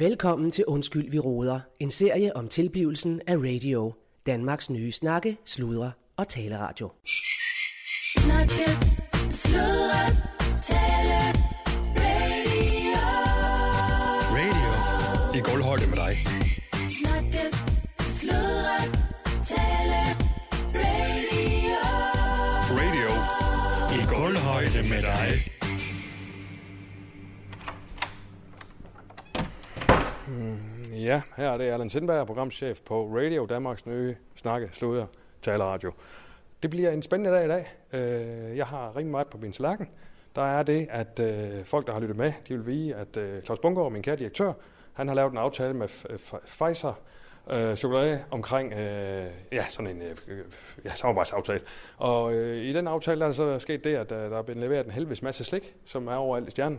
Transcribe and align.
Velkommen 0.00 0.50
til 0.50 0.64
Undskyld, 0.66 1.10
vi 1.10 1.18
råder. 1.18 1.60
En 1.80 1.90
serie 1.90 2.36
om 2.36 2.48
tilblivelsen 2.48 3.20
af 3.26 3.36
radio. 3.36 3.92
Danmarks 4.26 4.70
nye 4.70 4.92
snakke, 4.92 5.36
sludre 5.44 5.92
og 6.16 6.28
taleradio. 6.28 6.90
Snakke, 8.18 8.64
sludre, 9.30 10.04
tale, 10.62 11.20
radio. 11.96 12.96
Radio 14.36 15.38
i 15.38 15.40
gulvhøjde 15.50 15.86
med 15.86 15.96
dig. 15.96 16.39
Ja, 31.04 31.22
her 31.36 31.50
er 31.50 31.56
det 31.56 31.64
Allan 31.64 31.90
Sindberg, 31.90 32.26
programchef 32.26 32.80
på 32.80 33.06
Radio 33.16 33.46
Danmarks 33.46 33.86
nye 33.86 34.16
snakke, 34.36 34.70
sluder, 34.72 35.06
taleradio. 35.42 35.92
Det 36.62 36.70
bliver 36.70 36.90
en 36.90 37.02
spændende 37.02 37.36
dag 37.36 37.44
i 37.44 37.48
dag. 37.48 37.72
Øh, 37.92 38.56
jeg 38.56 38.66
har 38.66 38.96
rimelig 38.96 39.10
meget 39.10 39.26
på 39.26 39.38
min 39.38 39.52
slakken. 39.52 39.88
Der 40.36 40.42
er 40.42 40.62
det, 40.62 40.88
at 40.90 41.20
øh, 41.20 41.64
folk, 41.64 41.86
der 41.86 41.92
har 41.92 42.00
lyttet 42.00 42.16
med, 42.16 42.32
de 42.48 42.54
vil 42.54 42.66
vide, 42.66 42.94
at 42.94 43.16
øh, 43.16 43.42
Claus 43.42 43.58
Bungård, 43.58 43.92
min 43.92 44.02
kære 44.02 44.16
direktør, 44.16 44.52
han 44.92 45.08
har 45.08 45.14
lavet 45.14 45.32
en 45.32 45.38
aftale 45.38 45.74
med 45.74 45.88
Pfizer 46.46 47.00
øh, 47.50 47.76
chokolade 47.76 48.24
omkring 48.30 48.72
øh, 48.72 49.26
ja, 49.52 49.64
sådan 49.68 49.96
en 49.96 50.02
øh, 50.02 50.38
ja, 50.84 50.90
samarbejdsaftale. 50.90 51.60
Og 51.96 52.34
øh, 52.34 52.56
i 52.56 52.72
den 52.72 52.86
aftale 52.86 53.20
der 53.20 53.26
er 53.26 53.30
der 53.30 53.36
så 53.36 53.58
sket 53.58 53.84
det, 53.84 53.94
at 53.96 54.12
øh, 54.12 54.30
der 54.30 54.38
er 54.38 54.42
blevet 54.42 54.60
leveret 54.60 54.86
en 54.86 54.92
helvedes 54.92 55.22
masse 55.22 55.44
slik, 55.44 55.74
som 55.84 56.08
er 56.08 56.14
overalt 56.14 56.48
i 56.48 56.50
stjernen. 56.50 56.78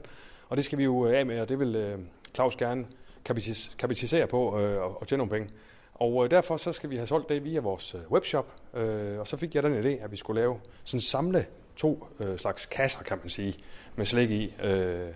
Og 0.50 0.58
det 0.58 0.66
skal 0.66 0.78
vi 0.78 0.84
jo 0.84 1.08
øh, 1.08 1.20
af 1.20 1.26
med, 1.26 1.42
og 1.42 1.50
det 1.50 1.59
vil 1.59 1.76
øh, 1.76 2.00
Claus 2.36 2.56
gerne 2.56 2.86
kapitis- 3.30 4.25
på 4.25 4.59
øh, 4.59 4.81
og, 4.81 5.02
og 5.02 5.07
tjene 5.07 5.17
nogle 5.17 5.31
penge. 5.31 5.49
Og 5.93 6.25
øh, 6.25 6.31
derfor 6.31 6.57
så 6.57 6.73
skal 6.73 6.89
vi 6.89 6.95
have 6.95 7.08
solgt 7.08 7.30
det 7.30 7.44
via 7.44 7.59
vores 7.59 7.95
øh, 7.95 8.11
webshop. 8.11 8.55
Øh, 8.73 9.19
og 9.19 9.28
så 9.28 9.38
fik 9.38 9.55
jeg 9.55 9.63
den 9.63 9.86
idé, 9.86 10.03
at 10.03 10.11
vi 10.11 10.17
skulle 10.17 10.41
lave 10.41 10.59
sådan 10.83 11.02
samle 11.02 11.45
to 11.75 12.08
øh, 12.19 12.38
slags 12.38 12.66
kasser, 12.66 13.03
kan 13.03 13.17
man 13.17 13.30
sige, 13.30 13.53
med 13.95 14.05
slik 14.05 14.31
i. 14.31 14.55
Øh, 14.63 15.09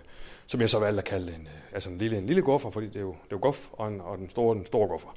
som 0.46 0.60
jeg 0.60 0.70
så 0.70 0.78
valgte 0.78 0.98
at 0.98 1.04
kalde 1.04 1.34
en, 1.34 1.40
øh, 1.40 1.72
altså 1.72 1.90
en, 1.90 1.98
lille, 1.98 2.18
en 2.18 2.26
lille 2.26 2.42
guffer, 2.42 2.70
fordi 2.70 2.86
det 2.86 2.96
er 2.96 3.00
jo, 3.00 3.08
det 3.24 3.32
er 3.32 3.36
jo 3.36 3.38
guf, 3.42 3.68
og, 3.72 3.88
en, 3.88 4.00
og 4.00 4.18
den 4.18 4.30
store, 4.30 4.54
den 4.54 4.66
store 4.66 4.88
guffer. 4.88 5.16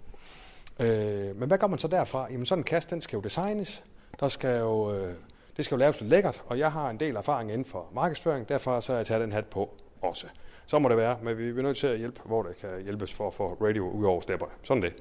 Øh, 0.82 1.36
men 1.36 1.48
hvad 1.48 1.58
gør 1.58 1.68
man 1.68 1.80
så 1.80 1.88
derfra? 1.88 2.28
Jamen 2.32 2.46
sådan 2.46 2.60
en 2.60 2.64
kasse, 2.64 2.90
den 2.90 3.02
skal 3.02 3.18
jo 3.18 3.22
designes. 3.22 3.84
Der 4.20 4.28
skal 4.28 4.60
jo, 4.60 4.94
øh, 4.94 5.14
det 5.58 5.66
skal 5.66 5.76
jo 5.76 5.80
laves 5.80 6.02
lidt 6.02 6.10
lækkert, 6.10 6.44
og 6.48 6.60
jeg 6.60 6.72
har 6.72 6.90
en 6.90 7.00
del 7.00 7.16
erfaring 7.16 7.52
inden 7.52 7.66
for 7.66 7.88
markedsføring, 7.94 8.50
derfor 8.50 8.80
så 8.80 8.92
har 8.92 9.00
jeg 9.00 9.08
taget 9.08 9.22
den 9.22 9.32
hat 9.32 9.46
på 9.46 9.74
også. 10.02 10.28
Så 10.70 10.80
må 10.80 10.90
det 10.90 10.98
være, 10.98 11.18
men 11.24 11.38
vi 11.38 11.50
er 11.50 11.62
nødt 11.62 11.78
til 11.78 11.88
at 11.88 11.98
hjælpe, 11.98 12.22
hvor 12.26 12.44
det 12.44 12.58
kan 12.58 12.70
hjælpes 12.84 13.14
for 13.14 13.28
at 13.28 13.34
få 13.34 13.58
radio 13.62 13.90
ud 13.90 14.06
over 14.06 14.22
stepperne. 14.22 14.52
Sådan 14.64 14.84
det. 14.84 14.94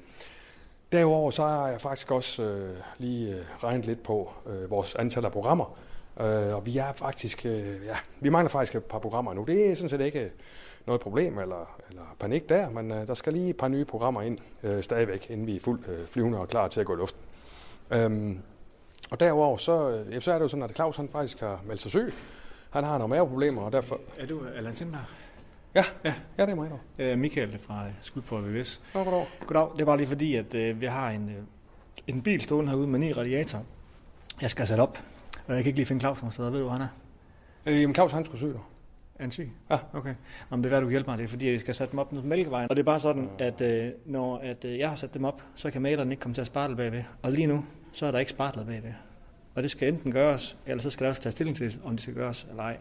Derudover 0.91 1.31
så 1.31 1.43
har 1.43 1.67
jeg 1.67 1.81
faktisk 1.81 2.11
også 2.11 2.43
øh, 2.43 2.77
lige 2.97 3.35
øh, 3.35 3.63
regnet 3.63 3.85
lidt 3.85 4.03
på 4.03 4.31
øh, 4.47 4.71
vores 4.71 4.95
antal 4.95 5.25
af 5.25 5.31
programmer. 5.31 5.77
Øh, 6.21 6.55
og 6.55 6.65
vi 6.65 6.77
er 6.77 6.93
faktisk, 6.93 7.45
øh, 7.45 7.85
ja, 7.85 7.95
vi 8.19 8.29
mangler 8.29 8.49
faktisk 8.49 8.75
et 8.75 8.83
par 8.83 8.99
programmer 8.99 9.33
nu. 9.33 9.43
Det 9.43 9.71
er 9.71 9.75
sådan 9.75 9.89
set 9.89 10.01
ikke 10.01 10.19
øh, 10.19 10.29
noget 10.85 11.01
problem 11.01 11.39
eller, 11.39 11.79
eller 11.89 12.15
panik 12.19 12.49
der, 12.49 12.69
men 12.69 12.91
øh, 12.91 13.07
der 13.07 13.13
skal 13.13 13.33
lige 13.33 13.49
et 13.49 13.57
par 13.57 13.67
nye 13.67 13.85
programmer 13.85 14.21
ind 14.21 14.37
øh, 14.63 14.83
stadigvæk, 14.83 15.29
inden 15.29 15.47
vi 15.47 15.55
er 15.55 15.59
fuldt 15.59 15.87
øh, 15.87 16.07
flyvende 16.07 16.39
og 16.39 16.47
klar 16.47 16.67
til 16.67 16.79
at 16.79 16.85
gå 16.85 16.93
i 16.93 16.97
luften. 16.97 17.21
Øhm, 17.91 18.39
og 19.11 19.19
derudover 19.19 19.57
så, 19.57 20.03
øh, 20.11 20.21
så 20.21 20.31
er 20.31 20.35
det 20.35 20.43
jo 20.43 20.47
sådan, 20.47 20.63
at 20.63 20.75
Claus 20.75 20.97
han 20.97 21.09
faktisk 21.09 21.39
har 21.39 21.61
meldt 21.65 21.81
sig 21.81 21.91
syg. 21.91 22.13
Han 22.69 22.83
har 22.83 22.97
nogle 22.97 23.09
maveproblemer, 23.09 23.61
og 23.61 23.71
derfor... 23.71 23.99
Er 24.17 24.25
du 24.25 24.41
Allan 24.55 24.75
Sindberg? 24.75 25.05
Ja, 25.75 25.83
Ja. 26.05 26.13
ja 26.37 26.45
det 26.45 26.51
er 26.51 26.55
mig 26.55 26.69
dog. 26.69 26.79
Øh, 26.99 27.17
Michael 27.17 27.59
fra 27.59 27.85
Skud 28.01 28.21
på 28.21 28.37
VVS. 28.41 28.81
Nå, 28.93 29.03
goddag. 29.03 29.25
Goddag. 29.45 29.69
Det 29.75 29.81
er 29.81 29.85
bare 29.85 29.97
lige 29.97 30.07
fordi, 30.07 30.35
at 30.35 30.53
øh, 30.53 30.81
vi 30.81 30.85
har 30.85 31.09
en, 31.09 31.29
øh, 31.29 31.35
en 32.07 32.21
bil 32.21 32.41
stående 32.41 32.69
herude 32.71 32.87
med 32.87 32.99
ni 32.99 33.13
radiator. 33.13 33.63
Jeg 34.41 34.49
skal 34.51 34.67
sat 34.67 34.79
op, 34.79 34.99
og 35.47 35.55
jeg 35.55 35.63
kan 35.63 35.69
ikke 35.69 35.77
lige 35.79 35.85
finde 35.85 35.99
Claus 35.99 36.21
nogen 36.21 36.31
steder. 36.31 36.49
Ved 36.49 36.59
du, 36.59 36.63
hvor 36.63 36.73
han 36.73 36.81
er? 36.81 36.87
Øh, 37.65 37.81
jamen 37.81 37.95
Claus 37.95 38.11
han 38.11 38.25
skulle 38.25 38.39
syg 38.39 38.47
dog. 38.53 38.63
Er 39.15 39.23
han 39.23 39.31
syg? 39.31 39.51
Ja. 39.69 39.77
Okay. 39.93 40.13
Nå, 40.49 40.57
men 40.57 40.63
det 40.63 40.65
er 40.65 40.69
hvad 40.69 40.81
du 40.81 40.85
kan 40.85 40.91
hjælpe 40.91 41.09
mig. 41.09 41.17
Det 41.17 41.23
er 41.23 41.27
fordi, 41.27 41.51
jeg 41.51 41.59
skal 41.59 41.75
sætte 41.75 41.91
dem 41.91 41.99
op 41.99 42.11
nede 42.11 42.21
på 42.21 42.27
Mælkevejen. 42.27 42.69
Og 42.69 42.75
det 42.75 42.81
er 42.81 42.85
bare 42.85 42.99
sådan, 42.99 43.29
at 43.39 43.61
øh, 43.61 43.91
når 44.05 44.37
at, 44.37 44.65
øh, 44.65 44.79
jeg 44.79 44.89
har 44.89 44.95
sat 44.95 45.13
dem 45.13 45.25
op, 45.25 45.41
så 45.55 45.71
kan 45.71 45.81
maleren 45.81 46.11
ikke 46.11 46.21
komme 46.21 46.35
til 46.35 46.41
at 46.41 46.47
spartle 46.47 46.75
bagved. 46.75 47.03
Og 47.21 47.31
lige 47.31 47.47
nu, 47.47 47.65
så 47.93 48.05
er 48.05 48.11
der 48.11 48.19
ikke 48.19 48.31
spartlet 48.31 48.65
bagved. 48.67 48.91
Og 49.55 49.63
det 49.63 49.71
skal 49.71 49.87
enten 49.87 50.11
gøres, 50.11 50.57
eller 50.65 50.81
så 50.81 50.89
skal 50.89 51.03
der 51.03 51.09
også 51.09 51.21
tage 51.21 51.31
stilling 51.31 51.57
til, 51.57 51.79
om 51.83 51.91
det 51.91 52.01
skal 52.01 52.13
gøres 52.13 52.47
eller 52.49 52.63
ej. 52.63 52.77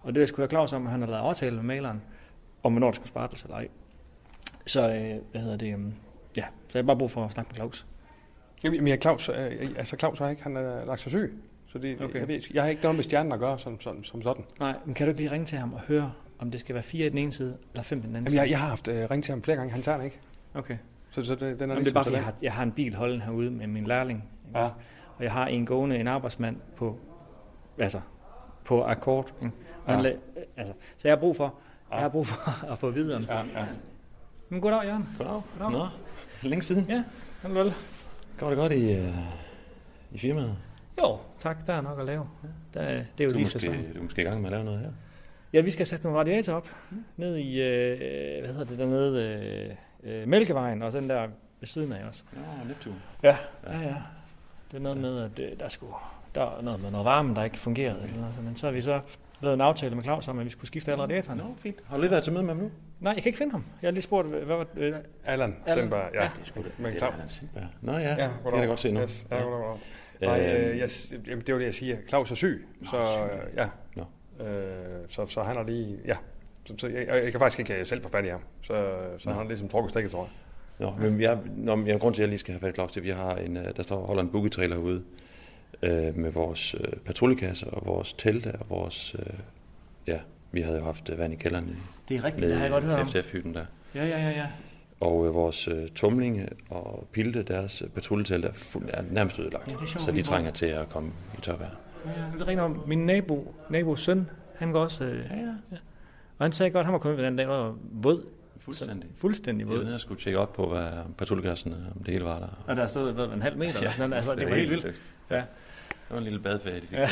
Og 0.00 0.14
det 0.14 0.20
jeg 0.20 0.28
skulle 0.28 0.42
have 0.42 0.50
Claus 0.50 0.72
om, 0.72 0.84
at 0.86 0.90
han 0.92 1.00
har 1.00 1.08
lavet 1.08 1.22
aftale 1.22 1.56
med 1.56 1.64
maleren, 1.64 2.02
om 2.66 2.72
hvornår 2.72 2.86
det 2.86 2.96
skal 2.96 3.08
spartles 3.08 3.42
eller 3.42 3.56
ej. 3.56 3.68
Så, 4.66 4.80
øh, 4.94 5.14
hvad 5.30 5.40
hedder 5.40 5.56
det, 5.56 5.74
um, 5.74 5.94
ja, 6.36 6.42
så 6.42 6.78
jeg 6.78 6.82
har 6.82 6.86
bare 6.86 6.96
brug 6.98 7.10
for 7.10 7.24
at 7.24 7.32
snakke 7.32 7.48
med 7.48 7.56
Claus. 7.56 7.86
Jamen, 8.64 8.78
men 8.80 8.88
jeg, 8.88 8.98
Claus, 9.02 9.28
øh, 9.28 9.34
altså 9.76 9.96
Claus 9.96 10.18
har 10.18 10.28
ikke, 10.28 10.42
han 10.42 10.56
er 10.56 10.84
lagt 10.84 11.00
sig 11.00 11.10
syg. 11.12 11.38
Så 11.66 11.78
det, 11.78 12.00
Okay. 12.02 12.18
jeg, 12.20 12.28
ved, 12.28 12.40
jeg 12.54 12.62
har 12.62 12.70
ikke 12.70 12.82
noget 12.82 12.96
med 12.96 13.04
stjernen 13.04 13.32
at 13.32 13.38
gøre 13.38 13.58
som, 13.58 13.80
som, 13.80 14.04
som 14.04 14.22
sådan. 14.22 14.44
Nej, 14.60 14.74
men 14.84 14.94
kan 14.94 15.06
du 15.06 15.10
ikke 15.10 15.20
lige 15.20 15.30
ringe 15.30 15.46
til 15.46 15.58
ham 15.58 15.72
og 15.72 15.80
høre, 15.80 16.12
om 16.38 16.50
det 16.50 16.60
skal 16.60 16.74
være 16.74 16.82
fire 16.82 17.06
i 17.06 17.08
den 17.08 17.18
ene 17.18 17.32
side, 17.32 17.56
eller 17.72 17.82
fem 17.82 17.98
i 17.98 18.02
den 18.02 18.08
anden 18.08 18.16
Jamen, 18.16 18.30
side? 18.30 18.40
jeg, 18.40 18.50
jeg 18.50 18.58
har 18.60 18.68
haft 18.68 18.88
øh, 18.88 18.94
ringet 19.10 19.24
til 19.24 19.32
ham 19.32 19.42
flere 19.42 19.56
gange, 19.56 19.72
han 19.72 19.82
tager 19.82 19.96
den 19.96 20.04
ikke. 20.04 20.20
Okay. 20.54 20.76
Så, 21.10 21.24
så 21.24 21.34
det, 21.34 21.40
den 21.40 21.70
er 21.70 21.74
Jamen, 21.74 21.84
det 21.84 21.90
er 21.90 21.94
bare, 21.94 22.04
fordi 22.04 22.16
jeg 22.16 22.24
har, 22.24 22.34
jeg 22.42 22.52
har 22.52 22.62
en 22.62 22.72
bil 22.72 22.94
holdende 22.94 23.24
herude 23.24 23.50
med 23.50 23.66
min 23.66 23.84
lærling. 23.84 24.24
ikke? 24.48 24.58
Ja. 24.60 24.64
Og 25.16 25.24
jeg 25.24 25.32
har 25.32 25.46
en 25.46 25.66
gående, 25.66 25.98
en 25.98 26.08
arbejdsmand 26.08 26.56
på, 26.76 26.98
altså, 27.78 28.00
på 28.64 28.84
akkord. 28.84 29.34
Ikke? 29.42 29.54
Og 29.84 29.94
han 29.94 30.04
Ja. 30.04 30.10
la- 30.12 30.40
altså, 30.56 30.74
så 30.96 31.08
jeg 31.08 31.12
har 31.16 31.20
brug 31.20 31.36
for. 31.36 31.54
Jeg 31.90 31.98
har 32.00 32.08
brug 32.08 32.26
for 32.26 32.64
at 32.72 32.78
få 32.78 32.90
videre. 32.90 33.22
Ja, 33.28 33.36
ja. 33.60 33.66
Men 34.48 34.60
goddag, 34.60 34.84
Jørgen. 34.84 35.08
Goddag. 35.18 35.42
Goddag. 35.58 35.78
Nå, 36.42 36.48
længe 36.48 36.62
siden. 36.62 36.86
Ja, 36.88 37.04
hallo. 37.42 37.70
Går 38.38 38.48
det 38.48 38.58
godt 38.58 38.72
i, 38.72 38.98
uh, 39.00 39.08
i 40.12 40.18
firmaet? 40.18 40.56
Jo, 41.02 41.18
tak. 41.40 41.66
Der 41.66 41.72
er 41.74 41.80
nok 41.80 42.00
at 42.00 42.06
lave. 42.06 42.28
Der, 42.74 42.80
er- 42.80 43.04
det 43.18 43.24
er 43.24 43.24
jo 43.24 43.30
Du 43.30 43.30
er, 43.30 43.32
lige 43.32 43.38
måske, 43.44 43.58
sæson. 43.60 43.74
du 43.94 43.98
er 43.98 44.02
måske 44.02 44.22
i 44.22 44.24
gang 44.24 44.40
med 44.40 44.46
at 44.46 44.52
lave 44.52 44.64
noget 44.64 44.80
her. 44.80 44.90
Ja, 45.52 45.60
vi 45.60 45.70
skal 45.70 45.86
sætte 45.86 46.04
nogle 46.04 46.18
radiator 46.20 46.52
op. 46.52 46.68
Ned 47.16 47.36
i, 47.36 47.60
øh, 47.62 48.40
hvad 48.40 48.50
hedder 48.50 48.64
det 48.64 48.78
dernede, 48.78 49.22
øh, 50.04 50.20
øh, 50.22 50.28
Mælkevejen, 50.28 50.82
og 50.82 50.92
den 50.92 51.08
der 51.08 51.26
ved 51.60 51.66
siden 51.68 51.92
af 51.92 52.04
os. 52.04 52.24
Ja, 52.36 52.68
Neptun. 52.68 52.94
Ja, 53.22 53.36
ja, 53.66 53.78
ja. 53.78 53.94
Det 54.70 54.76
er 54.76 54.80
noget 54.80 54.98
med, 54.98 55.18
at 55.20 55.38
øh, 55.38 55.58
der, 55.60 55.68
skulle, 55.68 55.92
der 56.34 56.42
er 56.58 56.62
noget 56.62 56.80
med 56.80 56.90
noget 56.90 57.04
varme, 57.04 57.34
der 57.34 57.44
ikke 57.44 57.58
fungerede. 57.58 58.02
Eller 58.02 58.16
noget, 58.16 58.30
sådan. 58.34 58.44
men 58.44 58.56
så 58.56 58.66
har 58.66 58.72
vi 58.72 58.80
så 58.82 59.00
lavet 59.40 59.54
en 59.54 59.60
aftale 59.60 59.94
med 59.94 60.02
Claus 60.04 60.28
om, 60.28 60.38
at 60.38 60.44
vi 60.44 60.50
skulle 60.50 60.66
skifte 60.66 60.92
alle 60.92 61.02
radiatorerne. 61.04 61.42
Nå, 61.42 61.54
fint. 61.58 61.76
Har 61.86 61.96
du 61.96 62.00
lige 62.00 62.10
været 62.10 62.24
til 62.24 62.32
møde 62.32 62.44
med 62.44 62.54
ham 62.54 62.62
nu? 62.62 62.70
Nej, 63.00 63.12
jeg 63.12 63.22
kan 63.22 63.28
ikke 63.28 63.38
finde 63.38 63.52
ham. 63.52 63.64
Jeg 63.82 63.88
har 63.88 63.92
lige 63.92 64.02
spurgt, 64.02 64.28
hvad 64.28 64.56
var 64.56 64.66
øh, 64.76 64.92
Allan. 65.24 65.56
Sindberg, 65.74 66.10
ja. 66.14 66.22
Ja. 66.22 66.30
Det 66.44 66.52
er 66.56 66.62
da. 66.62 66.68
Men 66.78 66.92
det 66.92 66.98
Claus- 67.00 67.08
er 67.08 67.12
Allan 67.12 67.28
Sindberg. 67.28 67.64
Nå 67.80 67.92
ja, 67.92 67.98
Ja, 67.98 68.08
det 68.08 68.18
kan 68.44 68.52
jeg 68.54 68.62
da 68.62 68.66
godt 68.66 68.80
se 68.80 68.92
nu. 68.92 69.00
Yes, 69.00 69.26
ja, 69.30 69.36
Ja. 69.36 69.42
goddag, 69.42 69.58
goddag. 69.60 69.78
Nej, 70.20 70.56
Øhm, 70.56 70.70
øh, 70.70 70.78
jeg, 70.78 70.88
jamen, 71.26 71.40
det 71.40 71.48
er 71.48 71.52
jo 71.52 71.58
det, 71.58 71.64
jeg 71.64 71.74
siger. 71.74 71.96
Claus 72.08 72.30
er 72.30 72.34
syg, 72.34 72.66
så 72.84 72.88
syg. 72.90 73.36
øh, 73.50 73.56
ja. 73.56 73.68
Nå. 73.96 74.44
Øh, 74.44 75.08
så, 75.08 75.26
så 75.26 75.42
han 75.42 75.56
har 75.56 75.62
lige, 75.62 75.98
ja. 76.06 76.16
Så, 76.64 76.74
så 76.78 76.86
jeg, 76.88 77.06
jeg, 77.08 77.30
kan 77.32 77.40
faktisk 77.40 77.58
ikke 77.58 77.80
øh, 77.80 77.86
selv 77.86 78.02
få 78.02 78.08
fat 78.08 78.24
i 78.24 78.28
ham. 78.28 78.40
Så, 78.62 78.66
så 79.18 79.28
Nå. 79.28 79.32
han 79.32 79.42
har 79.42 79.48
ligesom 79.48 79.68
trukket 79.68 79.90
stikket, 79.90 80.12
tror 80.12 80.22
jeg. 80.22 80.30
Nå, 81.00 81.08
men 81.08 81.20
jeg, 81.20 81.38
nå, 81.56 81.74
men 81.74 81.86
jeg 81.86 82.00
grund 82.00 82.14
til, 82.14 82.22
at 82.22 82.24
jeg 82.24 82.28
lige 82.28 82.38
skal 82.38 82.52
have 82.52 82.60
fat 82.60 82.68
i 82.70 82.72
Claus, 82.74 82.90
det 82.92 82.96
er, 82.96 83.00
at 83.00 83.04
vi 83.04 83.10
har 83.10 83.34
en, 83.34 83.56
øh, 83.56 83.76
der 83.76 83.82
står 83.82 84.06
holder 84.06 84.22
en 84.22 84.28
boogie-trailer 84.28 84.76
herude 84.76 85.02
øh, 85.82 86.16
med 86.18 86.30
vores 86.32 86.74
øh, 86.74 86.92
patruljekasser 87.04 87.66
og 87.66 87.86
vores 87.86 88.12
telte 88.12 88.52
og 88.52 88.66
vores, 88.70 89.16
øh, 89.18 89.26
ja, 90.06 90.18
vi 90.52 90.60
havde 90.60 90.78
jo 90.78 90.84
haft 90.84 91.10
øh, 91.10 91.18
vand 91.18 91.32
i 91.32 91.36
kælderen 91.36 91.68
i, 91.68 91.72
det 92.08 92.16
er 92.16 92.24
rigtigt, 92.24 92.48
det 92.48 92.54
har 92.56 92.62
jeg 92.62 92.70
godt 92.70 92.84
hørt 92.84 92.98
om. 93.00 93.06
FTF-hytten 93.06 93.54
der. 93.54 93.64
Ja, 93.94 94.04
ja, 94.06 94.18
ja, 94.18 94.28
ja. 94.30 94.46
Og 95.00 95.26
øh, 95.26 95.34
vores 95.34 95.68
øh, 95.68 95.88
tumlinge 95.94 96.48
og 96.70 97.08
pilte, 97.12 97.42
deres 97.42 97.82
øh, 97.82 97.88
patruljetelt 97.88 98.44
er, 98.44 98.52
fuld, 98.52 98.88
er 98.92 99.02
nærmest 99.10 99.38
ødelagt. 99.38 99.68
Ja, 99.72 99.76
det 99.80 99.88
sjovt, 99.88 100.02
så 100.02 100.12
de 100.12 100.22
trænger 100.22 100.50
til 100.50 100.66
at 100.66 100.88
komme 100.88 101.10
i 101.38 101.40
tørvejr. 101.40 101.70
ja 102.06 102.10
det 102.10 102.40
er 102.40 102.46
rigtigt 102.46 102.60
om. 102.60 102.82
Min 102.86 103.06
nabo, 103.06 103.54
nabos 103.70 104.00
søn, 104.00 104.30
han 104.58 104.72
går 104.72 104.80
også... 104.80 105.04
Øh, 105.04 105.16
Ja, 105.30 105.36
ja. 105.36 105.76
og 106.38 106.44
han 106.44 106.52
sagde 106.52 106.70
godt, 106.70 106.80
at 106.80 106.84
han 106.86 106.92
var 106.92 106.98
kommet 106.98 107.18
den 107.24 107.36
dag, 107.36 107.48
var 107.48 107.76
våd. 107.92 108.24
Fuldstændig. 108.58 109.08
Fuldstændig 109.16 109.64
Jeg 109.64 109.68
var 109.68 109.74
våd. 109.74 109.84
nede 109.84 109.94
og 109.94 110.00
skulle 110.00 110.20
tjekke 110.20 110.38
op 110.38 110.52
på, 110.52 110.66
hvad 110.68 110.88
patruljekassen, 111.18 111.72
om 111.72 112.02
det 112.04 112.12
hele 112.12 112.24
var 112.24 112.38
der. 112.38 112.48
Og 112.66 112.76
der 112.76 112.86
stod 112.86 113.12
hvad, 113.12 113.26
en 113.26 113.42
halv 113.42 113.56
meter. 113.58 113.78
Ja, 113.82 113.92
sådan, 113.92 114.12
altså, 114.12 114.34
det 114.34 114.50
var 114.50 114.54
helt 114.56 114.70
vildt. 114.70 115.02
Ja. 115.30 115.42
Det 116.08 116.10
var 116.14 116.18
en 116.18 116.24
lille 116.24 116.40
badferie, 116.40 116.80
de 116.80 116.86
fik. 116.86 116.98
Ja. 116.98 117.08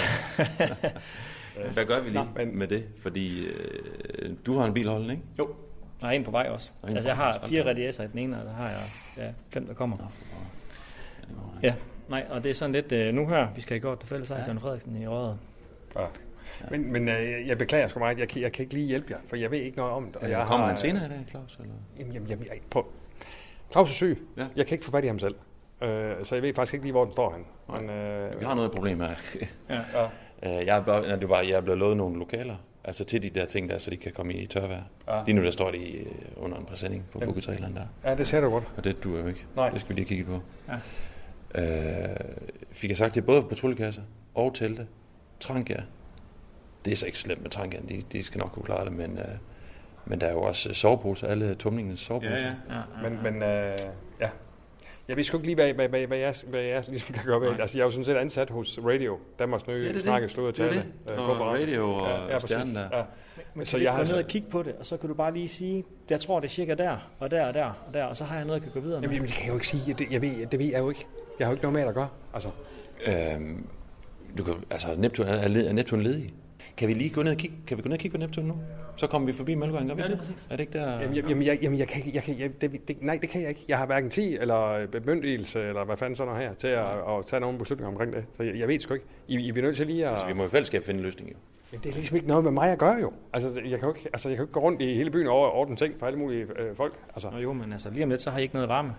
Ja. 1.56 1.70
Hvad 1.72 1.84
gør 1.86 2.00
vi 2.00 2.08
lige 2.10 2.24
Nå, 2.24 2.30
men- 2.36 2.58
med 2.58 2.66
det? 2.68 2.84
Fordi 3.00 3.46
øh, 3.46 4.30
du 4.46 4.58
har 4.58 4.66
en 4.66 4.74
bil 4.74 4.88
holdende, 4.88 5.14
ikke? 5.14 5.26
Jo. 5.38 5.54
Er 6.02 6.06
en 6.08 6.24
på 6.24 6.30
vej 6.30 6.48
også. 6.50 6.70
En 6.84 6.88
Altså, 6.88 7.08
jeg 7.08 7.16
har 7.16 7.44
fire 7.48 7.64
radiatorer 7.68 8.08
i 8.08 8.10
den 8.10 8.18
ene, 8.18 8.38
og 8.40 8.44
der 8.46 8.52
har 8.52 8.68
jeg 8.68 8.78
ja, 9.16 9.32
fem, 9.50 9.66
der 9.66 9.74
kommer. 9.74 9.96
Nå. 9.96 10.04
Ja, 11.62 11.66
Ja, 11.68 11.74
nej, 12.08 12.26
og 12.30 12.44
det 12.44 12.50
er 12.50 12.54
sådan 12.54 12.72
lidt, 12.72 12.92
øh, 12.92 13.14
nu 13.14 13.28
her, 13.28 13.48
vi 13.56 13.60
skal 13.60 13.76
i 13.76 13.80
går 13.80 13.94
til 13.94 14.08
fælles 14.08 14.30
Ja. 14.30 14.46
John 14.46 14.60
Frederiksen 14.60 15.02
i 15.02 15.06
Røde. 15.08 15.38
Ja. 15.98 16.06
Men, 16.70 16.92
men 16.92 17.08
øh, 17.08 17.46
jeg 17.48 17.58
beklager 17.58 17.88
sgu 17.88 17.98
meget. 17.98 18.18
Jeg 18.18 18.28
kan, 18.28 18.42
jeg 18.42 18.52
kan 18.52 18.62
ikke 18.62 18.74
lige 18.74 18.86
hjælpe 18.86 19.06
jer, 19.10 19.18
for 19.28 19.36
jeg 19.36 19.50
ved 19.50 19.58
ikke 19.58 19.76
noget 19.76 19.92
om 19.92 20.06
det. 20.06 20.16
Og 20.16 20.30
jeg 20.30 20.40
Øh, 20.40 20.46
Kommer 20.46 20.66
har, 20.66 20.72
han 20.72 20.80
senere 20.80 21.06
i 21.06 21.08
dag, 21.08 21.24
Claus? 21.30 21.56
Eller? 21.60 21.74
Jamen, 21.98 22.12
jamen, 22.12 22.28
jamen 22.28 22.44
jeg, 22.46 22.60
på. 22.70 22.92
Claus 23.72 23.90
er 23.90 23.94
syg. 23.94 24.18
Ja. 24.36 24.46
Jeg 24.56 24.66
kan 24.66 24.74
ikke 24.74 24.84
få 24.84 24.90
fat 24.90 25.04
i 25.04 25.06
ham 25.06 25.18
selv. 25.18 25.34
Øh, 25.82 26.24
så 26.24 26.34
jeg 26.34 26.42
ved 26.42 26.54
faktisk 26.54 26.74
ikke 26.74 26.84
lige, 26.84 26.92
hvor 26.92 27.04
den 27.04 27.12
står 27.12 27.30
han. 27.30 27.44
Men, 27.80 27.90
øh, 27.90 28.40
Vi 28.40 28.44
har 28.44 28.54
noget 28.54 28.70
problem 28.70 29.00
her. 29.00 29.14
Ja. 29.68 29.80
Ja. 29.94 30.08
Øh, 30.42 30.66
jeg, 30.66 30.76
er 30.76 30.82
bare, 30.82 31.04
ja, 31.04 31.16
det 31.16 31.28
var, 31.28 31.40
jeg 31.40 31.50
er 31.50 31.60
blevet 31.60 31.78
lovet 31.78 31.96
nogle 31.96 32.18
lokaler, 32.18 32.56
Altså 32.84 33.04
til 33.04 33.22
de 33.22 33.30
der 33.30 33.44
ting 33.44 33.68
der, 33.68 33.78
så 33.78 33.90
de 33.90 33.96
kan 33.96 34.12
komme 34.12 34.34
i 34.34 34.46
tørvejr. 34.46 34.82
Ja. 35.06 35.16
Ja. 35.16 35.22
Lige 35.26 35.36
nu 35.36 35.44
der 35.44 35.50
står 35.50 35.70
de 35.70 35.78
øh, 35.78 36.06
under 36.36 36.58
en 36.58 36.64
præsending 36.64 37.04
på 37.12 37.18
bukketraileren 37.18 37.76
der. 37.76 37.86
Ja, 38.04 38.14
det 38.14 38.26
ser 38.26 38.40
du 38.40 38.50
godt. 38.50 38.64
Og 38.76 38.84
det 38.84 39.04
duer 39.04 39.20
jo 39.20 39.26
ikke. 39.26 39.46
Nej. 39.56 39.70
Det 39.70 39.80
skal 39.80 39.88
vi 39.88 39.94
lige 40.00 40.08
kigge 40.08 40.24
på. 40.24 40.40
Ja. 41.54 42.10
Øh, 42.10 42.16
fik 42.72 42.90
jeg 42.90 42.96
sagt, 42.96 43.14
det 43.14 43.20
er 43.20 43.24
både 43.26 43.42
patruljekasser 43.42 44.02
og 44.34 44.54
telte. 44.54 44.86
Trankia. 45.40 45.82
Det 46.84 46.92
er 46.92 46.96
så 46.96 47.06
ikke 47.06 47.18
slemt 47.18 47.42
med 47.42 47.50
Trankia. 47.50 47.80
De, 47.88 48.02
de 48.12 48.22
skal 48.22 48.38
nok 48.38 48.50
kunne 48.50 48.64
klare 48.64 48.84
det, 48.84 48.92
men, 48.92 49.18
øh, 49.18 49.24
men 50.04 50.20
der 50.20 50.26
er 50.26 50.32
jo 50.32 50.42
også 50.42 50.68
øh, 50.68 50.74
soveposer. 50.74 51.26
Alle 51.26 51.54
tumlingens 51.54 52.00
soveposer. 52.00 52.34
Ja, 52.36 52.42
ja, 52.42 52.54
ja, 52.70 52.76
ja. 53.02 53.08
Men, 53.10 53.22
men 53.22 53.42
øh, 53.42 53.78
ja. 54.20 54.28
Jeg 55.08 55.16
ved 55.16 55.24
sgu 55.24 55.36
ikke 55.36 55.46
lige, 55.46 55.54
hvad, 55.54 55.74
hvad, 55.74 55.88
hvad, 55.88 56.06
hvad, 56.06 56.18
jeg, 56.18 56.34
hvad 56.46 56.60
jeg 56.62 56.84
ligesom 56.88 57.14
kan 57.14 57.24
gøre 57.24 57.40
ved. 57.40 57.48
Altså, 57.60 57.78
jeg 57.78 57.82
er 57.82 57.86
jo 57.86 57.90
sådan 57.90 58.04
set 58.04 58.16
ansat 58.16 58.50
hos 58.50 58.78
Radio, 58.84 59.18
Danmarks 59.38 59.66
nye 59.66 59.90
Ja, 59.94 60.00
snakke, 60.00 60.28
slået 60.28 60.48
og 60.48 60.56
Det 60.56 60.64
er 60.64 60.68
tale. 60.68 60.84
det. 61.06 61.12
øh, 61.12 61.18
Og 61.20 61.26
gå 61.26 61.34
på 61.34 61.44
radio 61.44 61.90
og 61.90 62.06
ja, 62.28 62.32
præcis. 62.32 62.50
stjernen 62.50 62.74
der. 62.74 62.88
Ja. 62.92 63.02
Men 63.54 63.66
Så 63.66 63.70
så 63.70 63.76
jeg 63.76 63.84
jeg 63.84 63.92
har 63.92 64.04
gå 64.04 64.08
ned 64.10 64.22
og 64.22 64.28
kigge 64.28 64.50
på 64.50 64.62
det, 64.62 64.72
og 64.80 64.86
så 64.86 64.96
kan 64.96 65.08
du 65.08 65.14
bare 65.14 65.32
lige 65.34 65.48
sige, 65.48 65.84
jeg 66.10 66.20
tror, 66.20 66.40
det 66.40 66.46
er 66.46 66.50
cirka 66.50 66.74
der, 66.74 67.10
og 67.18 67.30
der, 67.30 67.46
og 67.46 67.54
der, 67.54 67.64
og 67.88 67.94
der, 67.94 68.04
og 68.04 68.16
så 68.16 68.24
har 68.24 68.36
jeg 68.36 68.44
noget, 68.44 68.60
jeg 68.60 68.72
kan 68.72 68.80
gå 68.82 68.86
videre 68.86 69.00
med. 69.00 69.08
Jamen, 69.08 69.22
det 69.22 69.32
kan 69.32 69.42
jeg 69.42 69.48
jo 69.50 69.54
ikke 69.54 69.68
sige. 69.68 69.94
Det, 69.94 70.06
jeg 70.12 70.22
ved, 70.22 70.46
det 70.46 70.58
ved 70.58 70.66
jeg 70.66 70.78
jo 70.80 70.88
ikke. 70.88 71.06
Jeg 71.38 71.46
har 71.46 71.52
jo 71.52 71.54
ikke 71.54 71.62
noget 71.64 71.78
med 71.80 71.88
at 71.88 71.94
gøre. 71.94 72.08
Altså, 72.34 72.48
Øhm, 73.06 73.66
du 74.38 74.44
kan, 74.44 74.54
altså, 74.70 74.88
Neptun, 74.96 75.26
er, 75.26 75.48
led- 75.48 75.66
er 75.68 75.72
Neptun 75.72 76.00
ledig? 76.00 76.34
Kan 76.76 76.88
vi 76.88 76.94
lige 76.94 77.10
gå 77.10 77.22
ned 77.22 77.32
og 77.32 77.36
kigge, 77.38 77.56
kan 77.66 77.76
vi 77.76 77.82
gå 77.82 77.88
ned 77.88 77.96
og 77.96 78.00
kigge 78.00 78.18
på 78.18 78.20
Neptun 78.20 78.44
nu? 78.44 78.54
Så 78.96 79.06
kommer 79.06 79.26
vi 79.26 79.32
forbi 79.32 79.54
Mølgaard, 79.54 79.86
gør 79.86 79.94
vi 79.94 80.02
Ja, 80.02 80.08
det? 80.08 80.12
det 80.18 80.28
er 80.28 80.32
præcis. 80.32 80.46
Er 80.50 80.56
det 80.56 80.60
ikke 80.60 80.78
der? 80.78 81.00
Jamen, 81.00 81.14
jamen, 81.16 81.42
jeg, 81.46 81.58
jamen 81.62 81.78
jeg 81.78 81.88
kan 81.88 82.02
jeg 82.14 82.22
kan, 82.22 82.38
jeg, 82.38 82.60
det, 82.60 82.88
det, 82.88 83.02
nej, 83.02 83.18
det 83.22 83.28
kan 83.30 83.40
jeg 83.40 83.48
ikke. 83.48 83.64
Jeg 83.68 83.78
har 83.78 83.86
hverken 83.86 84.10
tid 84.10 84.38
eller 84.40 84.86
bemyndigelse, 84.86 85.60
eller 85.62 85.84
hvad 85.84 85.96
fanden 85.96 86.16
sådan 86.16 86.32
noget 86.32 86.48
her, 86.48 86.54
til 86.54 86.66
at, 86.68 86.86
at 87.18 87.26
tage 87.26 87.40
nogle 87.40 87.58
beslutninger 87.58 87.90
omkring 87.92 88.12
det. 88.12 88.24
Så 88.36 88.42
jeg, 88.42 88.58
jeg 88.58 88.68
ved 88.68 88.80
sgu 88.80 88.94
ikke. 88.94 89.06
I, 89.28 89.38
I 89.48 89.52
bliver 89.52 89.66
nødt 89.66 89.76
til 89.76 89.86
lige 89.86 90.04
at... 90.06 90.10
Altså, 90.10 90.26
vi 90.26 90.32
må 90.32 90.44
i 90.44 90.48
fællesskab 90.48 90.84
finde 90.84 90.98
en 90.98 91.04
løsning, 91.06 91.30
jo. 91.30 91.36
Men 91.72 91.80
det 91.82 91.90
er 91.90 91.94
ligesom 91.94 92.16
ikke 92.16 92.28
noget 92.28 92.44
med 92.44 92.52
mig 92.52 92.70
at 92.72 92.78
gøre 92.78 92.96
jo. 93.00 93.12
Altså, 93.32 93.48
jeg 93.60 93.78
kan 93.78 93.88
jo 93.88 93.94
ikke, 93.94 94.08
altså, 94.12 94.28
jeg 94.28 94.36
kan 94.36 94.42
jo 94.42 94.46
ikke 94.46 94.52
gå 94.52 94.60
rundt 94.60 94.82
i 94.82 94.94
hele 94.94 95.10
byen 95.10 95.26
og 95.26 95.32
over- 95.32 95.48
ordne 95.50 95.76
ting 95.76 95.94
for 95.98 96.06
alle 96.06 96.18
mulige 96.18 96.46
øh, 96.58 96.76
folk. 96.76 96.94
Altså, 97.14 97.30
Nå 97.30 97.38
jo, 97.38 97.52
men 97.52 97.72
altså 97.72 97.90
lige 97.90 98.04
om 98.04 98.10
lidt, 98.10 98.22
så 98.22 98.30
har 98.30 98.38
I 98.38 98.42
ikke 98.42 98.54
noget 98.54 98.68
varme. 98.68 98.92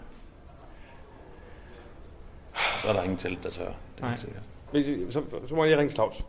Så 2.81 2.87
er 2.89 2.93
der 2.93 3.03
ingen 3.03 3.17
telt, 3.17 3.43
der 3.43 3.49
tør. 3.49 3.65
Det 3.65 4.03
er 4.03 4.07
Nej. 4.07 4.17
sikkert. 4.17 5.13
Så, 5.13 5.21
så 5.47 5.55
må 5.55 5.63
jeg 5.63 5.69
lige 5.69 5.77
ringe 5.79 5.89
til 5.89 5.95
Claus. 5.95 6.25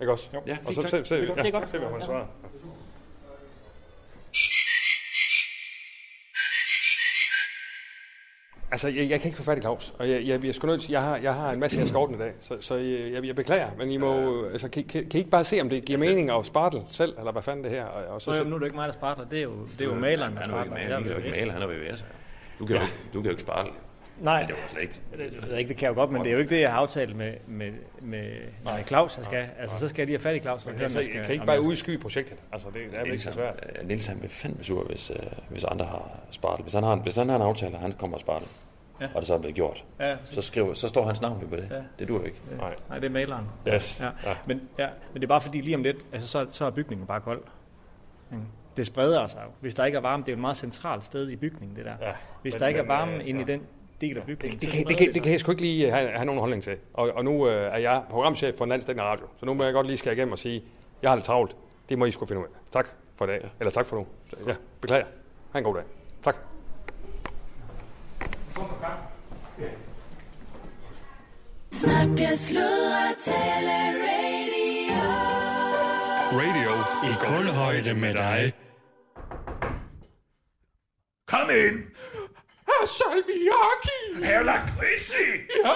Ikke 0.00 0.12
også? 0.12 0.28
Jo. 0.34 0.42
Ja, 0.46 0.56
og 0.64 0.66
fint, 0.66 0.74
så 0.76 0.82
tak. 0.82 0.90
se, 0.90 1.04
se, 1.08 1.14
Det 1.14 1.22
er 1.22 1.26
godt. 1.26 1.38
ja, 1.38 1.42
Det 1.42 1.54
er 1.54 1.60
godt. 1.60 1.70
se, 1.70 1.78
hvad 1.78 1.88
hun 1.88 2.00
Ja. 2.00 2.06
svarer. 2.06 2.26
Altså, 8.72 8.88
jeg, 8.88 9.10
jeg 9.10 9.20
kan 9.20 9.28
ikke 9.28 9.36
få 9.36 9.42
fat 9.42 9.58
i 9.58 9.60
Claus, 9.60 9.94
og 9.98 10.10
jeg, 10.10 10.26
jeg, 10.26 10.44
jeg, 10.44 10.54
sgu 10.54 10.66
nødt 10.66 10.80
til, 10.82 10.90
jeg, 10.92 11.02
har, 11.02 11.16
jeg 11.16 11.34
har 11.34 11.50
en 11.50 11.60
masse, 11.60 11.78
jeg 11.78 11.88
skal 11.88 12.00
i 12.14 12.18
dag, 12.18 12.32
så, 12.40 12.56
så 12.60 12.74
jeg, 12.74 13.24
jeg, 13.24 13.36
beklager, 13.36 13.68
men 13.78 13.90
I 13.90 13.96
må, 13.96 14.42
altså, 14.44 14.68
kan, 14.68 14.84
kan, 14.84 15.02
kan 15.02 15.10
I 15.14 15.18
ikke 15.18 15.30
bare 15.30 15.44
se, 15.44 15.60
om 15.60 15.68
det 15.68 15.84
giver 15.84 15.98
mening 15.98 16.30
at 16.30 16.46
spartle 16.46 16.82
selv, 16.90 17.14
eller 17.18 17.32
hvad 17.32 17.42
fanden 17.42 17.64
det 17.64 17.70
her, 17.72 17.84
og, 17.84 18.14
og 18.14 18.22
så, 18.22 18.32
så, 18.32 18.38
jo, 18.38 18.44
nu 18.44 18.54
er 18.54 18.58
det 18.58 18.66
ikke 18.66 18.76
mig, 18.76 18.88
der 18.88 18.94
spartler, 18.94 19.24
det 19.28 19.38
er 19.38 19.42
jo, 19.42 19.52
det 19.78 19.80
er 19.80 19.84
jo 19.84 19.94
maleren, 19.94 20.34
der 20.36 20.40
Han 20.40 20.50
er 20.50 20.54
jo 20.56 20.60
ikke 20.62 20.68
spartler. 20.70 20.84
maler, 20.84 21.52
han 21.52 21.62
jo 21.62 21.68
er 21.68 21.92
VVS. 21.92 22.04
Du 22.58 22.66
kan 22.66 22.76
jo 22.76 22.82
ikke, 22.82 22.94
du 23.12 23.18
kan 23.18 23.24
jo 23.24 23.30
ikke 23.30 23.42
spare 23.42 23.66
Nej, 24.20 24.42
Det 24.42 24.50
var 24.50 24.68
slet 24.68 24.82
ikke. 24.82 25.00
det, 25.18 25.48
det, 25.50 25.58
ikke, 25.58 25.68
det 25.68 25.76
kan 25.76 25.86
jeg 25.86 25.96
jo 25.96 26.00
godt, 26.00 26.10
men 26.10 26.22
det 26.22 26.28
er 26.28 26.32
jo 26.32 26.38
ikke 26.38 26.54
det, 26.54 26.60
jeg 26.60 26.70
har 26.72 26.78
aftalt 26.78 27.16
med, 27.16 27.34
med, 27.46 27.72
med, 28.00 28.30
med 28.64 28.84
Claus, 28.86 29.16
jeg 29.16 29.24
skal. 29.24 29.48
Altså, 29.58 29.78
så 29.78 29.88
skal 29.88 30.00
jeg 30.02 30.06
lige 30.06 30.16
have 30.16 30.22
fat 30.22 30.36
i 30.36 30.40
Claus. 30.40 30.66
og 30.66 30.72
høre, 30.72 30.86
om 30.86 30.96
altså, 30.96 31.10
skal- 31.10 31.24
kan 31.24 31.32
ikke 31.32 31.46
bare 31.46 31.60
udskyde 31.60 31.98
projektet, 31.98 32.38
altså 32.52 32.68
det, 32.68 32.74
det 32.90 32.98
er 32.98 33.02
vel 33.02 33.10
ikke 33.10 33.22
så 33.24 33.30
han, 33.30 33.36
svært. 33.36 33.66
øh, 33.82 33.88
Niels 33.88 34.06
han 34.06 34.22
vil 34.22 34.30
fandme 34.30 34.64
sur, 34.64 34.84
hvis, 34.84 35.10
øh, 35.10 35.16
hvis 35.50 35.64
andre 35.64 35.84
har 35.86 36.18
sparet. 36.30 36.60
Hvis 36.60 36.72
han 36.74 36.82
har 36.82 36.92
en, 36.92 37.00
hvis 37.00 37.16
han 37.16 37.28
har 37.28 37.36
en 37.36 37.42
aftale, 37.42 37.74
og 37.74 37.80
han 37.80 37.92
kommer 37.92 38.16
og 38.16 38.20
sparer 38.20 38.38
det, 38.38 38.48
Ja. 39.00 39.06
og 39.14 39.20
det 39.20 39.26
så 39.26 39.34
er 39.34 39.38
blevet 39.38 39.54
gjort, 39.54 39.84
Ja, 40.00 40.16
så, 40.24 40.42
skriver, 40.42 40.74
så 40.74 40.88
står 40.88 41.06
hans 41.06 41.20
navn 41.20 41.40
jo 41.40 41.46
på 41.46 41.56
det. 41.56 41.68
Ja. 41.70 41.76
Det 41.98 42.08
duer 42.08 42.18
jo 42.18 42.24
ikke. 42.24 42.38
Nej. 42.58 42.74
Nej, 42.88 42.98
det 42.98 43.06
er 43.06 43.10
maleren. 43.10 43.44
Yes. 43.68 44.00
Ja. 44.00 44.04
Ja. 44.30 44.36
Men, 44.46 44.60
ja, 44.78 44.88
men 45.12 45.20
det 45.20 45.22
er 45.22 45.28
bare 45.28 45.40
fordi 45.40 45.60
lige 45.60 45.76
om 45.76 45.82
lidt, 45.82 45.96
altså, 46.12 46.28
så, 46.28 46.46
så 46.50 46.64
er 46.64 46.70
bygningen 46.70 47.06
bare 47.06 47.20
kold. 47.20 47.42
Ikke? 48.32 48.44
Det 48.76 48.86
spreder 48.86 49.26
sig 49.26 49.40
jo. 49.44 49.50
Hvis 49.60 49.74
der 49.74 49.84
ikke 49.84 49.96
er 49.96 50.02
varme, 50.02 50.22
det 50.22 50.28
er 50.28 50.32
jo 50.32 50.36
et 50.36 50.40
meget 50.40 50.56
centralt 50.56 51.04
sted 51.04 51.28
i 51.28 51.36
bygningen, 51.36 51.76
det 51.76 51.84
der. 51.84 51.94
Ja, 52.00 52.12
Hvis 52.42 52.54
men- 52.54 52.60
der 52.60 52.66
ikke 52.66 52.78
er 52.78 52.84
men, 52.84 52.88
varme 52.88 53.12
øh, 53.14 53.28
inde 53.28 53.40
i 53.40 53.44
ja. 53.48 53.58
Den 54.04 54.10
del 54.10 54.18
af 54.20 54.26
bygningen, 54.26 54.60
Det, 54.60 54.68
så 54.68 54.76
kan, 54.76 54.86
det, 54.86 54.96
kan, 54.96 55.12
det 55.14 55.22
kan 55.22 55.32
jeg 55.32 55.40
sgu 55.40 55.50
ikke 55.50 55.62
lige 55.62 55.90
have, 55.90 56.10
have 56.10 56.24
nogen 56.24 56.40
holdning 56.40 56.62
til. 56.62 56.76
Og, 56.94 57.10
og 57.14 57.24
nu 57.24 57.48
øh, 57.48 57.74
er 57.74 57.78
jeg 57.78 58.02
programchef 58.10 58.54
for 58.56 58.64
en 58.64 58.68
landstækkende 58.68 59.08
radio, 59.08 59.24
så 59.40 59.46
nu 59.46 59.54
må 59.54 59.64
jeg 59.64 59.72
godt 59.72 59.86
lige 59.86 59.96
skære 59.96 60.14
igennem 60.14 60.32
og 60.32 60.38
sige, 60.38 60.62
jeg 61.02 61.10
har 61.10 61.16
det 61.16 61.24
travlt. 61.24 61.56
Det 61.88 61.98
må 61.98 62.04
I 62.04 62.10
sgu 62.12 62.26
finde 62.26 62.40
ud 62.40 62.46
af. 62.46 62.50
Tak 62.72 62.88
for 63.16 63.24
i 63.24 63.28
dag. 63.28 63.50
Eller 63.60 63.70
tak 63.70 63.86
for 63.86 63.96
nu. 63.96 64.06
Ja, 64.46 64.54
beklager. 64.80 65.04
Ha' 65.52 65.58
en 65.58 65.64
god 65.64 65.74
dag. 65.74 65.84
Tak. 66.24 66.36
Snakke, 71.70 72.36
sludre, 72.36 73.14
tale, 73.20 73.76
radio. 74.06 74.44
Radio 76.32 76.72
i 77.10 77.12
kulhøjde 77.24 77.94
med 78.00 78.14
dig. 78.14 78.52
Kom 81.26 81.48
ind! 81.50 81.78
Herr 82.84 82.88
Salmiaki! 82.88 84.24
Herr 84.26 84.42
Lakritzi! 84.42 85.26
Ja, 85.64 85.74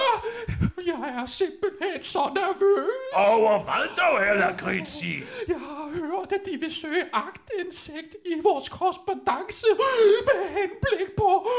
jeg 0.85 1.21
er 1.21 1.25
simpelthen 1.25 2.03
så 2.03 2.31
nervøs. 2.35 2.89
Over 3.13 3.63
hvad 3.63 3.87
dog, 3.97 4.23
herr 4.23 4.33
Lakritzi? 4.33 5.23
Jeg 5.47 5.59
har 5.59 5.89
hørt, 5.99 6.31
at 6.31 6.41
de 6.45 6.57
vil 6.59 6.73
søge 6.75 7.03
agtindsigt 7.13 8.15
i 8.25 8.33
vores 8.43 8.69
korrespondence 8.69 9.65
med 10.27 10.47
henblik 10.57 11.09
på 11.17 11.49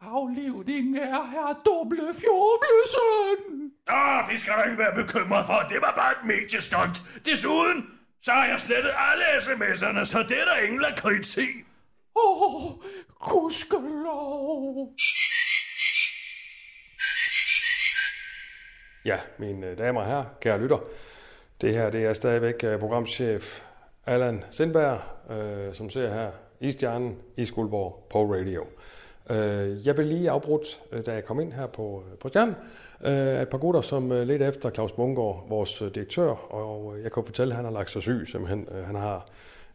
aflivningen 0.00 0.96
af 0.96 1.30
herr 1.30 1.60
Dumle 1.64 2.14
Fjoblesen. 2.20 3.72
Ah, 3.86 4.30
det 4.30 4.40
skal 4.40 4.52
du 4.58 4.62
ikke 4.70 4.78
være 4.78 4.94
bekymret 5.02 5.46
for. 5.46 5.66
Det 5.68 5.80
var 5.80 5.92
bare 5.96 6.12
et 6.12 6.24
mediestunt. 6.24 6.96
Desuden, 7.26 7.90
så 8.22 8.30
har 8.32 8.46
jeg 8.46 8.60
slettet 8.60 8.92
alle 9.08 9.24
sms'erne, 9.44 10.04
så 10.04 10.18
det 10.28 10.40
er 10.40 10.44
der 10.44 10.56
ingen 10.56 10.80
lakritz 10.80 11.36
i. 11.36 11.48
Åh, 12.18 12.54
oh, 12.54 12.72
gudskelov. 13.20 14.88
Ja, 19.04 19.18
mine 19.38 19.66
øh, 19.66 19.78
damer 19.78 20.00
og 20.00 20.06
herrer, 20.06 20.24
kære 20.40 20.60
lytter. 20.60 20.78
Det 21.60 21.74
her 21.74 21.90
det 21.90 22.04
er 22.04 22.12
stadigvæk 22.12 22.64
øh, 22.64 22.78
programchef 22.78 23.60
Allan 24.06 24.44
Sindberg, 24.50 25.00
øh, 25.30 25.74
som 25.74 25.90
ser 25.90 26.08
her 26.08 26.30
i 26.60 26.72
Stjernen 26.72 27.16
i 27.36 27.44
Skuldborg 27.44 28.06
på 28.10 28.34
radio. 28.34 28.66
Øh, 29.30 29.86
jeg 29.86 29.96
vil 29.96 30.06
lige 30.06 30.30
afbrudt, 30.30 30.80
øh, 30.92 31.06
da 31.06 31.12
jeg 31.12 31.24
kom 31.24 31.40
ind 31.40 31.52
her 31.52 31.66
på, 31.66 32.02
på 32.20 32.28
Stjernen, 32.28 32.54
øh, 33.04 33.42
et 33.42 33.48
par 33.48 33.58
gutter, 33.58 33.80
som 33.80 34.12
øh, 34.12 34.40
efter 34.40 34.70
Claus 34.70 34.92
Bungård, 34.92 35.48
vores 35.48 35.82
direktør, 35.94 36.30
og 36.52 36.96
jeg 37.02 37.12
kan 37.12 37.24
fortælle, 37.24 37.52
at 37.52 37.56
han 37.56 37.64
har 37.64 37.72
lagt 37.72 37.90
sig 37.90 38.02
syg, 38.02 38.26
simpelthen. 38.30 38.68
Øh, 38.72 38.86
han 38.86 38.94
har 38.94 39.26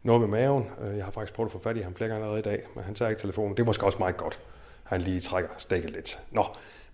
noget 0.04 0.20
med 0.20 0.28
maven. 0.28 0.70
Øh, 0.80 0.96
jeg 0.96 1.04
har 1.04 1.12
faktisk 1.12 1.34
prøvet 1.34 1.48
at 1.48 1.52
få 1.52 1.58
fat 1.58 1.76
i 1.76 1.80
ham 1.80 1.94
flere 1.94 2.08
gange 2.08 2.24
allerede 2.24 2.40
i 2.40 2.42
dag, 2.42 2.62
men 2.74 2.84
han 2.84 2.94
tager 2.94 3.08
ikke 3.08 3.20
telefonen. 3.20 3.56
Det 3.56 3.62
er 3.62 3.66
måske 3.66 3.86
også 3.86 3.98
meget 3.98 4.16
godt, 4.16 4.40
han 4.84 5.00
lige 5.00 5.20
trækker 5.20 5.50
stikket 5.58 5.90
lidt. 5.90 6.18
Nå, 6.30 6.44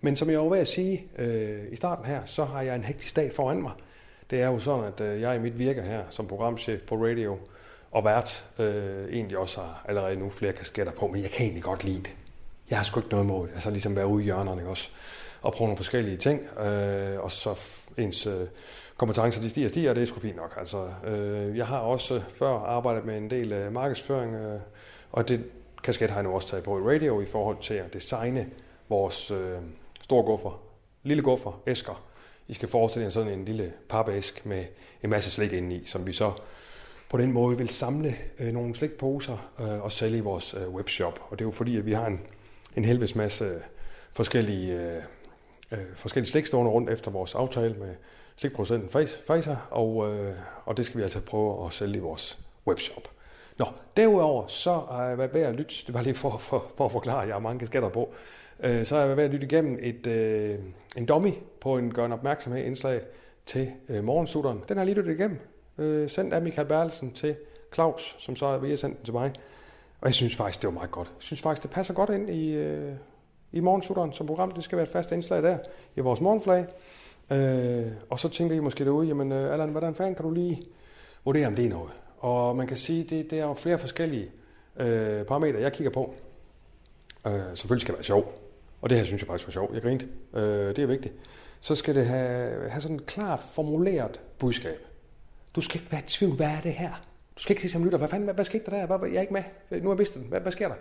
men 0.01 0.17
som 0.17 0.31
jeg 0.31 0.41
var 0.41 0.49
ved 0.49 0.59
at 0.59 0.69
sige 0.69 1.05
øh, 1.19 1.73
i 1.73 1.77
starten 1.77 2.05
her, 2.05 2.25
så 2.25 2.45
har 2.45 2.63
jeg 2.63 2.75
en 2.77 2.85
hektisk 2.85 3.17
dag 3.17 3.33
foran 3.35 3.63
mig. 3.63 3.73
Det 4.31 4.43
er 4.43 4.47
jo 4.47 4.59
sådan, 4.59 4.85
at 4.85 5.01
øh, 5.01 5.21
jeg 5.21 5.37
i 5.37 5.39
mit 5.39 5.59
virke 5.59 5.83
her 5.83 6.03
som 6.11 6.27
programchef 6.27 6.83
på 6.83 6.95
radio 6.95 7.39
og 7.91 8.05
vært 8.05 8.45
øh, 8.59 9.09
egentlig 9.13 9.39
også 9.39 9.61
har 9.61 9.85
allerede 9.89 10.17
nu 10.17 10.31
flere 10.31 10.53
kasketter 10.53 10.93
på, 10.93 11.07
men 11.07 11.23
jeg 11.23 11.31
kan 11.31 11.45
egentlig 11.45 11.63
godt 11.63 11.85
lide 11.85 11.99
det. 11.99 12.11
Jeg 12.71 12.79
har 12.79 12.85
sgu 12.85 13.01
ikke 13.01 13.11
noget 13.11 13.25
imod 13.25 13.47
det. 13.47 13.55
Altså 13.55 13.71
ligesom 13.71 13.97
være 13.97 14.07
ude 14.07 14.23
i 14.23 14.25
hjørnerne 14.25 14.61
ikke 14.61 14.71
også? 14.71 14.91
Og 15.43 15.53
prøve 15.53 15.67
nogle 15.67 15.77
forskellige 15.77 16.17
ting, 16.17 16.59
øh, 16.59 17.21
og 17.21 17.31
så 17.31 17.61
ens 17.99 18.27
øh, 18.27 18.47
kompetencer 19.01 19.41
de 19.41 19.51
stiger 19.51 19.67
og 19.67 19.71
stiger, 19.71 19.91
og 19.91 19.97
det 19.97 20.03
er 20.03 20.07
sgu 20.07 20.21
fint 20.21 20.37
nok. 20.37 20.55
Altså, 20.59 20.89
øh, 21.07 21.57
jeg 21.57 21.67
har 21.67 21.79
også 21.79 22.15
øh, 22.15 22.23
før 22.35 22.49
arbejdet 22.49 23.05
med 23.05 23.17
en 23.17 23.31
del 23.31 23.53
øh, 23.53 23.73
markedsføring, 23.73 24.35
øh, 24.35 24.61
og 25.13 25.29
det 25.29 25.45
kasket 25.83 26.11
har 26.11 26.17
jeg 26.17 26.25
nu 26.25 26.35
også 26.35 26.49
taget 26.49 26.65
på 26.65 26.79
i 26.79 26.95
radio 26.95 27.21
i 27.21 27.27
forhold 27.27 27.57
til 27.63 27.75
at 27.75 27.93
designe 27.93 28.47
vores 28.89 29.31
øh, 29.31 29.59
store 30.03 30.25
guffer, 30.25 30.63
lille 31.03 31.23
guffer, 31.23 31.63
æsker. 31.67 32.05
I 32.49 32.55
skal 32.55 32.69
forestille 32.69 33.05
jer 33.05 33.11
sådan 33.11 33.33
en 33.33 33.45
lille 33.45 33.73
papæsk 33.89 34.47
med 34.47 34.65
en 35.03 35.11
masse 35.11 35.31
slik 35.31 35.53
indeni, 35.53 35.85
som 35.87 36.07
vi 36.07 36.13
så 36.13 36.33
på 37.11 37.17
den 37.17 37.33
måde 37.33 37.59
vil 37.59 37.69
samle 37.69 38.15
øh, 38.39 38.53
nogle 38.53 38.75
slikposer 38.75 39.51
øh, 39.61 39.85
og 39.85 39.93
sælge 39.93 40.17
i 40.17 40.21
vores 40.21 40.55
øh, 40.55 40.69
webshop. 40.69 41.21
Og 41.31 41.39
det 41.39 41.45
er 41.45 41.49
jo 41.49 41.53
fordi, 41.53 41.77
at 41.77 41.87
vi 41.87 41.93
har 41.93 42.07
en, 42.07 42.21
en 42.77 42.85
helvedes 42.85 43.15
masse 43.15 43.63
forskellige, 44.13 44.75
øh, 44.75 45.03
øh, 45.73 45.79
forskellige 45.95 46.31
slik 46.31 46.47
stående 46.47 46.71
rundt 46.73 46.91
efter 46.91 47.11
vores 47.11 47.35
aftale 47.35 47.75
med 47.75 47.95
slikproducenten 48.41 48.89
Pfizer, 49.27 49.57
og, 49.71 50.09
øh, 50.09 50.35
og 50.65 50.77
det 50.77 50.87
skal 50.87 50.99
vi 50.99 51.03
altså 51.03 51.21
prøve 51.21 51.67
at 51.67 51.73
sælge 51.73 51.97
i 51.97 52.01
vores 52.01 52.39
webshop. 52.67 53.09
Nå, 53.59 53.67
derudover 53.97 54.47
så 54.47 54.73
har 54.91 55.05
jeg 55.05 55.19
været 55.19 55.35
ved 55.35 55.41
at 55.41 55.55
lytte, 55.55 55.75
det 55.87 55.95
var 55.95 56.03
lige 56.03 56.15
for, 56.15 56.39
for, 56.39 56.67
for 56.77 56.85
at 56.85 56.93
forklare, 56.93 57.19
jeg 57.19 57.35
har 57.35 57.41
mange 57.41 57.67
skatter 57.67 57.89
på, 57.89 58.15
øh, 58.61 58.87
så 58.87 58.95
har 58.95 59.01
jeg 59.01 59.09
været 59.09 59.17
ved 59.17 59.25
at 59.25 59.31
lytte 59.31 59.47
igennem 59.47 59.79
et, 59.83 60.07
øh, 60.07 60.59
en 60.97 61.07
dummy 61.07 61.31
på 61.61 61.79
en 61.79 61.95
gør 61.95 62.07
en 62.07 62.13
opmærksomhed 62.13 62.65
indslag 62.65 63.01
til 63.47 63.73
øh, 63.89 64.05
morgensutteren. 64.05 64.61
Den 64.69 64.77
har 64.77 64.85
jeg 64.85 64.87
lige 64.87 64.99
lyttet 64.99 65.19
igennem, 65.19 65.39
øh, 65.79 66.11
sendt 66.11 66.35
af 66.35 66.43
Michael 66.43 66.69
Berlsen 66.69 67.13
til 67.13 67.37
Claus, 67.75 68.17
som 68.19 68.37
så 68.37 68.47
er 68.47 68.59
ved 68.59 68.73
at 68.73 68.79
sende 68.79 68.97
den 68.97 69.05
til 69.05 69.15
mig. 69.15 69.33
Og 70.01 70.07
jeg 70.07 70.15
synes 70.15 70.37
faktisk, 70.37 70.63
det 70.63 70.67
var 70.67 70.75
meget 70.75 70.91
godt. 70.91 71.09
Jeg 71.09 71.23
synes 71.23 71.43
faktisk, 71.43 71.63
det 71.63 71.71
passer 71.71 71.95
godt 71.95 72.11
ind 72.11 72.31
i, 72.31 72.51
øh, 72.51 72.93
i 73.53 73.61
morgensutteren 73.61 74.13
som 74.13 74.27
program. 74.27 74.51
Det 74.51 74.65
skal 74.65 74.77
være 74.77 74.87
et 74.87 74.93
fast 74.93 75.13
indslag 75.13 75.43
der 75.43 75.59
i 75.97 76.01
vores 76.01 76.21
morgenflag. 76.21 76.67
Øh, 77.31 77.87
og 78.11 78.19
så 78.19 78.29
tænker 78.29 78.57
I 78.57 78.61
måske 78.61 78.85
derude, 78.85 79.07
jamen 79.07 79.33
øh, 79.33 79.53
Allan, 79.53 79.69
hvordan 79.71 79.95
fanden 79.95 80.15
kan 80.15 80.25
du 80.25 80.31
lige 80.31 80.63
vurdere, 81.25 81.47
om 81.47 81.57
det 81.57 81.65
er 81.65 81.69
noget? 81.69 81.93
Og 82.19 82.57
man 82.57 82.67
kan 82.67 82.77
sige, 82.77 83.05
det, 83.05 83.31
det 83.31 83.39
er 83.39 83.45
jo 83.45 83.55
flere 83.55 83.79
forskellige 83.79 84.31
øh, 84.77 85.25
parametre, 85.25 85.61
jeg 85.61 85.73
kigger 85.73 85.91
på. 85.91 86.15
Øh, 87.27 87.33
selvfølgelig 87.55 87.81
skal 87.81 87.93
det 87.93 87.99
være 87.99 88.05
sjov. 88.05 88.33
Og 88.83 88.91
det 88.91 88.99
her 88.99 89.05
synes 89.05 89.23
jeg 89.23 89.27
faktisk 89.27 89.49
var 89.49 89.53
sjovt. 89.53 89.75
Jeg 89.75 89.83
grinte. 89.83 90.09
Øh, 90.35 90.77
det 90.77 90.79
er 90.79 90.87
vigtigt. 90.87 91.15
Så 91.61 91.75
skal 91.75 91.95
det 91.95 92.07
have, 92.07 92.71
have 92.71 92.83
sådan 92.83 92.97
et 92.97 93.07
klart 93.07 93.41
formuleret 93.53 94.21
budskab. 94.39 94.79
Du 95.55 95.61
skal 95.61 95.81
ikke 95.81 95.93
være 95.93 96.01
i 96.01 96.09
tvivl, 96.09 96.37
hvad 96.37 96.47
er 96.47 96.61
det 96.61 96.73
her? 96.73 96.91
Du 97.37 97.43
skal 97.43 97.53
ikke 97.53 97.63
sige 97.63 97.73
som 97.73 97.85
lytter, 97.85 97.99
hvad 97.99 98.09
fanden, 98.09 98.25
hvad, 98.25 98.35
hvad 98.35 98.45
skete 98.45 98.71
der 98.71 98.87
der? 98.87 98.97
Hvad, 98.97 99.09
jeg 99.09 99.17
er 99.17 99.21
ikke 99.21 99.33
med. 99.33 99.43
Nu 99.71 99.89
har 99.89 99.95
jeg 99.95 99.99
vidst 99.99 100.15
den. 100.15 100.23
Hvad, 100.23 100.41
hvad 100.41 100.53
sker 100.53 100.69
der? 100.69 100.75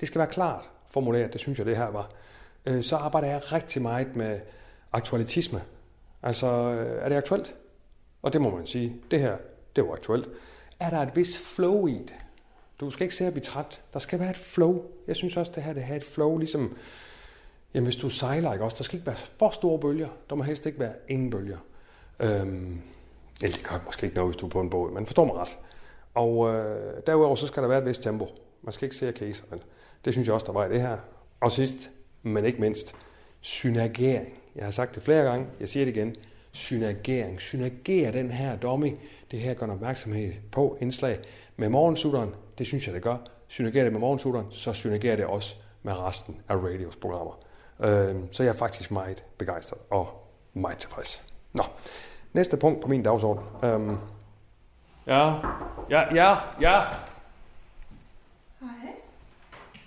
Det 0.00 0.08
skal 0.08 0.18
være 0.18 0.28
klart 0.28 0.70
formuleret, 0.90 1.32
det 1.32 1.40
synes 1.40 1.58
jeg, 1.58 1.66
det 1.66 1.76
her 1.76 1.86
var. 1.86 2.10
Øh, 2.66 2.82
så 2.82 2.96
arbejder 2.96 3.28
jeg 3.28 3.52
rigtig 3.52 3.82
meget 3.82 4.16
med 4.16 4.40
aktualitisme. 4.92 5.62
Altså, 6.24 6.46
øh, 6.46 7.04
er 7.04 7.08
det 7.08 7.16
aktuelt? 7.16 7.54
Og 8.22 8.32
det 8.32 8.40
må 8.40 8.56
man 8.56 8.66
sige. 8.66 8.96
Det 9.10 9.20
her, 9.20 9.36
det 9.76 9.82
er 9.82 9.86
jo 9.86 9.92
aktuelt. 9.92 10.28
Er 10.80 10.90
der 10.90 10.98
et 10.98 11.16
vis 11.16 11.38
flow 11.38 11.86
i 11.86 11.98
det? 11.98 12.14
Du 12.80 12.90
skal 12.90 13.04
ikke 13.04 13.14
se 13.14 13.26
at 13.26 13.32
blive 13.32 13.44
træt. 13.44 13.80
Der 13.92 13.98
skal 13.98 14.20
være 14.20 14.30
et 14.30 14.36
flow. 14.36 14.82
Jeg 15.06 15.16
synes 15.16 15.36
også, 15.36 15.52
det 15.54 15.62
her 15.62 15.72
det 15.72 15.82
har 15.82 15.94
et 15.94 16.04
flow, 16.04 16.38
ligesom 16.38 16.76
Jamen 17.74 17.84
hvis 17.84 17.96
du 17.96 18.08
sejler, 18.08 18.52
ikke 18.52 18.64
også, 18.64 18.76
der 18.78 18.84
skal 18.84 18.96
ikke 18.96 19.06
være 19.06 19.16
for 19.16 19.50
store 19.50 19.78
bølger. 19.78 20.08
Der 20.30 20.36
må 20.36 20.42
helst 20.42 20.66
ikke 20.66 20.78
være 20.78 20.92
ingen 21.08 21.30
bølger. 21.30 21.58
Øhm, 22.20 22.80
eller 23.42 23.56
det 23.56 23.66
gør 23.66 23.80
måske 23.84 24.04
ikke 24.06 24.16
noget, 24.16 24.30
hvis 24.30 24.40
du 24.40 24.46
er 24.46 24.50
på 24.50 24.60
en 24.60 24.70
båd, 24.70 24.92
men 24.92 25.06
forstår 25.06 25.24
mig 25.24 25.34
ret. 25.34 25.58
Og 26.14 26.54
øh, 26.54 27.02
derudover 27.06 27.34
så 27.34 27.46
skal 27.46 27.62
der 27.62 27.68
være 27.68 27.78
et 27.78 27.84
vist 27.84 28.02
tempo. 28.02 28.28
Man 28.62 28.72
skal 28.72 28.86
ikke 28.86 28.96
se 28.96 29.08
at 29.08 29.14
kæse, 29.14 29.44
men 29.50 29.62
det 30.04 30.12
synes 30.12 30.26
jeg 30.26 30.34
også, 30.34 30.46
der 30.46 30.52
var 30.52 30.66
i 30.66 30.68
det 30.68 30.80
her. 30.80 30.96
Og 31.40 31.52
sidst, 31.52 31.90
men 32.22 32.44
ikke 32.44 32.60
mindst, 32.60 32.96
synergering. 33.44 34.28
Jeg 34.56 34.64
har 34.64 34.70
sagt 34.70 34.94
det 34.94 35.02
flere 35.02 35.22
gange, 35.22 35.46
jeg 35.60 35.68
siger 35.68 35.84
det 35.84 35.96
igen. 35.96 36.16
Synergering. 36.52 37.40
Synergere 37.40 38.12
den 38.12 38.30
her 38.30 38.56
dummy, 38.56 38.94
det 39.30 39.40
her 39.40 39.54
gør 39.54 39.66
en 39.66 39.72
opmærksomhed 39.72 40.32
på 40.52 40.78
indslag 40.80 41.18
med 41.56 41.68
morgensutteren. 41.68 42.34
Det 42.58 42.66
synes 42.66 42.86
jeg, 42.86 42.94
det 42.94 43.02
gør. 43.02 43.16
Synergere 43.48 43.84
det 43.84 43.92
med 43.92 44.00
morgensutteren, 44.00 44.46
så 44.50 44.72
synergerer 44.72 45.16
det 45.16 45.24
også 45.24 45.56
med 45.82 45.92
resten 45.92 46.36
af 46.48 46.56
radios 46.56 46.96
programmer. 46.96 47.38
Øh, 47.80 48.16
så 48.32 48.42
jeg 48.42 48.50
er 48.50 48.56
faktisk 48.56 48.90
meget 48.90 49.24
begejstret 49.38 49.78
og 49.90 50.28
meget 50.54 50.78
tilfreds. 50.78 51.22
Nå, 51.52 51.62
næste 52.32 52.56
punkt 52.56 52.80
på 52.80 52.88
min 52.88 53.02
dagsorden. 53.02 53.44
Øhm, 53.64 53.98
ja, 55.06 55.34
ja, 55.90 56.14
ja, 56.14 56.36
ja. 56.60 56.80
Hej. 58.60 58.94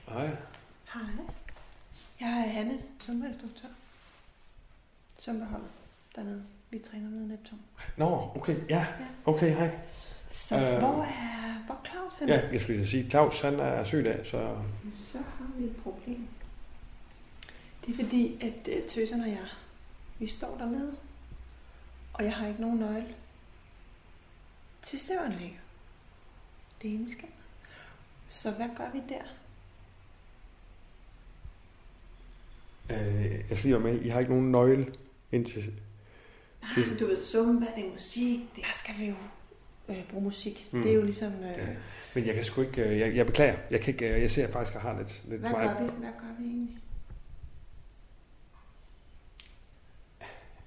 Hej. 0.08 0.30
Jeg 2.20 2.30
er 2.30 2.52
Hanne, 2.52 2.78
sundhedsinstruktør. 3.00 3.68
Svømmeholdet 5.20 5.70
dernede. 6.16 6.44
Vi 6.70 6.80
træner 6.80 7.10
nede 7.10 7.24
i 7.26 7.28
Neptun. 7.28 7.60
Nå, 7.98 8.32
okay, 8.36 8.56
ja. 8.70 8.88
Okay, 9.26 9.56
hej. 9.56 9.80
Så 10.30 10.56
Øh. 10.56 10.74
øh, 10.74 10.80
hvor 10.80 11.04
er 11.04 11.64
hvor 11.66 11.76
er 11.76 11.90
Claus 11.90 12.16
henne? 12.16 12.34
Ja, 12.34 12.50
jeg 12.52 12.62
skulle 12.62 12.78
lige 12.78 12.90
sige, 12.90 13.10
Claus 13.10 13.42
han 13.42 13.60
er 13.60 13.84
syg 13.84 14.06
dag, 14.06 14.26
så 14.28 14.58
Så 14.94 15.18
har 15.18 15.48
vi 15.58 15.64
et 15.64 15.76
problem. 15.84 16.28
Det 17.86 17.94
er 18.00 18.04
fordi, 18.04 18.38
at 18.42 18.68
uh, 18.84 18.90
tøserne 18.90 19.24
og 19.24 19.30
jeg, 19.30 19.48
vi 20.20 20.28
står 20.28 20.58
dernede, 20.58 20.96
og 22.14 22.24
jeg 22.24 22.34
har 22.36 22.48
ikke 22.48 22.62
nogen 22.62 22.80
nøgle 22.80 23.16
til 24.82 25.00
støvanlægget. 25.00 25.60
Det 26.82 26.90
er 26.96 27.00
i 27.00 27.12
skabet. 27.12 27.34
Så 28.30 28.52
hvad 28.52 28.70
gør 28.76 28.92
vi 28.94 29.00
der? 29.10 29.24
Øh, 32.89 33.50
jeg 33.50 33.58
siger 33.58 33.79
med, 33.79 34.01
I 34.01 34.08
har 34.08 34.20
ikke 34.20 34.32
nogen 34.32 34.51
nøgle 34.51 34.88
indtil... 35.32 35.74
Nej, 36.62 36.98
du 37.00 37.06
ved, 37.06 37.22
zumba, 37.22 37.65
det 37.75 37.86
er 37.86 37.91
musik, 37.91 38.39
det 38.56 38.63
der 38.63 38.74
skal 38.74 38.94
vi 39.00 39.06
jo 39.06 39.13
øh, 39.89 40.10
bruge 40.12 40.24
musik. 40.24 40.67
Mm. 40.72 40.77
Mm. 40.77 40.84
Det 40.84 40.91
er 40.91 40.96
jo 40.96 41.01
ligesom, 41.01 41.34
øh, 41.34 41.58
Ja. 41.58 41.65
Men 42.15 42.25
jeg 42.25 42.36
kan 42.36 42.44
sgu 42.44 42.62
ikke, 42.62 42.82
øh, 42.82 43.00
jeg, 43.00 43.15
jeg 43.15 43.25
beklager, 43.25 43.56
jeg 43.72 43.82
kan 43.82 43.94
ikke, 43.94 44.15
øh, 44.15 44.22
jeg 44.22 44.32
ser 44.32 44.51
faktisk, 44.51 44.75
at 44.75 44.84
jeg 44.84 44.91
har 44.91 45.00
lidt, 45.00 45.24
lidt 45.29 45.41
hvad 45.41 45.51
gør 45.51 45.84
vi? 45.84 45.91
Hvad 46.00 46.10
gør 46.20 46.36
vi 46.39 46.46
egentlig? 46.46 46.77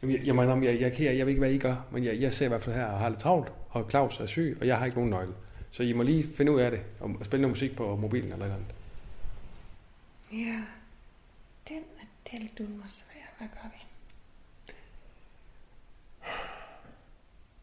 Jamen, 0.03 0.17
jeg, 0.17 0.27
jeg, 0.27 0.63
jeg, 0.65 0.81
jeg, 0.81 1.01
jeg, 1.01 1.17
jeg 1.19 1.27
ved 1.27 1.33
ikke, 1.33 1.39
hvad 1.39 1.53
I 1.53 1.59
gør, 1.59 1.87
men 1.93 2.05
jeg, 2.05 2.21
jeg 2.21 2.35
ser 2.35 2.45
i 2.45 2.49
hvert 2.49 2.65
fald 2.65 2.77
her 2.77 2.87
og 2.87 2.99
har 2.99 3.09
lidt 3.09 3.21
travlt, 3.21 3.53
og 3.71 3.91
Claus 3.91 4.21
er 4.21 4.27
syg, 4.27 4.57
og 4.61 4.67
jeg 4.67 4.79
har 4.79 4.85
ikke 4.85 4.97
nogen 4.97 5.11
nøgle. 5.11 5.33
Så 5.71 5.83
I 5.83 5.93
må 5.93 6.03
lige 6.03 6.27
finde 6.37 6.53
ud 6.53 6.61
af 6.61 6.71
det, 6.71 6.81
og 7.01 7.11
spille 7.25 7.43
noget 7.43 7.57
musik 7.57 7.77
på 7.77 7.97
mobilen 7.97 8.33
eller 8.33 8.47
et 8.47 8.53
eller 8.53 8.57
andet. 8.57 8.75
Ja, 10.33 10.63
den 11.69 11.83
er 12.01 12.07
del 12.33 12.51
du 12.59 12.63
mig 12.63 12.91
svær. 12.91 13.21
Hvad 13.39 13.49
gør 13.49 13.69
vi? 13.69 13.87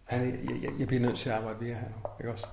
Han, 0.03 0.50
jeg, 0.50 0.63
jeg, 0.63 0.79
jeg 0.79 0.88
bliver 0.88 1.01
nødt 1.01 1.17
til 1.17 1.29
at 1.29 1.36
arbejde 1.36 1.63
mere 1.63 1.75
her 1.75 1.89
nu, 1.89 1.95
ikke 2.19 2.31
også? 2.31 2.47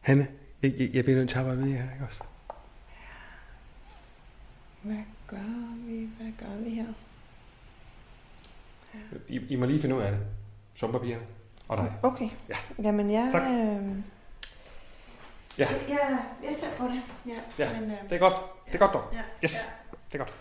Hanne, 0.00 0.28
jeg, 0.62 0.74
jeg, 0.78 0.94
jeg 0.94 1.04
bliver 1.04 1.18
nødt 1.18 1.28
til 1.28 1.36
at 1.36 1.40
arbejde 1.40 1.60
mere 1.60 1.78
her, 1.78 1.92
ikke 1.92 2.04
også? 2.04 2.22
Hvad 4.82 5.02
gør 5.26 5.76
vi? 5.86 6.10
Hvad 6.20 6.32
gør 6.38 6.56
vi 6.56 6.70
her? 6.70 6.92
I, 9.28 9.36
I 9.48 9.56
må 9.56 9.66
lige 9.66 9.80
finde 9.80 9.96
ud 9.96 10.00
af 10.00 10.12
det. 10.12 10.26
Som 10.74 10.92
papirerne. 10.92 11.37
Og 11.68 11.76
dig. 11.78 11.92
Okay. 12.02 12.28
Ja. 12.48 12.56
Jamen, 12.82 13.10
jeg... 13.10 13.28
Tak. 13.32 13.42
Øh, 13.42 13.96
Ja. 15.58 15.68
jeg, 15.88 16.18
jeg 16.42 16.50
ser 16.56 16.66
på 16.78 16.84
det. 16.84 17.00
Ja, 17.26 17.64
Ja, 17.64 17.80
men, 17.80 17.90
øh, 17.90 17.96
det 18.10 18.12
er 18.14 18.18
godt. 18.18 18.34
Det 18.66 18.74
er 18.74 18.78
godt 18.78 18.92
dog. 18.92 19.02
Ja, 19.12 19.18
Yes, 19.44 19.54
ja. 19.54 19.58
det 20.12 20.14
er 20.14 20.18
godt. 20.18 20.34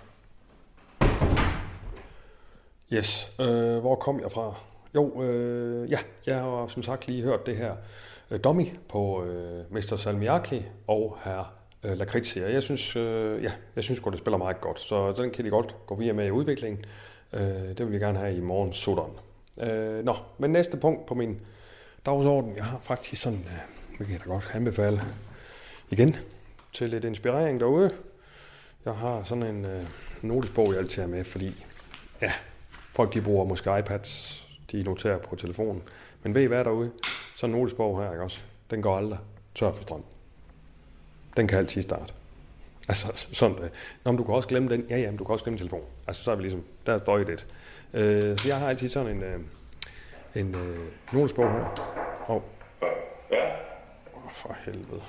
Yes, 2.93 3.31
øh, 3.39 3.77
hvor 3.79 3.95
kom 3.95 4.19
jeg 4.21 4.31
fra? 4.31 4.53
Jo, 4.95 5.23
øh, 5.23 5.91
ja, 5.91 5.97
jeg 6.25 6.35
har 6.39 6.67
som 6.67 6.83
sagt 6.83 7.07
lige 7.07 7.23
hørt 7.23 7.45
det 7.45 7.57
her 7.57 7.75
øh, 8.31 8.39
dummy 8.43 8.65
på 8.89 9.23
øh, 9.23 9.65
Mr. 9.71 9.95
Salmiaki 9.95 10.65
og 10.87 11.17
her 11.23 11.53
øh, 11.83 11.97
Lakritzi. 11.97 12.39
Og 12.39 12.53
Jeg 12.53 12.63
synes, 12.63 12.95
øh, 12.95 13.43
ja, 13.43 13.51
jeg 13.75 13.83
synes 13.83 13.99
godt, 13.99 14.13
det 14.13 14.19
spiller 14.19 14.37
meget 14.37 14.61
godt, 14.61 14.79
så 14.79 15.11
den 15.11 15.31
kan 15.31 15.45
de 15.45 15.49
godt 15.49 15.75
gå 15.85 15.95
videre 15.95 16.13
med 16.13 16.25
i 16.27 16.31
udviklingen. 16.31 16.85
Øh, 17.33 17.41
det 17.41 17.79
vil 17.79 17.91
vi 17.91 17.97
gerne 17.99 18.19
have 18.19 18.35
i 18.35 18.39
morgen 18.41 18.73
sutteren. 18.73 19.11
Øh, 19.61 20.05
nå, 20.05 20.15
men 20.37 20.51
næste 20.51 20.77
punkt 20.77 21.05
på 21.05 21.13
min 21.13 21.41
dagsorden, 22.05 22.55
jeg 22.55 22.65
har 22.65 22.79
faktisk 22.81 23.21
sådan, 23.21 23.39
øh, 23.39 23.97
det 23.97 24.05
kan 24.07 24.11
jeg 24.11 24.19
da 24.19 24.25
godt 24.25 24.51
anbefale 24.53 25.01
igen 25.89 26.15
til 26.73 26.89
lidt 26.89 27.03
inspirering 27.03 27.59
derude. 27.59 27.91
Jeg 28.85 28.93
har 28.93 29.23
sådan 29.23 29.43
en 29.43 29.65
øh, 29.65 29.87
notesbog, 30.21 30.67
jeg 30.69 30.77
altid 30.77 31.01
har 31.01 31.09
med, 31.09 31.23
fordi 31.23 31.65
ja, 32.21 32.31
folk 32.93 33.13
de 33.13 33.21
bruger 33.21 33.45
måske 33.45 33.79
iPads, 33.79 34.43
de 34.71 34.83
noterer 34.83 35.17
på 35.17 35.35
telefonen. 35.35 35.83
Men 36.23 36.35
ved 36.35 36.41
I 36.41 36.45
hvad 36.45 36.63
derude? 36.63 36.91
Sådan 37.35 37.55
en 37.55 37.59
notesbog 37.59 38.03
her, 38.03 38.11
ikke 38.11 38.23
også? 38.23 38.39
Den 38.71 38.81
går 38.81 38.97
aldrig 38.97 39.19
tør 39.55 39.71
for 39.71 39.83
strøm. 39.83 40.03
Den 41.37 41.47
kan 41.47 41.57
altid 41.57 41.81
starte. 41.81 42.13
Altså 42.87 43.27
sådan, 43.33 43.57
øh, 43.57 43.69
Nå, 44.03 44.11
men 44.11 44.17
du 44.17 44.23
kan 44.23 44.35
også 44.35 44.47
glemme 44.47 44.69
den. 44.69 44.85
Ja, 44.89 44.97
ja, 44.97 45.09
men 45.09 45.17
du 45.17 45.23
kan 45.23 45.33
også 45.33 45.45
glemme 45.45 45.57
telefonen. 45.57 45.85
Altså 46.07 46.23
så 46.23 46.31
er 46.31 46.35
vi 46.35 46.41
ligesom, 46.41 46.63
der 46.85 46.93
er 46.93 46.97
døjet 46.97 47.27
lidt. 47.27 47.45
Øh, 47.93 48.37
så 48.37 48.47
jeg 48.47 48.59
har 48.59 48.69
altid 48.69 48.89
sådan 48.89 49.17
en, 49.17 49.23
øh, 49.23 49.39
en 50.35 50.55
øh, 50.55 50.77
notesbog 51.13 51.51
her. 51.51 51.65
Hov. 52.19 52.43
Åh, 52.81 54.31
for 54.31 54.55
helvede. 54.65 55.01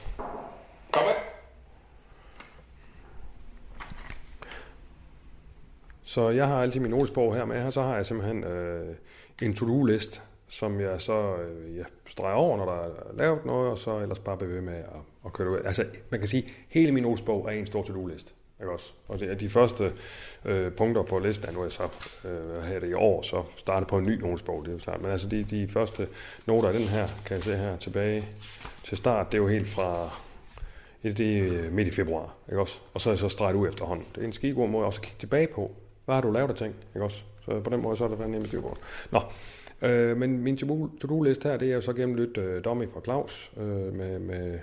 Kom 0.92 1.04
med. 1.04 1.14
Så 6.02 6.30
jeg 6.30 6.48
har 6.48 6.62
altid 6.62 6.80
min 6.80 6.90
notesbog 6.90 7.34
her 7.34 7.44
med, 7.44 7.66
og 7.66 7.72
så 7.72 7.82
har 7.82 7.96
jeg 7.96 8.06
simpelthen 8.06 8.44
øh, 8.44 8.96
en 9.42 9.54
to-do-list, 9.54 10.22
som 10.48 10.80
jeg 10.80 11.00
så 11.00 11.36
øh, 11.36 11.76
ja, 11.76 11.84
streger 12.06 12.34
over, 12.34 12.56
når 12.56 12.64
der 12.64 12.82
er 12.82 13.12
lavet 13.12 13.44
noget, 13.44 13.70
og 13.70 13.78
så 13.78 13.98
ellers 13.98 14.18
bare 14.18 14.36
bevæger 14.36 14.62
med 14.62 14.74
at, 14.74 15.00
at 15.24 15.32
køre 15.32 15.48
det 15.48 15.54
ud. 15.54 15.64
Altså, 15.64 15.84
man 16.10 16.20
kan 16.20 16.28
sige, 16.28 16.48
hele 16.68 16.92
min 16.92 17.02
notesbog 17.02 17.46
er 17.46 17.50
en 17.50 17.66
stor 17.66 17.82
to-do-list. 17.82 18.34
Ikke 18.60 18.72
også? 18.72 18.92
Og 19.08 19.20
det 19.20 19.30
er 19.30 19.34
de 19.34 19.48
første 19.48 19.92
øh, 20.44 20.72
punkter 20.72 21.02
på 21.02 21.18
listen, 21.18 21.54
nu 21.54 21.60
er 21.60 21.64
jeg 21.64 21.72
så 21.72 21.88
øh, 22.24 22.62
her 22.62 22.80
det 22.80 22.88
i 22.88 22.94
år, 22.94 23.22
så 23.22 23.44
starter 23.56 23.86
på 23.86 23.98
en 23.98 24.06
ny 24.06 24.20
notesbog, 24.20 24.64
det 24.64 24.68
er 24.68 24.72
jo 24.72 24.78
klart. 24.78 25.02
Men 25.02 25.10
altså 25.10 25.28
de, 25.28 25.44
de 25.44 25.68
første 25.68 26.08
noter 26.46 26.68
af 26.68 26.74
den 26.74 26.82
her, 26.82 27.08
kan 27.26 27.34
jeg 27.34 27.42
se 27.42 27.56
her 27.56 27.76
tilbage 27.76 28.28
til 28.84 28.96
start, 28.96 29.32
det 29.32 29.38
er 29.38 29.42
jo 29.42 29.48
helt 29.48 29.68
fra 29.68 30.10
Ja, 31.04 31.10
det 31.10 31.38
er 31.38 31.52
øh, 31.52 31.72
midt 31.72 31.88
i 31.88 31.90
februar, 31.90 32.34
ikke 32.48 32.60
også? 32.60 32.80
Og 32.94 33.00
så 33.00 33.10
er 33.10 33.12
jeg 33.12 33.18
så 33.18 33.28
streget 33.28 33.54
ud 33.54 33.68
efterhånden. 33.68 34.06
Det 34.14 34.20
er 34.20 34.26
en 34.26 34.32
skigod 34.32 34.62
god 34.62 34.68
måde 34.68 34.86
også 34.86 35.00
at 35.00 35.04
kigge 35.04 35.20
tilbage 35.20 35.46
på. 35.46 35.70
Hvad 36.04 36.14
har 36.14 36.22
du 36.22 36.30
lavet 36.30 36.50
af 36.50 36.56
ting, 36.56 36.74
ikke 36.94 37.04
også? 37.04 37.22
Så 37.44 37.60
på 37.60 37.70
den 37.70 37.82
måde, 37.82 37.96
så 37.96 38.04
er 38.04 38.08
det 38.08 38.18
været 38.18 38.30
nemt 38.30 38.46
skrivebord. 38.46 38.78
Nå, 39.10 39.20
øh, 39.82 40.16
men 40.16 40.38
min 40.38 40.56
to-do-liste 40.56 41.48
her, 41.48 41.56
det 41.56 41.70
er 41.70 41.74
jo 41.74 41.80
så 41.80 41.92
gennemlyt 41.92 42.38
øh, 42.38 42.64
Dummy 42.64 42.88
fra 42.92 43.00
Claus 43.04 43.52
øh, 43.56 43.94
med, 43.94 44.18
med, 44.18 44.58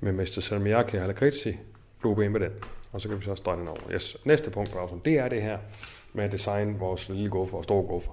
med 0.00 0.12
Mester 0.12 0.40
Salmiaki 0.40 0.96
og 0.96 1.02
Halakritsi. 1.02 1.56
Blue 2.00 2.28
med 2.28 2.40
den. 2.40 2.52
Og 2.92 3.00
så 3.00 3.08
kan 3.08 3.18
vi 3.18 3.24
så 3.24 3.34
strege 3.34 3.60
den 3.60 3.68
over. 3.68 3.80
Yes. 3.92 4.16
Næste 4.24 4.50
punkt 4.50 4.70
på 4.70 5.00
det 5.04 5.18
er 5.18 5.28
det 5.28 5.42
her 5.42 5.58
med 6.12 6.24
at 6.24 6.32
designe 6.32 6.78
vores 6.78 7.08
lille 7.08 7.30
guffer 7.30 7.58
og 7.58 7.64
store 7.64 7.82
guffer. 7.86 8.12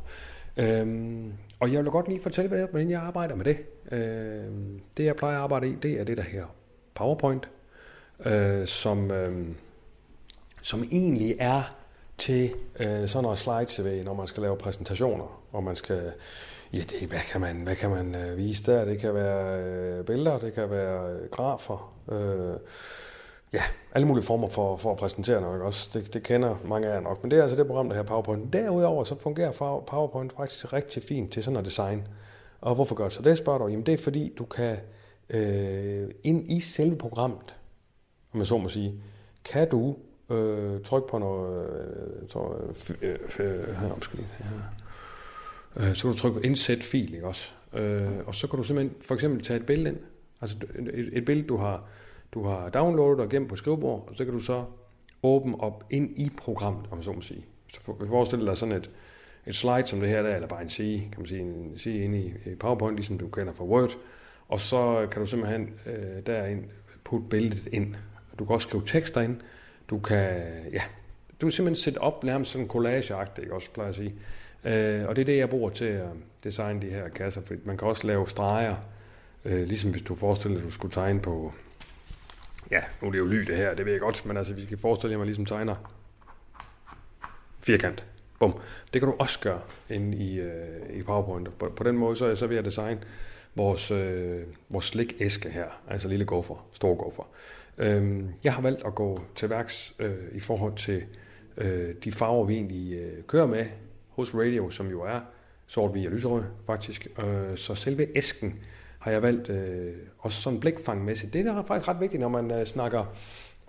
Øhm, 0.59 1.33
og 1.59 1.73
jeg 1.73 1.83
vil 1.83 1.91
godt 1.91 2.07
lige 2.07 2.21
fortælle, 2.21 2.49
hvad- 2.49 2.67
hvordan 2.67 2.89
jeg 2.89 3.01
arbejder 3.01 3.35
med 3.35 3.45
det. 3.45 3.57
Øhm, 3.91 4.81
det, 4.97 5.05
jeg 5.05 5.15
plejer 5.15 5.35
at 5.37 5.41
arbejde 5.43 5.69
i, 5.69 5.75
det 5.75 5.91
er 5.99 6.03
det 6.03 6.17
der 6.17 6.23
her 6.23 6.45
PowerPoint, 6.95 7.49
øh, 8.25 8.67
som, 8.67 9.11
øh, 9.11 9.47
som 10.61 10.83
egentlig 10.91 11.35
er 11.39 11.75
til 12.17 12.53
øh, 12.79 13.07
sådan 13.07 13.23
noget 13.23 13.37
slide-CV, 13.39 14.03
når 14.03 14.13
man 14.13 14.27
skal 14.27 14.43
lave 14.43 14.57
præsentationer, 14.57 15.41
og 15.51 15.63
man 15.63 15.75
skal, 15.75 16.11
ja, 16.73 16.77
det, 16.77 17.07
hvad 17.07 17.19
kan 17.31 17.41
man, 17.41 17.61
hvad 17.63 17.75
kan 17.75 17.89
man 17.89 18.15
øh, 18.15 18.37
vise 18.37 18.63
der? 18.71 18.85
Det 18.85 18.99
kan 18.99 19.13
være 19.13 19.59
øh, 19.63 20.05
billeder, 20.05 20.39
det 20.39 20.53
kan 20.53 20.69
være 20.69 21.11
øh, 21.13 21.29
grafer, 21.29 21.93
øh, 22.11 22.57
ja, 23.53 23.61
alle 23.91 24.07
mulige 24.07 24.25
former 24.25 24.49
for, 24.49 24.77
for 24.77 24.91
at 24.91 24.97
præsentere 24.97 25.41
noget, 25.41 25.61
også? 25.61 25.89
Det, 25.93 26.13
det 26.13 26.23
kender 26.23 26.55
mange 26.65 26.87
af 26.87 26.93
jer 26.93 26.99
nok, 26.99 27.23
men 27.23 27.31
det 27.31 27.39
er 27.39 27.43
altså 27.43 27.57
det 27.57 27.67
program, 27.67 27.89
der 27.89 27.95
her 27.95 28.03
PowerPoint. 28.03 28.53
Derudover 28.53 29.03
så 29.03 29.19
fungerer 29.19 29.81
PowerPoint 29.87 30.33
faktisk 30.33 30.73
rigtig 30.73 31.03
fint 31.03 31.31
til 31.31 31.43
sådan 31.43 31.53
noget 31.53 31.65
design. 31.65 32.07
Og 32.61 32.75
hvorfor 32.75 32.95
gør 32.95 33.03
det 33.03 33.13
så 33.13 33.21
det, 33.21 33.37
spørger 33.37 33.59
du? 33.59 33.67
Jamen 33.67 33.85
det 33.85 33.93
er 33.93 33.97
fordi, 33.97 34.33
du 34.37 34.45
kan 34.45 34.77
øh, 35.29 36.09
ind 36.23 36.51
i 36.51 36.59
selve 36.59 36.95
programmet, 36.95 37.55
om 38.33 38.39
jeg 38.39 38.47
så 38.47 38.57
må 38.57 38.69
sige, 38.69 39.01
kan 39.45 39.69
du 39.69 39.95
øh, 40.29 40.81
trykke 40.81 41.07
på 41.07 41.17
noget, 41.17 41.69
øh, 41.69 42.29
tror, 42.29 42.55
øh, 43.01 43.09
øh, 43.09 43.17
øh 43.39 43.75
her, 43.75 43.95
øh, 45.75 45.95
så 45.95 46.01
kan 46.01 46.11
du 46.11 46.17
trykke 46.17 46.39
på 46.39 46.41
indsæt 46.45 46.83
fil, 46.83 47.13
ikke 47.13 47.27
også? 47.27 47.49
Øh, 47.73 48.11
og 48.25 48.35
så 48.35 48.47
kan 48.47 48.57
du 48.57 48.63
simpelthen 48.63 49.01
for 49.01 49.13
eksempel 49.13 49.43
tage 49.43 49.59
et 49.59 49.65
billede 49.65 49.89
ind, 49.89 49.97
altså 50.41 50.57
et, 50.93 51.09
et 51.13 51.25
billede, 51.25 51.47
du 51.47 51.57
har, 51.57 51.83
du 52.37 52.43
har 52.43 52.69
downloadet 52.69 53.19
og 53.19 53.29
gemt 53.29 53.49
på 53.49 53.55
skrivebord, 53.55 54.07
og 54.09 54.15
så 54.15 54.25
kan 54.25 54.33
du 54.33 54.39
så 54.39 54.63
åbne 55.23 55.61
op 55.61 55.83
ind 55.89 56.17
i 56.17 56.31
programmet, 56.37 56.85
om 56.91 57.03
så 57.03 57.11
må 57.11 57.21
sige. 57.21 57.45
Så 57.73 57.81
for, 57.81 57.97
forestil 58.07 58.39
dig 58.39 58.57
sådan 58.57 58.75
et, 58.75 58.91
et 59.47 59.55
slide 59.55 59.87
som 59.87 59.99
det 59.99 60.09
her 60.09 60.21
der, 60.21 60.35
eller 60.35 60.47
bare 60.47 60.61
en 60.61 60.69
side, 60.69 60.99
kan 60.99 61.17
man 61.17 61.27
sige, 61.27 61.41
en 61.41 61.77
side 61.77 61.97
inde 61.97 62.19
i, 62.19 62.55
PowerPoint, 62.59 62.95
ligesom 62.95 63.17
du 63.17 63.27
kender 63.27 63.53
fra 63.53 63.63
Word, 63.63 63.97
og 64.47 64.59
så 64.59 65.07
kan 65.11 65.21
du 65.21 65.27
simpelthen 65.27 65.73
øh, 65.85 66.25
derind 66.25 66.63
putte 67.03 67.27
billedet 67.29 67.67
ind. 67.71 67.95
Du 68.39 68.45
kan 68.45 68.53
også 68.53 68.67
skrive 68.67 68.83
tekster 68.85 69.21
ind, 69.21 69.37
du 69.89 69.99
kan, 69.99 70.39
ja, 70.73 70.81
du 71.41 71.45
kan 71.45 71.51
simpelthen 71.51 71.83
sætte 71.83 71.97
op 71.97 72.23
nærmest 72.23 72.51
sådan 72.51 72.65
en 72.65 72.69
collage 72.69 73.15
ikke 73.41 73.53
også, 73.53 73.71
plejer 73.71 73.89
at 73.89 73.95
sige. 73.95 74.13
Øh, 74.63 75.07
og 75.07 75.15
det 75.15 75.21
er 75.21 75.25
det, 75.25 75.37
jeg 75.37 75.49
bruger 75.49 75.69
til 75.69 75.85
at 75.85 76.09
designe 76.43 76.81
de 76.81 76.89
her 76.89 77.09
kasser, 77.09 77.41
for 77.41 77.53
man 77.63 77.77
kan 77.77 77.87
også 77.87 78.07
lave 78.07 78.29
streger, 78.29 78.75
øh, 79.45 79.67
ligesom 79.67 79.91
hvis 79.91 80.01
du 80.01 80.15
forestiller 80.15 80.57
dig, 80.57 80.63
at 80.63 80.65
du 80.65 80.73
skulle 80.73 80.91
tegne 80.91 81.19
på, 81.19 81.53
ja, 82.71 82.81
nu 83.01 83.07
er 83.07 83.11
det 83.11 83.19
jo 83.19 83.25
ly 83.25 83.37
det 83.37 83.57
her, 83.57 83.73
det 83.75 83.85
ved 83.85 83.91
jeg 83.91 84.01
godt, 84.01 84.25
men 84.25 84.37
altså, 84.37 84.53
vi 84.53 84.63
skal 84.63 84.77
forestille 84.77 85.11
jer, 85.11 85.17
at 85.17 85.19
man 85.19 85.27
ligesom 85.27 85.45
tegner 85.45 85.75
firkant. 87.59 88.05
Bum. 88.39 88.53
Det 88.93 89.01
kan 89.01 89.09
du 89.09 89.15
også 89.19 89.39
gøre 89.39 89.61
inde 89.89 90.17
i, 90.17 90.39
øh, 90.39 90.99
i 90.99 91.03
PowerPoint. 91.03 91.59
På, 91.59 91.73
på 91.75 91.83
den 91.83 91.97
måde, 91.97 92.15
så 92.15 92.27
jeg 92.27 92.37
så 92.37 92.47
vil 92.47 92.55
jeg 92.55 92.65
designe 92.65 93.01
vores, 93.55 93.91
øh, 93.91 94.41
vores 94.69 94.85
slikæske 94.85 95.49
her, 95.49 95.65
altså 95.87 96.07
lille 96.07 96.25
gofer, 96.25 96.67
store 96.73 96.95
gofer. 96.95 97.23
Øhm, 97.77 98.29
jeg 98.43 98.53
har 98.53 98.61
valgt 98.61 98.85
at 98.85 98.95
gå 98.95 99.21
til 99.35 99.49
værks 99.49 99.95
øh, 99.99 100.15
i 100.31 100.39
forhold 100.39 100.75
til 100.75 101.03
øh, 101.57 101.95
de 102.03 102.11
farver, 102.11 102.45
vi 102.45 102.53
egentlig 102.53 102.93
øh, 102.93 103.23
kører 103.23 103.45
med 103.45 103.65
hos 104.09 104.35
Radio, 104.35 104.69
som 104.69 104.87
jo 104.87 105.01
er 105.01 105.19
sort, 105.67 105.91
hvid 105.91 106.07
og 106.07 106.11
lyserød 106.11 106.43
faktisk. 106.65 107.07
Øh, 107.19 107.57
så 107.57 107.75
selve 107.75 108.17
æsken 108.17 108.59
har 109.07 109.11
jeg 109.11 109.21
valgt 109.21 109.49
øh, 109.49 109.93
også 110.19 110.41
sådan 110.41 110.59
blikfangmæssigt. 110.59 111.33
Det 111.33 111.47
er 111.47 111.63
faktisk 111.63 111.87
ret 111.87 111.99
vigtigt, 111.99 112.21
når 112.21 112.27
man 112.27 112.51
øh, 112.51 112.65
snakker 112.65 113.05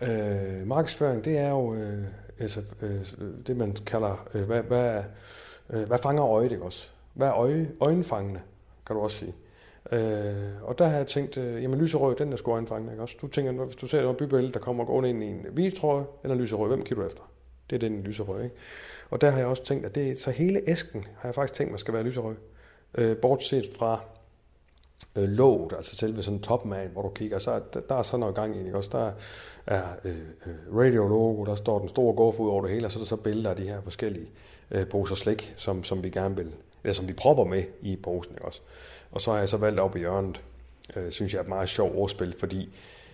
øh, 0.03 0.67
markedsføring. 0.67 1.25
Det 1.25 1.39
er 1.39 1.51
jo 1.51 1.75
øh, 1.75 2.05
altså, 2.39 2.61
øh, 2.83 3.01
det, 3.47 3.57
man 3.57 3.77
kalder, 3.87 4.29
øh, 4.35 4.43
hvad, 4.43 4.63
hvad, 4.63 5.03
øh, 5.71 5.83
hvad 5.83 5.99
fanger 5.99 6.27
øjet, 6.27 6.53
ikke 6.53 6.65
også? 6.65 6.89
Hvad 7.15 7.29
er 7.29 7.35
øje, 7.35 7.71
øjenfangende, 7.81 8.41
kan 8.87 8.97
du 8.97 9.03
også 9.03 9.17
sige. 9.17 9.35
Øh, 9.93 10.63
og 10.63 10.79
der 10.79 10.89
har 10.89 10.97
jeg 10.97 11.07
tænkt, 11.07 11.37
øh, 11.37 11.63
jamen 11.63 11.79
lyserød, 11.79 12.17
den 12.17 12.33
er 12.33 12.37
sgu 12.37 12.53
øjenfangende, 12.53 12.93
ikke 12.93 13.03
også? 13.03 13.17
Du 13.23 13.29
tænker, 13.29 13.53
hvis 13.53 13.77
du 13.77 13.87
ser 13.87 14.11
et 14.11 14.17
bybillede, 14.17 14.53
der 14.53 14.61
kommer 14.61 14.85
gående 14.85 15.11
ind 15.11 15.23
i 15.23 15.27
en 15.27 15.47
hvid 15.53 15.71
trøje, 15.71 16.05
eller 16.25 16.37
lyserød, 16.37 16.69
hvem 16.69 16.85
kigger 16.85 17.03
du 17.03 17.09
efter? 17.09 17.23
Det 17.71 17.77
er 17.77 17.89
den 17.89 18.03
lyserød, 18.03 18.43
ikke? 18.43 18.57
Og 19.11 19.21
der 19.21 19.31
har 19.31 19.39
jeg 19.39 19.47
også 19.47 19.65
tænkt, 19.65 19.87
at 19.87 19.95
det, 19.95 20.21
så 20.21 20.31
hele 20.31 20.63
æsken 20.67 21.07
har 21.19 21.29
jeg 21.29 21.35
faktisk 21.35 21.55
tænkt 21.55 21.71
mig 21.71 21.81
skal 21.81 21.95
være 21.95 22.03
lyserød. 22.03 22.35
Øh, 22.95 23.17
bortset 23.17 23.65
fra 23.79 24.01
øh, 25.17 25.29
låget, 25.29 25.73
altså 25.77 25.97
selve 25.97 26.23
sådan 26.23 26.41
toppen 26.41 26.73
af, 26.73 26.89
hvor 26.89 27.03
du 27.03 27.09
kigger, 27.09 27.39
så 27.39 27.51
er, 27.51 27.59
der, 27.59 27.81
der 27.81 27.95
er 27.95 28.03
sådan 28.03 28.21
noget 28.21 28.35
gang 28.35 28.57
i, 28.57 28.59
ikke 28.59 28.77
også? 28.77 28.91
Der 28.93 29.13
er 29.67 29.83
øh, 30.05 30.17
øh, 30.47 30.77
radio-logo, 30.79 31.45
der 31.45 31.55
står 31.55 31.79
den 31.79 31.89
store 31.89 32.15
gård 32.15 32.41
ud 32.41 32.49
over 32.49 32.63
det 32.63 32.71
hele, 32.71 32.87
og 32.87 32.93
så 32.93 32.99
er 32.99 33.01
der 33.01 33.09
så 33.09 33.17
billeder 33.17 33.51
af 33.51 33.57
de 33.57 33.69
her 33.69 33.81
forskellige 33.81 34.29
øh, 34.71 34.87
poser 34.87 35.15
slik, 35.15 35.55
som, 35.57 35.85
som 35.85 36.05
vi 36.05 36.11
gerne 36.11 36.37
vil, 36.37 36.53
eller 36.85 36.95
som 36.95 37.09
vi 37.09 37.13
propper 37.13 37.45
med 37.45 37.63
i 37.83 37.97
posen, 37.97 38.33
ikke 38.33 38.45
også? 38.45 38.61
Og 39.11 39.21
så 39.21 39.31
har 39.33 39.39
jeg 39.39 39.49
så 39.49 39.57
valgt 39.57 39.81
op 39.81 39.97
i 39.97 39.99
hjørnet, 39.99 40.41
øh, 40.97 41.13
synes 41.13 41.33
jeg 41.33 41.39
er 41.39 41.43
et 41.43 41.49
meget 41.49 41.69
sjovt 41.69 41.97
ordspil, 41.97 42.35
fordi 42.39 42.71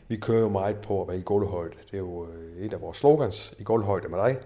vi 0.08 0.16
kører 0.16 0.40
jo 0.40 0.48
meget 0.48 0.76
på 0.76 1.02
at 1.02 1.08
være 1.08 1.18
i 1.18 1.22
gulvhøjde. 1.22 1.74
Det 1.90 1.94
er 1.94 1.98
jo 1.98 2.26
øh, 2.26 2.66
et 2.66 2.72
af 2.72 2.80
vores 2.80 2.96
slogans, 2.96 3.54
i 3.58 3.62
gulvhøjde 3.62 4.08
med 4.08 4.18
dig. 4.18 4.36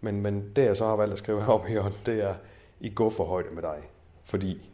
Men, 0.00 0.20
men 0.20 0.52
det 0.56 0.64
jeg 0.64 0.76
så 0.76 0.86
har 0.86 0.96
valgt 0.96 1.12
at 1.12 1.18
skrive 1.18 1.46
op 1.54 1.68
i 1.68 1.70
hjørnet, 1.70 2.00
det 2.06 2.24
er 2.24 2.34
i 2.80 2.88
gufferhøjde 2.88 3.48
med 3.54 3.62
dig. 3.62 3.78
Fordi 4.24 4.70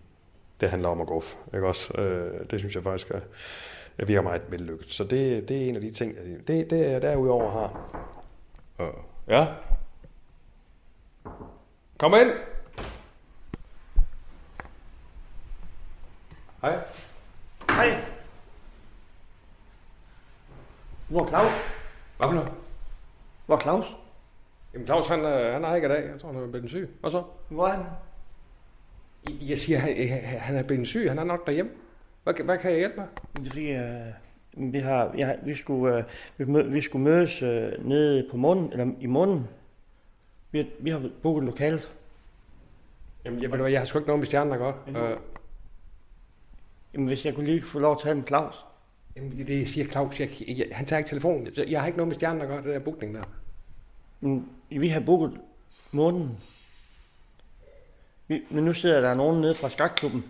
det 0.60 0.70
handler 0.70 0.88
om 0.88 1.00
at 1.00 1.06
guffe, 1.06 1.36
ikke 1.54 1.66
også? 1.66 1.94
Øh, 2.00 2.50
det 2.50 2.58
synes 2.58 2.74
jeg 2.74 2.82
faktisk 2.82 3.10
er, 3.10 3.20
jeg 3.98 4.08
virker 4.08 4.22
meget 4.22 4.42
vellykket. 4.48 4.90
Så 4.90 5.04
det, 5.04 5.48
det 5.48 5.64
er 5.64 5.68
en 5.68 5.74
af 5.76 5.80
de 5.82 5.90
ting, 5.90 6.14
jeg- 6.16 6.46
det, 6.48 6.70
det 6.70 6.90
jeg 6.90 7.02
derudover 7.02 7.50
har. 7.50 7.80
Øh, 8.80 8.92
ja? 9.28 9.46
Kom 11.98 12.14
ind! 12.14 12.30
Hej. 16.62 16.78
Hej. 17.70 18.04
Hvor 21.08 21.22
er 21.22 21.26
Claus? 21.28 21.52
Hvad 22.16 22.26
for 22.28 22.32
noget? 22.34 22.52
Hvor 23.46 23.56
er 23.56 23.60
Claus? 23.60 23.96
Jamen 24.74 24.86
Claus, 24.86 25.06
han, 25.06 25.20
øh, 25.20 25.52
han 25.52 25.64
er 25.64 25.74
ikke 25.74 25.86
i 25.86 25.90
dag. 25.90 26.10
Jeg 26.10 26.20
tror, 26.20 26.32
han 26.32 26.42
er 26.42 26.46
blevet 26.46 26.70
syg. 26.70 26.96
Hvad 27.00 27.10
så? 27.10 27.22
Hvor 27.48 27.66
er 27.66 27.72
han? 27.72 27.84
Jeg 29.40 29.58
siger, 29.58 29.78
han, 29.78 29.96
han 30.38 30.56
er 30.56 30.62
blevet 30.62 30.86
syg. 30.86 31.08
Han 31.08 31.18
er 31.18 31.24
nok 31.24 31.46
derhjemme. 31.46 31.72
Hvad, 32.24 32.34
hvad 32.44 32.58
kan 32.58 32.70
jeg 32.70 32.78
hjælpe 32.78 32.96
med? 32.96 33.04
Det 33.36 33.46
er 33.46 33.50
fordi, 33.50 33.70
øh, 33.70 34.72
vi, 34.72 34.78
har, 34.78 35.24
har, 35.26 35.36
vi, 35.44 35.54
skulle, 35.54 35.96
øh, 35.98 36.04
vi, 36.38 36.44
mø, 36.44 36.62
vi 36.62 36.80
skulle 36.80 37.04
mødes 37.04 37.42
øh, 37.42 37.88
nede 37.88 38.28
på 38.30 38.36
månen, 38.36 38.72
eller 38.72 38.92
i 39.00 39.06
månen. 39.06 39.48
Vi, 40.52 40.58
har- 40.58 40.66
vi 40.80 40.90
har 40.90 41.10
booket 41.22 41.44
lokalet. 41.44 41.92
Jamen, 43.24 43.42
jeg, 43.42 43.50
ved 43.50 43.58
du 43.58 43.64
jeg 43.64 43.80
har 43.80 43.86
sgu 43.86 43.98
ikke 43.98 44.06
noget 44.06 44.18
med 44.18 44.26
stjernen 44.26 44.52
at 44.52 44.58
gøre. 44.58 44.74
Øh, 44.88 45.16
Jamen, 46.94 47.06
hvis 47.06 47.26
jeg 47.26 47.34
kunne 47.34 47.46
lige 47.46 47.62
få 47.62 47.78
lov 47.78 47.92
at 47.92 47.98
tale 48.02 48.14
med 48.14 48.26
Claus. 48.26 48.64
jamen, 49.16 49.46
det 49.46 49.58
jeg 49.58 49.68
siger 49.68 49.86
Claus, 49.86 50.20
jeg, 50.20 50.28
jeg, 50.48 50.66
han 50.72 50.86
tager 50.86 50.98
ikke 50.98 51.08
telefonen. 51.10 51.48
Jeg, 51.56 51.70
jeg 51.70 51.80
har 51.80 51.86
ikke 51.86 51.96
noget 51.96 52.08
med 52.08 52.14
stjernen 52.14 52.42
at 52.42 52.48
gøre, 52.48 52.56
det 52.56 52.66
der 52.66 52.78
bookning 52.78 53.14
der. 53.14 53.22
Men 54.20 54.48
vi 54.70 54.88
har 54.88 55.00
booket 55.00 55.40
månen. 55.92 56.38
Vi, 58.28 58.42
men 58.50 58.64
nu 58.64 58.72
sidder 58.72 59.00
der 59.00 59.14
nogen 59.14 59.40
nede 59.40 59.54
fra 59.54 59.70
skakklubben. 59.70 60.24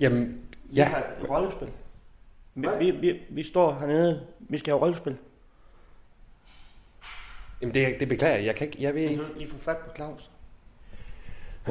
Jamen, 0.00 0.40
Vi 0.64 0.76
ja. 0.76 0.84
har 0.84 0.98
et 0.98 1.30
rollespil. 1.30 1.68
Vi, 2.54 2.68
vi, 2.78 2.90
vi, 2.90 3.20
vi 3.30 3.42
står 3.42 3.72
hernede. 3.80 4.26
Vi 4.38 4.58
skal 4.58 4.72
have 4.72 4.80
rollespil. 4.80 5.16
Jamen, 7.60 7.74
det, 7.74 7.96
det 8.00 8.08
beklager 8.08 8.34
jeg. 8.36 8.44
Jeg 8.44 8.54
kan 8.56 8.66
ikke, 8.66 8.82
jeg 8.82 8.94
ved 8.94 9.02
Vi 9.02 9.08
ikke. 9.08 9.24
kan 9.24 9.34
lige 9.36 9.50
få 9.50 9.58
fat 9.58 9.76
på 9.76 9.90
Claus. 9.96 10.30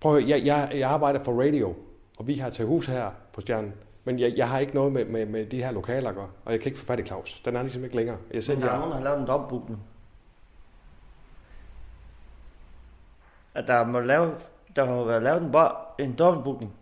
Prøv 0.00 0.16
at 0.16 0.22
høre, 0.22 0.30
jeg, 0.30 0.46
jeg, 0.46 0.70
jeg 0.74 0.90
arbejder 0.90 1.24
for 1.24 1.42
radio, 1.42 1.76
og 2.18 2.26
vi 2.26 2.34
har 2.34 2.50
til 2.50 2.64
hus 2.66 2.86
her 2.86 3.10
på 3.32 3.40
Stjernen. 3.40 3.72
Men 4.04 4.18
jeg, 4.18 4.32
jeg 4.36 4.48
har 4.48 4.58
ikke 4.58 4.74
noget 4.74 4.92
med, 4.92 5.04
med, 5.04 5.26
med 5.26 5.46
de 5.46 5.62
her 5.62 5.70
lokaler 5.70 6.08
at 6.08 6.14
gøre, 6.14 6.28
og 6.44 6.52
jeg 6.52 6.60
kan 6.60 6.66
ikke 6.70 6.78
få 6.78 6.84
fat 6.84 7.00
i 7.00 7.02
Claus. 7.02 7.42
Den 7.44 7.56
er 7.56 7.62
ligesom 7.62 7.84
ikke 7.84 7.96
længere. 7.96 8.16
Jeg 8.30 8.34
Men 8.34 8.42
selv, 8.42 8.60
der 8.60 8.66
er 8.66 8.70
jeg, 8.70 8.78
nogen, 8.78 8.90
der 8.90 8.96
har 8.96 9.04
lavet 9.04 9.20
en 9.20 9.26
dobbeltbookning. 9.26 9.82
At 13.54 13.66
der 13.66 13.84
må 13.84 14.00
lave, 14.00 14.34
der 14.76 14.84
har 14.84 15.04
været 15.04 15.22
lavet 15.22 15.42
en, 15.42 15.52
bo- 15.52 16.02
en 16.04 16.14
dobbeltbookning. 16.14 16.72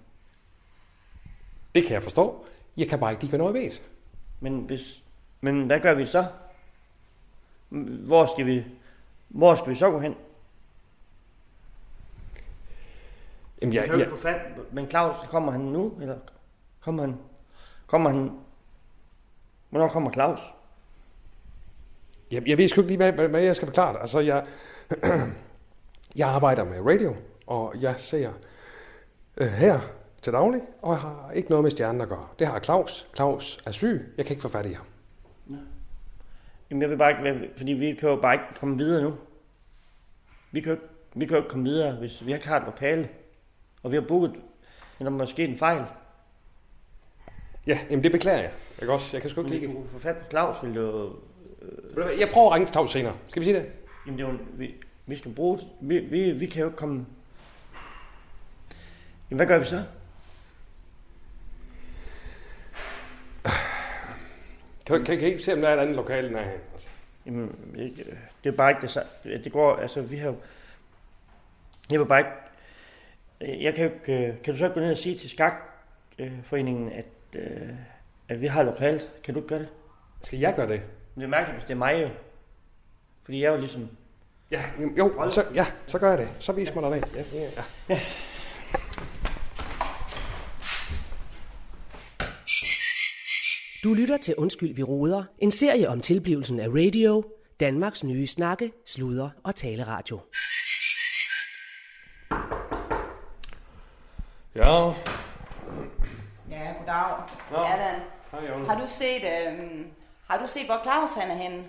det 1.75 1.83
kan 1.85 1.93
jeg 1.95 2.03
forstå. 2.03 2.47
Jeg 2.77 2.89
kan 2.89 2.99
bare 3.01 3.11
ikke 3.11 3.23
lide, 3.23 3.31
hvad 3.31 3.39
noget 3.39 3.55
ved. 3.55 3.71
Men, 4.41 4.59
hvis, 4.61 5.03
men 5.41 5.67
hvad 5.67 5.81
gør 5.81 5.95
vi 5.95 6.07
så? 6.07 6.27
Hvor 8.07 8.27
skal 8.35 8.47
vi, 8.47 8.65
hvor 9.29 9.55
skal 9.55 9.71
vi 9.71 9.75
så 9.75 9.91
gå 9.91 9.99
hen? 9.99 10.17
Jamen, 13.63 13.75
Jeg, 13.75 13.81
jeg, 13.81 13.91
kan 13.91 13.99
jeg, 14.01 14.07
jeg, 14.07 14.09
få 14.11 14.23
fat, 14.23 14.41
men 14.73 14.91
Claus, 14.91 15.17
kommer 15.29 15.53
han 15.53 15.61
nu? 15.61 15.99
Eller 16.01 16.19
kommer 16.81 17.03
han? 17.03 17.17
Kommer 17.87 18.11
han? 18.11 18.31
Hvornår 19.71 19.89
kommer 19.89 20.13
Claus? 20.13 20.41
jeg, 22.31 22.49
jeg 22.49 22.59
ved 22.59 22.69
sgu 22.69 22.81
ikke 22.81 22.89
lige, 22.89 22.97
hvad, 22.97 23.13
hvad, 23.13 23.29
hvad 23.29 23.41
jeg 23.41 23.57
skal 23.57 23.67
forklare 23.69 23.93
dig. 23.93 24.01
Altså, 24.01 24.21
jeg, 24.21 24.47
jeg 26.17 26.29
arbejder 26.29 26.65
med 26.65 26.81
radio, 26.81 27.17
og 27.47 27.75
jeg 27.81 27.95
ser 27.99 28.33
øh, 29.37 29.49
her 29.49 29.81
til 30.23 30.33
daglig, 30.33 30.61
og 30.83 30.93
jeg 30.93 31.01
har 31.01 31.31
ikke 31.35 31.51
noget 31.51 31.63
med 31.63 31.71
stjernen 31.71 32.01
at 32.01 32.09
gøre. 32.09 32.29
Det 32.39 32.47
har 32.47 32.61
Claus. 32.61 33.09
Claus 33.17 33.63
er 33.67 33.71
syg. 33.71 34.15
Jeg 34.17 34.27
kan 34.27 34.33
ikke 34.33 34.43
få 34.43 34.49
fat 34.49 34.67
i 34.67 34.73
ham. 34.73 34.87
Jamen, 36.71 36.83
jeg 36.83 36.91
vil 36.91 36.97
bare 36.97 37.11
ikke, 37.11 37.51
fordi 37.57 37.73
vi 37.73 37.95
kan 37.95 38.09
jo 38.09 38.17
bare 38.17 38.35
ikke 38.35 38.45
komme 38.61 38.77
videre 38.77 39.03
nu. 39.03 39.15
Vi 40.53 40.61
kan 40.61 40.69
jo 40.69 40.75
ikke, 40.75 40.87
vi 41.15 41.27
kan 41.27 41.37
jo 41.37 41.43
ikke 41.43 41.51
komme 41.51 41.65
videre, 41.65 41.97
hvis 41.97 42.27
vi 42.27 42.35
ikke 42.35 42.49
har 42.49 42.57
et 42.57 42.67
lokale. 42.67 43.09
Og 43.83 43.91
vi 43.91 43.97
har 43.97 44.05
booket, 44.09 44.33
må 45.01 45.11
måske 45.11 45.45
en 45.45 45.59
fejl. 45.59 45.85
Ja, 47.67 47.79
jamen 47.91 48.05
det 48.05 48.13
beklager 48.13 48.39
jeg. 48.41 48.51
Jeg 48.81 48.87
kan, 48.87 48.95
også, 48.95 49.09
jeg 49.13 49.21
kan 49.21 49.31
sgu 49.31 49.41
ikke 49.41 49.51
lide 49.51 49.67
du 49.67 49.85
få 49.93 49.99
fat 49.99 50.17
på 50.17 50.31
Claus, 50.31 50.57
ville 50.63 50.81
du... 50.81 51.13
Hvad, 51.95 52.05
Jeg 52.19 52.29
prøver 52.33 52.47
at 52.47 52.55
ringe 52.55 52.67
til 52.67 52.73
Claus 52.73 52.91
senere. 52.91 53.17
Skal 53.29 53.41
vi 53.41 53.45
sige 53.45 53.57
det? 53.57 53.67
Jamen, 54.07 54.19
det 54.19 54.27
er 54.27 54.31
jo, 54.31 54.39
vi, 54.55 54.75
vi 55.07 55.17
skal 55.17 55.35
bruge... 55.35 55.61
Vi, 55.81 55.99
vi, 55.99 56.31
vi 56.31 56.47
kan 56.47 56.61
jo 56.61 56.67
ikke 56.67 56.77
komme... 56.77 57.07
Jamen, 59.31 59.37
hvad 59.37 59.47
gør 59.47 59.59
vi 59.59 59.65
så? 59.65 59.85
Kan, 64.87 65.05
kan, 65.05 65.19
kan 65.19 65.29
I 65.29 65.33
ikke 65.33 65.45
se, 65.45 65.53
om 65.53 65.61
der 65.61 65.69
er 65.69 65.75
et 65.75 65.81
andet 65.81 65.97
lokale 65.97 66.33
nærheden? 66.33 66.61
Altså, 66.73 66.89
Jamen, 67.27 67.75
ikke, 67.79 68.19
det 68.45 68.53
er 68.53 68.57
bare 68.57 68.71
ikke 68.71 68.83
det 68.83 68.91
samme. 68.91 69.11
Det 69.25 69.53
går, 69.53 69.77
altså, 69.77 70.01
vi 70.01 70.17
har. 70.17 70.35
Jeg 71.93 72.01
vil 72.01 72.07
bare 72.07 72.21
ikke... 72.21 72.31
Jeg 73.65 73.75
kan, 73.75 73.85
ikke, 73.85 74.37
kan 74.45 74.55
du 74.55 74.59
så 74.59 74.69
gå 74.69 74.81
ned 74.81 74.91
og 74.91 74.97
sige 74.97 75.19
til 75.19 75.31
skakforeningen, 75.31 76.93
at, 76.93 77.05
øh, 77.35 77.69
at 78.29 78.41
vi 78.41 78.47
har 78.47 78.63
lokalt? 78.63 79.11
Kan 79.25 79.35
du 79.35 79.41
ikke 79.41 79.49
gøre 79.49 79.59
det? 79.59 79.69
skal 80.23 80.39
jeg 80.39 80.55
gøre 80.55 80.69
det? 80.69 80.83
Det 81.15 81.23
er 81.23 81.27
mærkeligt, 81.27 81.59
hvis 81.59 81.67
det 81.67 81.75
er 81.75 81.79
mig 81.79 82.03
jo. 82.03 82.09
Fordi 83.25 83.43
jeg 83.43 83.49
er 83.49 83.53
jo 83.53 83.61
ligesom... 83.61 83.91
Ja, 84.51 84.63
jo, 84.99 85.31
så, 85.31 85.45
ja, 85.55 85.67
så 85.87 85.99
gør 85.99 86.09
jeg 86.09 86.19
det. 86.19 86.29
Så 86.39 86.53
vis 86.53 86.75
mig 86.75 86.91
dig 86.93 87.03
det. 87.03 87.27
Ja, 87.33 87.39
ja, 87.39 87.51
ja. 87.89 88.01
Du 93.85 93.95
lytter 93.95 94.17
til 94.17 94.35
Undskyld, 94.37 94.75
vi 94.75 94.83
råder. 94.83 95.25
En 95.39 95.51
serie 95.51 95.89
om 95.89 96.01
tilblivelsen 96.01 96.61
af 96.61 96.69
radio. 96.69 97.25
Danmarks 97.61 98.05
nye 98.05 98.27
snakke, 98.27 98.73
sludre 98.87 99.31
og 99.45 99.55
taleradio. 99.55 100.21
Ja, 104.55 104.93
Ja, 106.51 106.73
goddag. 106.79 107.17
Nå. 107.51 107.65
Hej 108.31 108.49
Jonna. 108.49 108.67
har 108.67 108.81
du 108.81 108.87
set, 108.89 109.23
øhm, 109.25 109.87
har 110.29 110.39
du 110.39 110.47
set, 110.47 110.67
hvor 110.67 110.81
Claus 110.83 111.15
han 111.15 111.31
er 111.31 111.35
henne? 111.35 111.65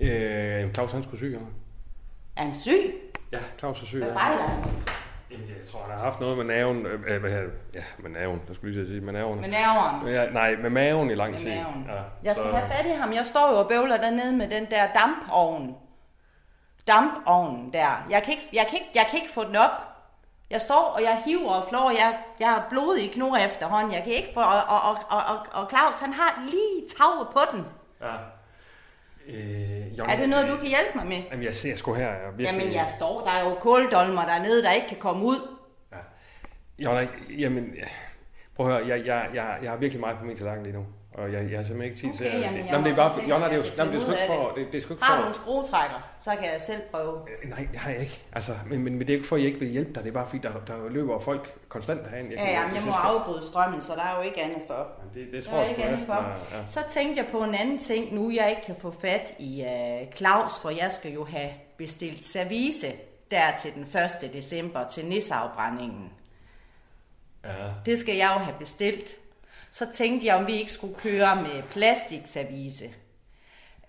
Øh, 0.00 0.74
Claus 0.74 0.92
han 0.92 1.02
skulle 1.02 1.18
syg, 1.18 1.32
ja. 1.32 1.38
Er 2.36 2.42
han 2.44 2.54
syg? 2.54 2.94
Ja, 3.32 3.38
Claus 3.58 3.82
er 3.82 3.86
syg. 3.86 3.98
Hvad 3.98 4.12
fejler 4.12 4.42
han? 4.42 4.64
Jeg 5.30 5.38
tror, 5.72 5.80
han 5.82 5.90
har 5.98 6.04
haft 6.04 6.20
noget 6.20 6.36
med 6.36 6.44
naven. 6.44 6.86
Øh, 6.86 7.00
øh, 7.06 7.20
hvad 7.20 7.30
her, 7.30 7.42
ja, 7.74 7.82
med 7.98 8.10
naven. 8.10 8.40
Jeg 8.48 8.56
skulle 8.56 8.74
lige 8.74 8.86
sige 8.86 9.00
med 9.00 9.12
naven. 9.12 9.40
Med 9.40 9.48
nerveren? 9.48 10.08
Ja, 10.08 10.30
nej, 10.30 10.56
med 10.56 10.70
maven 10.70 11.10
i 11.10 11.14
lang 11.14 11.30
Med 11.30 11.38
tid. 11.38 11.48
maven. 11.48 11.86
Ja, 11.88 11.94
Jeg 12.22 12.34
skal 12.36 12.50
så- 12.50 12.56
have 12.56 12.70
fat 12.70 12.86
i 12.86 12.88
ham. 12.88 13.12
Jeg 13.12 13.26
står 13.26 13.50
jo 13.52 13.58
og 13.58 13.68
bøvler 13.68 13.96
dernede 13.96 14.36
med 14.36 14.48
den 14.50 14.66
der 14.70 14.86
dampovn. 14.92 15.76
Dampovnen 16.88 17.72
der. 17.72 18.06
Jeg 18.10 18.22
kan 18.22 18.32
ikke, 18.32 18.48
jeg 18.52 18.66
kan 18.70 18.78
ikke, 18.78 18.90
jeg 18.94 19.06
kan 19.10 19.18
ikke 19.22 19.32
få 19.34 19.44
den 19.44 19.56
op. 19.56 19.70
Jeg 20.50 20.60
står, 20.60 20.84
og 20.96 21.02
jeg 21.02 21.22
hiver 21.26 21.50
og 21.52 21.68
flår. 21.68 21.90
Jeg, 21.90 22.18
jeg 22.40 22.48
har 22.48 22.66
blodige 22.70 23.12
knurrer 23.12 23.46
efterhånden. 23.46 23.92
Jeg 23.92 24.02
kan 24.02 24.12
ikke 24.12 24.30
få... 24.34 24.40
Og, 24.40 24.62
og, 24.68 24.80
og, 24.82 24.96
og, 25.08 25.22
og, 25.28 25.62
og 25.62 25.70
Claus, 25.70 26.00
han 26.00 26.12
har 26.12 26.42
lige 26.44 26.80
taget 26.98 27.28
på 27.32 27.40
den. 27.52 27.64
Ja. 28.00 28.14
Øh, 29.28 29.98
Jonna, 29.98 30.12
Er 30.12 30.16
det 30.16 30.28
noget, 30.28 30.48
du 30.48 30.56
kan 30.56 30.66
hjælpe 30.66 30.90
mig 30.94 31.06
med? 31.06 31.22
Jamen, 31.30 31.44
jeg 31.44 31.54
ser 31.54 31.76
sgu 31.76 31.94
her. 31.94 32.08
Jeg 32.08 32.38
virkelig... 32.38 32.60
Jamen, 32.60 32.74
jeg 32.74 32.86
står. 32.96 33.20
Der 33.24 33.30
er 33.30 33.48
jo 33.48 33.54
kåldolmer 33.54 34.24
dernede, 34.24 34.62
der 34.62 34.72
ikke 34.72 34.88
kan 34.88 34.96
komme 34.98 35.24
ud. 35.24 35.56
Jonna, 36.78 37.08
jamen... 37.38 37.74
Prøv 38.56 38.66
at 38.66 38.72
høre, 38.72 38.88
jeg, 38.88 39.06
jeg, 39.06 39.28
jeg, 39.34 39.58
jeg 39.62 39.70
har 39.70 39.76
virkelig 39.76 40.00
meget 40.00 40.18
på 40.18 40.24
min 40.24 40.36
tallerken 40.36 40.62
lige 40.62 40.76
nu. 40.76 40.86
Og 41.18 41.32
jeg, 41.32 41.50
jeg 41.50 41.58
har 41.58 41.64
simpelthen 41.66 41.82
ikke 41.82 41.96
tid 42.00 42.18
til 42.18 42.26
Okay, 42.26 42.36
at... 42.36 42.42
jamen, 42.42 42.58
jeg 42.58 42.66
Jamen, 42.72 42.84
det 42.86 42.92
er 42.92 42.96
bare... 42.96 43.10
for- 43.10 43.20
Jonna, 43.28 43.34
om 43.34 43.50
det 43.50 43.52
er 43.52 43.56
jo 43.56 43.62
jeg 43.62 43.72
jamen, 43.78 43.92
det 43.94 44.00
er 44.00 44.04
sgu 44.04 44.12
ikke 44.12 44.26
for... 44.26 44.52
Det, 44.56 44.66
det 44.72 44.78
er 44.78 44.82
sgu 44.82 44.92
ikke 44.94 45.04
Har 45.04 45.22
du 45.22 45.28
en 45.28 45.34
skruetrækker, 45.34 45.96
så 46.18 46.30
kan 46.30 46.44
jeg 46.52 46.60
selv 46.60 46.80
prøve. 46.92 47.18
Øh, 47.44 47.50
Nej, 47.50 47.68
det 47.72 47.78
har 47.78 47.90
jeg 47.90 48.00
ikke. 48.00 48.22
Altså, 48.32 48.52
men, 48.70 48.78
men, 48.84 48.92
men 48.92 49.00
det 49.00 49.10
er 49.10 49.14
ikke 49.16 49.28
for, 49.28 49.36
at 49.36 49.42
jeg 49.42 49.48
ikke 49.48 49.60
vil 49.60 49.68
hjælpe 49.68 49.92
dig. 49.94 50.02
Det 50.02 50.08
er 50.08 50.14
bare 50.14 50.26
fordi, 50.26 50.38
der, 50.42 50.52
der 50.66 50.88
løber 50.88 51.18
folk 51.18 51.54
konstant 51.68 52.10
herinde. 52.10 52.30
Ja, 52.34 52.50
jamen, 52.60 52.74
jeg 52.76 52.82
må 52.84 52.92
afbryde 52.92 53.42
strømmen, 53.46 53.82
så 53.82 53.94
der 53.94 54.02
er 54.02 54.16
jo 54.16 54.22
ikke 54.22 54.42
andet 54.42 54.62
for. 54.66 54.86
Det, 55.14 55.26
det 55.32 55.44
Der 55.44 55.50
tror 55.50 55.58
er 55.58 55.60
jeg 55.62 55.70
ikke 55.70 55.84
andet 55.84 56.06
for. 56.06 56.12
er- 56.12 56.58
ja. 56.58 56.64
Så 56.64 56.80
tænkte 56.90 57.22
jeg 57.22 57.30
på 57.32 57.38
en 57.44 57.54
anden 57.54 57.78
ting, 57.78 58.14
nu 58.14 58.30
jeg 58.30 58.50
ikke 58.50 58.62
kan 58.66 58.76
få 58.80 58.90
fat 59.00 59.34
i 59.38 59.64
uh, 59.64 60.14
Claus, 60.16 60.52
for 60.62 60.70
jeg 60.70 60.90
skal 60.92 61.12
jo 61.12 61.24
have 61.24 61.50
bestilt 61.78 62.24
service 62.24 62.86
der 63.30 63.56
til 63.62 63.74
den 63.74 63.82
1. 64.24 64.32
december 64.32 64.88
til 64.88 65.06
nisseafbrændingen. 65.06 66.12
Ja. 67.44 67.50
Det 67.86 67.98
skal 67.98 68.16
jeg 68.16 68.32
jo 68.34 68.44
have 68.44 68.56
bestilt. 68.58 69.16
Så 69.76 69.86
tænkte 69.92 70.26
jeg, 70.26 70.36
om 70.36 70.46
vi 70.46 70.52
ikke 70.52 70.72
skulle 70.72 70.94
køre 70.94 71.42
med 71.42 71.62
plastikservice. 71.70 72.84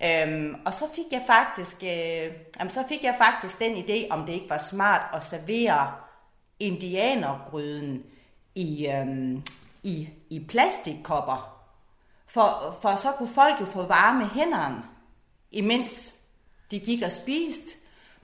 Øhm, 0.02 0.54
og 0.66 0.74
så 0.74 0.84
fik 0.94 1.04
jeg 1.12 1.22
faktisk, 1.26 1.76
øh, 1.82 2.32
jamen, 2.58 2.70
så 2.70 2.84
fik 2.88 3.04
jeg 3.04 3.14
faktisk 3.18 3.58
den 3.58 3.74
idé, 3.76 4.10
om 4.10 4.26
det 4.26 4.32
ikke 4.32 4.50
var 4.50 4.58
smart 4.58 5.14
at 5.14 5.24
servere 5.24 5.92
indianergryden 6.60 8.04
i, 8.54 8.88
øhm, 8.88 9.42
i, 9.82 10.08
i 10.30 10.46
plastikkopper. 10.48 11.64
For, 12.26 12.78
for 12.82 12.96
så 12.96 13.12
kunne 13.12 13.28
folk 13.28 13.60
jo 13.60 13.64
få 13.64 13.82
varme 13.82 14.28
hænderne, 14.28 14.82
imens 15.50 16.14
de 16.70 16.80
gik 16.80 17.02
og 17.02 17.12
spiste. 17.12 17.76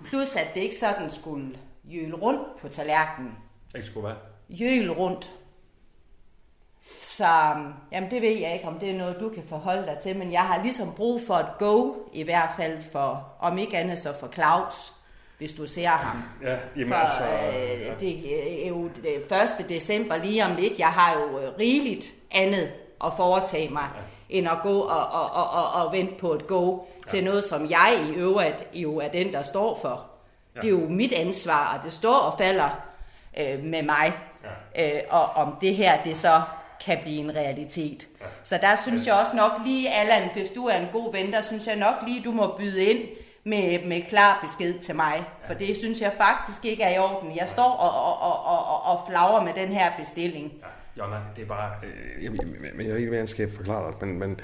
Plus 0.05 0.37
at 0.37 0.55
det 0.55 0.61
ikke 0.61 0.77
sådan 0.77 1.11
skulle 1.11 1.59
jøle 1.85 2.17
rundt 2.17 2.61
på 2.61 2.69
tallerkenen. 2.69 3.33
Ikke 3.75 3.87
skulle 3.87 4.09
være. 4.09 4.19
Jøle 4.49 4.93
rundt. 4.93 5.31
Så 7.05 7.27
jamen, 7.93 8.11
det 8.11 8.23
ved 8.23 8.39
jeg 8.41 8.53
ikke, 8.53 8.69
om 8.69 8.79
det 8.79 8.91
er 8.91 8.99
noget, 8.99 9.17
du 9.21 9.29
kan 9.29 9.43
forholde 9.49 9.87
dig 9.87 9.99
til, 10.03 10.17
men 10.17 10.33
jeg 10.33 10.41
har 10.41 10.63
ligesom 10.63 10.93
brug 10.93 11.21
for 11.27 11.35
et 11.35 11.47
go, 11.59 11.93
i 12.13 12.23
hvert 12.23 12.51
fald 12.57 12.79
for, 12.93 13.29
om 13.41 13.59
ikke 13.59 13.79
andet 13.79 13.99
så 13.99 14.13
for 14.21 14.29
Claus, 14.29 14.93
hvis 15.39 15.53
du 15.53 15.67
ser 15.67 15.89
ham. 15.89 16.23
Ja, 16.43 16.57
jamen 16.77 16.89
For 16.89 16.95
altså... 16.95 17.25
øh, 17.25 17.81
ja. 17.81 17.95
det 18.01 18.65
er 18.65 18.69
jo 18.69 18.89
det 18.89 19.59
1. 19.61 19.69
december 19.69 20.17
lige 20.17 20.45
om 20.45 20.51
lidt. 20.57 20.79
Jeg 20.79 20.89
har 20.89 21.19
jo 21.21 21.39
øh, 21.39 21.59
rigeligt 21.59 22.09
andet 22.31 22.73
at 23.05 23.13
foretage 23.17 23.69
mig, 23.69 23.89
ja. 23.95 24.37
end 24.37 24.49
at 24.49 24.59
gå 24.63 24.81
og, 24.81 25.07
og, 25.07 25.31
og, 25.31 25.51
og, 25.51 25.85
og 25.85 25.93
vente 25.93 26.15
på 26.15 26.33
et 26.33 26.47
go 26.47 26.79
ja. 27.07 27.11
til 27.11 27.25
noget, 27.25 27.45
som 27.45 27.71
jeg 27.71 28.05
i 28.09 28.15
øvrigt 28.15 28.65
jo 28.73 28.97
er 28.99 29.09
den, 29.09 29.33
der 29.33 29.43
står 29.43 29.79
for. 29.83 30.07
Ja. 30.55 30.61
Det 30.61 30.67
er 30.67 30.73
jo 30.73 30.89
mit 30.89 31.13
ansvar, 31.13 31.77
og 31.77 31.85
det 31.85 31.93
står 31.93 32.19
og 32.19 32.39
falder 32.39 32.71
øh, 33.39 33.65
med 33.65 33.83
mig. 33.83 34.13
Ja. 34.75 34.97
Øh, 34.97 35.03
og 35.11 35.25
om 35.25 35.57
det 35.61 35.77
her, 35.77 36.03
det 36.03 36.17
så 36.17 36.43
kan 36.85 36.99
blive 37.03 37.21
en 37.21 37.35
realitet. 37.35 38.09
Ja. 38.21 38.27
Så 38.43 38.59
der 38.63 38.77
synes 38.77 39.07
jeg 39.07 39.15
også 39.15 39.37
nok 39.37 39.53
lige, 39.65 39.91
Allan, 39.91 40.29
hvis 40.33 40.51
du 40.51 40.67
er 40.67 40.77
en 40.77 40.89
god 40.93 41.13
ven, 41.13 41.33
der 41.33 41.41
synes 41.41 41.67
jeg 41.67 41.77
nok 41.77 41.95
lige, 42.07 42.25
du 42.25 42.33
må 42.33 42.55
byde 42.59 42.85
ind 42.85 43.09
med, 43.45 43.87
med 43.87 44.03
klar 44.09 44.39
besked 44.43 44.79
til 44.79 44.97
mig. 44.97 45.15
Ja. 45.17 45.49
For 45.49 45.55
det 45.55 45.77
synes 45.77 46.01
jeg 46.01 46.13
faktisk 46.17 46.65
ikke 46.65 46.83
er 46.83 46.95
i 46.95 46.99
orden. 46.99 47.37
Jeg 47.37 47.49
står 47.49 47.71
og, 47.71 47.91
og, 48.05 48.45
og, 48.45 48.67
og, 48.69 48.83
og, 48.85 49.07
flagrer 49.09 49.45
med 49.45 49.55
den 49.55 49.69
her 49.69 49.93
bestilling. 49.99 50.53
Ja, 50.63 51.03
Jonna, 51.05 51.17
det 51.37 51.43
er 51.43 51.47
bare... 51.49 51.71
Øh, 51.83 52.25
jeg, 52.25 52.33
jeg, 52.33 52.41
jeg, 52.63 52.79
jeg 52.79 52.93
ved 52.93 52.97
ikke, 52.97 53.09
hvad 53.09 53.19
jeg 53.19 53.29
skal 53.29 53.57
forklare 53.57 53.93
dig, 54.01 54.09
men, 54.09 54.19
men 54.19 54.41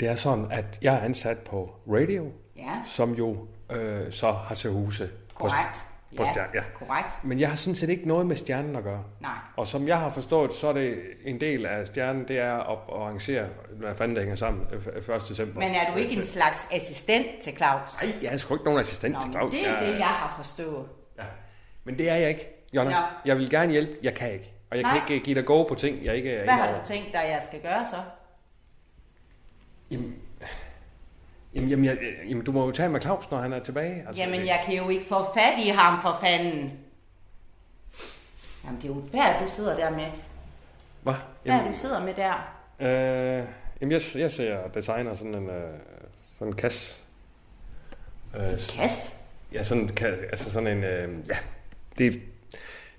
det 0.00 0.08
er 0.08 0.14
sådan, 0.14 0.46
at 0.50 0.64
jeg 0.82 0.94
er 0.94 1.00
ansat 1.00 1.38
på 1.38 1.74
radio, 1.88 2.32
Ja. 2.56 2.72
som 2.86 3.14
jo 3.14 3.46
øh, 3.72 4.12
så 4.12 4.32
har 4.32 4.54
til 4.54 4.70
huse 4.70 5.06
på, 5.06 5.34
Korrekt. 5.34 5.84
På 6.16 6.22
Ja, 6.24 6.32
stjerne. 6.32 6.50
Ja. 6.54 6.62
korrekt. 6.74 7.24
Men 7.24 7.40
jeg 7.40 7.48
har 7.48 7.56
sådan 7.56 7.74
set 7.74 7.88
ikke 7.88 8.08
noget 8.08 8.26
med 8.26 8.36
stjernen 8.36 8.76
at 8.76 8.82
gøre. 8.82 9.04
Nej. 9.20 9.30
Og 9.56 9.66
som 9.66 9.88
jeg 9.88 9.98
har 9.98 10.10
forstået, 10.10 10.52
så 10.52 10.68
er 10.68 10.72
det 10.72 10.98
en 11.24 11.40
del 11.40 11.66
af 11.66 11.86
stjernen, 11.86 12.28
det 12.28 12.38
er 12.38 12.54
at, 12.54 12.78
arrangere, 12.88 13.46
hvad 13.70 13.94
fanden 13.94 14.16
det 14.16 14.22
hænger 14.22 14.36
sammen, 14.36 14.66
øh, 14.72 15.14
1. 15.16 15.22
december. 15.28 15.60
Men 15.60 15.74
er 15.74 15.92
du 15.92 15.98
ikke 15.98 16.16
en 16.16 16.22
slags 16.22 16.68
assistent 16.70 17.26
til 17.42 17.56
Claus? 17.56 18.02
Nej, 18.02 18.14
jeg 18.22 18.32
er 18.32 18.36
sgu 18.36 18.54
ikke 18.54 18.64
nogen 18.64 18.80
assistent 18.80 19.14
Nå, 19.14 19.20
til 19.20 19.30
Claus. 19.30 19.50
det 19.54 19.68
er 19.68 19.72
jeg, 19.80 19.92
det, 19.92 19.98
jeg 19.98 20.06
har 20.06 20.34
forstået. 20.36 20.86
Ja. 21.18 21.24
Men 21.84 21.98
det 21.98 22.10
er 22.10 22.14
jeg 22.14 22.28
ikke, 22.28 22.68
Jonna. 22.72 22.90
Nå. 22.90 23.06
Jeg 23.24 23.36
vil 23.36 23.50
gerne 23.50 23.72
hjælpe, 23.72 23.92
jeg 24.02 24.14
kan 24.14 24.32
ikke. 24.32 24.52
Og 24.70 24.76
jeg 24.76 24.82
Nej. 24.82 25.00
kan 25.06 25.14
ikke 25.14 25.24
give 25.24 25.36
dig 25.36 25.44
go 25.46 25.62
på 25.62 25.74
ting, 25.74 26.04
jeg 26.04 26.16
ikke 26.16 26.30
er 26.34 26.44
Hvad 26.44 26.54
har 26.54 26.78
du 26.78 26.86
tænkt 26.86 27.12
dig, 27.12 27.22
jeg 27.28 27.42
skal 27.46 27.60
gøre 27.62 27.84
så? 27.84 27.96
Jamen, 29.90 30.14
jamen, 31.54 31.68
jamen, 31.70 31.84
jeg, 31.84 31.98
jamen, 32.28 32.44
du 32.44 32.52
må 32.52 32.64
jo 32.66 32.70
tage 32.72 32.88
med 32.88 33.00
Claus, 33.00 33.30
når 33.30 33.38
han 33.38 33.52
er 33.52 33.58
tilbage. 33.60 34.04
Altså, 34.08 34.22
Jamen, 34.22 34.40
det- 34.40 34.46
jeg 34.46 34.62
kan 34.66 34.74
jo 34.76 34.88
ikke 34.88 35.04
få 35.08 35.24
fat 35.34 35.54
i 35.66 35.68
ham 35.68 36.02
for 36.02 36.18
fanden. 36.26 36.72
Jamen, 38.64 38.76
det 38.82 38.84
er 38.84 38.88
jo 38.94 38.94
hvad 39.00 39.46
du 39.46 39.50
sidder 39.50 39.76
der 39.76 39.90
med. 39.90 40.06
Hvad? 41.02 41.14
Hvad 41.44 41.54
er 41.54 41.62
det, 41.62 41.70
du 41.70 41.76
sidder 41.78 42.04
med 42.04 42.14
der? 42.14 42.54
Øh, 42.80 43.44
jamen, 43.80 43.92
jeg, 43.92 44.00
jeg 44.14 44.32
ser 44.32 44.68
designer 44.68 45.14
sådan 45.14 45.34
en, 45.34 45.50
øh, 45.50 45.78
sådan 46.38 46.52
en 46.52 46.56
kasse. 46.56 46.94
Øh, 48.36 48.46
Kast? 48.68 49.16
Ja, 49.52 49.64
sådan, 49.64 49.82
en 49.82 49.90
altså 50.30 50.52
sådan 50.52 50.66
en, 50.78 50.84
øh, 50.84 51.28
ja, 51.28 51.36
det, 51.98 52.12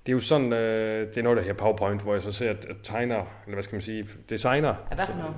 det 0.06 0.12
er 0.12 0.14
jo 0.14 0.20
sådan, 0.20 0.54
øh, 0.54 1.08
det 1.08 1.18
er 1.18 1.24
noget, 1.24 1.38
der 1.38 1.44
her 1.44 1.54
PowerPoint, 1.54 2.02
hvor 2.02 2.14
jeg 2.14 2.24
så 2.24 2.32
ser 2.32 2.50
at 2.50 2.66
tegner, 2.84 3.16
eller 3.46 3.54
hvad 3.56 3.64
skal 3.64 3.76
man 3.76 3.82
sige, 3.82 4.08
designer. 4.30 4.76
Ja, 4.92 4.96
hvad 4.96 5.06
for 5.08 5.16
noget? 5.18 5.34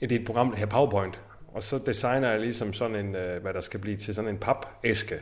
Ja, 0.00 0.06
det 0.06 0.16
er 0.16 0.20
et 0.20 0.26
program, 0.26 0.50
der 0.50 0.56
her 0.58 0.66
PowerPoint. 0.66 1.20
Og 1.56 1.62
så 1.62 1.78
designer 1.78 2.30
jeg 2.30 2.40
ligesom 2.40 2.72
sådan 2.72 2.96
en, 2.96 3.14
øh, 3.14 3.42
hvad 3.42 3.54
der 3.54 3.60
skal 3.60 3.80
blive 3.80 3.96
til 3.96 4.14
sådan 4.14 4.30
en 4.30 4.38
papæske. 4.38 5.20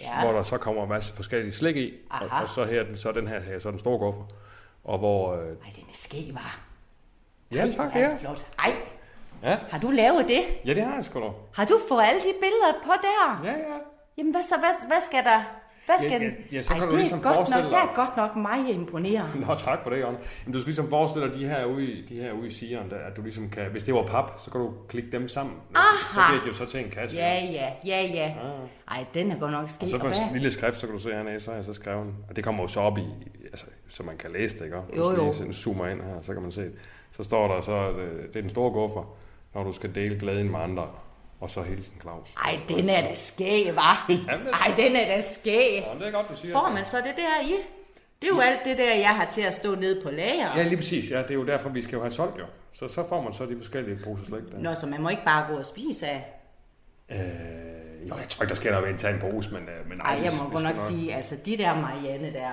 Ja. 0.00 0.20
Hvor 0.22 0.32
der 0.32 0.42
så 0.42 0.58
kommer 0.58 0.82
en 0.82 0.88
masse 0.88 1.12
forskellige 1.12 1.52
slik 1.52 1.76
i. 1.76 1.94
Og, 2.10 2.24
Aha. 2.24 2.42
og, 2.42 2.48
så 2.48 2.64
her, 2.64 2.84
så 2.94 3.12
den 3.12 3.28
her, 3.28 3.40
her 3.40 3.58
så 3.58 3.70
den 3.70 3.78
store 3.78 3.98
guffer. 3.98 4.22
Og 4.84 4.98
hvor... 4.98 5.34
Øh, 5.34 5.40
Ej, 5.40 5.46
den 5.76 5.84
er 5.88 5.92
skæg, 5.94 6.30
var. 6.34 6.60
ja, 7.52 7.66
tak, 7.76 7.96
er 7.96 8.00
ja. 8.00 8.16
flot. 8.20 8.46
Ej, 8.58 8.70
Ja. 9.42 9.58
har 9.70 9.78
du 9.78 9.90
lavet 9.90 10.28
det? 10.28 10.40
ja, 10.64 10.74
det 10.74 10.82
har 10.82 10.94
jeg 10.94 11.04
sgu 11.04 11.20
da. 11.20 11.28
Har 11.54 11.64
du 11.64 11.78
fået 11.88 12.02
alle 12.02 12.20
de 12.20 12.34
billeder 12.40 12.72
på 12.84 12.92
der? 13.02 13.40
Ja, 13.44 13.52
ja. 13.52 13.78
Jamen, 14.18 14.32
hvad 14.32 14.42
så? 14.42 14.54
Hvad, 14.58 14.86
hvad 14.86 15.00
skal 15.00 15.24
der? 15.24 15.40
Hvad 15.88 15.96
skal 15.98 16.10
Ja, 16.22 16.26
den? 16.26 16.34
ja, 16.52 16.56
ja, 16.56 16.62
så 16.62 16.72
Ej, 16.72 16.78
det 16.84 16.92
er 16.92 16.96
ligesom 16.98 17.20
godt 17.22 17.36
nok, 17.50 17.64
jeg 17.72 17.80
er 17.90 17.94
godt 17.94 18.16
nok 18.16 18.36
meget 18.36 18.68
imponeret. 18.74 19.30
Nå, 19.46 19.54
tak 19.54 19.78
for 19.82 19.90
det, 19.90 20.00
Jonna. 20.00 20.18
Men 20.44 20.52
du 20.52 20.60
skal 20.60 20.68
ligesom 20.68 20.88
forestille 20.88 21.30
dig 21.30 21.38
de 21.38 21.46
her 21.48 21.64
ude, 21.64 21.84
i- 21.84 22.06
de 22.08 22.14
her 22.22 22.32
ude 22.32 22.46
i 22.46 22.50
sigeren, 22.50 22.90
der, 22.90 22.96
at 22.96 23.16
du 23.16 23.22
ligesom 23.22 23.50
kan, 23.50 23.70
hvis 23.70 23.84
det 23.84 23.94
var 23.94 24.02
pap, 24.06 24.32
så 24.44 24.50
kan 24.50 24.60
du 24.60 24.72
klikke 24.88 25.12
dem 25.12 25.28
sammen. 25.28 25.54
Så 25.74 25.80
Aha. 26.18 26.32
bliver 26.32 26.44
det 26.44 26.48
jo 26.50 26.54
så 26.54 26.70
til 26.72 26.84
en 26.84 26.90
kasse. 26.90 27.16
Ja, 27.16 27.34
ja, 27.52 27.68
ja, 27.86 28.02
ja. 28.14 28.32
Ej, 28.90 29.04
den 29.14 29.30
er 29.30 29.38
godt 29.38 29.52
nok 29.52 29.62
Og 29.62 29.70
sket. 29.70 29.88
så 29.90 29.96
Og 29.96 30.00
på 30.00 30.08
hvad? 30.08 30.16
en 30.18 30.32
lille 30.32 30.50
skrift, 30.50 30.78
så 30.80 30.86
kan 30.86 30.96
du 30.96 31.02
se 31.02 31.08
hernede, 31.12 31.40
så 31.40 31.50
har 31.50 31.56
jeg 31.56 31.64
så 31.64 31.74
skrevet. 31.74 32.06
Og 32.28 32.36
det 32.36 32.44
kommer 32.44 32.62
jo 32.62 32.68
så 32.68 32.80
op 32.80 32.98
i, 32.98 33.04
altså, 33.44 33.66
så 33.88 34.02
man 34.02 34.16
kan 34.16 34.30
læse 34.32 34.58
det, 34.58 34.64
ikke? 34.64 34.76
Hvis 34.88 34.98
Jo, 34.98 35.10
jo. 35.10 35.34
lige 35.40 35.54
zoomer 35.54 35.86
ind 35.86 36.00
her, 36.00 36.20
så 36.22 36.32
kan 36.32 36.42
man 36.42 36.52
se 36.52 36.60
det. 36.60 36.72
Så 37.12 37.24
står 37.24 37.54
der 37.54 37.60
så, 37.60 37.72
øh, 37.90 38.22
det 38.28 38.36
er 38.36 38.40
den 38.40 38.50
store 38.50 38.70
guffer, 38.72 39.14
når 39.54 39.62
du 39.64 39.72
skal 39.72 39.94
dele 39.94 40.18
glæden 40.18 40.50
med 40.50 40.60
andre. 40.60 40.86
Og 41.40 41.50
så 41.50 41.62
hilsen 41.62 41.94
Claus. 42.00 42.28
Ej, 42.44 42.60
den 42.68 42.88
er 42.88 43.00
da 43.00 43.14
skæg? 43.14 43.66
Jamen, 44.08 44.46
Ej, 44.52 44.74
den 44.76 44.96
er 44.96 45.06
da 45.16 45.20
skæg. 45.20 45.84
Ja, 45.86 45.98
det 45.98 46.06
er 46.06 46.10
godt, 46.10 46.26
du 46.30 46.36
siger 46.36 46.52
Får 46.54 46.70
man 46.74 46.84
så 46.84 46.96
det 46.96 47.14
der 47.16 47.46
i? 47.48 47.52
Det 48.22 48.28
er 48.28 48.34
jo 48.34 48.40
alt 48.40 48.60
det 48.64 48.78
der, 48.78 48.94
jeg 48.94 49.08
har 49.16 49.24
til 49.24 49.40
at 49.40 49.54
stå 49.54 49.74
nede 49.74 50.02
på 50.02 50.10
lager. 50.10 50.56
Ja, 50.56 50.62
lige 50.62 50.76
præcis. 50.76 51.10
Ja, 51.10 51.18
det 51.22 51.30
er 51.30 51.34
jo 51.34 51.46
derfor, 51.46 51.68
vi 51.68 51.82
skal 51.82 51.96
jo 51.96 52.00
have 52.02 52.12
solgt 52.12 52.38
jo. 52.38 52.44
Så, 52.72 52.88
så 52.88 53.08
får 53.08 53.22
man 53.22 53.34
så 53.34 53.46
de 53.46 53.56
forskellige 53.56 53.98
poser 54.04 54.24
slik 54.24 54.52
der. 54.52 54.58
Nå, 54.58 54.74
så 54.74 54.86
man 54.86 55.02
må 55.02 55.08
ikke 55.08 55.24
bare 55.24 55.46
gå 55.52 55.58
og 55.58 55.66
spise 55.66 56.06
af. 56.06 56.24
Øh, 57.10 57.18
jo, 58.08 58.16
jeg 58.16 58.28
tror 58.28 58.42
ikke, 58.42 58.50
der 58.50 58.56
skal 58.56 58.72
der 58.72 58.80
ved 58.80 58.88
en 58.88 58.98
tage 58.98 59.14
en 59.14 59.20
pose, 59.20 59.50
men, 59.52 59.62
øh, 59.62 59.88
men 59.88 60.00
Ej, 60.00 60.20
jeg 60.24 60.32
må 60.32 60.50
godt 60.50 60.64
nok 60.64 60.76
sige, 60.76 61.14
altså 61.14 61.36
de 61.46 61.56
der 61.58 61.74
Marianne 61.80 62.32
der, 62.32 62.50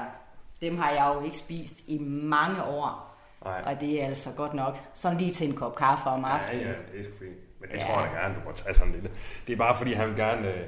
dem 0.61 0.77
har 0.77 0.91
jeg 0.91 1.11
jo 1.15 1.25
ikke 1.25 1.37
spist 1.37 1.73
i 1.87 1.97
mange 2.07 2.63
år. 2.63 3.15
Nej. 3.45 3.61
Og 3.65 3.81
det 3.81 4.01
er 4.01 4.05
altså 4.07 4.29
godt 4.37 4.53
nok. 4.53 4.77
Sådan 4.93 5.17
lige 5.17 5.33
til 5.33 5.49
en 5.49 5.55
kop 5.55 5.75
kaffe 5.75 6.09
om 6.09 6.21
Ja, 6.21 6.27
aftenen. 6.27 6.61
ja, 6.61 6.67
det 6.67 6.99
er 6.99 7.03
sgu 7.03 7.11
fint. 7.19 7.35
Men 7.67 7.75
det 7.79 7.85
Ja. 7.87 7.91
tror 7.93 8.01
jeg 8.01 8.11
da 8.13 8.19
gerne, 8.21 8.35
du 8.35 8.39
må 8.49 8.51
tage 8.55 8.73
sådan 8.73 8.93
lille. 8.93 9.09
Det 9.47 9.53
er 9.53 9.57
bare 9.57 9.77
fordi, 9.77 9.93
han 9.93 10.09
vil 10.09 10.17
gerne... 10.17 10.47
Øh, 10.53 10.61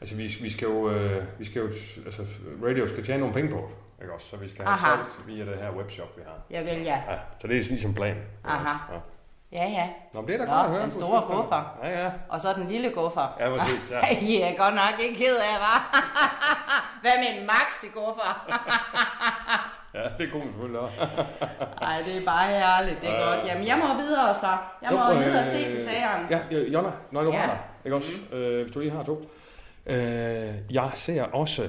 altså, 0.00 0.16
vi, 0.16 0.36
vi 0.42 0.50
skal 0.50 0.66
jo... 0.66 0.90
Øh, 0.90 1.24
vi 1.38 1.44
skal 1.44 1.60
jo 1.62 1.68
altså, 2.06 2.22
radio 2.66 2.88
skal 2.88 3.04
tjene 3.04 3.18
nogle 3.20 3.34
penge 3.34 3.50
på 3.50 3.70
det, 3.70 4.02
ikke 4.04 4.14
også? 4.14 4.26
Så 4.26 4.36
vi 4.36 4.48
skal 4.48 4.64
have 4.64 4.72
Aha. 4.74 4.96
solgt 4.96 5.26
via 5.26 5.44
det 5.44 5.56
her 5.58 5.70
webshop, 5.76 6.16
vi 6.16 6.22
har. 6.26 6.40
Jeg 6.50 6.64
vil, 6.64 6.82
ja. 6.82 7.02
Ja, 7.12 7.18
så 7.40 7.46
det 7.46 7.56
er 7.56 7.62
ligesom 7.62 7.94
plan. 7.94 8.16
Aha. 8.44 8.94
Ja. 8.94 8.98
Ja, 9.52 9.64
ja. 9.68 9.88
Nå, 10.14 10.20
men 10.20 10.28
det 10.28 10.34
er 10.34 10.38
da 10.38 10.44
Nå, 10.44 10.52
godt 10.56 10.64
at 10.66 10.70
høre. 10.72 10.82
den 10.82 10.90
store 10.90 11.22
guffer. 11.36 11.78
Ja, 11.82 12.02
ja. 12.04 12.10
Og 12.28 12.40
så 12.40 12.48
den 12.56 12.68
lille 12.68 12.90
guffer. 12.90 13.36
Ja, 13.40 13.56
præcis, 13.56 13.90
ja. 13.90 14.18
I 14.30 14.40
er 14.40 14.56
godt 14.56 14.74
nok 14.74 15.00
ikke 15.00 15.14
ked 15.24 15.36
af, 15.36 15.56
hva'? 15.64 15.96
Hvad 17.02 17.12
med 17.18 17.40
en 17.40 17.46
maxi 17.46 17.86
guffer? 17.94 18.32
Ja, 19.94 20.02
det 20.18 20.32
kunne 20.32 20.44
man 20.44 20.52
selvfølgelig 20.52 20.80
også. 20.80 20.96
Ej, 21.82 22.02
det 22.06 22.16
er 22.20 22.24
bare 22.24 22.48
herligt, 22.48 23.00
det 23.00 23.10
er 23.10 23.14
Ja. 23.14 23.34
godt. 23.34 23.46
Jamen, 23.46 23.66
jeg 23.66 23.78
må 23.78 24.00
videre 24.00 24.34
så. 24.34 24.46
Jeg 24.82 24.90
må 24.92 24.98
Jo, 24.98 25.14
videre 25.18 25.40
og 25.40 25.46
øh, 25.46 25.52
se 25.52 25.70
til 25.70 25.84
sageren. 25.84 26.26
Ja, 26.30 26.40
ja, 26.50 26.56
Jonna, 26.58 26.90
når 27.10 27.22
du 27.22 27.30
Ja. 27.32 27.48
ikke 27.84 27.96
også? 27.96 28.08
Øh, 28.32 28.62
hvis 28.62 28.74
du 28.74 28.80
lige 28.80 28.90
har 28.92 29.02
to. 29.02 29.30
Øh, 29.86 29.94
jeg 30.70 30.90
ser 30.94 31.22
også... 31.22 31.68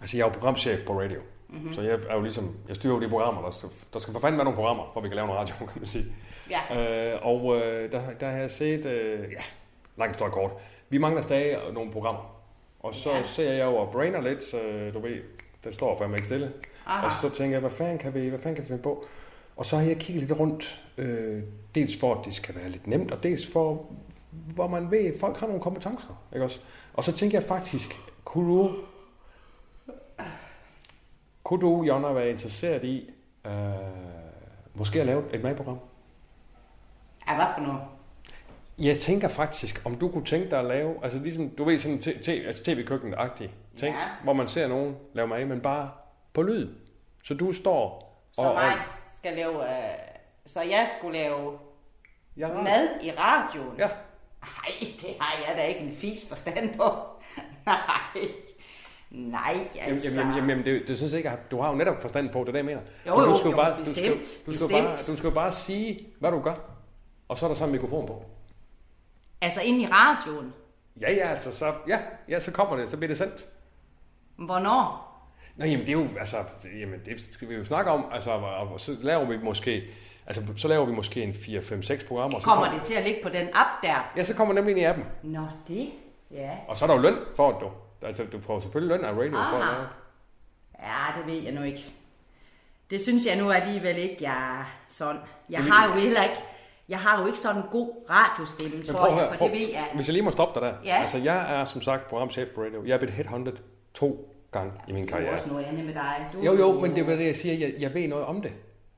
Altså, 0.00 0.16
jeg 0.16 0.22
er 0.24 0.26
jo 0.26 0.32
programchef 0.32 0.80
på 0.86 1.00
radio. 1.00 1.20
Mhm. 1.48 1.74
Så 1.74 1.80
jeg 1.80 1.98
er 2.10 2.14
jo 2.14 2.20
ligesom... 2.22 2.56
Jeg 2.68 2.76
styrer 2.76 2.94
jo 2.94 3.00
de 3.00 3.08
programmer, 3.08 3.42
der 3.42 3.50
skal, 3.50 3.68
der 3.92 3.98
skal 3.98 4.12
for 4.12 4.20
fanden 4.20 4.38
være 4.38 4.44
nogle 4.44 4.56
programmer, 4.56 4.84
for 4.92 5.00
vi 5.00 5.08
kan 5.08 5.14
lave 5.16 5.26
noget 5.26 5.40
radio, 5.40 5.54
kan 5.72 5.80
man 5.80 5.86
sige. 5.88 6.04
Ja. 6.50 7.14
Øh, 7.14 7.26
og 7.26 7.56
øh, 7.56 7.92
der, 7.92 8.00
der 8.20 8.30
har 8.30 8.38
jeg 8.38 8.50
set... 8.50 8.86
Øh, 8.86 9.20
ja, 9.32 9.42
langt 9.96 10.14
stort 10.16 10.32
kort. 10.32 10.50
Vi 10.88 10.98
mangler 10.98 11.22
stadig 11.22 11.56
nogle 11.74 11.92
programmer. 11.92 12.42
Og 12.80 12.94
så 12.94 13.10
Ja. 13.10 13.22
ser 13.26 13.52
jeg 13.52 13.66
og 13.66 13.92
brainer 13.92 14.20
lidt, 14.20 14.44
så 14.44 14.90
du 14.94 15.00
ved, 15.00 15.16
den 15.64 15.72
står 15.72 15.98
fandme 15.98 16.16
ikke 16.16 16.26
stille. 16.26 16.52
Aha. 16.86 17.06
Og 17.06 17.12
så 17.22 17.36
tænker 17.36 17.54
jeg, 17.54 17.60
hvad 17.60 17.70
fanden 17.70 17.98
kan 17.98 18.14
vi, 18.14 18.28
hvad 18.28 18.38
fanden 18.38 18.54
kan 18.54 18.64
vi 18.64 18.68
finde 18.68 18.82
på? 18.82 19.04
Og 19.56 19.66
så 19.66 19.76
har 19.76 19.84
jeg 19.86 19.96
kigget 19.96 20.22
lidt 20.28 20.38
rundt, 20.40 20.82
øh, 20.98 21.42
dels 21.74 22.00
for, 22.00 22.14
at 22.14 22.24
det 22.24 22.34
skal 22.34 22.54
være 22.54 22.68
lidt 22.68 22.86
nemt, 22.86 23.10
og 23.12 23.22
dels 23.22 23.46
for, 23.52 23.86
hvor 24.30 24.66
man 24.68 24.90
ved, 24.90 24.98
at 25.14 25.20
folk 25.20 25.36
har 25.36 25.46
nogle 25.46 25.62
kompetencer. 25.62 26.22
Ikke 26.34 26.44
også? 26.44 26.60
Og 26.94 27.04
så 27.04 27.12
tænker 27.12 27.38
jeg 27.38 27.48
faktisk, 27.48 28.00
kunne 28.24 28.48
du, 28.58 28.76
kunne 31.42 31.60
du, 31.60 31.82
Jonna, 31.82 32.08
være 32.12 32.30
interesseret 32.30 32.84
i, 32.84 33.10
øh, 33.46 33.52
måske 34.74 35.00
at 35.00 35.06
lave 35.06 35.22
et 35.34 35.42
madprogram? 35.42 35.78
Ja, 37.32 37.36
hvad 37.36 37.46
for 37.54 37.60
noget? 37.60 37.80
Jeg 38.78 38.98
tænker 38.98 39.28
faktisk, 39.28 39.82
om 39.84 39.94
du 39.96 40.08
kunne 40.08 40.24
tænke 40.24 40.50
dig 40.50 40.58
at 40.58 40.64
lave, 40.64 40.94
altså 41.02 41.18
ligesom, 41.18 41.50
du 41.50 41.64
ved, 41.64 41.78
sådan 41.78 41.98
t- 41.98 42.22
t- 42.28 42.46
altså 42.46 42.62
tv-køkkenet-agtig 42.64 43.50
ting, 43.78 43.94
Ja. 43.96 44.02
hvor 44.24 44.32
man 44.32 44.48
ser 44.48 44.68
nogen 44.68 44.96
lave 45.14 45.28
mad, 45.28 45.44
men 45.46 45.60
bare 45.60 45.90
på 46.34 46.42
lyd. 46.42 46.68
Så 47.24 47.34
du 47.34 47.52
står 47.52 48.12
Så 48.32 48.40
og, 48.42 48.54
mig 48.54 48.72
skal 49.16 49.32
lave... 49.36 49.62
Øh, 49.62 49.94
så 50.46 50.60
jeg 50.62 50.86
skulle 50.98 51.18
lave 51.18 51.58
Ja, 52.36 52.48
mad 52.48 52.88
i 53.02 53.10
radioen? 53.18 53.78
Ja. 53.78 53.86
Nej, 54.42 54.88
det 55.00 55.08
har 55.20 55.48
jeg 55.48 55.56
da 55.56 55.62
ikke 55.66 55.80
en 55.80 55.96
fis 55.96 56.28
forstand 56.28 56.74
på. 56.76 56.82
Nej. 57.66 58.28
Nej, 59.10 59.54
altså. 59.80 60.08
jamen, 60.18 60.34
jamen, 60.34 60.48
jamen 60.50 60.64
det, 60.64 60.82
det 60.88 60.96
synes 60.96 61.12
jeg 61.12 61.18
ikke, 61.18 61.30
at 61.30 61.50
du 61.50 61.60
har 61.60 61.70
jo 61.70 61.74
netop 61.76 62.02
forstand 62.02 62.30
på 62.30 62.38
det, 62.40 62.48
er 62.48 62.52
det 62.52 62.58
jeg 62.58 62.64
mener. 62.64 62.80
Jo, 63.06 63.14
Så 63.16 63.22
jo, 63.26 63.32
du 63.32 63.38
skal 63.38 63.50
jo, 63.50 63.56
bare, 63.56 63.78
du 63.78 63.84
skal, 63.84 64.18
du 64.18 64.24
skal 64.24 64.52
bestemt. 64.52 64.70
bare, 64.72 64.96
du 65.06 65.16
skal 65.16 65.30
bare 65.30 65.52
sige, 65.52 66.06
hvad 66.20 66.30
du 66.30 66.40
gør, 66.40 66.54
og 67.32 67.38
så 67.38 67.46
er 67.46 67.48
der 67.48 67.54
så 67.54 67.64
en 67.64 67.72
mikrofon 67.72 68.06
på. 68.06 68.24
Altså 69.40 69.60
ind 69.60 69.82
i 69.82 69.86
radioen. 69.86 70.54
Ja, 71.00 71.12
ja, 71.12 71.28
altså, 71.28 71.52
så, 71.52 71.74
ja, 71.88 72.00
ja, 72.28 72.40
så 72.40 72.50
kommer 72.50 72.76
det, 72.76 72.90
så 72.90 72.96
bliver 72.96 73.08
det 73.08 73.18
sendt. 73.18 73.46
Hvornår? 74.36 75.12
Nå, 75.56 75.64
jamen, 75.64 75.86
det 75.86 75.88
er 75.88 75.92
jo, 75.92 76.08
altså, 76.20 76.36
jamen, 76.80 77.00
det 77.04 77.28
skal 77.30 77.48
vi 77.48 77.54
jo 77.54 77.64
snakke 77.64 77.90
om, 77.90 78.06
altså, 78.12 78.30
og, 78.30 78.68
og 78.68 78.80
så 78.80 78.96
laver 79.00 79.24
vi 79.24 79.38
måske, 79.38 79.84
altså, 80.26 80.42
så 80.56 80.68
laver 80.68 80.86
vi 80.86 80.92
måske 80.92 81.22
en 81.22 81.34
4, 81.34 81.62
5, 81.62 81.82
6 81.82 82.04
programmer. 82.04 82.36
og 82.36 82.42
så 82.42 82.48
Kommer 82.48 82.72
det 82.72 82.82
til 82.82 82.94
at 82.94 83.04
ligge 83.04 83.20
på 83.22 83.28
den 83.28 83.48
app 83.54 83.82
der? 83.82 84.12
Ja, 84.16 84.24
så 84.24 84.34
kommer 84.34 84.54
nemlig 84.54 84.70
ind 84.70 84.80
i 84.80 84.84
appen. 84.84 85.04
Nå, 85.22 85.46
det? 85.68 85.90
Ja. 86.30 86.50
Og 86.68 86.76
så 86.76 86.84
er 86.84 86.86
der 86.86 86.94
jo 86.94 87.00
løn 87.00 87.16
for 87.36 87.52
det, 87.52 87.60
du. 87.60 87.70
Altså, 88.06 88.24
du 88.24 88.40
får 88.40 88.60
selvfølgelig 88.60 88.96
løn 88.96 89.04
af 89.04 89.12
radio 89.12 89.32
for 89.32 89.38
Aha. 89.38 89.72
lave 89.72 89.82
det. 89.82 89.88
Ja, 90.78 91.18
det 91.18 91.34
ved 91.34 91.42
jeg 91.42 91.52
nu 91.52 91.62
ikke. 91.62 91.94
Det 92.90 93.00
synes 93.00 93.26
jeg 93.26 93.36
nu 93.36 93.50
alligevel 93.50 93.96
ikke, 93.96 94.16
jeg 94.20 94.60
er 94.60 94.64
sådan. 94.88 95.20
Jeg 95.50 95.64
har 95.64 95.88
jo 95.88 96.00
heller 96.00 96.22
ikke, 96.22 96.42
jeg 96.88 96.98
har 96.98 97.20
jo 97.20 97.26
ikke 97.26 97.38
sådan 97.38 97.56
en 97.62 97.68
god 97.70 97.90
radiostemme, 98.10 98.84
tror 98.84 99.08
jeg, 99.08 99.28
for 99.30 99.36
prøv, 99.36 99.48
det 99.48 99.58
ved 99.60 99.68
jeg. 99.72 99.86
Hvis 99.94 100.06
jeg 100.06 100.12
lige 100.12 100.22
må 100.24 100.30
stoppe 100.30 100.60
dig 100.60 100.68
der. 100.68 100.74
Ja. 100.84 101.00
Altså, 101.00 101.18
jeg 101.18 101.60
er 101.60 101.64
som 101.64 101.82
sagt 101.82 102.08
programchef 102.08 102.48
på 102.54 102.60
radio. 102.62 102.82
Jeg 102.86 102.94
er 102.94 102.98
blevet 102.98 103.14
headhunted 103.14 103.52
to 103.94 104.28
gange 104.52 104.72
i 104.88 104.92
min 104.92 105.02
Du 105.06 105.08
er 105.08 105.16
karriere. 105.16 105.32
også 105.32 105.48
noget 105.52 105.64
andet 105.64 105.84
med 105.84 105.94
dig. 105.94 106.26
Du, 106.32 106.38
Jo, 106.40 106.52
jo, 106.56 106.80
men 106.80 106.94
det 106.94 107.08
er 107.08 107.16
det, 107.16 107.26
jeg 107.26 107.36
siger. 107.36 107.54
Jeg, 107.54 107.74
jeg 107.78 107.94
ved 107.94 108.08
noget 108.08 108.24
om 108.24 108.42
det. 108.42 108.52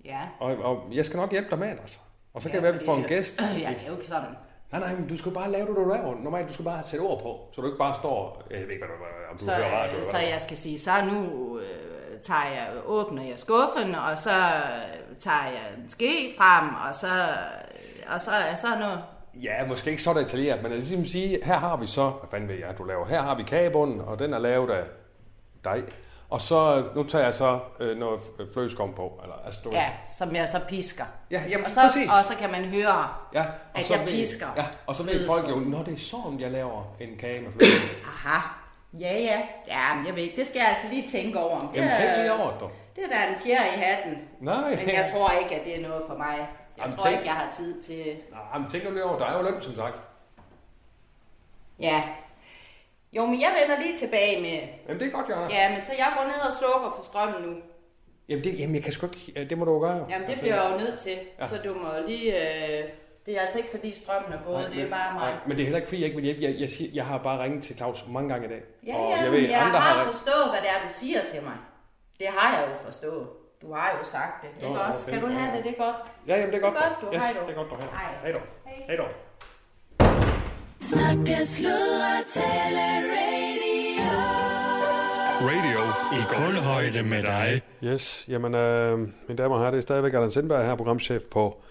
Ja. 0.04 0.20
Og, 0.40 0.56
og 0.56 0.82
jeg 0.92 1.04
skal 1.04 1.16
nok 1.16 1.30
hjælpe 1.30 1.50
dig 1.50 1.58
med 1.58 1.68
det, 1.70 1.78
altså. 1.82 1.98
Og 2.34 2.42
så 2.42 2.48
kan 2.50 2.54
Ja, 2.56 2.56
det 2.56 2.62
være, 2.62 2.74
at 2.74 2.80
vi 2.80 2.86
får 2.86 2.96
en 2.96 3.04
gæst. 3.04 3.40
Jeg 3.40 3.76
kan 3.78 3.86
jo 3.88 3.92
ikke 3.94 4.06
sådan. 4.06 4.28
Nej, 4.72 4.80
nej, 4.80 4.94
men 4.94 5.08
du 5.08 5.16
skal 5.18 5.32
bare 5.32 5.50
lave 5.50 5.66
det, 5.66 5.76
du 5.76 5.84
laver. 5.88 6.14
Normalt, 6.24 6.48
du 6.48 6.52
skal 6.52 6.64
bare 6.64 6.84
sætte 6.84 7.02
ord 7.02 7.22
på, 7.22 7.48
så 7.52 7.60
du 7.60 7.66
ikke 7.66 7.78
bare 7.78 7.94
står... 7.94 8.42
Jeg 8.50 8.60
ved 8.60 8.68
ikke, 8.70 8.84
hvad 8.86 8.88
du, 8.88 8.94
om 9.32 9.38
du 9.38 9.44
Så, 9.44 9.50
hører 9.52 9.82
radio. 9.82 9.96
eller 9.98 10.10
så 10.10 10.18
jeg 10.18 10.40
skal 10.40 10.56
sige, 10.56 10.78
så 10.78 10.90
nu 11.12 11.18
øh, 11.58 11.64
tager 12.26 12.46
jeg, 12.54 12.68
åbner 12.86 13.22
jeg 13.22 13.38
skuffen, 13.38 13.94
og 13.94 14.18
så 14.18 14.30
øh, 14.30 15.16
tager 15.18 15.44
jeg 15.44 15.62
en 15.78 15.90
ske 15.90 16.34
frem, 16.38 16.68
og 16.88 16.94
så, 16.94 17.28
og 18.14 18.20
så, 18.20 18.30
så 18.56 18.66
noget. 18.78 19.02
Ja, 19.42 19.66
måske 19.66 19.90
ikke 19.90 20.02
så 20.02 20.12
detaljeret, 20.14 20.62
men 20.62 20.72
jeg 20.72 20.78
vil 20.80 20.86
ligesom 20.86 21.04
sige, 21.06 21.38
her 21.44 21.56
har 21.58 21.76
vi 21.76 21.86
så, 21.86 22.08
hvad 22.10 22.28
fanden 22.30 22.48
ved 22.48 22.54
jeg, 22.56 22.78
du 22.78 22.84
laver, 22.84 23.06
her 23.06 23.22
har 23.22 23.34
vi 23.34 23.42
kagebunden, 23.42 24.00
og 24.00 24.18
den 24.18 24.34
er 24.34 24.38
lavet 24.38 24.70
af 24.70 24.84
dig. 25.64 25.82
Og 26.30 26.40
så, 26.40 26.84
nu 26.94 27.02
tager 27.04 27.24
jeg 27.24 27.34
så 27.34 27.58
øh, 27.80 27.98
noget 27.98 28.18
f- 28.18 28.52
flødeskum 28.54 28.94
på, 28.94 29.20
eller 29.22 29.34
altså 29.46 29.60
du. 29.64 29.70
Ja, 29.72 29.90
som 30.18 30.34
jeg 30.34 30.48
så 30.48 30.60
pisker. 30.68 31.04
Ja, 31.30 31.42
jamen, 31.50 31.64
og, 31.64 31.70
så, 31.70 31.80
præcis. 31.80 32.10
og 32.10 32.24
så 32.24 32.34
kan 32.36 32.50
man 32.50 32.64
høre, 32.64 33.08
Ja, 33.34 33.40
og 33.74 33.78
at 33.80 33.84
så 33.84 33.94
jeg 33.94 34.06
ved- 34.06 34.12
pisker. 34.12 34.46
Ja, 34.56 34.64
og 34.86 34.94
så 34.94 35.02
ved 35.02 35.26
folk 35.26 35.48
jo, 35.50 35.56
når 35.56 35.82
det 35.82 35.94
er 35.94 35.98
sådan, 35.98 36.40
jeg 36.40 36.50
laver 36.50 36.94
en 37.00 37.16
kage 37.18 37.40
med 37.42 37.52
flødeskum. 37.52 37.88
Aha. 38.04 38.38
Ja, 39.00 39.12
ja. 39.18 39.42
Ja, 39.68 39.94
men 39.94 40.06
jeg 40.06 40.16
ved 40.16 40.22
ikke. 40.22 40.36
Det 40.36 40.46
skal 40.46 40.58
jeg 40.58 40.68
altså 40.68 40.88
lige 40.90 41.08
tænke 41.08 41.38
over. 41.40 41.60
Det 41.60 41.76
Jamen, 41.76 41.90
er- 41.90 41.96
tænk 41.98 42.16
lige 42.18 42.32
over 42.32 42.58
det. 42.58 42.68
Det 42.96 43.04
er 43.04 43.08
da 43.08 43.28
en 43.34 43.36
fjerde 43.40 43.68
i 43.76 43.78
hatten. 43.80 44.18
Nej. 44.40 44.70
Men 44.70 44.88
jeg 44.94 45.08
tror 45.12 45.30
ikke, 45.30 45.54
at 45.54 45.64
det 45.66 45.76
er 45.78 45.82
noget 45.88 46.04
for 46.08 46.14
mig. 46.16 46.36
Jeg 46.38 46.46
Jamen, 46.78 46.96
tror 46.96 47.04
tænk- 47.04 47.16
ikke, 47.16 47.26
jeg 47.26 47.34
har 47.34 47.52
tid 47.56 47.82
til... 47.82 48.16
Nej, 48.30 48.58
men 48.58 48.70
tænk 48.70 48.84
lige 48.84 49.04
over, 49.04 49.18
der 49.18 49.26
er 49.26 49.36
jo 49.38 49.42
løn, 49.50 49.62
som 49.62 49.74
sagt. 49.76 49.94
Ja. 51.80 52.02
Jo, 53.12 53.26
men 53.26 53.40
jeg 53.40 53.50
vender 53.62 53.82
lige 53.82 53.98
tilbage 53.98 54.40
med... 54.42 54.58
Jamen, 54.88 55.00
det 55.00 55.06
er 55.08 55.12
godt, 55.12 55.28
Jonna. 55.30 55.46
Ja, 55.50 55.70
men 55.74 55.82
så 55.82 55.92
jeg 55.98 56.06
går 56.16 56.24
ned 56.24 56.40
og 56.50 56.52
slukker 56.58 56.92
for 56.96 57.04
strømmen 57.04 57.42
nu. 57.42 57.56
Jamen, 58.28 58.44
det, 58.44 58.58
jamen, 58.58 58.74
jeg 58.74 58.84
kan 58.84 58.92
sgu 58.92 59.06
ikke, 59.06 59.44
det 59.50 59.58
må 59.58 59.64
du 59.64 59.72
jo 59.72 59.78
gøre. 59.80 60.06
Jamen, 60.10 60.10
det 60.22 60.28
Altså, 60.28 60.40
bliver 60.40 60.62
jeg 60.62 60.72
jo 60.72 60.78
nødt 60.78 61.00
til. 61.00 61.18
Ja. 61.38 61.46
Så 61.46 61.58
du 61.64 61.74
må 61.74 61.88
lige... 62.06 62.78
Øh... 62.78 62.88
Det 63.26 63.36
er 63.36 63.40
altså 63.40 63.58
ikke, 63.58 63.70
fordi 63.70 63.90
strømmen 64.02 64.32
er 64.32 64.42
gået. 64.46 64.60
Nej, 64.60 64.68
det 64.68 64.78
er 64.78 64.82
men- 64.82 64.90
bare 64.90 65.14
mig. 65.14 65.30
Nej, 65.30 65.40
men 65.46 65.56
det 65.56 65.60
er 65.62 65.64
heller 65.64 65.78
ikke, 65.78 65.88
fordi 65.88 66.00
jeg 66.00 66.06
ikke 66.06 66.16
vil 66.16 66.24
hjælpe. 66.24 66.42
Jeg, 66.42 66.54
jeg, 66.60 66.70
siger, 66.70 66.90
jeg 66.94 67.06
har 67.06 67.18
bare 67.18 67.42
ringet 67.44 67.62
til 67.64 67.76
Claus 67.76 68.04
mange 68.08 68.28
gange 68.32 68.46
i 68.46 68.50
dag. 68.50 68.62
Ja, 68.86 68.96
og 68.96 69.10
ja, 69.10 69.16
jeg 69.16 69.30
men 69.30 69.32
ved, 69.40 69.48
jeg 69.48 69.60
andre 69.66 69.80
har 69.80 69.94
ringet- 70.00 70.14
forstået, 70.14 70.46
hvad 70.52 70.60
det 70.64 70.68
er, 70.74 70.88
du 70.88 70.94
siger 70.94 71.20
til 71.32 71.42
mig. 71.42 71.56
Det 72.20 72.26
har 72.36 72.48
jeg 72.58 72.62
jo 72.70 72.74
forstået. 72.84 73.26
Du 73.62 73.72
har 73.74 73.88
jo 73.98 74.04
sagt 74.10 74.42
det. 74.42 74.50
Nå, 74.62 74.68
Ikke 74.68 74.80
også? 74.80 74.98
okay, 75.02 75.12
Kan 75.12 75.20
du 75.28 75.28
have 75.38 75.56
det? 75.56 75.64
Det 75.64 75.72
er 75.78 75.84
godt. 75.84 75.96
Ja, 76.28 76.34
jamen, 76.40 76.52
det 76.54 76.58
er 76.62 76.62
godt. 76.66 76.74
Det 76.74 76.82
er 76.84 76.88
godt, 76.88 77.00
du. 77.00 77.06
Yes, 77.16 77.22
Hej, 77.24 77.32
du. 77.32 77.46
det 77.46 77.52
er 77.56 77.58
godt, 77.60 77.70
du. 77.70 77.74
Hej. 77.76 77.88
Hej. 77.92 78.14
Hej, 78.22 78.32
du. 78.32 78.40
Hej, 78.88 78.96
du. 79.02 79.06
Snakke, 80.80 81.46
sludre, 81.46 82.14
tale, 82.28 82.84
radio. 83.14 84.10
Radio 85.50 85.80
i 86.18 86.20
kulhøjde 86.34 87.02
med 87.02 87.22
dig. 87.22 87.62
Yes, 87.92 88.24
jamen, 88.28 88.54
øh, 88.54 88.98
mine 88.98 89.42
damer 89.42 89.54
og 89.54 89.60
herrer, 89.60 89.70
det 89.70 89.78
er 89.78 89.82
stadigvæk 89.82 90.12
Allan 90.14 90.30
Sindberg 90.30 90.66
her, 90.66 90.74
programchef 90.74 91.22
på 91.30 91.62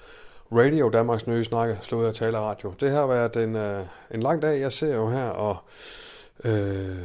Radio, 0.56 0.90
Danmarks 0.90 1.28
nye 1.28 1.44
snakke, 1.44 1.78
slået 1.82 2.08
af 2.08 2.14
taleradio. 2.14 2.74
Det 2.80 2.92
har 2.92 3.08
været 3.08 3.36
en, 3.36 3.56
øh, 3.56 3.84
en 4.12 4.20
lang 4.20 4.42
dag, 4.42 4.60
jeg 4.60 4.72
ser 4.72 4.96
jo 4.96 5.10
her, 5.10 5.24
og 5.26 5.58
øh, 6.46 6.98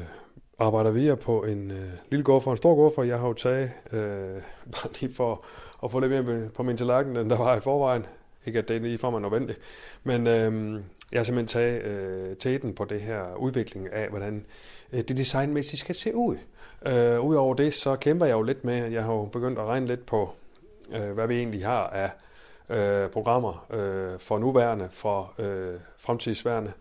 arbejder 0.58 0.90
videre 0.90 1.16
på 1.16 1.42
en 1.44 1.70
øh, 1.70 1.88
lille 2.10 2.24
gård 2.24 2.46
en 2.46 2.56
stor 2.56 2.74
gård, 2.74 3.06
jeg 3.06 3.18
har 3.18 3.26
jo 3.28 3.32
taget, 3.32 3.70
øh, 3.92 4.42
bare 4.72 4.92
lige 5.00 5.14
for 5.14 5.44
at 5.84 5.90
få 5.90 6.00
lidt 6.00 6.12
mere 6.12 6.22
med- 6.22 6.50
på 6.50 6.62
min 6.62 6.76
tallerken, 6.76 7.16
end 7.16 7.30
der 7.30 7.38
var 7.38 7.56
i 7.56 7.60
forvejen. 7.60 8.06
Ikke 8.46 8.58
at 8.58 8.68
det 8.68 8.76
er 8.76 8.80
lige 8.80 8.98
for 8.98 9.10
mig 9.10 9.20
nødvendigt, 9.20 9.58
men 10.04 10.26
øh, 10.26 10.80
jeg 11.12 11.18
har 11.18 11.24
simpelthen 11.24 11.46
taget 11.46 11.82
øh, 11.82 12.36
tæten 12.36 12.74
på 12.74 12.84
det 12.84 13.00
her 13.00 13.34
udvikling 13.36 13.92
af, 13.92 14.08
hvordan 14.08 14.44
øh, 14.92 14.98
det 14.98 15.16
designmæssigt 15.16 15.80
skal 15.80 15.94
se 15.94 16.14
ud. 16.14 16.36
Øh, 16.86 17.20
Udover 17.20 17.54
det, 17.54 17.74
så 17.74 17.96
kæmper 17.96 18.26
jeg 18.26 18.34
jo 18.34 18.42
lidt 18.42 18.64
med, 18.64 18.90
jeg 18.90 19.04
har 19.04 19.12
jo 19.12 19.24
begyndt 19.24 19.58
at 19.58 19.64
regne 19.64 19.86
lidt 19.86 20.06
på, 20.06 20.30
øh, 20.92 21.10
hvad 21.10 21.26
vi 21.26 21.38
egentlig 21.38 21.64
har 21.66 21.86
af 21.86 22.10
øh, 22.70 23.10
programmer 23.10 23.66
øh, 23.70 24.18
for 24.18 24.38
nuværende, 24.38 24.88
for 24.90 25.34
øh, 25.38 25.74
fremtidsværende. 25.98 26.72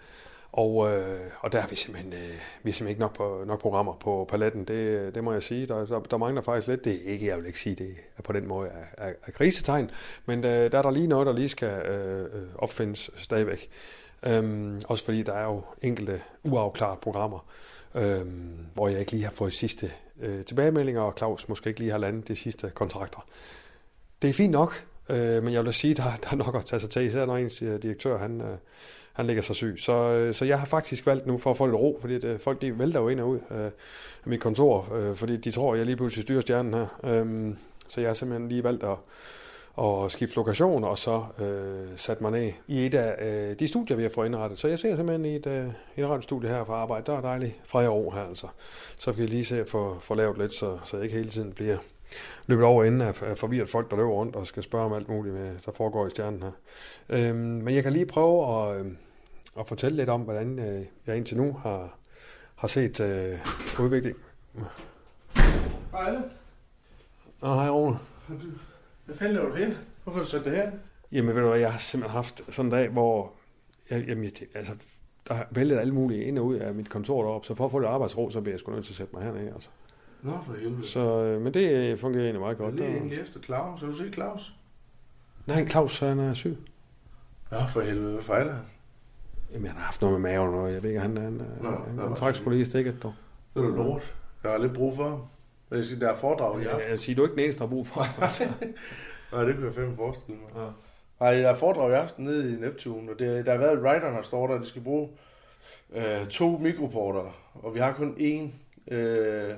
Og, 0.52 0.92
øh, 0.92 1.20
og 1.40 1.52
der 1.52 1.60
har 1.60 1.68
vi 1.68 1.76
simpelthen, 1.76 2.14
øh, 2.14 2.20
vi 2.64 2.70
er 2.70 2.74
simpelthen 2.74 2.88
ikke 2.88 3.02
nok, 3.02 3.16
på, 3.16 3.44
nok 3.48 3.62
programmer 3.62 3.94
på 3.94 4.28
paletten, 4.30 4.66
det, 4.66 5.16
det 5.16 5.24
må 5.24 5.34
jeg 5.34 5.44
sige. 5.44 5.68
Der, 5.68 5.86
der, 5.86 6.00
der 6.00 6.18
mangler 6.18 6.42
faktisk 6.42 6.68
lidt. 6.68 6.86
Det 6.86 6.94
er 6.94 7.12
ikke, 7.12 7.28
jeg 7.28 7.38
vil 7.38 7.46
ikke 7.46 7.60
sige, 7.60 7.76
det 7.76 7.96
er 8.18 8.22
på 8.22 8.34
den 8.34 8.48
måde 8.48 8.70
er, 8.70 9.06
er, 9.06 9.14
er 9.28 9.32
krisetegn, 9.32 9.92
men 10.26 10.44
øh, 10.44 10.72
der 10.72 10.78
er 10.78 10.82
der 10.82 10.92
lige 10.92 11.08
noget, 11.08 11.28
der 11.28 11.34
lige 11.34 11.50
skal 11.50 11.70
øh, 11.70 12.24
øh 12.24 12.48
opfindes 12.56 13.12
stadigvæk. 13.18 13.70
Øhm, 14.26 14.82
også 14.88 15.06
fordi 15.06 15.24
der 15.24 15.34
er 15.34 15.44
jo 15.44 15.62
enkelte 15.82 16.22
uafklarede 16.44 17.00
programmer, 17.02 17.46
øhm, 17.96 18.68
hvor 18.74 18.88
jeg 18.88 19.00
ikke 19.00 19.12
lige 19.12 19.24
har 19.24 19.32
fået 19.32 19.54
sidste 19.54 19.92
øh, 20.20 20.46
tilbagemeldinger, 20.46 21.02
og 21.02 21.14
Claus 21.18 21.50
måske 21.50 21.68
ikke 21.68 21.80
lige 21.80 21.92
har 21.92 21.98
landet 21.98 22.28
de 22.28 22.36
sidste 22.36 22.70
kontrakter. 22.70 23.26
Det 24.22 24.30
er 24.30 24.34
fint 24.34 24.52
nok, 24.52 24.86
øh, 25.10 25.44
men 25.44 25.54
jeg 25.54 25.66
vil 25.66 25.74
sige, 25.74 25.94
der, 26.02 26.04
der 26.24 26.30
er 26.32 26.36
nok 26.36 26.56
at 26.56 26.66
tage 26.66 26.80
sig 26.80 26.90
til, 26.90 27.02
især 27.02 27.26
når 27.26 27.38
ens 27.38 27.62
øh, 27.62 27.82
direktør, 27.82 28.18
han, 28.18 28.42
øh, 28.42 28.58
han 29.14 29.28
ligger 29.28 29.44
sig 29.44 29.56
syg. 29.56 29.76
Så, 29.78 29.94
øh, 29.94 30.34
så 30.34 30.46
jeg 30.46 30.60
har 30.60 30.66
faktisk 30.66 31.06
valgt 31.06 31.28
nu 31.28 31.38
for 31.38 31.52
at 31.52 31.58
få 31.58 31.66
lidt 31.66 31.76
ro, 31.76 31.98
fordi 32.02 32.20
det, 32.20 32.42
folk 32.42 32.62
de 32.62 32.80
vælter 32.80 33.00
jo 33.00 33.10
ind 33.10 33.20
og 33.20 33.30
ud 33.30 33.40
øh, 33.52 33.66
af 33.66 33.72
mit 34.26 34.40
kontor, 34.40 34.94
øh, 34.96 35.16
fordi 35.16 35.38
de 35.38 35.52
tror, 35.52 35.76
jeg 35.76 35.86
lige 35.86 35.96
pludselig 35.96 36.24
styrer 36.24 36.42
stjernen 36.42 36.74
her. 36.74 36.88
Øh, 37.04 37.54
så 37.90 38.02
jeg 38.02 38.10
har 38.10 38.14
simpelthen 38.14 38.50
lige 38.50 38.64
valgt 38.64 38.84
at, 38.84 38.98
at 39.84 40.12
skifte 40.12 40.36
lokation, 40.36 40.84
og 40.84 40.98
så 40.98 41.24
øh, 41.42 41.98
sat 41.98 42.22
mig 42.22 42.32
ned 42.32 42.52
i 42.68 42.86
et 42.86 42.94
af 42.94 43.26
øh, 43.26 43.60
de 43.60 43.68
studier, 43.68 43.98
vi 43.98 44.04
har 44.04 44.10
fået 44.10 44.26
indrettet. 44.26 44.60
Så 44.60 44.68
jeg 44.68 44.80
ser 44.80 44.96
simpelthen 44.96 45.26
i 45.26 45.36
et, 45.36 45.48
øh, 45.48 45.68
indrettet 45.98 46.24
studie 46.24 46.50
her 46.50 46.64
på 46.64 46.74
arbejde. 46.74 47.06
Der 47.06 47.18
er 47.18 47.22
dejligt 47.22 47.56
fred 47.66 47.88
og 47.88 47.96
ro 47.96 48.12
her, 48.12 48.22
altså. 48.22 48.48
Så 48.98 49.12
kan 49.14 49.22
jeg 49.22 49.30
lige 49.30 49.46
se 49.46 49.60
at 49.60 49.70
få, 49.70 49.98
få 50.00 50.16
lavet 50.16 50.38
lidt, 50.38 50.54
så, 50.54 50.78
så 50.86 50.98
jeg 50.98 51.04
ikke 51.04 51.18
hele 51.18 51.30
tiden 51.30 51.54
bliver 51.54 51.78
løbet 52.48 52.66
over 52.66 52.84
inden 52.84 53.02
af, 53.02 53.24
af 53.24 53.38
forvirret 53.38 53.70
folk, 53.70 53.92
der 53.92 53.98
løber 53.98 54.10
rundt 54.10 54.36
og 54.36 54.48
skal 54.48 54.64
spørge 54.64 54.86
om 54.86 54.94
alt 54.94 55.10
muligt, 55.10 55.36
med, 55.36 55.56
der 55.66 55.72
foregår 55.72 56.08
i 56.08 56.10
stjernen 56.10 56.44
her. 56.44 56.52
Øhm, 57.10 57.38
men 57.38 57.76
jeg 57.76 57.84
kan 57.84 57.94
lige 57.94 58.06
prøve 58.06 58.70
at, 58.70 58.80
øh, 58.80 58.92
at 59.60 59.68
fortælle 59.68 59.98
lidt 59.98 60.10
om, 60.10 60.22
hvordan 60.22 60.60
øh, 60.60 60.86
jeg 61.08 61.18
indtil 61.18 61.38
nu 61.38 61.54
har, 61.54 61.98
har 62.56 62.68
set 62.68 63.00
øh, 63.00 63.40
udvikling. 63.80 64.18
Hej 65.92 66.08
alle. 66.08 66.24
Nå, 67.42 67.54
hej 67.54 67.70
Rune. 67.70 67.98
Hvad 69.06 69.16
fanden 69.16 69.36
laver 69.36 69.50
du 69.50 69.56
her? 69.56 69.72
Hvorfor 70.04 70.20
har 70.20 70.24
du 70.26 70.30
sat 70.30 70.46
det 70.46 70.52
her? 70.52 70.72
Jamen 71.12 71.36
ved 71.36 71.42
du 71.42 71.50
hvad, 71.50 71.60
jeg 71.60 71.72
har 71.72 71.80
simpelthen 71.80 72.16
haft 72.16 72.42
sådan 72.52 72.66
en 72.66 72.72
dag, 72.72 72.90
hvor 72.90 73.34
jeg, 73.90 74.06
jamen, 74.08 74.24
jeg, 74.24 74.32
altså, 74.54 74.74
der 75.28 75.34
har 75.34 75.48
væltet 75.52 75.80
alle 75.80 75.94
mulige 75.94 76.24
ind 76.24 76.40
og 76.40 76.46
ud 76.46 76.56
af 76.56 76.74
mit 76.74 76.90
kontor 76.90 77.24
deroppe, 77.24 77.48
så 77.48 77.56
for 77.56 77.66
at 77.66 77.72
få 77.72 77.80
lidt 77.80 77.90
arbejdsro, 77.90 78.30
så 78.30 78.42
bliver 78.42 78.54
jeg 78.54 78.60
sgu 78.60 78.72
nødt 78.72 78.86
til 78.86 78.94
at 78.94 78.98
sætte 78.98 79.16
mig 79.16 79.24
hernede. 79.24 79.52
Altså. 79.54 79.70
Nå, 80.22 80.32
for 80.46 80.54
helvede. 80.54 80.88
Så, 80.88 81.00
øh, 81.24 81.42
men 81.42 81.54
det 81.54 81.72
øh, 81.72 81.98
fungerer 81.98 82.24
egentlig 82.24 82.40
meget 82.42 82.58
Jeg 82.60 82.64
er 82.66 82.70
godt. 82.70 82.76
lige 82.76 82.88
egentlig 82.98 83.20
efter 83.20 83.40
Claus. 83.40 83.80
Har 83.80 83.88
du 83.88 83.94
set 83.98 84.14
Claus? 84.14 84.54
Nej, 85.48 85.68
Claus 85.68 86.00
han 86.00 86.20
er 86.20 86.34
syg. 86.34 86.58
Nå, 87.52 87.58
for 87.74 87.82
helvede. 87.82 88.14
Hvad 88.14 88.24
fejler 88.24 88.52
han? 88.54 88.64
Jamen, 89.54 89.68
han 89.68 89.76
har 89.78 89.86
haft 89.86 90.02
noget 90.02 90.22
med 90.22 90.32
maven, 90.32 90.54
og 90.56 90.74
jeg 90.74 90.84
ved 90.84 90.90
ikke, 90.90 91.02
han, 91.02 91.18
han, 91.18 91.34
Nå, 91.34 91.42
Nå, 91.62 91.70
han, 91.70 92.00
han 92.24 92.34
syg. 92.34 92.42
sgu 92.42 92.50
lige 92.50 92.66
stikket, 92.66 93.04
dog. 93.04 93.14
Det 93.56 93.64
er 93.64 93.68
lort. 93.70 94.14
Jeg 94.44 94.52
har 94.52 94.58
lidt 94.58 94.74
brug 94.74 94.96
for 94.96 95.10
ham. 95.10 95.22
Jeg 95.72 95.86
siger, 95.86 96.00
der 96.00 96.10
er 96.12 96.16
foredrag 96.16 96.62
i 96.62 96.66
aften. 96.66 96.92
jeg 96.92 97.00
siger, 97.00 97.16
du 97.16 97.22
er 97.22 97.26
ikke 97.28 97.36
den 97.36 97.44
eneste, 97.44 97.60
der 97.60 97.66
har 97.66 97.70
brug 97.72 97.88
for. 97.88 98.02
Nej, 99.36 99.44
det 99.46 99.56
kunne 99.56 99.66
jeg 99.66 99.76
fandme 99.76 99.96
forestille 99.96 100.38
mig. 100.42 100.64
Ja. 100.64 100.70
Nej, 101.20 101.34
der 101.42 101.50
er 101.50 101.56
foredrag 101.56 101.92
i 101.92 101.94
aften 101.94 102.26
nede 102.26 102.54
i 102.54 102.60
Neptune, 102.60 103.12
og 103.12 103.20
det, 103.20 103.46
der 103.46 103.52
har 103.52 103.60
været 103.60 103.80
writeren, 103.84 104.16
der 104.16 104.22
står 104.22 104.48
der, 104.48 104.56
at 104.56 104.62
de 104.62 104.68
skal 104.68 104.82
bruge 104.82 105.10
øh, 105.96 106.28
to 106.30 106.58
mikroporter, 106.58 107.36
og 107.54 107.74
vi 107.76 107.80
har 107.80 107.94
kun 107.94 108.16
én, 108.20 108.52
øh, 108.94 109.54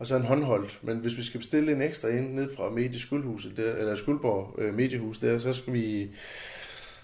og 0.00 0.06
så 0.06 0.16
en 0.16 0.24
håndholdt. 0.24 0.78
Men 0.82 0.98
hvis 0.98 1.16
vi 1.16 1.22
skal 1.22 1.40
bestille 1.40 1.72
en 1.72 1.82
ekstra 1.82 2.08
ind 2.08 2.34
ned 2.34 2.56
fra 2.56 2.70
Medieskuldhuset, 2.70 3.56
der, 3.56 3.74
eller 3.74 3.94
Skuldborg 3.94 4.54
øh, 4.58 4.74
Mediehus 4.74 5.18
der, 5.18 5.38
så 5.38 5.52
skal 5.52 5.72
vi 5.72 6.10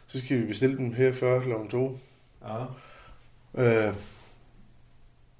så 0.06 0.18
skal 0.18 0.40
vi 0.40 0.46
bestille 0.46 0.76
dem 0.76 0.92
her 0.92 1.12
før 1.12 1.40
kl. 1.40 1.70
2. 1.70 1.98
Ja. 2.44 2.64
Øh, 3.54 3.94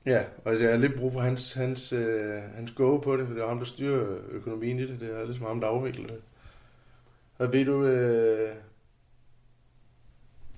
ja, 0.07 0.25
og 0.45 0.61
jeg 0.61 0.71
har 0.71 0.77
lidt 0.77 0.97
brug 0.97 1.13
for 1.13 1.21
hans, 1.21 1.53
hans, 1.53 1.93
øh, 1.93 2.43
hans 2.55 2.73
go 2.73 2.97
på 2.97 3.17
det, 3.17 3.27
for 3.27 3.35
det 3.35 3.43
er 3.43 3.49
ham, 3.49 3.59
der 3.59 3.65
styrer 3.65 4.19
økonomien 4.31 4.79
i 4.79 4.87
det. 4.87 5.01
Det 5.01 5.21
er 5.21 5.25
ligesom 5.25 5.47
ham, 5.47 5.61
der 5.61 5.69
afvikler 5.69 6.07
det. 6.07 6.21
Og 7.39 7.53
ved 7.53 7.65
du, 7.65 7.85
øh, 7.85 8.55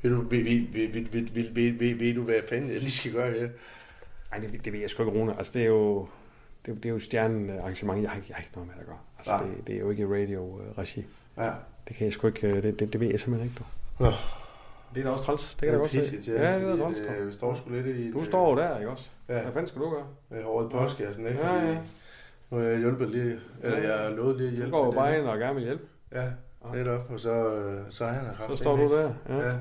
ved 0.03 0.11
du, 0.11 0.21
ved, 0.21 0.45
ved, 0.45 0.73
ved, 0.73 0.89
ved, 0.93 1.05
ved, 1.13 1.29
ved, 1.33 1.51
ved, 1.53 1.73
ved, 1.73 1.95
ved 1.95 2.15
du, 2.15 2.23
hvad 2.23 2.41
fanden 2.49 2.71
jeg 2.71 2.81
lige 2.81 2.91
skal 2.91 3.13
gøre 3.13 3.31
her? 3.31 3.49
Nej, 4.31 4.41
det, 4.41 4.65
det 4.65 4.73
ved 4.73 4.81
jeg 4.81 4.91
sgu 4.91 5.03
ikke, 5.03 5.19
Rune. 5.19 5.39
Altså, 5.39 5.53
det 5.53 5.63
er 5.63 5.67
jo, 5.67 6.09
det, 6.67 6.75
det 6.77 6.85
er 6.87 6.91
jo 6.93 6.99
stjernen 7.01 7.51
arrangement. 7.51 8.03
Jeg 8.03 8.11
har, 8.11 8.17
ikke, 8.17 8.27
jeg 8.29 8.37
har 8.37 8.43
ikke 8.43 8.53
noget 8.55 8.67
med 8.67 8.75
det 8.75 8.81
at 8.81 8.87
gøre. 8.87 8.99
Altså, 9.19 9.39
det, 9.57 9.67
det, 9.67 9.75
er 9.75 9.79
jo 9.81 9.91
ikke 9.91 10.05
radio-regi. 10.15 11.07
Ja. 11.39 11.51
Det 11.89 11.97
kan 11.97 12.05
jeg 12.05 12.13
sgu 12.13 12.27
ikke, 12.27 12.47
øh, 12.49 12.63
det, 12.63 12.79
det, 12.81 12.93
det 12.93 13.01
ved 13.01 13.09
jeg 13.09 13.21
simpelthen 13.21 13.51
ikke, 13.51 13.59
du. 13.59 14.05
Nå. 14.05 14.11
Det 14.95 15.01
er 15.01 15.05
da 15.05 15.11
også 15.11 15.25
træls. 15.25 15.43
Det 15.43 15.51
Det 15.51 15.59
kan 15.61 15.69
er 15.69 15.73
jeg 15.73 15.81
godt 15.81 16.05
se. 16.05 16.23
til, 16.23 16.33
Ja, 16.33 16.59
det 16.59 16.69
er 16.69 16.77
træls. 16.77 16.99
dog. 16.99 17.15
øh, 17.17 17.27
vi 17.29 17.33
står 17.33 17.55
sgu 17.55 17.71
lidt 17.71 17.87
i... 17.87 18.13
Du 18.13 18.25
står 18.25 18.51
jo 18.51 18.57
der, 18.57 18.79
ikke 18.79 18.91
også? 18.91 19.09
Ja. 19.29 19.43
Hvad 19.43 19.53
fanden 19.53 19.69
skal 19.69 19.81
du 19.83 19.91
gøre? 19.91 20.07
Jeg 20.31 20.39
har 20.39 20.45
over 20.45 20.67
i 20.67 20.69
postkassen, 20.71 21.27
ikke? 21.27 21.41
Ja, 21.41 21.55
ja. 21.55 21.79
Nu 22.51 22.57
har 22.59 22.65
jeg 22.65 22.79
hjulpet 22.79 23.09
lige, 23.11 23.41
eller 23.63 23.79
Ja, 23.79 23.87
ja. 23.87 23.95
jeg 23.97 24.03
har 24.09 24.11
lovet 24.17 24.37
lige 24.37 24.47
at 24.47 24.53
Du 24.53 24.57
hjælpe. 24.57 24.71
går 24.77 24.85
jo 24.85 24.91
bare 24.91 25.19
ind 25.19 25.27
og 25.27 25.39
gerne 25.39 25.55
vil 25.55 25.65
hjælpe. 25.65 25.85
Ja, 26.13 26.31
netop, 26.75 27.11
og 27.11 27.21
så, 27.21 27.55
øh, 27.55 27.83
så 27.91 28.05
er 28.05 28.09
han 28.09 28.25
her 28.27 28.49
Så 28.51 28.57
står 28.57 28.77
du 28.77 28.97
der. 28.97 29.15
Ja. 29.29 29.49
Ja. 29.49 29.59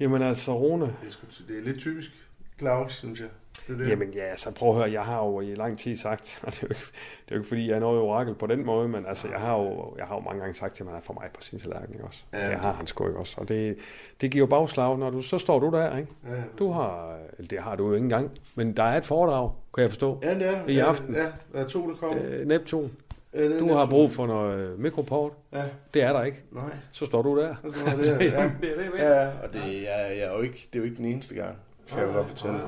Jamen 0.00 0.22
altså, 0.22 0.58
Rune. 0.58 0.84
Det 0.86 0.92
er, 1.06 1.10
sgu, 1.10 1.26
det 1.48 1.58
er 1.58 1.62
lidt 1.62 1.78
typisk 1.78 2.10
Claus, 2.58 2.92
synes 2.92 3.20
jeg. 3.20 3.28
Det 3.68 3.78
det. 3.78 3.88
Jamen 3.88 4.10
ja, 4.12 4.36
så 4.36 4.50
prøv 4.54 4.68
at 4.70 4.76
høre, 4.76 4.92
jeg 4.92 5.02
har 5.04 5.24
jo 5.24 5.40
i 5.40 5.54
lang 5.54 5.78
tid 5.78 5.96
sagt, 5.96 6.40
og 6.46 6.52
det 6.52 6.58
er 6.62 6.66
jo 6.66 6.68
ikke, 6.68 6.80
det 7.24 7.30
er 7.32 7.34
jo 7.34 7.36
ikke 7.36 7.48
fordi, 7.48 7.68
jeg 7.68 7.76
er 7.76 7.80
noget 7.80 8.00
orakel 8.00 8.34
på 8.34 8.46
den 8.46 8.66
måde, 8.66 8.88
men 8.88 9.06
altså, 9.06 9.28
jeg 9.28 9.38
har 9.40 9.56
jo, 9.58 9.94
jeg 9.98 10.06
har 10.06 10.14
jo 10.14 10.20
mange 10.20 10.40
gange 10.40 10.54
sagt 10.54 10.74
til, 10.74 10.82
at 10.82 10.86
man 10.86 10.94
er 10.96 11.00
for 11.00 11.12
mig 11.12 11.24
på 11.34 11.42
sin 11.42 11.58
tallerken, 11.58 11.92
ikke 11.94 12.04
også? 12.04 12.22
Ja, 12.32 12.44
Ja, 12.44 12.50
det 12.50 12.58
har 12.58 12.72
han 12.72 12.86
sgu 12.86 13.06
ikke 13.06 13.18
også, 13.18 13.34
og 13.40 13.48
det, 13.48 13.76
det 14.20 14.30
giver 14.30 14.42
jo 14.42 14.46
bagslag, 14.46 14.98
når 14.98 15.10
du, 15.10 15.22
så 15.22 15.38
står 15.38 15.58
du 15.58 15.70
der, 15.70 15.96
ikke? 15.96 16.12
Ja, 16.28 16.42
Du 16.58 16.70
har, 16.70 17.18
det 17.50 17.58
har 17.58 17.76
du 17.76 17.86
jo 17.88 17.94
ikke 17.94 18.04
engang, 18.04 18.30
men 18.54 18.76
der 18.76 18.82
er 18.82 18.96
et 18.96 19.04
foredrag, 19.04 19.50
kan 19.74 19.82
jeg 19.82 19.90
forstå, 19.90 20.18
Ja, 20.22 20.34
det 20.34 20.48
er 20.48 20.68
i 20.68 20.74
Ja, 20.74 20.84
aften. 20.88 21.14
Ja, 21.14 21.26
der 21.52 21.64
er 21.64 21.66
to, 21.68 21.88
der 21.90 21.96
kommer. 21.96 22.22
Øh, 22.26 22.46
Neptun. 22.46 22.90
Ja, 23.34 23.58
Du 23.58 23.72
har 23.72 23.86
brug 23.86 24.10
for 24.10 24.26
noget 24.26 24.58
øh, 24.58 24.78
mikroport. 24.78 25.32
Ja. 25.52 25.62
Det 25.94 26.02
er 26.02 26.12
der 26.12 26.22
ikke. 26.24 26.42
Nej. 26.52 26.62
Så 26.92 27.06
står 27.06 27.22
du 27.22 27.40
der. 27.40 27.54
Så 27.64 27.70
står 27.78 28.02
der, 28.02 28.24
ja. 28.24 28.50
Det 28.60 28.70
er 28.72 28.76
det, 28.82 28.92
vel? 28.92 29.00
Ja, 29.00 29.26
og 29.26 29.52
det 29.52 29.62
er, 29.90 30.06
jeg 30.06 30.20
er 30.32 30.36
jo 30.36 30.40
ikke, 30.42 30.68
det 30.72 30.78
er 30.78 30.78
jo 30.78 30.84
ikke 30.84 30.96
den 30.96 31.04
eneste 31.04 31.34
gang, 31.34 31.56
kan 31.88 31.98
jeg 31.98 32.06
jo 32.08 32.12
godt 32.12 32.28
fortælle. 32.28 32.58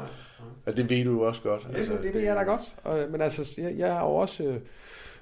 Og 0.66 0.76
det 0.76 0.90
ved 0.90 1.04
du 1.04 1.24
også 1.24 1.42
godt. 1.42 1.68
Altså, 1.74 1.92
det, 1.92 2.02
det 2.02 2.14
ved 2.14 2.20
jeg 2.20 2.36
da 2.36 2.42
godt. 2.42 2.76
Og, 2.84 2.98
men 3.10 3.20
altså, 3.20 3.54
jeg, 3.60 3.74
jeg 3.78 3.92
har 3.94 4.04
jo 4.04 4.14
også... 4.14 4.42
Øh, 4.44 4.56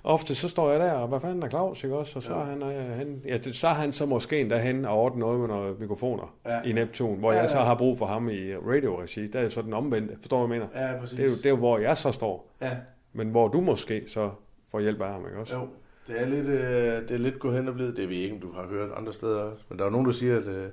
ofte 0.05 0.35
så 0.35 0.49
står 0.49 0.71
jeg 0.71 0.81
der, 0.81 0.93
og 0.93 1.09
hvad 1.09 1.21
fanden 1.21 1.43
er 1.43 1.49
Claus, 1.49 1.85
ikke 1.85 1.97
også? 1.97 2.13
Og 2.19 2.23
så, 2.23 2.35
Ja. 2.35 2.41
han, 2.45 2.63
øh, 2.63 2.97
han, 2.97 3.23
ja, 3.27 3.37
det, 3.37 3.57
så 3.57 3.69
er 3.69 3.73
han 3.75 3.93
så 3.93 4.07
måske 4.07 4.41
endda 4.41 4.59
hen 4.59 4.85
og 4.85 4.99
ordnet 4.99 5.19
noget 5.19 5.41
med 5.41 5.49
nogle 5.49 5.75
mikrofoner 5.79 6.35
Ja. 6.47 6.63
i 6.63 6.73
Neptun, 6.73 7.19
hvor 7.19 7.31
Ja, 7.33 7.37
ja, 7.37 7.43
jeg 7.43 7.51
så 7.51 7.57
har 7.59 7.75
brug 7.75 7.99
for 7.99 8.07
ham 8.07 8.29
i 8.29 8.55
radio-regi. 8.57 9.27
Der 9.27 9.39
er 9.39 9.43
jo 9.43 9.51
så 9.51 9.63
den 9.63 9.73
omvendte. 9.73 10.17
Forstår 10.21 10.41
du, 10.41 10.47
hvad 10.47 10.57
jeg 10.57 10.67
mener? 10.75 10.87
Ja, 10.93 11.01
præcis. 11.01 11.17
Det 11.17 11.25
er, 11.25 11.29
jo, 11.31 11.35
det 11.37 11.47
er 11.47 11.51
jo, 11.51 11.57
hvor 11.57 11.79
jeg 11.79 11.97
så 11.97 12.13
står. 12.13 12.51
Ja. 12.63 12.71
Men 13.13 13.29
hvor 13.31 13.49
du 13.49 13.61
måske 13.61 14.03
så 14.07 14.31
får 14.71 14.81
hjælp 14.81 15.01
af 15.01 15.13
ham, 15.13 15.25
ikke 15.27 15.39
også? 15.39 15.55
Jo, 15.57 15.69
det 16.09 16.21
er 16.23 16.27
lidt, 16.27 16.47
øh, 16.47 17.03
det 17.09 17.11
er 17.11 17.19
lidt 17.19 17.39
gået 17.39 17.55
hen 17.55 17.69
og 17.69 17.75
blevet. 17.75 17.97
Det 17.97 18.09
ved 18.09 18.15
jeg 18.17 18.25
ikke, 18.25 18.35
om 18.35 18.41
du 18.41 18.53
har 18.53 18.67
hørt 18.67 18.89
andre 18.97 19.13
steder 19.13 19.43
også. 19.43 19.65
Men 19.69 19.79
der 19.79 19.85
er 19.87 19.91
nogen, 19.91 20.07
der 20.07 20.13
siger, 20.13 20.37
at 20.37 20.47
øh, 20.47 20.67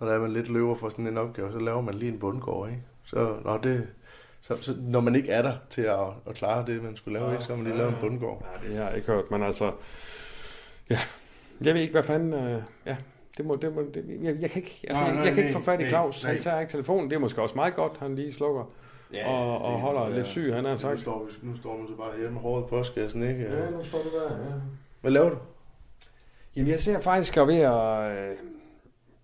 når 0.00 0.06
der 0.06 0.14
er 0.14 0.18
man 0.20 0.32
lidt 0.32 0.48
løber 0.48 0.74
for 0.74 0.88
sådan 0.88 1.06
en 1.06 1.18
opgave, 1.18 1.52
så 1.52 1.58
laver 1.58 1.80
man 1.80 1.94
lige 1.94 2.12
en 2.12 2.18
bundgård, 2.18 2.68
ikke? 2.68 2.82
Så, 3.06 3.36
nå, 3.44 3.58
det, 3.62 3.86
så, 4.40 4.56
så, 4.62 4.74
når 4.80 5.00
man 5.00 5.14
ikke 5.14 5.30
er 5.30 5.42
der 5.42 5.52
til 5.70 5.82
at, 5.82 5.98
at 6.28 6.34
klare 6.34 6.66
det, 6.66 6.82
man 6.82 6.96
skulle 6.96 7.18
lave, 7.18 7.32
ikke, 7.32 7.44
så 7.44 7.50
har 7.50 7.56
man 7.56 7.66
lige 7.66 7.76
lavet 7.78 7.92
en 7.92 7.98
bundgård. 8.00 8.46
Ja, 8.64 8.68
det 8.68 8.76
har 8.76 8.86
jeg 8.86 8.96
ikke 8.96 9.06
hørt, 9.12 9.30
men 9.30 9.42
altså... 9.42 9.72
Ja, 10.90 10.98
jeg 11.60 11.74
ved 11.74 11.80
ikke, 11.82 11.92
hvad 11.92 12.02
fanden... 12.02 12.32
Øh, 12.34 12.62
ja, 12.86 12.96
det 13.36 13.44
må, 13.46 13.56
det 13.56 13.74
må, 13.74 13.82
det, 13.94 14.04
jeg, 14.22 14.36
jeg 14.40 14.50
kan 14.50 14.62
ikke, 14.62 14.80
altså, 14.84 15.00
Nej, 15.00 15.04
jeg, 15.04 15.14
nej, 15.14 15.24
jeg 15.24 15.34
kan 15.34 15.42
nej, 15.42 15.48
ikke 15.48 15.58
få 15.58 15.64
fat 15.64 15.80
i 15.80 15.88
Claus. 15.88 16.22
nej. 16.22 16.32
Han 16.32 16.42
tager 16.42 16.60
ikke 16.60 16.70
telefonen. 16.72 17.10
Det 17.10 17.16
er 17.16 17.20
måske 17.20 17.42
også 17.42 17.54
meget 17.54 17.74
godt, 17.74 17.92
han 17.98 18.14
lige 18.16 18.34
slukker. 18.34 18.64
Ja, 19.12 19.28
og, 19.30 19.58
og 19.62 19.72
det- 19.72 19.80
holder 19.80 20.08
ja. 20.08 20.16
lidt 20.16 20.26
syg, 20.26 20.54
han 20.54 20.64
har 20.64 20.72
Nu 20.72 20.78
sagt. 20.78 21.00
står, 21.00 21.24
vi, 21.24 21.48
nu 21.48 21.56
står 21.56 21.76
man 21.76 21.86
så 21.88 21.94
bare 21.94 22.16
hjemme 22.18 22.32
med 22.32 22.40
håret 22.40 22.62
i 22.64 22.68
postkassen, 22.68 23.22
ikke? 23.22 23.42
Ja, 23.42 23.70
nu 23.70 23.84
står 23.84 23.98
du 24.02 24.08
der, 24.18 24.22
ja. 24.32 24.52
Hvad 25.00 25.10
laver 25.10 25.30
du? 25.30 25.36
Jamen, 26.56 26.70
jeg 26.70 26.80
ser 26.80 27.00
faktisk 27.00 27.36
at 27.36 27.46
ved 27.46 27.60
at... 27.60 28.10
Øh, 28.30 28.36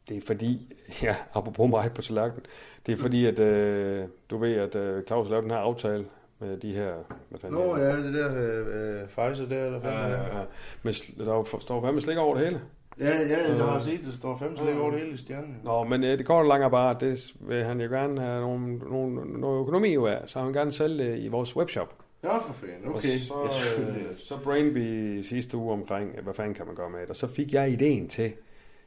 det 0.08 0.16
er 0.16 0.20
fordi, 0.26 0.74
ja, 1.02 1.16
apropos 1.34 1.70
mig 1.70 1.90
på 1.94 2.02
tallerkenen, 2.02 2.46
det 2.86 2.92
er 2.92 2.96
fordi, 2.96 3.26
at 3.26 3.38
øh, 3.38 4.04
du 4.30 4.36
ved, 4.38 4.54
at 4.54 4.74
øh, 4.74 5.02
Claus 5.04 5.28
lavede 5.28 5.42
den 5.42 5.50
her 5.50 5.58
aftale 5.58 6.04
med 6.40 6.56
de 6.56 6.72
her... 6.72 6.92
Hvad 7.28 7.40
fanden 7.40 7.58
Nå 7.58 7.76
ja, 7.76 7.96
det 7.96 8.14
der 8.14 8.28
øh, 8.36 9.00
øh, 9.02 9.08
Pfizer 9.08 9.46
der, 9.48 9.64
eller 9.66 9.78
hvad 9.78 9.90
Ja, 9.90 9.96
det 9.98 10.10
ja, 10.12 10.38
ja. 10.38 10.44
Men 10.82 10.94
der 11.18 11.32
er 11.32 11.36
jo- 11.36 11.60
står 11.60 11.82
fandme 11.84 12.00
slik 12.00 12.16
over 12.18 12.34
det 12.36 12.44
hele. 12.44 12.60
Ja, 13.00 13.06
ja, 13.20 13.54
jeg 13.56 13.64
har 13.64 13.76
Øh. 13.76 13.82
set, 13.82 14.00
der 14.04 14.12
står 14.12 14.36
fem 14.38 14.56
slik 14.56 14.76
over 14.76 14.90
det 14.90 15.00
hele 15.00 15.12
i 15.12 15.16
stjernen. 15.16 15.56
Nå, 15.64 15.84
men 15.84 16.04
øh, 16.04 16.18
det 16.18 16.26
går 16.26 16.42
langt 16.42 16.70
bare, 16.70 16.96
det 17.00 17.32
vil 17.40 17.64
han 17.64 17.80
jo 17.80 17.88
gerne 17.88 18.20
have 18.20 18.40
nogle, 18.40 18.78
nogle, 18.78 19.40
noget 19.40 19.60
økonomi 19.60 19.96
ud 19.96 20.08
af, 20.08 20.18
så 20.26 20.38
han 20.38 20.48
vil 20.48 20.54
gerne 20.56 20.72
sælge 20.72 21.04
det 21.12 21.18
i 21.18 21.28
vores 21.28 21.56
webshop. 21.56 21.94
Ja, 22.24 22.36
for 22.38 22.52
fanden. 22.52 22.88
Okay. 22.88 23.14
Og 23.30 23.48
så, 23.52 23.80
øh, 23.82 23.96
så 24.18 24.34
brain 24.44 24.74
vi 24.74 25.22
sidste 25.22 25.56
uge 25.56 25.72
omkring, 25.72 26.20
hvad 26.22 26.34
fanden 26.34 26.54
kan 26.54 26.66
man 26.66 26.74
gøre 26.74 26.90
med 26.90 27.00
det, 27.00 27.08
og 27.10 27.16
så 27.16 27.26
fik 27.26 27.52
jeg 27.52 27.70
ideen 27.70 28.08
til, 28.08 28.32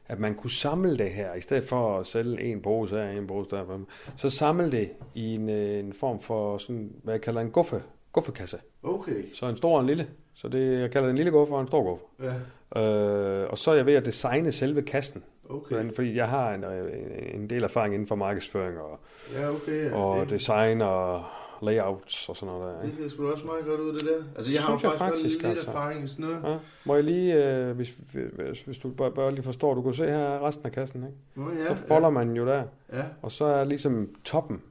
at 0.08 0.18
man 0.18 0.34
kunne 0.34 0.50
samle 0.50 0.98
det 0.98 1.10
her, 1.10 1.34
i 1.34 1.40
stedet 1.40 1.64
for 1.64 1.98
at 1.98 2.06
sælge 2.06 2.40
en 2.40 2.62
pose 2.62 2.96
her, 2.96 3.10
en 3.10 3.26
pose 3.26 3.50
der, 3.50 3.80
så 4.16 4.30
samle 4.30 4.70
det 4.70 4.90
i 5.14 5.34
en, 5.34 5.48
øh, 5.48 5.78
en 5.78 5.92
form 5.92 6.20
for 6.20 6.58
sådan, 6.58 6.92
hvad 7.02 7.14
jeg 7.14 7.20
kalder 7.20 7.40
en 7.40 7.50
guffe, 7.50 7.82
guffekasse. 8.12 8.58
Okay. 8.82 9.24
Så 9.34 9.48
en 9.48 9.56
stor 9.56 9.74
og 9.74 9.80
en 9.80 9.86
lille. 9.86 10.06
Så 10.34 10.48
det, 10.48 10.80
jeg 10.80 10.90
kalder 10.90 11.06
det 11.06 11.10
en 11.10 11.16
lille 11.16 11.30
guffe 11.30 11.54
og 11.54 11.60
en 11.60 11.66
stor 11.66 11.82
guffe. 11.82 12.04
Ja. 12.22 12.34
Øh, 12.80 13.50
og 13.50 13.58
så 13.58 13.70
er 13.70 13.74
jeg 13.74 13.86
ved 13.86 13.94
at 13.94 14.06
designe 14.06 14.52
selve 14.52 14.82
kassen. 14.82 15.22
Okay. 15.48 15.76
Men, 15.76 15.92
fordi 15.94 16.16
jeg 16.16 16.28
har 16.28 16.54
en, 16.54 16.64
øh, 16.64 16.92
en 17.34 17.50
del 17.50 17.62
erfaring 17.62 17.94
inden 17.94 18.08
for 18.08 18.14
markedsføring 18.14 18.78
og, 18.78 18.98
Ja, 19.32 19.50
okay. 19.50 19.90
Ja, 19.90 19.96
og 19.96 20.30
design 20.30 20.80
og 20.80 21.24
layouts 21.62 22.28
og 22.28 22.36
sådan 22.36 22.54
noget 22.54 22.74
der. 22.74 22.80
det 22.80 22.88
ikke? 22.90 23.02
ser 23.02 23.08
sgu 23.08 23.30
også 23.32 23.46
meget 23.46 23.64
godt 23.64 23.80
ud, 23.80 23.92
det 23.92 24.00
der. 24.04 24.24
Altså, 24.36 24.52
jeg 24.52 24.62
har 24.62 24.72
jo 24.72 24.78
faktisk, 24.78 24.98
faktisk, 24.98 25.24
lidt 25.42 25.44
altså. 25.46 25.70
erfaring 25.70 26.04
i 26.04 26.06
sådan 26.06 26.24
noget. 26.24 26.52
Ja. 26.52 26.58
Må 26.84 26.94
jeg 26.94 27.04
lige, 27.04 27.44
øh, 27.44 27.76
hvis, 27.76 27.98
hvis, 28.12 28.60
hvis 28.60 28.78
du 28.78 28.88
bare, 28.90 29.10
bare 29.10 29.30
lige 29.30 29.42
forstår, 29.44 29.74
du 29.74 29.82
kan 29.82 29.94
se 29.94 30.06
her 30.06 30.46
resten 30.46 30.66
af 30.66 30.72
kassen, 30.72 31.02
ikke? 31.02 31.16
Nå, 31.34 31.50
ja, 31.50 31.76
så 31.76 31.86
folder 31.86 32.10
man 32.10 32.36
jo 32.36 32.46
der, 32.46 32.62
Ja. 32.92 33.02
og 33.22 33.32
så 33.32 33.44
er 33.44 33.64
ligesom 33.64 34.08
toppen 34.24 34.62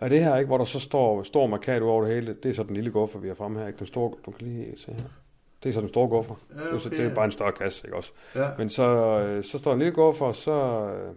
af 0.00 0.10
det 0.10 0.24
her, 0.24 0.36
ikke, 0.36 0.46
hvor 0.46 0.58
der 0.58 0.64
så 0.64 0.80
står 0.80 1.22
stor 1.22 1.46
markat 1.46 1.82
over 1.82 2.04
det 2.04 2.14
hele, 2.14 2.36
det 2.42 2.50
er 2.50 2.54
så 2.54 2.62
den 2.62 2.74
lille 2.74 2.90
guffer, 2.90 3.18
vi 3.18 3.28
har 3.28 3.34
fremme 3.34 3.60
her, 3.60 3.66
ikke? 3.66 3.78
Den 3.78 3.86
store, 3.86 4.12
du 4.26 4.30
kan 4.30 4.46
lige 4.46 4.74
se 4.76 4.92
her. 4.92 5.04
Det 5.62 5.68
er 5.68 5.72
så 5.72 5.80
den 5.80 5.88
store 5.88 6.08
guffer. 6.08 6.34
Ja, 6.50 6.60
det, 6.64 6.72
er 6.74 6.78
så, 6.78 6.88
okay, 6.88 6.96
det 6.98 7.04
er 7.04 7.08
ja. 7.08 7.14
bare 7.14 7.24
en 7.24 7.30
større 7.30 7.52
kasse, 7.52 7.86
ikke 7.86 7.96
også? 7.96 8.12
Ja. 8.34 8.46
Men 8.58 8.70
så, 8.70 8.86
øh, 9.20 9.44
så 9.44 9.58
står 9.58 9.72
en 9.72 9.78
lille 9.78 9.94
guffer, 9.94 10.26
og 10.26 10.34
så, 10.34 10.52
øh, 10.52 11.14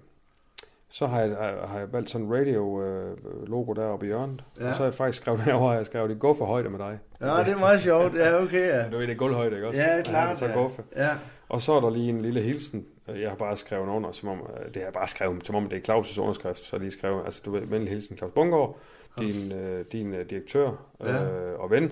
så 0.97 1.07
har 1.07 1.21
jeg, 1.21 1.29
har 1.67 1.79
jeg 1.79 1.93
valgt 1.93 2.09
sådan 2.11 2.27
en 2.27 2.33
radio-logo 2.33 3.73
deroppe 3.73 4.05
i 4.05 4.07
hjørnet. 4.09 4.43
Ja. 4.59 4.67
Og 4.69 4.73
så 4.73 4.77
har 4.77 4.85
jeg 4.85 4.93
faktisk 4.93 5.21
skrevet 5.21 5.39
herovre, 5.47 5.71
at 5.73 5.77
jeg 5.77 5.85
skrev 5.85 6.09
det 6.09 6.19
guffer 6.19 6.45
højde 6.45 6.69
med 6.69 6.79
dig. 6.79 6.99
Ja, 7.21 7.27
det 7.27 7.53
er 7.53 7.57
meget 7.59 7.79
sjovt. 7.81 8.15
Ja, 8.15 8.43
okay, 8.43 8.67
ja. 8.67 8.83
Du 8.91 8.97
ved, 8.97 9.07
det 9.07 9.13
er 9.13 9.17
gulvhøjde, 9.17 9.55
ikke 9.55 9.67
også? 9.67 9.79
Ja, 9.79 10.01
klart, 10.01 10.37
Så 10.37 10.45
ja. 10.45 10.61
guffe. 10.61 10.83
Ja. 10.95 11.07
Og 11.49 11.61
så 11.61 11.73
er 11.73 11.79
der 11.81 11.89
lige 11.89 12.09
en 12.09 12.21
lille 12.21 12.41
hilsen. 12.41 12.85
Jeg 13.07 13.29
har 13.29 13.35
bare 13.37 13.57
skrevet 13.57 13.87
under, 13.87 14.11
som 14.11 14.29
om, 14.29 14.39
øh, 14.39 14.73
det 14.73 14.81
har 14.83 14.91
bare 14.91 15.07
skrevet, 15.07 15.45
som 15.45 15.55
om 15.55 15.69
det 15.69 15.89
er 15.89 15.93
Claus' 15.93 16.19
underskrift. 16.21 16.63
Så 16.65 16.77
lige 16.77 16.91
skrevet, 16.91 17.25
altså 17.25 17.41
du 17.45 17.51
ved, 17.51 17.61
venlig 17.61 17.89
hilsen 17.89 18.17
Claus 18.17 18.31
Bungård, 18.35 18.77
din, 19.19 19.51
øh, 19.57 19.85
din 19.91 20.13
øh, 20.13 20.29
direktør 20.29 20.67
øh, 21.01 21.07
Ja. 21.07 21.53
og 21.53 21.71
ven. 21.71 21.91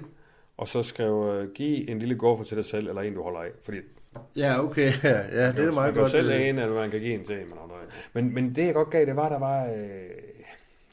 Og 0.58 0.68
så 0.68 0.84
skrev, 0.84 1.30
øh, 1.34 1.52
giv 1.52 1.86
en 1.90 2.00
lille 2.00 2.16
guffer 2.16 2.46
til 2.46 2.58
dig 2.58 2.66
selv, 2.66 2.88
eller 2.88 3.02
en 3.02 3.14
du 3.14 3.24
holder 3.24 3.40
af. 3.40 3.50
Fordi 3.66 3.78
Ja, 4.38 4.64
okay. 4.64 4.92
Ja, 5.04 5.18
ja 5.42 5.52
det 5.52 5.60
er 5.60 5.66
man 5.66 5.74
meget 5.74 5.96
jo 5.96 6.00
godt. 6.00 6.12
selv 6.12 6.28
øh, 6.30 6.34
have 6.36 6.50
en, 6.50 6.60
eller 6.60 6.76
man 6.76 6.92
kan 6.92 7.00
give 7.00 7.14
en 7.14 7.26
til 7.26 7.36
en. 7.36 7.46
Men, 8.14 8.26
men, 8.26 8.34
men 8.34 8.56
det 8.56 8.66
jeg 8.66 8.74
godt 8.74 8.90
gav, 8.90 9.06
det 9.06 9.16
var, 9.16 9.30
der 9.30 9.40
var, 9.40 9.66
øh, 9.66 9.72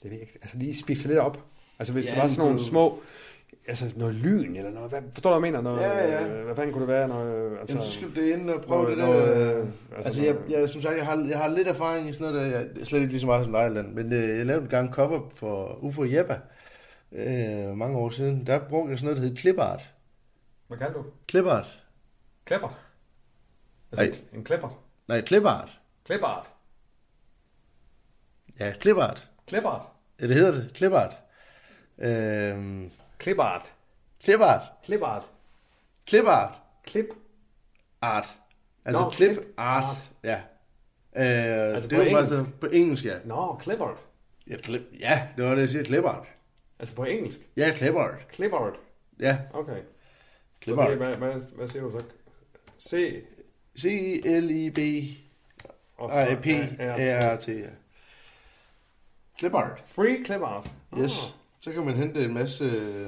det 0.03 0.05
ved 0.05 0.11
jeg 0.13 0.21
ikke, 0.21 0.39
altså 0.43 0.57
lige 0.59 0.81
spifte 0.81 1.09
lidt 1.09 1.19
op. 1.19 1.39
Altså 1.79 1.93
hvis 1.93 2.05
Ja, 2.07 2.11
der 2.15 2.21
var 2.21 2.29
sådan 2.29 2.39
nogle 2.45 2.59
kunne- 2.59 2.69
små, 2.69 2.99
altså 3.69 3.85
noget 3.97 4.15
lyn, 4.15 4.57
eller 4.57 4.71
noget, 4.71 4.91
hvad, 4.91 5.01
forstår 5.15 5.31
du, 5.35 5.39
hvad 5.39 5.49
jeg 5.49 5.53
mener? 5.53 5.71
Noget, 5.71 5.81
Ja, 5.81 6.07
ja. 6.09 6.39
øh, 6.39 6.45
Hvad 6.45 6.57
fanden 6.57 6.73
kunne 6.73 6.81
det 6.87 6.89
være? 6.95 7.09
Noget, 7.09 7.59
altså, 7.61 7.75
Jamen, 7.75 7.85
så 7.85 7.93
skal 7.93 8.09
du 8.09 8.15
det 8.21 8.33
ind 8.33 8.51
og 8.51 8.63
prøve 8.63 8.83
noget- 8.83 8.99
det 8.99 9.07
der. 9.07 9.13
noget, 9.45 9.57
øh, 9.57 9.63
øh, 9.63 10.07
altså, 10.07 10.23
jeg, 10.23 10.37
jeg, 10.51 10.69
som 10.69 10.81
sagt, 10.81 10.97
jeg 10.97 11.07
har, 11.07 11.27
jeg 11.29 11.39
har 11.39 11.49
lidt 11.49 11.69
erfaring 11.69 12.09
i 12.09 12.13
sådan 12.13 12.33
noget, 12.35 12.53
der, 12.53 12.59
jeg, 12.59 12.67
slet 12.87 12.99
ikke 13.01 13.13
lige 13.13 13.21
så 13.21 13.27
meget 13.27 13.45
som 13.45 13.53
Lejland, 13.53 13.93
men 13.95 14.13
øh, 14.13 14.39
jeg 14.39 14.47
lavede 14.47 14.63
en 14.63 14.69
gang 14.71 14.95
cover 14.95 15.21
for 15.35 15.79
Ufo 15.83 16.05
Jeppa 16.05 16.39
øh, 17.13 17.77
mange 17.77 17.99
år 17.99 18.11
siden. 18.11 18.47
Der 18.47 18.61
brugte 18.69 18.91
jeg 18.91 18.99
sådan 18.99 19.07
noget, 19.15 19.23
der 19.23 19.29
hed 19.29 19.37
clipart. 19.37 19.83
Hvad 20.69 20.79
kan 20.79 20.93
du? 20.93 21.05
Clipart. 21.31 21.79
Klæbert. 22.45 22.79
Altså, 23.99 24.23
en 24.33 24.45
klæbert. 24.45 24.71
Nej, 25.09 25.23
clipart. 25.27 25.81
Klæbert. 26.05 26.47
Ja, 28.61 28.73
clipart. 28.73 29.29
Klæbert. 29.47 29.83
Ja, 30.21 30.27
det 30.29 30.37
hedder 30.37 30.53
det. 30.53 30.71
Clipart. 30.75 31.15
Øhm, 31.99 32.91
Clipart. 33.21 33.73
clipart. 34.23 34.63
Clipart. 34.85 35.23
Clipart. 36.09 36.53
Clip. 36.89 37.07
Art. 38.03 38.29
Altså 38.85 39.03
Nå, 39.03 39.11
clip 39.11 39.39
art. 39.57 39.85
art. 39.85 40.11
Ja. 40.25 40.37
Øh, 41.17 41.75
Altså 41.75 41.89
det 41.89 41.97
på 41.97 42.03
er 42.03 42.05
bare 42.05 42.09
engelsk? 42.11 42.29
sådan- 42.33 42.55
på 42.61 42.67
engelsk, 42.67 43.05
ja. 43.05 43.19
Nå, 43.25 43.61
Clipart. 43.63 43.97
Ja, 44.47 44.57
clip, 44.57 44.83
ja, 45.01 45.29
det 45.37 45.45
var 45.45 45.55
det, 45.55 45.61
jeg 45.61 45.69
siger. 45.69 45.85
Clipart. 45.85 46.27
Altså 46.79 46.95
på 46.95 47.05
engelsk. 47.05 47.39
Ja, 47.57 47.75
clipart. 47.75 48.27
Clipart. 48.35 48.75
Ja, 49.21 49.39
Okay. 49.55 49.83
Så 50.65 50.71
det, 50.75 50.97
hvad, 50.97 51.15
hvad, 51.15 51.33
hvad 51.35 51.69
siger 51.69 51.83
du 51.83 51.99
så? 51.99 52.05
C. 52.89 53.15
C-L-I-B 53.79 54.79
og 55.99 56.11
P 56.43 56.47
R 56.47 57.37
T. 57.37 57.49
ja. 57.49 57.55
Clipart. 59.39 59.83
Free 59.87 60.25
Clipart. 60.25 60.71
Yes. 60.99 61.35
Så 61.61 61.73
kan 61.73 61.85
man 61.85 61.95
hente 61.95 62.25
en 62.25 62.35
masse 62.35 62.65
øh, 62.65 63.07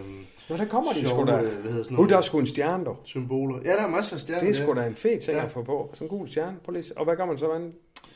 Nå, 0.49 0.57
der 0.57 0.65
kommer 0.65 0.93
de 0.93 1.01
sjove, 1.01 1.11
sgu 1.15 1.25
da. 1.27 1.37
øh, 1.41 1.61
hvad 1.61 1.71
hedder 1.71 1.85
sådan 1.85 1.97
Gud, 1.97 2.05
der 2.07 2.11
er 2.11 2.15
noget, 2.17 2.25
sgu 2.25 2.39
en 2.39 2.47
stjerne, 2.47 2.85
dog. 2.85 3.01
symboler. 3.05 3.61
Ja, 3.65 3.71
der 3.71 3.83
er 3.83 3.89
masser 3.89 4.17
af 4.17 4.21
stjerner. 4.21 4.51
Det 4.51 4.59
er 4.59 4.63
sgu 4.65 4.75
da 4.75 4.87
en 4.87 4.95
fed 4.95 5.21
ting 5.21 5.37
Ja. 5.37 5.45
at 5.45 5.51
få 5.51 5.63
på. 5.63 5.91
Sådan 5.95 6.05
en 6.05 6.09
gul 6.09 6.29
stjerne. 6.29 6.57
Prøv 6.65 6.73
lige. 6.73 6.99
Og 6.99 7.05
hvad 7.05 7.17
gør 7.17 7.25
man 7.27 7.39
så? 7.39 7.47
Hvordan? 7.47 7.73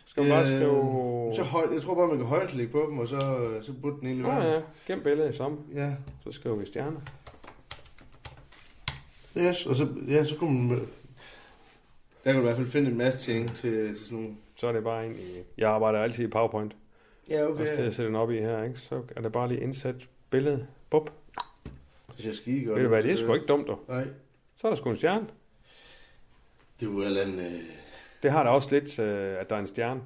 Skal 0.07 0.23
man 0.23 0.31
bare 0.33 0.47
skrive... 0.47 1.29
Øh, 1.31 1.37
så 1.37 1.43
høj, 1.43 1.67
jeg 1.75 1.83
tror 1.83 1.95
bare, 1.95 2.07
man 2.09 2.17
kan 2.17 2.27
højreklikke 2.27 2.73
på 2.73 2.87
dem, 2.91 2.99
og 2.99 3.09
så, 3.09 3.21
så 3.63 3.73
burde 3.83 3.97
den 4.01 4.07
egentlig 4.07 4.27
Ja, 4.27 4.39
være. 4.39 4.53
ja. 4.55 4.61
Gem 4.87 5.01
billedet 5.03 5.37
sammen. 5.37 5.61
ja. 5.75 5.93
Så 6.25 6.33
skriver 6.33 6.57
vi 6.57 6.67
stjerner. 6.67 7.01
Yes, 9.39 9.67
og 9.67 9.77
så, 9.77 9.89
ja, 10.09 10.25
så 10.25 10.37
kunne 10.37 10.69
man... 10.69 10.81
Der 12.27 12.33
kan 12.33 12.41
du 12.41 12.47
i 12.47 12.49
hvert 12.49 12.57
fald 12.57 12.69
finde 12.69 12.91
en 12.91 12.99
masse 12.99 13.33
ting 13.33 13.49
til, 13.55 13.89
til 13.89 14.07
sådan 14.07 14.19
nogle... 14.19 14.37
Så 14.57 14.67
er 14.67 14.73
det 14.73 14.85
bare 14.85 15.07
ind 15.07 15.17
i... 15.17 15.43
Jeg 15.59 15.71
arbejder 15.71 15.99
altid 15.99 16.25
i 16.25 16.29
PowerPoint. 16.29 16.77
Ja, 17.31 17.35
Okay. 17.35 17.45
Og 17.45 17.51
okay. 17.51 17.77
det 17.77 17.85
jeg 17.85 17.93
sætter 17.93 18.05
den 18.09 18.17
op 18.17 18.31
i 18.31 18.39
her, 18.39 18.63
ikke? 18.63 18.81
så 18.81 19.03
er 19.17 19.21
det 19.21 19.33
bare 19.33 19.49
lige 19.49 19.61
indsat 19.61 19.95
billedet. 20.31 20.67
Bup. 20.91 21.11
Det 22.17 22.25
ser 22.25 22.33
skide 22.33 22.65
godt 22.65 22.77
Ved 22.77 22.83
du 22.83 22.89
hvad, 22.89 23.03
det 23.03 23.13
er 23.13 23.17
sgu 23.17 23.35
ikke 23.35 23.47
dumt, 23.47 23.67
dog. 23.67 23.81
Nej. 23.89 24.07
Så 24.57 24.67
er 24.67 24.71
der 24.71 24.77
sgu 24.77 24.91
en 24.91 24.97
stjerne. 24.97 25.27
Det 26.81 26.89
er 26.89 26.93
jo 26.93 27.01
en. 27.01 27.39
Øh... 27.39 27.53
Det 28.23 28.31
har 28.31 28.43
da 28.43 28.51
også 28.51 28.69
lidt, 28.71 28.99
øh, 28.99 29.41
at 29.41 29.51
der 29.51 29.57
er 29.57 29.61
en 29.61 29.67
stjerne. 29.67 30.01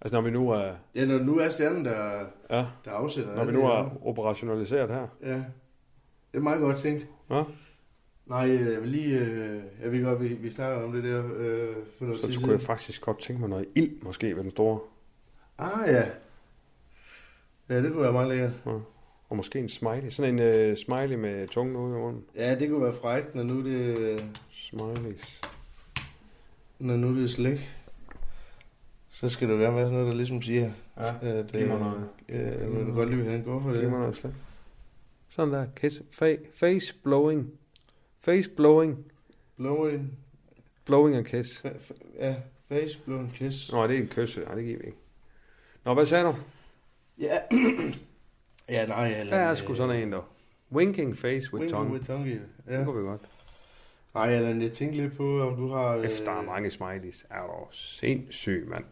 Altså 0.00 0.16
når 0.16 0.22
vi 0.22 0.30
nu 0.30 0.50
er, 0.50 0.72
Ja, 0.94 1.04
når 1.04 1.18
nu 1.18 1.38
er 1.38 1.48
stjernen, 1.48 1.84
der, 1.84 2.18
ja, 2.50 2.66
der 2.84 2.90
afsætter... 2.90 3.34
når 3.36 3.44
vi 3.44 3.52
nu 3.52 3.62
er 3.62 3.82
her. 3.82 4.06
operationaliseret 4.06 4.90
her. 4.90 5.06
Ja. 5.22 5.34
Det 6.32 6.38
er 6.38 6.40
meget 6.40 6.60
godt 6.60 6.78
tænkt. 6.78 7.06
Ja, 7.30 7.42
Nej, 8.26 8.48
øh, 8.50 8.72
jeg 8.72 8.82
vil 8.82 8.90
lige... 8.90 9.18
Øh, 9.20 9.62
jeg 9.82 9.92
ved 9.92 10.04
godt, 10.04 10.20
vi, 10.22 10.28
vi 10.28 10.50
snakker 10.50 10.82
om 10.84 10.92
det 10.92 11.04
der 11.04 11.18
øh, 11.36 11.74
for 11.98 12.04
noget 12.04 12.20
så 12.20 12.26
tid 12.26 12.34
skulle 12.34 12.52
jeg 12.52 12.60
faktisk 12.62 13.00
godt 13.00 13.20
tænke 13.20 13.40
mig 13.40 13.50
noget 13.50 13.66
ild, 13.74 14.02
måske 14.02 14.36
ved 14.36 14.42
den 14.42 14.50
store. 14.50 14.80
Ah, 15.58 15.88
ja. 15.88 16.04
Ja, 17.68 17.82
det 17.82 17.92
kunne 17.92 18.02
være 18.02 18.12
meget 18.12 18.28
lækkert. 18.28 18.52
Ja. 18.66 18.70
Og 19.28 19.36
måske 19.36 19.58
en 19.58 19.68
smiley. 19.68 20.10
Sådan 20.10 20.38
en 20.40 20.70
uh, 20.70 20.76
smiley 20.76 21.14
med 21.16 21.48
tungen 21.48 21.76
ude 21.76 21.96
i 21.98 22.00
munden. 22.00 22.24
Ja, 22.36 22.54
det 22.58 22.70
kunne 22.70 22.82
være 22.82 22.92
frækt, 22.92 23.34
når 23.34 23.42
nu 23.42 23.64
det, 23.64 24.24
Smileys. 24.50 25.40
når 26.78 26.96
nu 26.96 27.16
det 27.16 27.24
er 27.24 27.28
slik. 27.28 27.70
Så 29.10 29.28
skal 29.28 29.48
det 29.48 29.58
gerne 29.58 29.76
være 29.76 29.84
sådan 29.84 29.92
noget, 29.98 30.10
der 30.10 30.16
ligesom 30.16 30.42
siger, 30.42 30.70
Ja, 30.96 31.14
at 31.22 31.52
giv 31.52 31.66
mig 31.68 31.78
noget. 31.78 32.08
Ja, 32.28 32.66
man 32.68 32.84
kan 32.84 32.94
godt 32.94 33.08
lige 33.08 33.16
vil 33.16 33.26
have 33.26 33.38
en 33.38 33.44
gå 33.44 33.62
for 33.62 33.70
det. 33.70 33.80
Giv 33.80 33.90
mig 33.90 33.98
noget 34.00 34.16
slet. 34.16 34.34
Sådan 35.28 35.54
der. 35.54 35.66
Kiss. 35.76 35.96
Fa- 36.22 36.46
face 36.54 36.94
blowing. 37.04 37.50
Face 38.26 38.48
blowing. 38.56 39.04
Blowing. 39.56 40.18
Blowing 40.84 41.16
and 41.16 41.24
kiss. 41.26 41.60
Fa- 41.66 41.68
fa- 41.78 42.06
ja, 42.18 42.34
face 42.68 42.98
blowing 43.04 43.32
kiss. 43.34 43.72
Nå, 43.72 43.86
det 43.86 43.96
er 43.96 44.00
en 44.00 44.08
kysse. 44.08 44.40
Nej, 44.40 44.54
det 44.54 44.64
giver 44.64 44.78
vi 44.78 44.84
ikke. 44.86 44.98
Nå, 45.84 45.94
hvad 45.94 46.06
sagde 46.06 46.24
du? 46.24 46.34
Ja. 47.18 47.38
ja, 48.68 48.86
nej. 48.86 49.08
Eller, 49.20 49.36
Der 49.36 49.42
er 49.42 49.54
sgu 49.54 49.74
sådan 49.74 50.02
en, 50.02 50.12
der. 50.12 50.32
Winking 50.72 51.16
face 51.18 51.30
with 51.32 51.52
Winking 51.54 51.70
tongue. 51.70 51.92
with 51.92 52.06
tongue. 52.06 52.40
Ja. 52.68 52.78
Det 52.78 52.84
kunne 52.86 53.02
vi 53.02 53.08
godt. 53.08 53.20
Nej, 54.14 54.28
Allan, 54.34 54.62
jeg 54.62 54.72
tænkte 54.72 54.98
lidt 54.98 55.16
på, 55.16 55.40
om 55.40 55.56
du 55.56 55.68
har... 55.68 55.94
Efter 55.96 56.24
der 56.24 56.38
er 56.40 56.42
mange 56.42 56.70
smileys. 56.70 57.26
Er 57.30 57.42
du 57.42 57.66
sindssyg, 57.72 58.66
mand. 58.68 58.84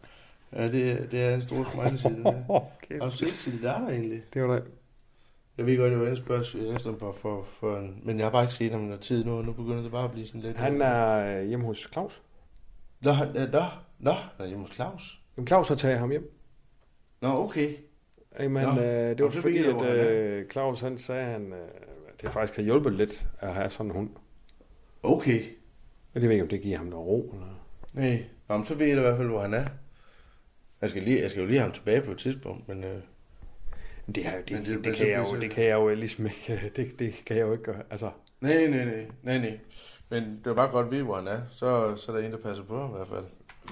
Ja, 0.53 0.67
det, 0.71 0.91
er- 0.91 1.05
det 1.07 1.21
er 1.23 1.35
en 1.35 1.41
stor 1.41 1.67
smiley 1.73 1.97
side. 1.97 2.23
der. 2.23 2.49
Åh, 2.49 2.61
Har 3.01 3.09
du 3.09 3.15
set 3.15 3.59
der 3.61 3.87
egentlig? 3.87 4.23
Det 4.33 4.41
var 4.43 4.55
da... 4.55 4.61
Jeg 5.57 5.65
ved 5.65 5.77
godt, 5.77 5.91
det 5.91 5.99
var 5.99 6.07
en 6.07 6.17
spørgsmål 6.17 6.63
næsten 6.63 6.99
for, 6.99 7.11
for, 7.11 7.47
for 7.59 7.77
en, 7.77 8.01
men 8.03 8.17
jeg 8.17 8.25
har 8.25 8.31
bare 8.31 8.43
ikke 8.43 8.53
set 8.53 8.71
ham 8.71 8.83
i 8.83 8.85
noget 8.85 9.01
tid 9.01 9.25
nu, 9.25 9.37
og 9.37 9.45
nu 9.45 9.51
begynder 9.51 9.81
det 9.81 9.91
bare 9.91 10.03
at 10.03 10.11
blive 10.11 10.27
sådan 10.27 10.41
lidt... 10.41 10.57
Han 10.57 10.81
er 10.81 11.39
øh, 11.39 11.47
hjemme 11.47 11.65
hos 11.65 11.89
Claus. 11.91 12.21
Nå, 13.01 13.11
han, 13.11 13.27
øh, 13.27 13.51
nå, 13.51 13.63
nå, 13.99 14.11
han 14.11 14.39
er 14.39 14.45
hjemme 14.45 14.63
hos 14.63 14.75
Claus. 14.75 15.19
Jamen, 15.37 15.47
Claus 15.47 15.67
har 15.67 15.75
taget 15.75 15.99
ham 15.99 16.09
hjem. 16.09 16.39
Nå, 17.21 17.27
okay. 17.27 17.73
Jamen, 18.39 18.63
Nå, 18.63 18.81
øh, 18.81 19.17
det 19.17 19.23
var 19.23 19.29
så 19.29 19.41
fordi, 19.41 19.65
jeg, 19.65 19.81
at 19.81 20.07
øh, 20.07 20.49
Claus 20.51 20.81
han 20.81 20.97
sagde, 20.97 21.21
at 21.21 21.31
han, 21.31 21.53
øh, 21.53 21.69
det 22.21 22.31
faktisk 22.31 22.55
har 22.55 22.63
hjulpet 22.63 22.93
lidt 22.93 23.27
at 23.39 23.53
have 23.53 23.69
sådan 23.69 23.85
en 23.85 23.91
hund. 23.91 24.09
Okay. 25.03 25.41
Men 26.13 26.21
det 26.21 26.29
ved 26.29 26.31
ikke, 26.31 26.43
om 26.43 26.49
det 26.49 26.61
giver 26.61 26.77
ham 26.77 26.87
noget 26.87 27.07
ro. 27.07 27.31
Eller... 27.33 27.65
Nej, 27.93 28.23
Nå, 28.49 28.57
men 28.57 28.65
så 28.65 28.75
ved 28.75 28.87
jeg 28.87 28.97
i 28.97 28.99
hvert 28.99 29.17
fald, 29.17 29.27
hvor 29.27 29.41
han 29.41 29.53
er. 29.53 29.65
Jeg 30.81 30.89
skal, 30.89 31.03
lige, 31.03 31.21
jeg 31.21 31.29
skal 31.31 31.41
jo 31.41 31.47
lige 31.47 31.59
have 31.59 31.69
ham 31.69 31.73
tilbage 31.73 32.01
på 32.01 32.11
et 32.11 32.17
tidspunkt, 32.17 32.67
men... 32.67 32.83
Øh, 32.83 33.01
Men 34.05 34.15
det, 34.15 34.23
her, 34.23 34.41
det, 34.41 34.51
Men 34.51 34.59
det, 34.59 34.67
det- 34.67 34.77
det, 34.77 34.83
det, 34.85 34.95
kan 34.95 35.07
jeg 35.09 35.27
jo, 35.33 35.39
det 35.41 35.51
kan 35.51 35.63
jeg 35.65 35.73
jo 35.73 35.89
ligesom 35.95 36.25
ikke, 36.25 36.71
det, 36.75 36.99
det 36.99 37.13
kan 37.25 37.37
jeg 37.37 37.43
jo 37.47 37.51
ikke 37.51 37.63
gøre. 37.63 37.81
Altså, 37.89 38.11
nej, 38.41 38.67
nej, 38.67 38.85
nej, 38.85 39.05
nej, 39.23 39.37
nej. 39.37 39.59
Men 40.09 40.23
det 40.43 40.47
er 40.47 40.53
bare 40.53 40.71
godt 40.71 40.85
at 40.85 40.91
vide, 40.91 41.03
hvor 41.03 41.15
han 41.15 41.27
er. 41.27 41.41
Så, 41.51 41.95
så 41.97 42.11
er 42.11 42.15
der 42.17 42.25
en, 42.25 42.31
der 42.31 42.37
passer 42.37 42.63
på 42.63 42.79
ham 42.79 42.89
i 42.89 42.93
hvert 42.93 43.07
fald. 43.07 43.25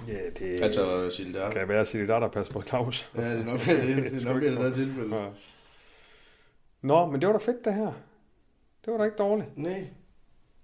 Ja, 0.08 0.30
det 0.40 0.62
Altså, 0.64 1.10
Silda. 1.10 1.50
kan 1.52 1.68
være 1.68 1.86
Silda, 1.86 2.14
der 2.14 2.28
passer 2.28 2.54
på 2.54 2.62
Claus. 2.62 3.12
Ja, 3.16 3.32
det 3.34 3.40
er 3.40 3.44
nok 3.46 3.60
det. 3.60 3.68
Det 4.14 4.22
er 4.26 4.26
nok 4.34 4.42
det 4.42 4.58
der 4.58 4.74
tilfælde. 4.74 5.16
Ja. 5.16 5.30
Nå, 6.82 7.06
men 7.06 7.22
det 7.22 7.28
var 7.28 7.34
da 7.38 7.40
fedt, 7.46 7.66
det 7.66 7.74
her. 7.74 7.92
Det 8.86 8.92
var 8.94 8.98
da 8.98 9.04
ikke 9.04 9.18
dårligt. 9.18 9.58
Nej, 9.58 9.88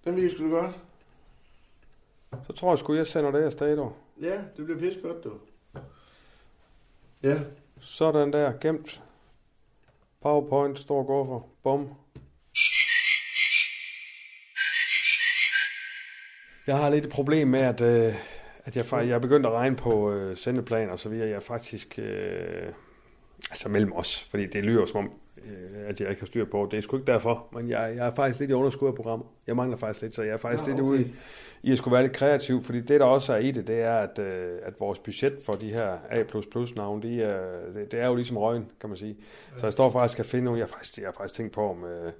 den 0.06 0.16
virker 0.16 0.30
sgu 0.36 0.44
da 0.46 0.56
godt. 0.56 0.76
Så 2.48 2.54
tror 2.54 2.72
jeg 2.72 2.80
sgu, 2.80 2.96
jeg 2.96 3.08
sender 3.08 3.32
det 3.32 3.44
afsted, 3.44 3.76
du. 3.76 3.92
Ja, 4.22 4.42
det 4.58 4.66
bliver 4.66 4.80
pisse 4.80 5.00
godt, 5.02 5.24
du. 5.24 5.34
Ja. 7.24 7.40
Sådan 7.80 8.34
der, 8.34 8.54
gemt. 8.62 9.02
PowerPoint, 10.22 10.80
stor 10.80 11.04
guffer. 11.04 11.40
Bum. 11.64 11.88
Jeg 16.68 16.78
har 16.78 16.90
lidt 16.90 17.06
et 17.06 17.12
problem 17.12 17.48
med, 17.48 17.60
at, 17.60 17.82
øh, 17.82 18.14
at 18.66 18.76
jeg, 18.76 18.86
jeg 18.92 19.10
er 19.10 19.20
begyndt 19.20 19.46
at 19.46 19.52
regne 19.52 19.76
på 19.76 20.12
øh, 20.12 20.38
sendeplan 20.38 20.90
og 20.90 21.00
så 21.00 21.10
videre. 21.10 21.28
Jeg 21.30 21.36
er 21.36 21.40
faktisk... 21.40 22.00
Øh, 22.00 22.68
altså 23.52 23.70
mellem 23.70 23.94
os, 23.94 24.28
fordi 24.32 24.46
det 24.46 24.64
lyder 24.64 24.86
som 24.86 24.98
om, 24.98 25.12
øh, 25.38 25.88
at 25.90 26.02
jeg 26.02 26.10
ikke 26.10 26.22
har 26.22 26.26
styr 26.28 26.46
på. 26.46 26.68
Det 26.72 26.78
er 26.78 26.82
sgu 26.82 26.98
ikke 26.98 27.12
derfor, 27.12 27.48
men 27.54 27.70
jeg, 27.70 27.94
jeg 27.96 28.08
er 28.08 28.16
faktisk 28.16 28.40
lidt 28.40 28.52
i 28.52 28.54
underskud 28.54 28.88
af 28.88 28.96
programmer. 28.96 29.26
Jeg 29.48 29.56
mangler 29.56 29.78
faktisk 29.78 30.02
lidt, 30.02 30.16
så 30.16 30.24
jeg 30.24 30.34
er 30.34 30.38
faktisk 30.38 30.64
Nå, 30.64 30.68
lidt 30.70 30.80
okay. 30.80 30.90
ude 30.90 31.02
i- 31.02 31.14
i 31.64 31.76
skulle 31.76 31.94
være 31.94 32.04
lidt 32.04 32.14
kreativ, 32.14 32.64
fordi 32.64 32.82
det, 32.82 33.00
der 33.00 33.06
også 33.06 33.34
er 33.34 33.38
i 33.38 33.52
det, 33.52 33.68
det 33.68 33.82
er, 33.82 33.96
at, 33.96 34.20
øh, 34.20 34.58
at 34.64 34.80
vores 34.80 35.00
budget 35.00 35.34
for 35.46 35.54
de 35.54 35.74
her 35.74 35.98
A++-navne, 36.10 37.02
de 37.02 37.22
er, 37.22 37.72
det, 37.76 37.92
det 37.92 38.00
er 38.00 38.08
jo 38.08 38.16
ligesom 38.16 38.38
røgen, 38.38 38.72
kan 38.80 38.90
man 38.90 38.98
sige. 38.98 39.18
Så 39.58 39.66
jeg 39.66 39.74
står 39.74 39.92
faktisk 39.92 40.20
og 40.20 40.26
finde 40.26 40.46
nogle, 40.46 40.60
jeg 40.60 40.68
har 40.68 40.72
faktisk, 40.72 40.98
jeg 40.98 41.08
har 41.08 41.14
faktisk 41.18 41.36
tænkt 41.36 41.54
på, 41.54 41.70
om, 41.70 41.84
øh, 41.84 42.12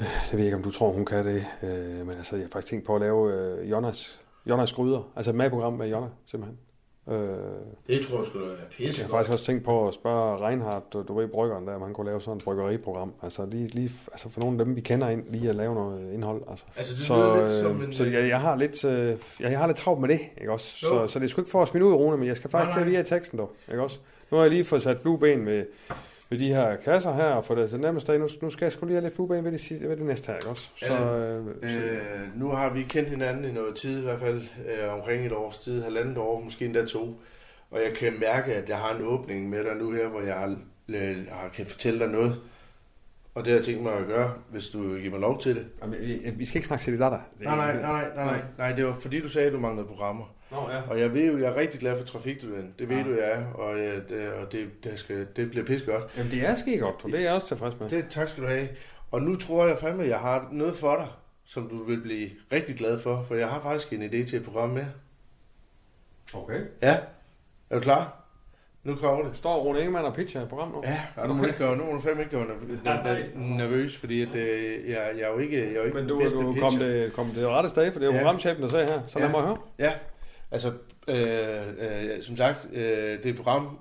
øh, 0.00 0.06
jeg 0.30 0.38
ved 0.38 0.44
ikke, 0.44 0.56
om 0.56 0.62
du 0.62 0.70
tror, 0.70 0.90
hun 0.90 1.04
kan 1.04 1.26
det, 1.26 1.44
øh, 1.62 2.06
men 2.06 2.16
altså, 2.16 2.36
jeg 2.36 2.44
har 2.44 2.50
faktisk 2.50 2.70
tænkt 2.70 2.86
på 2.86 2.94
at 2.94 3.00
lave 3.00 3.32
øh, 3.34 3.70
Jonas, 3.70 4.20
Jonas 4.46 4.72
Gryder, 4.72 5.12
altså 5.16 5.30
et 5.30 5.36
madprogram 5.36 5.72
med 5.72 5.88
Jonas, 5.88 6.10
simpelthen. 6.26 6.58
Øh, 7.10 7.18
Det 7.86 8.06
tror 8.06 8.16
jeg 8.18 8.26
sgu 8.26 8.38
da 8.38 8.44
er 8.44 8.48
jeg 8.48 8.56
pisse 8.76 9.02
har 9.02 9.08
faktisk 9.10 9.32
også 9.32 9.44
tænkt 9.44 9.64
på 9.64 9.88
at 9.88 9.94
spørge 9.94 10.46
Reinhardt, 10.46 10.92
du, 10.92 11.02
du 11.08 11.14
ved, 11.18 11.28
bryggeren 11.28 11.66
der, 11.66 11.74
om 11.74 11.82
han 11.82 11.92
kunne 11.94 12.06
lave 12.06 12.20
sådan 12.20 12.36
et 12.36 12.44
bryggeriprogram. 12.44 13.12
Altså 13.22 13.46
lige, 13.46 13.66
lige 13.68 13.92
altså 14.12 14.28
for 14.28 14.40
nogle 14.40 14.58
af 14.60 14.64
dem, 14.64 14.76
vi 14.76 14.80
kender 14.80 15.08
ind, 15.08 15.24
lige 15.30 15.48
at 15.48 15.54
lave 15.56 15.74
noget 15.74 16.12
indhold. 16.14 16.42
Altså, 16.50 16.64
Altså, 16.76 16.94
det 16.94 17.02
så 17.06 17.34
lidt 17.34 17.42
øh, 17.42 17.62
som 17.62 17.82
en- 17.84 17.92
så 17.92 18.04
jeg, 18.04 18.28
jeg, 18.28 18.40
har 18.40 18.56
lidt, 18.56 18.84
øh, 18.84 19.16
jeg, 19.40 19.50
jeg 19.50 19.58
har 19.58 19.66
lidt 19.66 19.76
travlt 19.78 20.00
med 20.00 20.08
det, 20.08 20.20
ikke 20.40 20.52
også? 20.52 20.76
Jo. 20.82 20.88
Så, 21.06 21.12
så 21.12 21.18
det 21.18 21.24
er 21.24 21.28
sgu 21.30 21.40
ikke 21.40 21.50
for 21.50 21.62
at 21.62 21.68
smide 21.68 21.84
ud, 21.84 21.92
Rune, 21.92 22.16
men 22.16 22.26
jeg 22.28 22.36
skal 22.36 22.50
faktisk 22.50 22.76
til 22.76 22.86
lige 22.86 22.96
have 22.96 23.04
teksten, 23.06 23.38
dog, 23.38 23.52
ikke 23.70 23.82
også? 23.82 23.98
Nu 24.30 24.36
har 24.36 24.44
jeg 24.44 24.50
lige 24.50 24.64
fået 24.64 24.82
sat 24.82 24.98
flueben 25.02 25.44
med, 25.44 25.64
med 26.30 26.38
de 26.38 26.48
her 26.54 26.76
kasser 26.76 27.12
her, 27.14 27.24
og 27.24 27.44
få 27.44 27.54
det 27.54 27.70
til 27.70 27.80
nærmest 27.80 28.06
dag. 28.06 28.18
Nu, 28.18 28.28
nu 28.42 28.50
skal 28.50 28.64
jeg 28.64 28.72
sgu 28.72 28.86
lige 28.86 28.94
have 28.94 29.04
lidt 29.04 29.14
flueben 29.14 29.44
ved 29.44 29.52
det, 29.52 29.88
ved 29.88 29.96
det 29.96 30.06
næste 30.06 30.26
her, 30.26 30.34
ikke 30.34 30.48
også? 30.48 30.68
Så, 30.76 30.92
øh, 30.92 31.44
så, 31.62 31.68
Øh, 31.68 32.40
nu 32.40 32.48
har 32.48 32.70
vi 32.72 32.82
kendt 32.82 33.08
hinanden 33.08 33.44
i 33.44 33.52
noget 33.52 33.76
tid, 33.76 34.00
i 34.00 34.02
hvert 34.02 34.20
fald 34.20 34.42
øh, 34.42 34.94
omkring 34.94 35.26
et 35.26 35.32
års 35.32 35.58
tid, 35.58 35.82
halvandet 35.82 36.18
år, 36.18 36.40
måske 36.40 36.64
endda 36.64 36.84
to. 36.84 37.20
Og 37.70 37.80
jeg 37.84 37.92
kan 37.96 38.12
mærke, 38.20 38.54
at 38.54 38.68
jeg 38.68 38.78
har 38.78 38.94
en 38.94 39.04
åbning 39.04 39.48
med 39.48 39.64
dig 39.64 39.76
nu 39.76 39.90
her, 39.92 40.08
hvor 40.08 40.20
jeg 40.20 40.34
har, 40.34 40.56
øh, 40.88 41.16
kan 41.54 41.66
fortælle 41.66 41.98
dig 41.98 42.08
noget. 42.08 42.40
Og 43.34 43.44
det 43.44 43.52
har 43.52 43.58
jeg 43.58 43.64
tænkt 43.64 43.82
mig 43.82 43.92
at 43.92 44.06
gøre, 44.06 44.32
hvis 44.50 44.68
du 44.68 44.96
giver 44.96 45.10
mig 45.10 45.20
lov 45.20 45.40
til 45.40 45.54
det. 45.56 45.66
Jamen, 45.82 46.00
vi, 46.00 46.30
vi 46.36 46.44
skal 46.46 46.58
ikke 46.58 46.68
snakke 46.68 46.84
til 46.84 46.92
det 46.92 47.00
der. 47.00 47.10
Nej, 47.10 47.56
nej, 47.56 47.56
nej, 47.56 47.82
nej, 47.82 48.14
nej, 48.14 48.24
nej, 48.24 48.40
nej, 48.58 48.72
det 48.72 48.86
var 48.86 48.92
fordi 48.92 49.20
du 49.20 49.28
sagde, 49.28 49.46
at 49.46 49.52
du 49.52 49.58
manglede 49.58 49.86
programmer. 49.86 50.24
Nå, 50.50 50.70
ja. 50.70 50.80
Og 50.90 51.00
jeg 51.00 51.14
ved 51.14 51.32
jo, 51.32 51.38
jeg 51.38 51.46
er 51.52 51.56
rigtig 51.56 51.80
glad 51.80 51.96
for 51.98 52.04
trafikstudenten. 52.04 52.74
Det 52.78 52.88
ved 52.88 52.96
Ja. 52.96 53.02
du, 53.02 53.10
jeg 53.10 53.32
er, 53.32 53.52
og, 53.52 53.78
øh, 53.78 54.08
det, 54.08 54.28
og 54.32 54.52
det, 54.52 54.84
det, 54.84 54.98
skal, 54.98 55.26
det 55.36 55.50
bliver 55.50 55.66
pisse 55.66 55.86
godt. 55.86 56.04
Jamen, 56.16 56.32
det 56.32 56.40
er 56.48 56.54
sket 56.54 56.80
godt, 56.80 56.94
og 57.04 57.10
det 57.10 57.18
er 57.18 57.22
jeg 57.24 57.32
også 57.32 57.48
tilfreds 57.48 57.80
med. 57.80 57.88
Det, 57.88 58.04
tak 58.10 58.28
skal 58.28 58.42
du 58.42 58.48
have. 58.48 58.68
Og 59.10 59.22
nu 59.22 59.36
tror 59.36 59.66
jeg 59.66 59.78
fandme, 59.78 60.02
at 60.02 60.08
jeg 60.08 60.18
har 60.18 60.48
noget 60.52 60.76
for 60.76 60.94
dig, 60.96 61.06
som 61.44 61.68
du 61.68 61.84
vil 61.84 62.00
blive 62.00 62.30
rigtig 62.52 62.76
glad 62.76 62.98
for, 62.98 63.24
for 63.28 63.34
jeg 63.34 63.48
har 63.48 63.60
faktisk 63.60 63.92
en 63.92 64.02
idé 64.02 64.26
til 64.28 64.36
et 64.38 64.44
program 64.44 64.68
mere. 64.68 64.88
Okay. 66.34 66.60
Ja. 66.82 66.96
Er 67.70 67.74
du 67.74 67.80
klar? 67.80 68.14
Nu 68.84 68.94
kommer 68.94 69.24
det. 69.28 69.36
Står 69.36 69.62
Rune 69.62 69.78
Ingemann 69.78 70.04
og 70.06 70.14
pitcher 70.14 70.42
et 70.42 70.48
program 70.48 70.68
nu? 70.68 70.82
Ja, 70.84 71.00
og 71.16 71.28
nu 71.28 71.34
må 71.34 71.42
du 71.42 71.46
ikke 71.46 71.58
gøre, 71.58 71.76
nu 71.76 71.84
må 71.84 71.92
du 71.92 72.00
fandme 72.00 72.22
ikke 72.22 72.36
gøre 72.36 72.46
nerv- 72.46 72.84
nerv- 72.84 73.38
nervøs, 73.38 73.96
fordi 73.96 74.22
at, 74.22 74.34
øh, 74.34 74.88
jeg, 74.90 75.10
jeg 75.18 75.22
er 75.28 75.32
jo 75.32 75.38
ikke, 75.38 75.56
jeg 75.60 75.68
er 75.72 75.74
jo 75.78 75.82
ikke 75.82 75.94
Men 75.94 76.02
den 76.04 76.08
du, 76.08 76.18
bedste 76.20 76.38
du 76.38 76.52
pitcher. 76.52 76.68
kom, 76.70 76.78
det, 76.78 77.12
kom 77.12 77.26
det 77.30 77.46
rette 77.48 77.68
sted, 77.70 77.92
for 77.92 77.98
det 78.00 78.06
er 78.08 78.10
jo 78.12 78.16
Ja. 78.16 78.22
programchefen, 78.24 78.62
der 78.62 78.68
sagde 78.68 78.86
her, 78.86 79.00
så 79.08 79.18
lad 79.18 79.30
mig 79.30 79.40
høre. 79.42 79.56
Ja, 79.78 79.92
altså, 80.50 80.72
øh, 81.08 81.16
øh, 81.78 82.22
som 82.22 82.36
sagt, 82.36 82.66
øh, 82.72 82.82
det 82.82 83.26
er 83.26 83.30
et 83.30 83.36
program, 83.36 83.78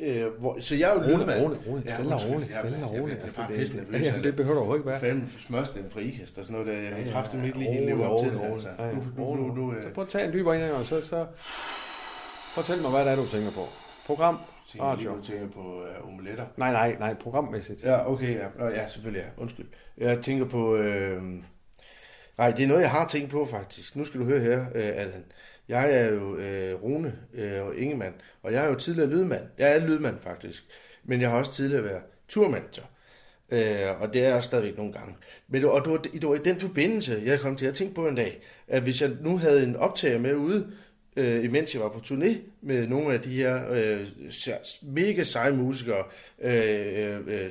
øh, 0.00 0.26
hvor, 0.38 0.56
så 0.60 0.74
jeg 0.76 0.90
er 0.90 0.94
jo 0.94 1.00
Rune, 1.00 1.18
lydmand. 1.18 1.42
Rune, 1.42 1.82
stille 1.82 1.98
og 2.08 2.12
undskyld, 2.12 2.34
roligt, 2.34 2.50
jeg- 2.50 2.60
og 2.60 2.70
jeg-. 2.70 2.92
Jeg, 2.94 3.08
jeg, 3.08 3.18
Altså, 3.22 3.36
bare 3.36 3.48
det- 3.48 3.56
pisse 3.58 3.76
nervøs. 3.76 4.02
ja, 4.02 4.14
det 4.22 4.36
behøver 4.36 4.54
du 4.54 4.58
overhovedet 4.60 4.80
ikke 4.80 4.90
være. 4.90 5.00
Fanden 5.00 5.32
smørsten 5.38 5.84
fra 5.90 6.00
ikast 6.00 6.38
og 6.38 6.44
sådan 6.44 6.60
noget 6.60 6.66
der. 6.76 6.82
Jeg 6.82 6.92
kan 6.96 7.04
Ja, 7.06 7.10
kraftigt 7.12 7.44
ikke 7.44 7.58
lige 7.58 7.68
rolig, 7.70 7.86
leve 7.86 8.06
op 8.08 8.20
til 8.20 8.30
det. 8.32 8.40
rolig, 8.40 8.52
Altså. 8.52 8.68
ja, 8.78 8.86
ja. 8.86 8.92
Nu, 9.16 9.34
nu, 9.36 9.54
nu, 9.54 9.72
øh, 9.74 9.82
Så 9.82 9.88
prøv 9.94 10.04
at 10.04 10.10
tage 10.10 10.24
en 10.24 10.32
dybere 10.32 10.54
indgang, 10.54 10.74
og 10.74 10.84
så, 10.84 11.06
så 11.06 11.26
fortæl 12.54 12.82
mig, 12.82 12.90
hvad 12.90 13.04
det 13.04 13.12
er, 13.12 13.16
du 13.16 13.26
tænker 13.26 13.50
på. 13.50 13.64
Program, 14.06 14.38
lige, 14.72 14.82
radio. 14.82 15.16
du 15.16 15.22
tænker 15.22 15.48
på 15.48 15.60
uh, 15.60 16.08
omeletter. 16.12 16.44
Nej, 16.56 16.72
nej, 16.72 16.96
nej, 16.98 17.14
programmæssigt. 17.14 17.82
Ja, 17.82 18.10
okay, 18.12 18.34
ja. 18.34 18.46
Nå, 18.58 18.66
ja, 18.66 18.88
selvfølgelig, 18.88 19.22
ja. 19.36 19.42
Undskyld. 19.42 19.66
Jeg 19.98 20.18
tænker 20.22 20.44
på... 20.44 20.76
Øh... 20.76 21.22
Nej, 22.38 22.50
det 22.50 22.64
er 22.64 22.68
noget, 22.68 22.80
jeg 22.82 22.90
har 22.90 23.08
tænkt 23.08 23.30
på, 23.30 23.46
faktisk. 23.46 23.96
Nu 23.96 24.04
skal 24.04 24.20
du 24.20 24.24
høre 24.24 24.40
her, 24.40 24.60
øh, 24.74 24.82
Allan. 24.94 25.24
Jeg 25.68 25.94
er 25.94 26.14
jo 26.14 26.36
øh, 26.36 26.82
Rune 26.82 27.18
øh, 27.34 27.66
og 27.66 27.76
Ingemann, 27.76 28.14
og 28.42 28.52
jeg 28.52 28.64
er 28.64 28.68
jo 28.68 28.74
tidligere 28.74 29.10
lydmand. 29.10 29.44
Jeg 29.58 29.76
er 29.76 29.86
lydmand, 29.86 30.16
faktisk. 30.20 30.64
Men 31.04 31.20
jeg 31.20 31.30
har 31.30 31.38
også 31.38 31.52
tidligere 31.52 31.84
været 31.84 32.02
turmanager. 32.28 32.84
Øh, 33.50 34.00
og 34.00 34.14
det 34.14 34.24
er 34.24 34.34
jeg 34.34 34.44
stadigvæk 34.44 34.76
nogle 34.76 34.92
gange. 34.92 35.14
Men 35.48 35.62
det 35.62 35.70
og 35.70 35.84
det, 35.84 35.92
var, 35.92 35.98
det 35.98 36.28
var 36.28 36.34
i 36.34 36.38
den 36.44 36.60
forbindelse, 36.60 37.22
jeg 37.24 37.40
kom 37.40 37.56
til 37.56 37.66
at 37.66 37.74
tænke 37.74 37.94
på 37.94 38.08
en 38.08 38.14
dag, 38.14 38.42
at 38.68 38.82
hvis 38.82 39.02
jeg 39.02 39.10
nu 39.20 39.38
havde 39.38 39.62
en 39.62 39.76
optager 39.76 40.18
med 40.18 40.34
ude, 40.34 40.72
øh, 41.16 41.44
imens 41.44 41.74
jeg 41.74 41.82
var 41.82 41.88
på 41.88 42.00
turné 42.04 42.36
med 42.62 42.86
nogle 42.86 43.14
af 43.14 43.20
de 43.20 43.30
her 43.30 43.70
øh, 43.70 44.06
mega 44.82 45.24
seje 45.24 45.52
musikere, 45.52 46.04
øh, 46.42 46.54
øh, 46.96 47.44
øh 47.44 47.50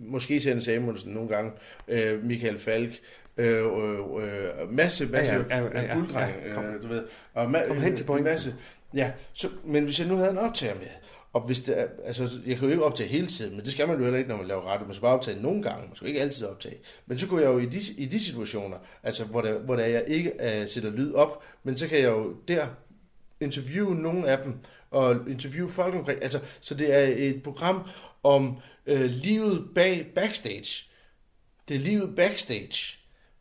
måske 0.00 0.40
Sende 0.40 0.62
Samuelsen 0.62 1.12
nogle 1.12 1.28
gange, 1.28 1.52
øh, 1.88 2.24
Michael 2.24 2.58
Falk, 2.58 3.00
øh, 3.40 3.66
øh, 3.66 3.98
øh, 4.24 4.70
masse, 4.70 5.06
masse 5.06 5.32
Ja, 5.34 5.58
ja, 5.58 5.64
ja, 5.74 5.80
ja, 5.82 5.94
gulddreng, 5.94 6.34
ja, 6.46 6.54
kom. 6.54 6.64
øh, 6.64 6.82
du 6.82 6.88
ved, 6.88 7.04
og 7.34 7.44
ma- 7.44 7.66
Kom 7.68 7.76
hen 7.80 7.96
til 7.96 8.04
pointen. 8.04 8.32
masse, 8.32 8.54
ja, 8.94 9.12
så, 9.32 9.48
men 9.64 9.84
hvis 9.84 9.98
jeg 10.00 10.08
nu 10.08 10.16
havde 10.16 10.30
en 10.30 10.38
optager 10.38 10.74
med, 10.74 10.86
og 11.32 11.40
hvis 11.46 11.60
det 11.60 11.80
er, 11.80 11.86
altså, 12.04 12.28
jeg 12.46 12.56
kan 12.56 12.64
jo 12.64 12.70
ikke 12.72 12.84
optage 12.84 13.08
hele 13.08 13.26
tiden, 13.26 13.56
men 13.56 13.64
det 13.64 13.72
skal 13.72 13.88
man 13.88 13.96
jo 13.96 14.02
heller 14.02 14.18
ikke, 14.18 14.30
når 14.30 14.36
man 14.36 14.46
laver 14.46 14.60
radio. 14.62 14.86
Man 14.86 14.94
skal 14.94 15.02
bare 15.02 15.14
optage 15.14 15.42
nogle 15.42 15.62
gange, 15.62 15.86
man 15.86 15.96
skal 15.96 16.08
ikke 16.08 16.20
altid 16.20 16.46
optage. 16.46 16.76
Men 17.06 17.18
så 17.18 17.26
kunne 17.26 17.42
jeg 17.42 17.48
jo 17.48 17.58
i 17.58 17.66
de, 17.66 17.80
i 17.98 18.06
de 18.06 18.20
situationer, 18.20 18.76
altså 19.02 19.24
hvor, 19.24 19.40
der, 19.40 19.58
hvor 19.58 19.76
der 19.76 19.84
jeg 19.86 20.04
ikke 20.06 20.32
uh, 20.40 20.68
sætter 20.68 20.90
lyd 20.90 21.12
op, 21.12 21.42
men 21.64 21.76
så 21.76 21.88
kan 21.88 21.98
jeg 21.98 22.06
jo 22.08 22.34
der 22.48 22.66
interviewe 23.40 23.94
nogle 23.94 24.28
af 24.28 24.38
dem, 24.44 24.54
og 24.90 25.16
interviewe 25.28 25.68
folk 25.68 25.94
omkring. 25.94 26.22
Altså, 26.22 26.40
så 26.60 26.74
det 26.74 26.94
er 26.94 27.14
et 27.16 27.42
program 27.42 27.82
om 28.22 28.56
øh, 28.86 29.04
livet 29.04 29.68
bag 29.74 30.06
backstage. 30.14 30.84
Det 31.68 31.76
er 31.76 31.80
livet 31.80 32.16
backstage 32.16 32.96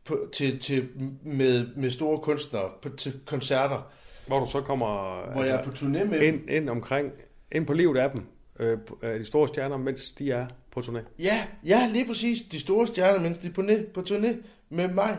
på, 0.10 0.30
til, 0.34 0.60
til, 0.60 0.90
med, 1.24 1.68
med 1.76 1.92
store 1.92 2.20
kunstnere 2.20 2.70
på, 2.82 2.90
til 2.90 3.20
koncerter. 3.26 3.92
Hvor 4.28 4.40
du 4.40 4.46
så 4.46 4.62
kommer 4.62 5.22
Hvor 5.32 5.44
jeg 5.44 5.56
er 5.56 5.64
på 5.64 5.70
turné 5.70 6.04
med 6.04 6.22
ind, 6.22 6.50
ind 6.50 6.70
omkring, 6.70 7.12
ind 7.52 7.68
på 7.68 7.74
livet 7.74 7.98
af 7.98 8.12
dem, 8.12 8.22
øh, 8.60 8.78
de 9.02 9.26
store 9.26 9.48
stjerner, 9.48 9.78
mens 9.78 10.12
de 10.12 10.32
er 10.32 10.48
på 10.72 10.80
turné. 10.80 11.00
Ja, 11.20 11.48
ja, 11.66 11.90
lige 11.94 12.06
præcis. 12.06 12.42
De 12.42 12.60
store 12.60 12.88
stjerner, 12.88 13.20
mens 13.20 13.38
de 13.38 13.48
er 13.48 13.52
på, 13.52 13.64
på 13.94 14.02
turné 14.10 14.36
med 14.70 14.88
mig, 14.88 15.18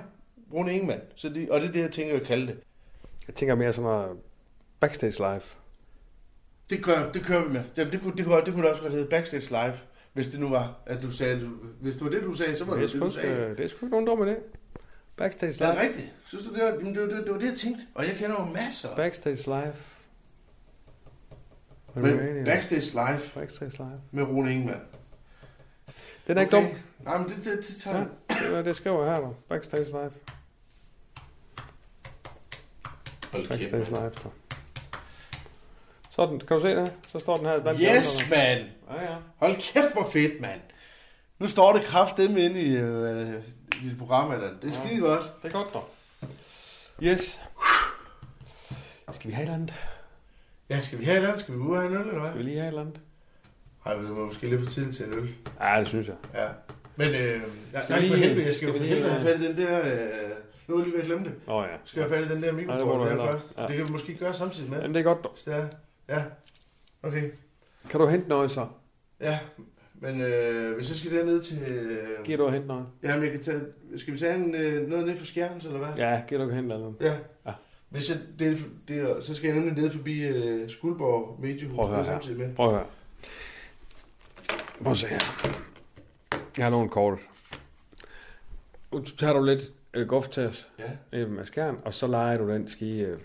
Rune 0.52 0.74
Ingemann. 0.74 1.00
Så 1.14 1.28
de, 1.28 1.48
og 1.50 1.60
det 1.60 1.68
er 1.68 1.72
det, 1.72 1.80
jeg 1.80 1.90
tænker 1.90 2.16
at 2.16 2.22
kalde 2.22 2.46
det. 2.46 2.56
Jeg 3.26 3.34
tænker 3.34 3.54
mere 3.54 3.72
sådan 3.72 3.90
noget 3.90 4.18
backstage 4.80 5.16
live. 5.18 5.40
Det, 6.70 6.84
gør, 6.84 7.12
det 7.14 7.22
kører 7.22 7.44
vi 7.44 7.52
med. 7.52 7.62
Jamen, 7.76 7.92
det, 7.92 8.00
kunne, 8.02 8.16
det, 8.16 8.26
kunne, 8.26 8.44
det 8.44 8.54
kunne 8.54 8.70
også 8.70 8.82
godt 8.82 8.92
hedde 8.92 9.08
Backstage 9.10 9.50
Live, 9.50 9.74
hvis 10.12 10.28
det 10.28 10.40
nu 10.40 10.48
var, 10.48 10.74
at 10.86 11.02
du 11.02 11.10
sagde, 11.10 11.40
du, 11.40 11.46
hvis 11.80 11.94
det 11.94 12.04
var 12.04 12.10
det, 12.10 12.22
du 12.22 12.34
sagde, 12.34 12.56
så 12.56 12.64
var 12.64 12.74
det 12.74 12.82
det, 12.82 12.92
det, 12.92 13.00
du 13.00 13.10
sagde. 13.10 13.28
øh, 13.28 13.56
det 13.56 13.64
er 13.64 13.68
sgu 13.68 13.86
ikke 13.86 13.90
nogen 13.90 14.06
dum 14.06 14.28
idé. 14.28 14.34
Backstage 15.20 15.52
Er 15.52 15.56
live. 15.58 15.70
det 15.72 15.80
rigtigt? 15.88 16.14
Synes 16.26 16.44
du, 16.44 16.54
det 16.54 16.62
var, 16.64 16.70
det, 16.70 17.00
var, 17.00 17.06
det, 17.16 17.24
det 17.24 17.32
var 17.32 17.38
det, 17.38 17.46
jeg 17.50 17.54
tænkte. 17.58 17.82
Og 17.94 18.04
jeg 18.06 18.14
kender 18.16 18.36
jo 18.40 18.44
masser. 18.52 18.96
Backstage 18.96 19.36
live. 19.44 19.74
Men 21.94 22.44
Backstage 22.44 22.90
Live 22.92 23.20
Backstage 23.34 23.72
live. 23.78 24.00
med 24.10 24.22
Rune 24.22 24.52
Ingemann. 24.54 24.80
Den 26.26 26.36
er 26.38 26.40
ikke 26.42 26.56
dum. 26.56 26.64
Nej, 27.04 27.18
men 27.18 27.28
det, 27.28 27.36
det, 27.44 27.66
det 27.68 27.76
tager 27.76 28.04
Ja, 28.30 28.56
det, 28.56 28.64
det 28.64 28.76
skriver 28.76 29.04
jeg 29.04 29.14
her, 29.14 29.20
var. 29.20 29.32
Backstage 29.48 29.84
live. 29.84 30.10
Hold 33.32 33.48
kæft, 33.48 33.70
Backstage 33.70 33.90
mand. 33.92 34.02
live. 34.02 34.12
Så. 34.16 34.28
Sådan, 36.10 36.38
kan 36.40 36.56
du 36.56 36.62
se 36.62 36.68
det? 36.68 36.92
Så 37.12 37.18
står 37.18 37.36
den 37.36 37.46
her 37.46 37.60
blandt 37.62 37.80
Yes, 37.80 38.30
mand! 38.30 38.64
Ja, 38.90 39.02
ja. 39.12 39.16
Hold 39.36 39.54
kæft, 39.56 39.92
hvor 39.92 40.10
fedt, 40.12 40.40
mand! 40.40 40.60
Nu 41.38 41.46
står 41.48 41.72
det 41.72 41.82
kraftedeme 41.82 42.40
inde 42.40 42.60
i, 42.60 42.76
øh, 42.76 43.34
i 43.38 43.42
dit 43.72 43.98
program, 43.98 44.32
eller 44.32 44.48
Det 44.62 44.64
er 44.68 44.70
skide 44.70 45.00
godt. 45.00 45.22
Det 45.42 45.48
er 45.48 45.52
godt, 45.52 45.74
dog. 45.74 45.88
Yes. 47.02 47.40
Skal 49.12 49.28
vi 49.30 49.34
have 49.34 49.48
et 49.48 49.52
andet? 49.54 49.74
Ja, 50.70 50.80
skal 50.80 50.98
vi 50.98 51.04
have 51.04 51.22
et 51.22 51.26
andet? 51.26 51.40
Skal 51.40 51.54
vi 51.54 51.58
ud 51.58 51.76
og 51.76 51.82
have 51.82 51.90
en 51.94 51.96
øl, 52.00 52.06
eller 52.08 52.20
hvad? 52.20 52.30
Skal 52.30 52.38
vi 52.38 52.44
lige 52.44 52.60
have 52.60 52.74
et 52.74 52.80
andet? 52.80 53.00
Nej, 53.84 53.94
det 53.94 54.08
var 54.10 54.24
måske 54.24 54.48
lidt 54.50 54.62
for 54.64 54.70
tidligt 54.70 54.96
til 54.96 55.06
en 55.06 55.14
øl. 55.14 55.34
Ja, 55.60 55.80
det 55.80 55.88
synes 55.88 56.06
jeg. 56.08 56.16
Ja. 56.34 56.48
Men 56.96 57.08
øh, 57.08 57.14
nej, 57.14 57.40
vi 57.40 57.42
nej, 57.72 57.86
for 57.88 57.94
lige- 57.96 58.16
helvede, 58.16 58.46
jeg 58.46 58.54
skal 58.54 58.66
jo 58.66 58.72
for 58.72 58.78
vi 58.78 58.84
lige- 58.84 58.94
helvede 58.94 59.12
have 59.12 59.24
fat 59.24 59.40
i 59.40 59.46
den 59.48 59.56
der... 59.58 59.78
Øh, 59.80 60.30
Nu 60.68 60.74
er 60.74 60.78
jeg 60.78 60.84
lige 60.86 60.94
ved 60.94 61.00
at 61.00 61.06
glemme 61.06 61.24
det. 61.24 61.34
Åh 61.48 61.54
oh, 61.54 61.66
ja. 61.70 61.76
Skal 61.84 62.00
jeg 62.00 62.08
have 62.08 62.18
fat 62.24 62.30
i 62.30 62.34
den 62.34 62.42
der 62.42 62.46
Ja, 62.48 62.52
må 62.52 62.58
mikrofoner 62.60 63.16
der 63.16 63.26
først? 63.32 63.54
Ja. 63.58 63.66
Det 63.66 63.76
kan 63.76 63.86
vi 63.86 63.92
måske 63.92 64.14
gøre 64.14 64.34
samtidig 64.34 64.70
med. 64.70 64.80
Jamen, 64.80 64.94
det 64.94 65.00
er 65.00 65.04
godt, 65.04 65.24
dog. 65.24 65.36
Er. 65.46 65.68
Ja. 66.08 66.22
Okay. 67.02 67.30
Kan 67.90 68.00
du 68.00 68.06
hente 68.06 68.28
noget 68.28 68.50
så? 68.50 68.66
Ja, 69.20 69.38
men 70.00 70.20
øh, 70.20 70.76
hvis 70.76 70.88
jeg 70.88 70.96
skal 70.96 71.10
derned 71.16 71.42
til... 71.42 71.58
Øh, 71.68 72.24
Giver 72.24 72.36
du 72.38 72.46
at 72.46 72.52
hente 72.52 72.68
noget? 72.68 72.86
Jamen, 73.02 73.22
jeg 73.24 73.32
kan 73.32 73.42
tage, 73.42 73.60
skal 73.96 74.14
vi 74.14 74.18
tage 74.18 74.34
en, 74.34 74.54
øh, 74.54 74.88
noget 74.88 75.06
ned 75.06 75.16
fra 75.16 75.24
Skjerns, 75.24 75.64
eller 75.66 75.78
hvad? 75.78 75.88
Ja, 75.96 76.22
giver 76.28 76.44
du 76.44 76.48
at 76.48 76.54
hente 76.54 76.68
noget? 76.68 76.94
Ja. 77.00 77.14
Ja. 77.46 77.52
Hvis 77.88 78.10
jeg, 78.10 78.18
det, 78.38 78.58
det, 78.88 79.24
så 79.24 79.34
skal 79.34 79.48
jeg 79.48 79.56
nemlig 79.56 79.82
ned 79.82 79.90
forbi 79.90 80.22
øh, 80.22 80.70
Skuldborg 80.70 81.36
Mediehus 81.42 81.74
Prøv 81.74 81.84
at 81.84 81.90
høre 81.94 82.04
samtidig 82.04 82.38
med. 82.38 82.54
Prøv 82.54 82.66
at 82.66 82.72
høre. 82.72 82.86
Prøv 84.82 84.90
at 84.92 84.98
se 84.98 85.06
her. 85.06 85.18
Jeg 86.56 86.64
har 86.64 86.70
nogle 86.70 86.88
kort. 86.88 87.18
Nu 88.92 89.04
tager 89.04 89.32
du 89.32 89.44
lidt 89.44 89.60
øh, 89.94 90.06
goftas 90.08 90.68
Ja. 91.12 91.26
med 91.26 91.44
skærn, 91.44 91.80
og 91.84 91.94
så 91.94 92.06
leger 92.06 92.38
du 92.38 92.48
den 92.50 92.68
ski 92.68 93.00
øh, 93.04 93.18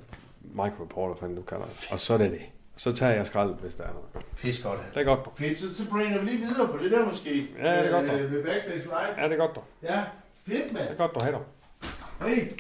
microreporter, 0.44 1.16
fanden 1.16 1.36
du 1.38 1.42
kalder 1.42 1.66
det. 1.66 1.88
Og 1.92 2.00
så 2.00 2.14
er 2.14 2.18
det 2.18 2.32
det. 2.32 2.42
Så 2.78 2.92
tager 2.96 3.12
jeg 3.14 3.28
skrald, 3.28 3.54
hvis 3.62 3.74
der 3.76 3.84
er 3.84 3.94
noget. 3.94 4.26
Pis 4.38 4.64
godt. 4.64 4.80
Det 4.94 5.00
er 5.02 5.04
godt, 5.04 5.26
dog. 5.26 5.34
Fedt, 5.38 5.60
så, 5.60 5.76
så 5.76 5.90
brainer 5.90 6.20
vi 6.20 6.26
lige 6.26 6.38
videre 6.38 6.68
på 6.68 6.78
det 6.78 6.92
der 6.92 7.06
måske. 7.06 7.48
Ja, 7.58 7.80
det 7.84 7.88
er 7.88 7.92
godt, 7.92 8.10
dog. 8.12 8.20
Øh, 8.20 8.32
Med 8.32 8.44
Backstage 8.44 8.80
Live. 8.80 9.18
Ja, 9.18 9.24
det 9.24 9.32
er 9.34 9.38
godt, 9.38 9.56
dog. 9.56 9.64
Ja, 9.84 10.04
fedt, 10.48 10.74
mand. 10.74 10.84
Det 10.84 10.92
er 10.92 10.96
godt, 10.98 11.12
du 11.20 11.26
har 11.26 11.32
dig. 11.32 11.42
Hey. 12.28 12.52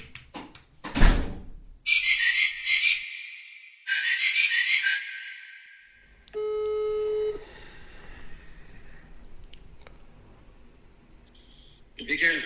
Michael, 11.97 12.41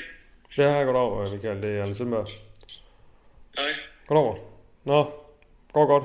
Ja, 0.57 0.83
goddag, 0.83 1.25
øh, 1.27 1.33
Michael. 1.33 1.61
Det 1.61 1.77
er 1.77 1.83
Anders 1.83 1.97
Sindberg. 1.97 2.27
nej. 3.57 3.71
Goddag. 4.07 4.43
Nå, 4.83 5.11
går 5.73 5.85
godt. 5.85 6.03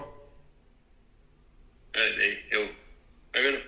Øh, 1.96 2.16
nej, 2.18 2.34
jo. 2.54 2.60
Hvad 3.32 3.42
ved 3.42 3.52
du? 3.52 3.58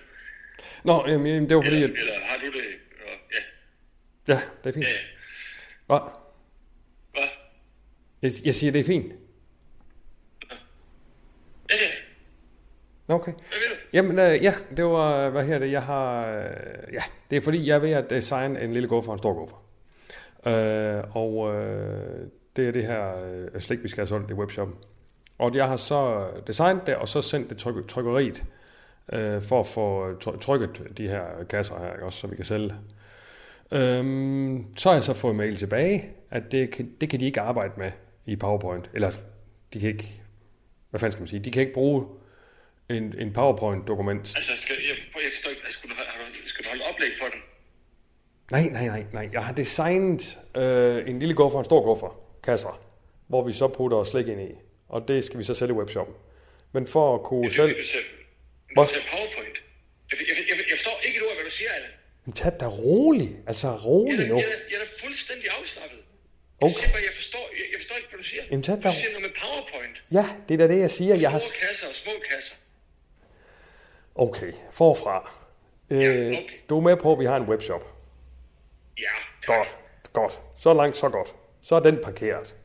Nå, 0.87 1.03
jamen, 1.07 1.27
jamen, 1.27 1.49
det 1.49 1.57
var 1.57 1.63
fordi, 1.63 1.75
Eller, 1.75 1.87
at... 1.87 1.99
eller 1.99 2.13
har 2.25 2.37
du 2.37 2.45
det? 2.45 2.63
Ja. 4.27 4.33
Ja, 4.33 4.41
det 4.63 4.69
er 4.69 4.73
fint. 4.73 4.85
Ja, 4.85 4.91
ja. 4.91 4.97
Hvad? 5.87 5.99
Hvad? 7.11 7.23
Jeg, 8.21 8.31
jeg 8.45 8.55
siger, 8.55 8.71
det 8.71 8.81
er 8.81 8.85
fint. 8.85 9.13
Ja, 11.69 11.75
ja. 11.75 13.13
Okay. 13.13 13.33
Jamen, 13.93 14.19
øh, 14.19 14.43
ja, 14.43 14.53
det 14.77 14.85
var, 14.85 15.29
hvad 15.29 15.45
her 15.45 15.59
det, 15.59 15.71
jeg 15.71 15.83
har, 15.83 16.27
øh, 16.27 16.93
ja, 16.93 17.03
det 17.29 17.37
er 17.37 17.41
fordi, 17.41 17.67
jeg 17.67 17.75
er 17.75 17.79
ved 17.79 17.91
at 17.91 18.09
designe 18.09 18.61
en 18.61 18.73
lille 18.73 18.89
guffer 18.89 19.11
og 19.11 19.15
en 19.15 19.19
stor 19.19 19.33
guffer. 19.33 19.57
Øh, 20.47 21.03
og 21.15 21.55
øh, 21.55 22.27
det 22.55 22.67
er 22.67 22.71
det 22.71 22.85
her 22.85 23.25
øh, 23.25 23.61
slik, 23.61 23.83
vi 23.83 23.89
skal 23.89 24.01
have 24.01 24.07
solgt 24.07 24.31
i 24.31 24.33
webshoppen. 24.33 24.77
Og 25.37 25.55
jeg 25.55 25.67
har 25.67 25.77
så 25.77 26.27
designet 26.47 26.87
det, 26.87 26.95
og 26.95 27.07
så 27.07 27.21
sendt 27.21 27.49
det 27.49 27.57
tryk, 27.57 27.87
trykkeriet, 27.87 28.43
øh, 29.13 29.41
for 29.41 29.59
at 29.59 29.67
få 29.67 30.13
try- 30.19 30.39
trykket 30.39 30.81
de 30.97 31.07
her 31.07 31.43
kasser 31.49 31.79
her, 31.79 31.93
ikke, 31.93 32.05
også, 32.05 32.19
så 32.19 32.27
vi 32.27 32.35
kan 32.35 32.45
sælge. 32.45 32.73
Øhm, 33.71 34.65
så 34.77 34.89
har 34.89 34.95
jeg 34.95 35.03
så 35.03 35.13
fået 35.13 35.35
mail 35.35 35.57
tilbage, 35.57 36.09
at 36.31 36.51
det 36.51 36.71
kan, 36.71 36.91
det 37.01 37.09
kan 37.09 37.19
de 37.19 37.25
ikke 37.25 37.41
arbejde 37.41 37.73
med 37.77 37.91
i 38.25 38.35
PowerPoint. 38.35 38.89
Eller 38.93 39.11
de 39.73 39.79
kan 39.79 39.89
ikke, 39.89 40.21
hvad 40.89 40.99
fanden 40.99 41.11
skal 41.11 41.21
man 41.21 41.27
sige, 41.27 41.39
de 41.39 41.51
kan 41.51 41.61
ikke 41.61 41.73
bruge 41.73 42.05
en, 42.89 43.15
en 43.17 43.33
PowerPoint-dokument. 43.33 44.33
Altså, 44.37 44.51
skal, 44.55 44.75
jeg, 44.89 44.97
jeg 44.97 45.31
forstår 45.33 45.49
ikke, 45.49 45.61
skal, 45.69 45.89
du, 45.89 45.95
har 45.95 46.03
du, 46.43 46.49
skal 46.49 46.65
du 46.65 46.69
holde 46.69 46.83
oplæg 46.93 47.09
for 47.19 47.25
den? 47.25 47.39
Nej, 48.51 48.69
nej, 48.71 48.85
nej, 48.87 49.05
nej. 49.13 49.29
Jeg 49.33 49.45
har 49.45 49.53
designet 49.53 50.39
øh, 50.57 51.09
en 51.09 51.19
lille 51.19 51.35
guffer 51.35 51.59
en 51.59 51.65
stor 51.65 51.83
guffer, 51.83 52.19
kasser, 52.43 52.81
hvor 53.27 53.43
vi 53.43 53.53
så 53.53 53.67
putter 53.67 54.03
slik 54.03 54.27
ind 54.27 54.41
i. 54.41 54.51
Og 54.89 55.07
det 55.07 55.23
skal 55.25 55.39
vi 55.39 55.43
så 55.43 55.53
sælge 55.53 55.73
i 55.73 55.77
webshoppen. 55.77 56.15
Men 56.71 56.87
for 56.87 57.15
at 57.15 57.23
kunne 57.23 57.51
sælge... 57.51 57.73
Du 57.73 57.83
du 58.83 58.89
ser 58.93 59.01
PowerPoint. 59.13 59.57
Jeg, 60.11 60.17
jeg, 60.29 60.35
jeg, 60.49 60.57
jeg 60.71 60.77
forstår 60.77 60.95
ikke 61.07 61.17
et 61.19 61.25
ord, 61.27 61.35
hvad 61.37 61.45
du 61.45 61.55
siger, 61.59 61.71
Allan. 61.77 61.91
Men 62.25 62.33
tag 62.39 62.51
det 62.51 62.59
da 62.61 62.67
roligt. 62.67 63.33
Altså 63.49 63.67
Jeg 63.71 63.85
roligt 63.85 64.27
nu. 64.31 64.35
jeg, 64.39 64.47
da- 64.47 64.65
jeg 64.71 64.75
er 64.81 64.83
da 64.85 64.89
fuldstændig 65.05 65.47
afslappet. 65.59 65.99
Jeg 66.61 66.65
Okay. 66.65 66.75
siger 66.79 66.91
bare, 66.95 67.03
jeg 67.09 67.15
forstår, 67.21 67.45
jeg, 67.57 67.65
jeg 67.73 67.79
forstår 67.81 67.95
ikke, 67.99 68.09
hvad 68.09 68.19
du 68.23 68.27
siger. 68.31 68.43
Jamen, 68.51 68.63
tag 68.63 68.75
du 68.75 68.81
da- 68.81 68.91
siger 68.99 69.11
noget 69.15 69.25
med 69.27 69.33
PowerPoint. 69.41 69.97
Ja, 70.17 70.25
det 70.47 70.53
er 70.53 70.57
da 70.67 70.73
det, 70.73 70.79
jeg 70.85 70.91
siger. 70.91 71.15
Jeg 71.15 71.31
har... 71.31 71.39
Kasser 71.67 71.87
og 71.91 71.95
små 72.03 72.11
kasser. 72.31 72.55
Okay, 74.15 74.51
forfra. 74.71 75.31
Øh, 75.89 76.35
Du 76.69 76.77
er 76.77 76.81
med 76.81 76.95
på, 76.97 77.13
at 77.13 77.19
vi 77.19 77.25
har 77.25 77.37
en 77.37 77.43
webshop. 77.43 77.83
Ja, 78.97 79.15
Godt, 79.45 79.77
godt. 80.13 80.39
Så 80.59 80.73
langt, 80.73 80.97
så 80.97 81.09
godt. 81.09 81.35
Så 81.61 81.75
er 81.75 81.79
den 81.79 81.97
parkeret. 82.03 82.55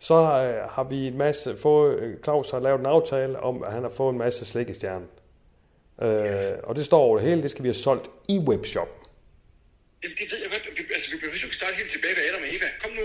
Så 0.00 0.14
øh, 0.14 0.70
har 0.70 0.84
vi 0.84 1.06
en 1.06 1.18
masse 1.18 1.56
fået, 1.58 2.18
Claus 2.24 2.50
har 2.50 2.60
lavet 2.60 2.80
en 2.80 2.86
aftale 2.86 3.40
om, 3.40 3.62
at 3.62 3.72
han 3.72 3.82
har 3.82 3.90
fået 3.90 4.12
en 4.12 4.18
masse 4.18 4.44
slik 4.46 4.68
i 4.68 4.74
stjernen. 4.74 5.08
Øh, 6.02 6.54
og 6.62 6.76
det 6.76 6.84
står 6.84 7.00
over 7.00 7.18
det 7.18 7.28
hele, 7.28 7.42
det 7.42 7.50
skal 7.50 7.62
vi 7.62 7.68
have 7.68 7.74
solgt 7.74 8.10
i 8.28 8.38
webshop. 8.38 8.88
Jamen, 10.02 10.16
det 10.16 10.26
ved 10.32 10.38
jeg 10.42 10.50
godt. 10.50 10.78
Vi, 10.78 10.84
altså, 10.94 11.10
vi 11.10 11.16
behøver 11.16 11.34
ikke 11.44 11.56
starte 11.56 11.74
helt 11.76 11.90
tilbage 11.90 12.14
ved 12.16 12.22
Adam 12.28 12.42
og 12.42 12.48
Eva. 12.56 12.66
Kom 12.82 12.92
nu. 12.92 13.02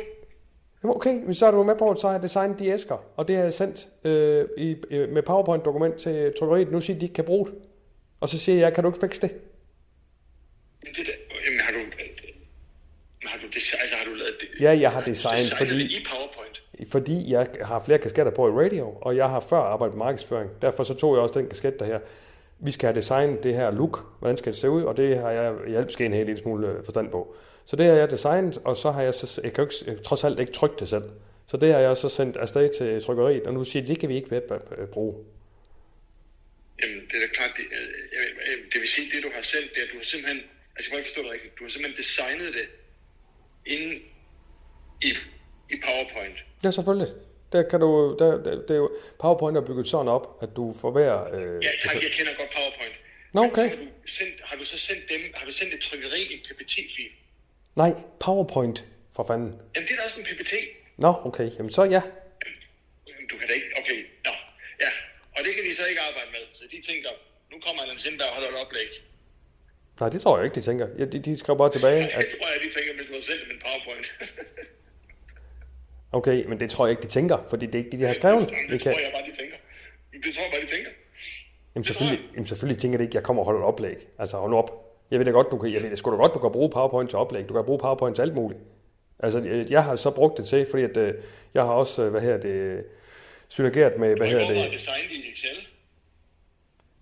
Jamen 0.83 0.95
okay, 0.95 1.15
men 1.25 1.35
så 1.35 1.45
er 1.45 1.51
du 1.51 1.63
med 1.63 1.75
på, 1.75 1.91
at 1.91 1.99
så 1.99 2.07
har 2.07 2.13
jeg 2.13 2.23
designet 2.23 2.59
de 2.59 2.67
æsker, 2.67 2.97
og 3.17 3.27
det 3.27 3.35
har 3.35 3.43
jeg 3.43 3.53
sendt 3.53 3.87
øh, 4.03 4.45
i, 4.57 4.75
øh, 4.89 5.09
med 5.09 5.23
PowerPoint-dokument 5.23 5.95
til 5.97 6.33
trykkeriet. 6.39 6.71
Nu 6.71 6.81
siger 6.81 6.95
de, 6.95 6.99
de 6.99 7.05
ikke 7.05 7.15
kan 7.15 7.25
bruge 7.25 7.45
det. 7.47 7.55
Og 8.21 8.29
så 8.29 8.39
siger 8.39 8.59
jeg, 8.59 8.73
kan 8.73 8.83
du 8.83 8.89
ikke 8.89 8.99
fikse 9.01 9.21
det? 9.21 9.31
Jamen, 10.83 10.95
det 10.95 11.05
der, 11.05 11.13
jamen, 11.45 11.59
har 11.59 11.71
du... 11.71 11.79
Har 13.25 13.37
du, 13.41 13.47
det, 13.47 13.55
altså, 13.81 13.95
har 13.95 14.05
du 14.05 14.13
lavet 14.13 14.35
det? 14.41 14.47
Ja, 14.61 14.77
jeg 14.79 14.91
har 14.91 15.01
designet, 15.01 15.37
designet 15.39 15.57
fordi- 15.57 15.83
det 15.83 15.91
i 15.91 16.05
PowerPoint? 16.09 16.63
Fordi 16.91 17.31
jeg 17.31 17.47
har 17.61 17.83
flere 17.85 17.99
kasketter 17.99 18.31
på 18.31 18.47
i 18.47 18.65
radio, 18.65 18.97
og 19.01 19.15
jeg 19.17 19.29
har 19.29 19.39
før 19.39 19.57
arbejdet 19.57 19.95
med 19.97 20.05
markedsføring. 20.05 20.49
Derfor 20.61 20.83
så 20.83 20.93
tog 20.93 21.15
jeg 21.15 21.21
også 21.23 21.39
den 21.39 21.47
kasket 21.49 21.79
der 21.79 21.85
her. 21.85 21.99
Vi 22.59 22.71
skal 22.71 22.87
have 22.87 22.95
designet 22.95 23.43
det 23.43 23.55
her 23.55 23.71
look, 23.71 24.19
hvordan 24.19 24.37
skal 24.37 24.51
det 24.51 24.59
se 24.59 24.69
ud, 24.69 24.83
og 24.83 24.97
det 24.97 25.17
har 25.17 25.31
jeg 25.31 25.53
i 25.99 26.03
en 26.03 26.13
helt 26.13 26.25
lille 26.25 26.41
smule 26.41 26.67
øh, 26.67 26.85
forstand 26.85 27.11
på. 27.11 27.35
Så 27.65 27.75
det 27.75 27.85
har 27.85 27.93
jeg 27.93 28.11
designet, 28.11 28.57
og 28.65 28.77
så 28.77 28.91
har 28.91 29.01
jeg 29.01 29.13
så, 29.13 29.41
jeg 29.43 29.53
kan 29.53 29.63
ikke, 29.63 29.75
jeg, 29.87 30.03
trods 30.03 30.23
alt 30.23 30.39
ikke 30.39 30.51
trykt 30.51 30.79
det 30.79 30.89
selv. 30.89 31.03
Så 31.47 31.57
det 31.57 31.73
har 31.73 31.79
jeg 31.79 31.97
så 31.97 32.09
sendt 32.09 32.37
afsted 32.37 32.69
til 32.77 33.03
trykkeriet, 33.03 33.43
og 33.43 33.53
nu 33.53 33.63
siger 33.63 33.83
de, 33.83 33.87
det 33.87 33.99
kan 33.99 34.09
vi 34.09 34.15
ikke 34.15 34.35
øh, 34.35 34.59
øh, 34.77 34.87
bruge. 34.87 35.25
Jamen, 36.83 37.01
det 37.11 37.15
er 37.15 37.19
da 37.19 37.27
klart, 37.33 37.51
det, 37.57 37.63
øh, 37.63 38.57
det 38.73 38.81
vil 38.81 38.87
sige, 38.87 39.11
det 39.11 39.23
du 39.23 39.29
har 39.35 39.41
sendt, 39.41 39.69
det 39.75 39.83
er, 39.83 39.87
du 39.91 39.97
har 39.97 40.03
simpelthen, 40.03 40.41
altså 40.75 40.91
jeg 40.91 40.99
ikke 40.99 41.09
forstå 41.09 41.23
det 41.23 41.31
rigtigt, 41.31 41.59
du 41.59 41.63
har 41.63 41.71
simpelthen 41.71 41.97
designet 42.03 42.53
det 42.53 42.67
inde 43.65 43.95
i, 45.01 45.09
i 45.69 45.75
PowerPoint. 45.85 46.37
Ja, 46.63 46.71
selvfølgelig. 46.71 47.07
Der 47.53 47.63
kan 47.69 47.79
du, 47.79 48.15
der, 48.19 48.29
der, 48.43 48.51
det 48.67 48.71
er 48.71 48.75
jo, 48.75 48.91
PowerPoint 49.21 49.57
er 49.57 49.61
bygget 49.61 49.87
sådan 49.87 50.07
op, 50.07 50.25
at 50.43 50.49
du 50.55 50.75
får 50.81 50.91
hver... 50.91 51.13
Øh, 51.35 51.63
Ja, 51.63 51.69
tak, 51.83 51.95
jeg 52.03 52.11
kender 52.17 52.33
godt 52.39 52.51
PowerPoint. 52.57 52.95
Nå, 53.33 53.41
Men 53.41 53.51
okay. 53.51 53.69
så 53.69 53.75
Har 53.75 53.83
du, 53.83 53.87
sendt, 54.17 54.35
har 54.49 54.55
du 54.57 54.63
så 54.73 54.77
sendt 54.87 55.03
dem, 55.09 55.21
har 55.33 55.45
du 55.45 55.51
sendt 55.51 55.73
et 55.73 55.81
trykkeri 55.81 56.21
en 56.33 56.39
PPT-fil? 56.47 57.11
Nej, 57.75 57.91
PowerPoint, 58.19 58.85
for 59.15 59.23
fanden. 59.29 59.49
Jamen, 59.75 59.87
det 59.87 59.93
er 59.93 59.97
da 59.99 60.03
også 60.03 60.19
en 60.19 60.25
PPT. 60.29 60.53
Nå, 60.97 61.13
okay, 61.25 61.47
jamen 61.57 61.71
så 61.71 61.83
ja. 61.83 62.01
Jamen, 63.07 63.25
Du 63.31 63.35
kan 63.39 63.47
da 63.47 63.53
ikke, 63.53 63.69
okay, 63.81 63.97
nå, 64.25 64.31
ja. 64.83 64.89
Og 65.37 65.39
det 65.45 65.51
kan 65.55 65.63
de 65.67 65.75
så 65.75 65.85
ikke 65.85 66.01
arbejde 66.09 66.29
med, 66.31 66.39
så 66.53 66.63
de 66.71 66.81
tænker, 66.91 67.09
nu 67.51 67.57
kommer 67.65 67.81
Allan 67.81 67.99
Sindberg 67.99 68.27
og 68.29 68.33
holder 68.33 68.49
et 68.49 68.55
oplæg. 68.65 68.89
Nej, 69.99 70.09
det 70.09 70.21
tror 70.21 70.37
jeg 70.37 70.45
ikke, 70.45 70.55
de 70.55 70.61
tænker. 70.61 70.87
Ja, 70.99 71.05
de, 71.05 71.19
de 71.27 71.37
skrev 71.37 71.57
bare 71.57 71.71
tilbage, 71.71 72.03
at 72.17 72.25
Det 72.25 72.35
tror 72.37 72.47
jeg, 72.53 72.59
de 72.65 72.69
tænker, 72.77 72.93
hvis 72.97 73.07
du 73.09 73.13
har 73.13 73.21
sendt 73.29 73.41
dem 73.43 73.51
en 73.55 73.61
PowerPoint. 73.65 74.07
okay, 76.13 76.45
men 76.45 76.59
det 76.59 76.69
tror 76.69 76.85
jeg 76.85 76.91
ikke, 76.91 77.01
de 77.03 77.07
tænker, 77.07 77.37
fordi 77.49 77.65
det 77.65 77.75
er 77.75 77.79
ikke 77.79 77.91
det, 77.91 77.99
de 77.99 78.05
har 78.05 78.13
skrevet. 78.13 78.49
Det 78.69 78.81
kan, 78.81 78.93
tror 78.93 78.99
jeg 79.01 79.11
bare, 79.13 79.31
de 79.31 79.37
tænker. 79.37 79.55
Det 80.23 80.33
tror 80.35 80.43
jeg 80.43 80.51
bare, 80.51 80.61
de 80.61 80.75
tænker. 80.75 80.89
jamen, 81.75 81.83
selvfølgelig, 81.83 82.19
jamen, 82.33 82.45
selvfølgelig 82.47 82.81
tænker 82.81 82.97
de 82.97 83.03
ikke, 83.03 83.11
at 83.11 83.15
jeg 83.15 83.23
kommer 83.23 83.41
og 83.41 83.45
holder 83.45 83.61
et 83.61 83.65
oplæg. 83.65 83.97
Altså, 84.19 84.37
hold 84.37 84.51
nu 84.51 84.57
op. 84.57 84.79
Jeg 85.11 85.19
ved 85.19 85.25
da 85.25 85.31
godt, 85.31 85.47
du 85.51 85.57
kan, 85.57 85.73
jeg 85.73 85.83
ved 85.83 85.89
da 85.89 85.95
sgu 85.95 86.11
da 86.11 86.15
godt, 86.15 86.33
du 86.33 86.39
kan 86.39 86.51
bruge 86.51 86.69
PowerPoint 86.69 87.09
til 87.09 87.19
oplæg. 87.19 87.49
Du 87.49 87.53
kan 87.53 87.63
bruge 87.65 87.79
PowerPoint 87.79 88.15
til 88.15 88.21
alt 88.21 88.33
muligt. 88.35 88.59
Altså, 89.19 89.65
jeg 89.69 89.83
har 89.83 89.95
så 89.95 90.11
brugt 90.11 90.37
det 90.37 90.47
til, 90.47 90.67
fordi 90.71 90.83
at, 90.83 90.97
øh, 90.97 91.13
jeg 91.53 91.63
har 91.63 91.71
også, 91.73 92.03
øh, 92.03 92.11
hvad 92.11 92.21
her 92.21 92.37
det, 92.37 92.85
synergeret 93.47 93.99
med, 93.99 94.15
hvad 94.15 94.27
her 94.27 94.39
det... 94.39 94.71
designet 94.71 95.11
i 95.11 95.31
Excel. 95.31 95.67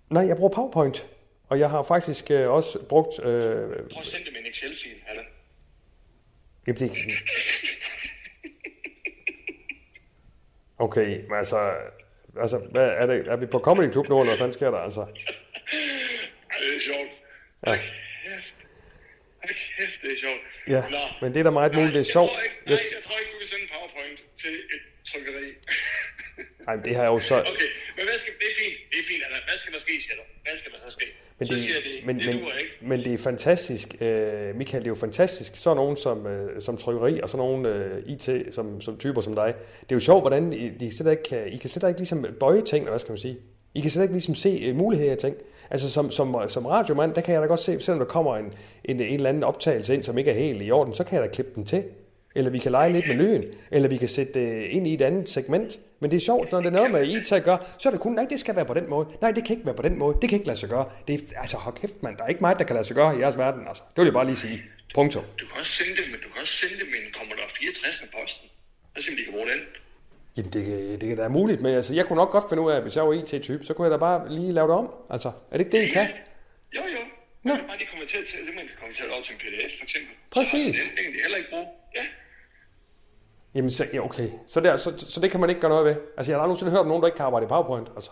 Nej, 0.09 0.27
jeg 0.27 0.37
bruger 0.37 0.49
PowerPoint. 0.53 1.07
Og 1.49 1.59
jeg 1.59 1.69
har 1.69 1.83
faktisk 1.83 2.31
øh, 2.31 2.49
også 2.49 2.79
brugt... 2.79 3.19
Øh, 3.19 3.25
Prøv 3.25 4.01
at 4.01 4.07
sende 4.07 4.25
dem 4.25 4.35
en 4.39 4.45
Excel-fil, 4.51 4.91
Allan. 5.07 5.25
jamen, 6.67 6.79
det, 6.79 6.91
okay, 10.85 11.09
men 11.29 11.37
altså... 11.37 11.59
Altså, 12.43 12.57
hvad, 12.73 12.87
er, 13.01 13.05
det, 13.05 13.27
er 13.27 13.35
vi 13.35 13.45
på 13.45 13.59
Comedy 13.67 13.91
Club 13.91 14.09
nu, 14.09 14.15
eller 14.19 14.31
hvad 14.31 14.37
fanden 14.43 14.53
sker 14.59 14.71
der, 14.71 14.77
altså? 14.87 15.01
Ej, 15.01 16.57
det 16.63 16.69
er 16.77 16.81
sjovt. 16.89 17.11
Ja. 17.67 17.75
Kæft. 17.75 18.55
Kæft, 19.77 19.97
det 20.03 20.09
er 20.15 20.19
sjovt. 20.25 20.41
Ja, 20.75 20.81
Nå. 20.95 21.03
men 21.21 21.27
det 21.33 21.39
er 21.39 21.43
da 21.49 21.53
meget 21.61 21.73
muligt, 21.77 21.93
det 21.97 22.01
er 22.05 22.07
Jeg 22.09 22.15
sjovt. 22.17 22.31
tror 22.31 22.41
ikke, 22.47 22.55
Jeg, 22.65 22.75
nej, 22.75 22.95
jeg 22.97 23.03
tror 23.05 23.17
ikke, 23.21 23.31
du 23.33 23.37
kan 23.41 23.47
sende 23.51 23.63
en 23.67 23.69
PowerPoint 23.75 24.19
til 24.41 24.53
et 24.75 24.83
trykkeri. 25.09 25.47
Ej, 26.67 26.75
men 26.75 26.85
det 26.85 26.95
har 26.95 27.03
jeg 27.03 27.11
jo 27.15 27.19
så... 27.19 27.35
Okay, 27.39 27.69
men 27.95 28.03
hvad 28.07 28.17
skal, 28.21 28.33
det 28.41 28.47
er 28.51 28.55
fint, 28.63 28.77
det 28.91 28.97
er 29.01 29.07
fint, 29.11 29.23
Allan. 29.25 29.41
Hvad 29.49 29.57
skal 29.61 29.73
der 29.73 29.79
ske, 29.79 29.93
siger 30.01 30.15
du? 30.15 30.23
Hvad 30.45 30.55
skal 30.55 30.71
der 30.71 30.77
så 30.87 30.91
ske? 30.97 31.05
Men 31.39 31.47
så 31.47 31.53
det, 31.53 31.63
siger 31.63 31.79
de, 31.79 32.05
men, 32.05 32.19
det 32.19 32.25
men, 32.25 32.35
duer 32.35 32.53
ikke. 32.53 32.71
men 32.81 32.99
det 33.03 33.13
er 33.13 33.17
fantastisk, 33.17 33.87
øh, 34.01 34.55
Michael, 34.55 34.83
det 34.83 34.87
er 34.87 34.91
jo 34.91 34.95
fantastisk. 34.95 35.51
Så 35.55 35.73
nogen 35.73 35.97
som, 35.97 36.27
øh, 36.27 36.61
som 36.61 36.77
trykkeri 36.77 37.19
og 37.21 37.29
så 37.29 37.37
nogle 37.37 37.69
øh, 37.69 38.03
IT 38.07 38.29
som, 38.55 38.81
som 38.81 38.97
typer 38.97 39.21
som 39.21 39.35
dig. 39.35 39.53
Det 39.81 39.91
er 39.91 39.95
jo 39.95 39.99
sjovt, 39.99 40.23
hvordan 40.23 40.53
I, 40.53 40.69
de 40.69 40.97
slet 40.97 41.11
ikke 41.11 41.23
kan, 41.23 41.47
I 41.47 41.57
kan 41.57 41.69
slet 41.69 41.89
ikke 41.89 41.99
ligesom 41.99 42.25
bøje 42.39 42.61
ting, 42.61 42.89
hvad 42.89 42.99
skal 42.99 43.11
man 43.11 43.19
sige. 43.19 43.37
I 43.73 43.81
kan 43.81 43.91
slet 43.91 44.03
ikke 44.03 44.13
ligesom 44.13 44.35
se 44.35 44.63
øh, 44.67 44.75
muligheder 44.75 45.13
i 45.13 45.19
ting. 45.19 45.35
Altså 45.71 45.91
som, 45.91 46.11
som, 46.11 46.35
som 46.49 46.65
radiomand, 46.65 47.13
der 47.13 47.21
kan 47.21 47.33
jeg 47.33 47.41
da 47.41 47.47
godt 47.47 47.59
se, 47.59 47.81
selvom 47.81 47.99
der 47.99 48.05
kommer 48.05 48.37
en, 48.37 48.53
en, 48.85 49.01
en 49.01 49.13
eller 49.13 49.29
anden 49.29 49.43
optagelse 49.43 49.93
ind, 49.93 50.03
som 50.03 50.17
ikke 50.17 50.31
er 50.31 50.35
helt 50.35 50.61
i 50.61 50.71
orden, 50.71 50.93
så 50.93 51.03
kan 51.03 51.19
jeg 51.19 51.29
da 51.29 51.33
klippe 51.33 51.51
den 51.55 51.65
til. 51.65 51.83
Eller 52.35 52.49
vi 52.51 52.59
kan 52.59 52.71
lege 52.71 52.93
lidt 52.93 53.07
med 53.07 53.15
lyden, 53.15 53.43
eller 53.71 53.89
vi 53.89 53.97
kan 53.97 54.07
sætte 54.07 54.33
det 54.33 54.61
ind 54.63 54.87
i 54.87 54.93
et 54.93 55.01
andet 55.01 55.29
segment. 55.29 55.79
Men 55.99 56.11
det 56.11 56.17
er 56.17 56.21
sjovt, 56.21 56.51
når 56.51 56.59
det 56.59 56.67
er 56.67 56.71
noget 56.71 56.91
med 56.91 57.07
IT 57.07 57.31
at 57.31 57.43
gøre, 57.43 57.59
så 57.79 57.89
er 57.89 57.91
det 57.91 57.99
kun, 58.01 58.11
nej, 58.11 58.25
det 58.29 58.39
skal 58.39 58.55
være 58.55 58.65
på 58.65 58.73
den 58.73 58.89
måde. 58.89 59.07
Nej, 59.21 59.31
det 59.31 59.45
kan 59.45 59.55
ikke 59.55 59.65
være 59.65 59.75
på 59.75 59.81
den 59.81 59.97
måde. 59.99 60.17
Det 60.21 60.29
kan 60.29 60.35
ikke 60.37 60.47
lade 60.47 60.59
sig 60.59 60.69
gøre. 60.69 60.89
Det 61.07 61.15
er, 61.15 61.39
altså, 61.41 61.57
hold 61.57 61.75
kæft, 61.75 62.03
mand. 62.03 62.17
Der 62.17 62.23
er 62.23 62.27
ikke 62.27 62.41
meget, 62.41 62.59
der 62.59 62.65
kan 62.65 62.73
lade 62.73 62.87
sig 62.87 62.95
gøre 62.95 63.17
i 63.17 63.19
jeres 63.19 63.37
verden, 63.37 63.67
altså. 63.67 63.83
Det 63.95 63.97
vil 64.01 64.05
jeg 64.05 64.13
bare 64.13 64.25
lige 64.25 64.35
sige. 64.37 64.61
Punktum. 64.95 65.23
Du 65.39 65.45
kan 65.49 65.55
også 65.59 65.71
sende 65.71 65.91
det, 65.97 66.05
men 66.11 66.19
du 66.23 66.27
kan 66.33 66.41
også 66.41 66.53
sende 66.61 66.75
det 66.79 66.85
med 66.91 66.97
en 67.05 67.13
Commodore 67.17 67.49
64 67.59 68.01
med 68.01 68.09
posten. 68.21 68.47
Så 68.97 69.01
simpelthen, 69.05 69.17
de 69.17 69.23
kan 69.23 69.33
bruge 69.33 69.49
den. 69.53 69.61
Jamen, 70.37 70.51
det, 70.55 70.61
kan- 70.65 70.91
det 70.99 71.05
kan 71.09 71.15
da 71.17 71.21
være 71.27 71.29
muligt, 71.39 71.61
men 71.61 71.71
altså, 71.79 71.93
jeg 71.93 72.05
kunne 72.05 72.19
nok 72.23 72.31
godt 72.37 72.45
finde 72.49 72.63
ud 72.65 72.71
af, 72.71 72.75
at 72.77 72.83
hvis 72.85 72.95
jeg 72.95 73.03
var 73.07 73.13
IT-type, 73.13 73.63
så 73.67 73.71
kunne 73.73 73.85
jeg 73.87 73.91
da 73.91 73.97
bare 74.09 74.19
lige 74.39 74.51
lave 74.57 74.67
det 74.67 74.75
om. 74.81 74.87
Altså, 75.15 75.29
er 75.51 75.55
det 75.57 75.65
ikke 75.65 75.77
det, 75.77 75.83
I 75.87 75.91
kan? 75.97 76.07
Jo, 76.77 76.81
jo. 76.95 77.01
Nå. 77.47 77.51
kan 77.55 77.65
bare 77.71 77.77
lige 77.81 77.91
konvertere 77.95 78.21
til, 78.29 78.35
simpelthen 78.47 78.69
konvertere 78.83 79.05
det 79.07 79.13
over 79.15 79.23
til 79.27 79.33
en 79.35 79.39
pdf, 79.43 79.71
for 79.79 79.85
eksempel. 79.87 80.13
Præcis. 80.37 80.75
Så, 80.77 80.81
den, 80.87 80.91
den 80.97 81.03
kan 81.05 81.11
de 81.15 81.19
heller 81.25 81.39
ikke 81.41 81.51
bruge. 81.53 81.67
Ja. 81.97 82.05
Jamen, 83.55 83.71
så, 83.71 83.87
ja, 83.93 83.99
okay. 83.99 84.29
Så, 84.47 84.59
der, 84.59 84.77
så, 84.77 85.05
så 85.09 85.19
det 85.21 85.31
kan 85.31 85.39
man 85.39 85.49
ikke 85.49 85.61
gøre 85.61 85.69
noget 85.75 85.85
ved. 85.85 85.95
Altså, 86.17 86.31
jeg 86.31 86.37
har 86.37 86.41
aldrig 86.43 86.47
nogensinde 86.49 86.71
hørt 86.71 86.79
om 86.79 86.87
nogen, 86.87 87.01
der 87.03 87.07
ikke 87.09 87.17
kan 87.21 87.25
arbejde 87.25 87.45
i 87.45 87.49
PowerPoint. 87.53 87.87
Altså. 87.97 88.11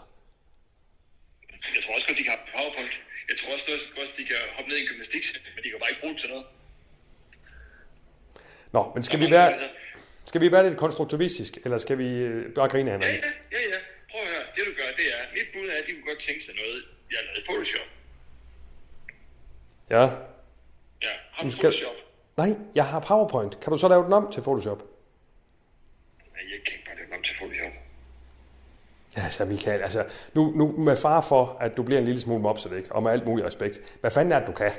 Jeg 1.76 1.82
tror 1.84 1.94
også 1.96 2.08
godt, 2.08 2.18
de 2.18 2.24
kan 2.24 2.34
have 2.38 2.46
PowerPoint. 2.56 2.94
Jeg 3.30 3.38
tror 3.40 3.54
også, 3.54 3.66
også 4.02 4.14
de 4.20 4.24
kan 4.32 4.36
hoppe 4.56 4.70
ned 4.70 4.78
i 4.78 4.82
en 4.82 4.88
gymnastiksæt, 4.88 5.42
men 5.56 5.64
de 5.64 5.70
kan 5.70 5.80
bare 5.82 5.90
ikke 5.92 6.02
bruge 6.02 6.14
det 6.14 6.22
til 6.24 6.30
noget. 6.34 6.46
Nå, 8.76 8.82
men 8.96 9.04
skal 9.04 9.20
vi 9.20 9.28
være, 9.32 9.52
skal 10.26 10.42
vi 10.42 10.52
være 10.52 10.64
lidt 10.70 10.78
konstruktivistisk, 10.86 11.58
eller 11.66 11.78
skal 11.78 11.98
vi 11.98 12.08
øh, 12.30 12.54
bare 12.54 12.70
grine 12.70 12.92
af 12.92 12.94
Ja, 13.00 13.00
hinanden? 13.06 13.32
ja, 13.52 13.58
ja, 13.58 13.64
ja. 13.74 13.80
Prøv 14.12 14.22
at 14.22 14.28
høre. 14.34 14.44
Det 14.56 14.64
du 14.70 14.72
gør, 14.80 14.90
det 15.00 15.06
er, 15.16 15.22
mit 15.38 15.48
bud 15.54 15.68
er, 15.74 15.78
at 15.82 15.84
de 15.88 15.92
kunne 15.96 16.08
godt 16.12 16.20
tænke 16.28 16.42
sig 16.46 16.54
noget, 16.62 16.76
jeg 17.12 17.18
har 17.20 17.26
lavet 17.28 17.40
i 17.44 17.46
Photoshop. 17.50 17.88
Ja. 19.96 20.04
Ja, 21.08 21.14
har 21.32 21.44
du 21.46 21.52
skal- 21.52 21.62
Photoshop? 21.62 21.96
Nej, 22.38 22.50
jeg 22.76 22.86
har 22.88 23.00
PowerPoint. 23.00 23.60
Kan 23.62 23.72
du 23.72 23.78
så 23.78 23.88
lave 23.88 24.04
den 24.04 24.14
om 24.14 24.32
til 24.32 24.42
Photoshop? 24.42 24.82
Jeg 26.52 26.60
kan 26.66 26.78
bare 26.86 26.96
lave 26.96 27.18
om 27.18 27.24
til 27.24 27.36
Photoshop. 27.36 27.72
Ja, 29.18 29.24
altså 29.24 29.46
Michael, 29.46 29.82
altså, 29.82 30.06
nu, 30.34 30.52
nu 30.56 30.66
med 30.78 30.98
far 30.98 31.22
for, 31.22 31.58
at 31.62 31.78
du 31.78 31.84
bliver 31.84 32.00
en 32.00 32.06
lille 32.06 32.22
smule 32.22 32.42
mopset, 32.42 32.78
ikke? 32.78 32.92
Og 32.92 33.04
med 33.04 33.12
alt 33.12 33.26
mulig 33.26 33.46
respekt. 33.46 33.80
Hvad 34.02 34.12
fanden 34.12 34.32
er 34.32 34.40
det, 34.40 34.48
du 34.48 34.52
kan? 34.52 34.72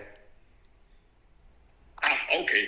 Ah, 2.02 2.40
okay. 2.40 2.64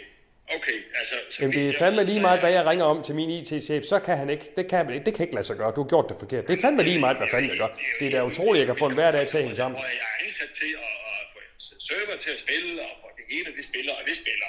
Okay, 0.57 0.79
altså... 0.99 1.15
Så 1.31 1.43
Jamen, 1.43 1.57
det 1.57 1.69
er 1.69 1.79
fandme 1.79 2.05
lige 2.05 2.21
meget, 2.21 2.41
hvad 2.41 2.53
jeg 2.53 2.67
ringer 2.67 2.85
om 2.85 3.03
til 3.03 3.15
min 3.15 3.31
IT-chef, 3.31 3.85
så 3.85 3.99
kan 4.01 4.17
han 4.17 4.31
ikke. 4.31 4.45
Det 4.57 4.69
kan, 4.71 4.91
ikke. 4.93 5.05
det 5.05 5.15
kan 5.15 5.23
ikke 5.25 5.35
lade 5.35 5.47
sig 5.47 5.57
gøre. 5.57 5.73
Du 5.77 5.83
har 5.83 5.89
gjort 5.89 6.07
det 6.09 6.17
forkert. 6.19 6.47
Det 6.49 6.59
er 6.59 6.63
fandme 6.63 6.83
lige 6.83 7.01
meget, 7.01 7.17
hvad 7.17 7.29
fanden 7.31 7.51
jeg 7.51 7.59
gør. 7.59 7.71
Det 7.99 8.07
er 8.07 8.11
da 8.11 8.25
utroligt, 8.31 8.63
at 8.63 8.69
jeg 8.69 8.77
kan 8.77 8.79
få 8.85 8.89
en 8.93 8.95
hverdag 8.95 9.29
til 9.29 9.37
at 9.39 9.43
hænge 9.43 9.57
sammen. 9.57 9.77
Og 9.81 9.87
jeg 10.01 10.07
er 10.15 10.25
ansat 10.27 10.51
til 10.61 10.73
at, 10.87 10.95
at 11.19 11.25
få 11.33 11.39
server 11.89 12.17
til 12.25 12.31
at 12.37 12.41
spille, 12.45 12.83
og 12.83 12.93
få 13.03 13.09
det 13.19 13.25
hele, 13.33 13.49
det 13.57 13.65
spiller, 13.71 13.93
og 13.99 14.03
det 14.09 14.17
spiller. 14.23 14.49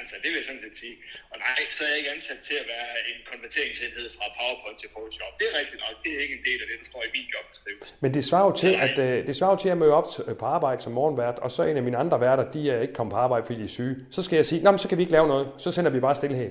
Altså, 0.00 0.14
det 0.22 0.28
vil 0.30 0.36
jeg 0.40 0.46
sådan 0.50 0.62
set 0.66 0.76
sige. 0.84 0.96
Og 1.32 1.36
nej, 1.46 1.58
så 1.76 1.80
er 1.84 1.88
jeg 1.92 1.98
ikke 2.00 2.10
ansat 2.16 2.40
til 2.48 2.56
at 2.62 2.66
være 2.74 2.88
en 3.10 3.18
konverteringsenhed 3.32 4.06
fra 4.16 4.24
PowerPoint 4.38 4.78
til 4.82 4.88
Photoshop. 4.94 5.32
Det 5.40 5.46
er 5.52 5.54
rigtigt 5.60 5.80
nok. 5.86 5.94
Det 6.04 6.10
er 6.16 6.20
ikke 6.24 6.34
en 6.40 6.44
del 6.48 6.58
af 6.62 6.66
det, 6.70 6.76
der 6.82 6.86
står 6.92 7.00
i 7.08 7.10
min 7.16 7.26
jobbeskrivelse. 7.34 7.90
Men 8.04 8.10
det 8.16 8.22
svarer 8.28 8.46
jo 8.50 8.54
til, 8.62 8.72
at, 8.86 8.96
øh, 9.06 9.26
det 9.28 9.34
svarer 9.38 9.52
jo 9.56 9.60
til 9.64 9.70
at 9.74 9.78
møde 9.82 9.94
op 10.00 10.06
til- 10.14 10.24
på 10.42 10.46
arbejde 10.56 10.78
som 10.84 10.92
morgenvært, 11.00 11.36
og 11.44 11.50
så 11.56 11.60
en 11.70 11.76
af 11.80 11.84
mine 11.88 11.96
andre 12.04 12.16
værter, 12.26 12.44
de 12.56 12.60
er 12.74 12.78
ikke 12.84 12.94
kommet 12.98 13.12
på 13.16 13.20
arbejde, 13.26 13.42
fordi 13.46 13.58
de 13.62 13.64
er 13.70 13.74
syge. 13.78 13.94
Så 14.16 14.20
skal 14.26 14.36
jeg 14.40 14.46
sige, 14.50 14.60
Nå, 14.64 14.70
men 14.74 14.78
så 14.84 14.88
kan 14.88 14.96
vi 14.98 15.02
ikke 15.06 15.16
lave 15.18 15.26
noget. 15.34 15.46
Så 15.64 15.68
sender 15.76 15.90
vi 15.96 16.00
bare 16.08 16.14
stillhed. 16.22 16.50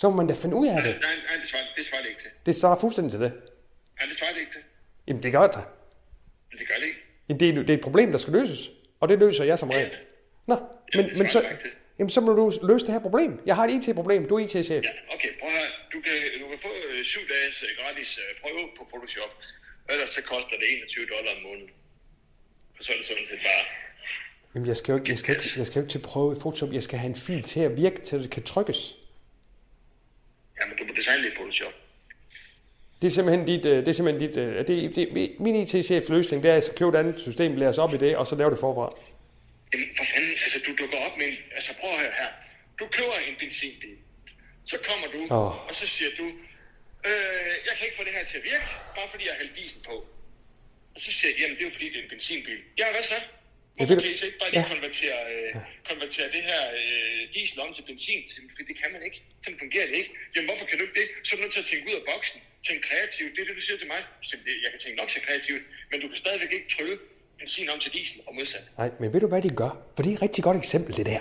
Så 0.00 0.04
må 0.10 0.16
man 0.20 0.26
da 0.30 0.34
finde 0.44 0.54
ud 0.60 0.66
af 0.74 0.80
det. 0.86 0.94
Nej, 1.06 1.14
nej, 1.28 1.36
det 1.42 1.48
svarer 1.50 1.62
det, 1.76 1.86
svarer 1.86 2.02
det 2.02 2.08
ikke 2.08 2.20
til. 2.22 2.30
Det 2.46 2.56
svarer 2.56 2.76
fuldstændig 2.84 3.12
til 3.12 3.20
det. 3.20 3.32
Nej, 3.98 4.06
det 4.08 4.16
svarer 4.18 4.32
det 4.32 4.40
ikke 4.40 4.52
til. 4.52 4.60
Jamen, 5.08 5.22
det 5.22 5.32
gør 5.32 5.46
det. 5.46 5.64
Men 6.50 6.58
det 6.58 6.68
gør 6.68 6.74
det 6.74 6.86
ikke. 6.86 6.98
Jamen, 7.28 7.40
det, 7.40 7.48
er, 7.48 7.52
det 7.54 7.70
er 7.70 7.74
et 7.74 7.80
problem, 7.80 8.10
der 8.12 8.18
skal 8.18 8.32
løses. 8.32 8.70
Og 9.00 9.08
det 9.08 9.18
løser 9.18 9.44
jeg 9.44 9.58
som 9.58 9.70
regel. 9.70 9.90
Nå, 10.46 10.56
men, 10.94 11.10
men 11.18 11.28
så, 11.28 11.44
jamen, 11.98 12.10
så 12.10 12.20
må 12.20 12.32
du 12.32 12.52
løse 12.70 12.86
det 12.86 12.92
her 12.92 13.00
problem. 13.00 13.40
Jeg 13.46 13.54
har 13.56 13.64
et 13.64 13.72
IT-problem. 13.88 14.28
Du 14.28 14.34
er 14.36 14.40
IT-chef. 14.44 14.84
Okay, 15.14 15.30
prøv 15.40 15.48
at 15.48 15.54
høre. 15.58 15.70
Du 15.92 15.98
kan, 16.00 16.14
du 16.40 16.48
kan 16.48 16.58
få 16.62 16.72
øh, 16.88 17.04
syv 17.04 17.20
dages 17.34 17.62
øh, 17.62 17.68
gratis 17.78 18.18
øh, 18.18 18.40
prøve 18.42 18.62
på 18.78 18.82
Photoshop. 18.90 19.32
Ellers 19.88 20.10
så 20.10 20.22
koster 20.22 20.56
det 20.60 20.66
21 20.76 21.06
dollar 21.06 21.30
om 21.36 21.42
måneden. 21.42 21.70
Og 22.78 22.84
så 22.84 22.92
er 22.92 22.96
det 22.96 23.06
sådan 23.06 23.26
set 23.30 23.38
bare... 23.48 23.64
Jamen, 24.54 24.68
jeg 24.68 24.76
skal 24.76 24.92
jo 24.92 24.98
ikke, 24.98 25.10
jeg 25.10 25.18
skal 25.18 25.34
ikke, 25.36 25.48
jeg 25.56 25.66
skal 25.66 25.82
ikke 25.82 25.92
til 25.92 25.98
prøve 25.98 26.36
i 26.36 26.38
Photoshop. 26.40 26.72
Jeg 26.72 26.82
skal 26.82 26.98
have 26.98 27.10
en 27.10 27.16
fil 27.16 27.42
til 27.42 27.60
at 27.60 27.76
virke, 27.76 28.00
til 28.06 28.16
at 28.16 28.22
det 28.22 28.30
kan 28.30 28.42
trykkes. 28.42 28.96
Jamen, 30.60 30.76
du 30.78 30.84
må 30.84 30.92
designe 30.96 31.22
det 31.24 31.32
i 31.32 31.36
Photoshop. 31.36 31.72
Det 33.02 33.06
er 33.06 33.10
simpelthen 33.10 33.46
dit, 33.46 33.64
det 33.64 33.88
er 33.88 33.92
simpelthen 33.92 34.28
dit, 34.28 34.34
det, 34.68 34.96
det, 34.96 35.36
min 35.40 35.56
IT-chefs 35.56 36.08
løsning, 36.08 36.42
det 36.42 36.50
er 36.50 36.56
at 36.56 36.72
købe 36.76 36.90
et 36.90 37.00
andet 37.00 37.20
system, 37.20 37.56
lære 37.56 37.68
os 37.68 37.78
op 37.78 37.94
i 37.94 37.96
det, 37.96 38.16
og 38.16 38.26
så 38.26 38.36
lave 38.36 38.50
det 38.50 38.58
forfra. 38.58 38.96
Jamen, 39.76 39.96
for 39.96 40.04
fanden, 40.04 40.30
altså 40.44 40.58
du 40.66 40.70
dukker 40.80 40.98
op 40.98 41.18
med 41.18 41.26
en... 41.28 41.36
Altså 41.54 41.70
prøv 41.80 41.90
at 41.94 42.00
høre 42.00 42.12
her. 42.20 42.30
Du 42.80 42.86
køber 42.86 43.16
en 43.28 43.36
benzinbil. 43.38 43.96
Så 44.66 44.76
kommer 44.88 45.06
du, 45.14 45.20
oh. 45.30 45.68
og 45.68 45.74
så 45.80 45.86
siger 45.86 46.10
du, 46.20 46.26
øh, 47.08 47.52
jeg 47.66 47.74
kan 47.76 47.84
ikke 47.86 47.96
få 47.96 48.04
det 48.04 48.12
her 48.12 48.24
til 48.24 48.38
at 48.38 48.44
virke, 48.44 48.66
bare 48.96 49.08
fordi 49.10 49.24
jeg 49.26 49.32
har 49.32 49.40
hældt 49.42 49.56
diesel 49.56 49.80
på. 49.90 49.96
Og 50.94 51.00
så 51.04 51.12
siger 51.12 51.30
jeg, 51.30 51.38
jamen 51.40 51.56
det 51.56 51.62
er 51.64 51.68
jo 51.70 51.74
fordi, 51.76 51.88
det 51.92 51.98
er 51.98 52.02
en 52.02 52.08
benzinbil. 52.08 52.58
Ja, 52.78 52.86
hvad 52.94 53.02
så? 53.02 53.18
Hvorfor 53.76 53.94
kan 53.94 54.10
I 54.10 54.14
så 54.14 54.26
ikke 54.26 54.38
bare 54.38 54.50
lige 54.50 54.60
Ja. 54.60 54.68
konvertere, 54.74 55.20
øh, 55.34 55.54
konvertere 55.90 56.28
det 56.36 56.42
her 56.50 56.62
øh, 56.80 57.34
diesel 57.34 57.60
om 57.60 57.74
til 57.74 57.82
benzin? 57.82 58.22
Fordi 58.50 58.64
det 58.72 58.76
kan 58.82 58.92
man 58.92 59.02
ikke. 59.08 59.18
Sådan 59.44 59.58
fungerer 59.58 59.86
det 59.86 59.96
ikke. 60.00 60.10
Jamen 60.34 60.48
hvorfor 60.50 60.66
kan 60.66 60.78
du 60.78 60.82
ikke 60.86 61.00
det? 61.00 61.08
Så 61.24 61.28
er 61.32 61.36
du 61.36 61.42
nødt 61.42 61.52
til 61.56 61.60
at 61.64 61.66
tænke 61.66 61.84
ud 61.90 61.94
af 62.00 62.04
boksen. 62.12 62.40
Tænk 62.66 62.78
kreativt. 62.88 63.30
Det 63.34 63.40
er 63.42 63.46
det, 63.48 63.56
du 63.56 63.64
siger 63.68 63.78
til 63.78 63.86
mig. 63.86 64.00
Så 64.28 64.36
det, 64.44 64.54
jeg 64.64 64.70
kan 64.72 64.80
tænke 64.80 64.96
nok 65.00 65.10
så 65.10 65.20
kreativt, 65.26 65.62
men 65.90 66.00
du 66.00 66.06
kan 66.08 66.16
stadigvæk 66.16 66.52
ikke 66.52 66.68
trylle 66.76 66.98
benzin 67.38 67.70
om 67.70 67.78
til 67.78 67.92
diesel 67.92 68.20
og 68.26 68.34
modsat. 68.34 68.64
Nej, 68.78 68.90
men 69.00 69.12
ved 69.12 69.20
du, 69.20 69.26
hvad 69.26 69.42
de 69.42 69.50
gør? 69.50 69.78
For 69.94 70.02
det 70.02 70.10
er 70.10 70.16
et 70.16 70.22
rigtig 70.22 70.44
godt 70.44 70.56
eksempel, 70.56 70.96
det 70.96 71.06
der. 71.06 71.20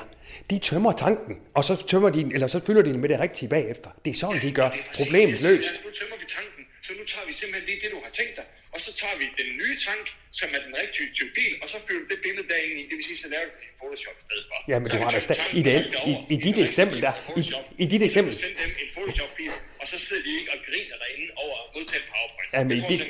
De 0.49 0.59
tømmer 0.59 0.91
tanken, 0.91 1.35
og 1.53 1.63
så 1.63 1.85
tømmer 1.87 2.09
de 2.09 2.21
eller 2.33 2.47
så 2.47 2.59
fylder 2.59 2.81
de 2.81 2.89
den 2.93 2.99
med 2.99 3.09
det 3.09 3.19
rigtige 3.19 3.49
bagefter. 3.49 3.89
Det 4.05 4.09
er 4.11 4.13
sådan, 4.13 4.41
de 4.41 4.51
gør. 4.51 4.69
Problemet 4.95 5.41
løst. 5.41 5.73
Ja, 5.75 5.89
nu 5.89 5.91
tømmer 5.99 6.17
vi 6.21 6.25
tanken, 6.37 6.63
så 6.83 6.93
nu 6.99 7.05
tager 7.11 7.27
vi 7.27 7.33
simpelthen 7.33 7.65
lige 7.69 7.79
det, 7.83 7.91
du 7.91 7.99
har 8.03 8.11
tænkt 8.19 8.35
dig, 8.35 8.45
og 8.75 8.79
så 8.85 8.91
tager 9.01 9.15
vi 9.21 9.25
den 9.41 9.49
nye 9.61 9.75
tank, 9.87 10.05
som 10.39 10.47
er 10.55 10.61
den 10.67 10.73
rigtige 10.81 11.07
type 11.17 11.31
bil, 11.39 11.53
og 11.63 11.67
så 11.73 11.77
fylder 11.87 12.05
det 12.11 12.19
billede 12.25 12.47
derinde 12.51 12.75
i, 12.81 12.83
det 12.89 12.95
vil 12.99 13.05
sige, 13.09 13.17
så 13.23 13.27
laver 13.33 13.45
du 13.51 13.55
det 13.61 13.67
i 13.71 13.75
Photoshop 13.81 14.15
i 14.21 14.23
stedet 14.27 14.45
for. 14.49 14.57
Ja, 14.71 14.75
men 14.79 14.87
Så 14.87 14.93
du 14.93 14.97
vi 14.97 15.03
har 15.07 15.11
da 15.17 15.21
sta- 15.27 15.49
i, 15.59 15.61
det, 15.69 15.75
i, 16.11 16.13
i 16.35 16.37
dit 16.47 16.57
eksempel 16.67 16.97
der, 17.05 17.13
i, 17.41 17.43
i 17.83 17.85
dit 17.93 18.01
eksempel, 18.09 18.33
Send 18.43 18.53
dem 18.63 18.71
en 18.83 18.89
Photoshop-fil, 18.95 19.51
og 19.81 19.85
så 19.91 19.97
sidder 20.05 20.23
de 20.27 20.31
ikke 20.39 20.49
og 20.55 20.59
griner 20.67 20.95
derinde 21.03 21.27
over 21.43 21.55
at 21.63 21.67
modtage 21.75 22.03
PowerPoint. 22.11 22.49
ja, 22.55 22.61
men, 22.69 22.77
i 22.77 22.83
dit, 22.91 23.01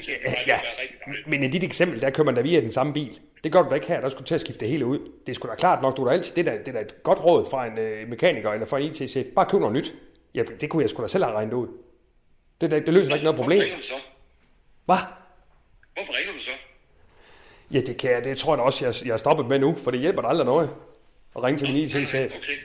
ja, 0.51 0.57
men 1.32 1.39
i 1.43 1.49
dit 1.55 1.63
eksempel, 1.72 2.01
der 2.01 2.09
kører 2.09 2.26
man 2.30 2.36
da 2.36 2.41
via 2.49 2.59
den 2.68 2.72
samme 2.72 2.93
bil. 2.93 3.13
Det 3.43 3.51
gør 3.53 3.61
du 3.63 3.70
da 3.70 3.76
ikke 3.76 3.88
her, 3.88 4.01
der 4.01 4.09
skulle 4.09 4.28
til 4.28 4.36
at 4.36 4.41
skifte 4.41 4.59
det 4.59 4.70
hele 4.70 4.86
ud. 4.86 4.99
Det 5.28 5.36
sgu 5.36 5.47
da 5.49 5.55
klart 5.55 5.82
nok, 5.82 5.97
du 5.97 6.05
da 6.05 6.11
altid, 6.11 6.36
det 6.36 6.47
er 6.47 6.51
da, 6.51 6.57
det 6.57 6.68
er 6.68 6.72
da 6.72 6.80
et 6.80 7.03
godt 7.03 7.20
råd 7.20 7.47
fra 7.51 7.66
en 7.68 7.78
øh, 7.78 8.07
mekaniker 8.07 8.51
eller 8.51 8.66
fra 8.68 8.80
en 8.80 8.84
IT-chef. 8.91 9.26
Bare 9.36 9.45
køb 9.51 9.59
noget 9.59 9.76
nyt. 9.76 9.93
Ja, 10.36 10.43
det 10.61 10.70
kunne 10.70 10.82
jeg 10.82 10.89
sgu 10.89 11.01
da 11.03 11.07
selv 11.07 11.24
have 11.24 11.36
regnet 11.38 11.53
ud. 11.53 11.68
Det, 12.61 12.72
det, 12.72 12.86
det 12.86 12.93
løser 12.93 13.09
da 13.09 13.16
ikke 13.16 13.24
noget 13.24 13.39
problem. 13.39 13.82
Så? 13.82 13.93
Hvad? 14.86 14.97
Hvorfor 15.96 16.14
ringer 16.18 16.34
du 16.34 16.39
så? 16.41 16.52
Ja, 17.72 17.80
det 17.82 17.98
kan 18.00 18.12
jeg. 18.12 18.24
Det 18.24 18.38
tror 18.38 18.52
jeg 18.54 18.58
da 18.58 18.64
også, 18.64 18.86
jeg, 18.86 18.93
jeg 19.08 19.14
er 19.14 19.18
stoppet 19.26 19.46
med 19.46 19.60
nu, 19.60 19.76
for 19.84 19.91
det 19.91 20.00
hjælper 20.00 20.22
da 20.22 20.28
aldrig 20.28 20.46
noget 20.46 20.70
at 21.36 21.43
ringe 21.43 21.58
til 21.60 21.68
min 21.74 21.78
IT-chef. 21.84 22.32
Okay, 22.39 22.58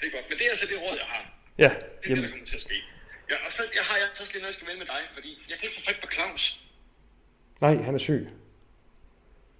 det 0.00 0.06
er 0.08 0.10
godt. 0.16 0.26
Men 0.28 0.38
det 0.38 0.46
er 0.46 0.50
altså 0.50 0.66
det 0.66 0.76
råd, 0.82 0.96
jeg 1.02 1.06
har. 1.14 1.22
Ja, 1.58 1.68
Det 1.68 1.76
er 1.76 2.00
det, 2.02 2.08
jamen, 2.10 2.24
der 2.24 2.30
kommer 2.30 2.46
til 2.46 2.54
at 2.54 2.60
ske. 2.60 2.74
Ja, 3.30 3.36
og 3.46 3.52
så 3.52 3.62
jeg 3.74 3.82
har 3.82 3.96
jeg 3.96 4.08
så 4.14 4.22
også 4.22 4.32
lige 4.32 4.42
noget, 4.42 4.52
jeg 4.52 4.58
skal 4.58 4.66
vende 4.68 4.78
med 4.78 4.86
dig, 4.86 5.02
fordi 5.16 5.30
jeg 5.50 5.56
kan 5.58 5.64
ikke 5.68 5.78
få 5.80 5.84
fat 5.90 5.98
på 6.04 6.08
Claus. 6.16 6.42
nej, 7.60 7.74
han 7.88 7.94
er 7.94 7.98
syg. 7.98 8.22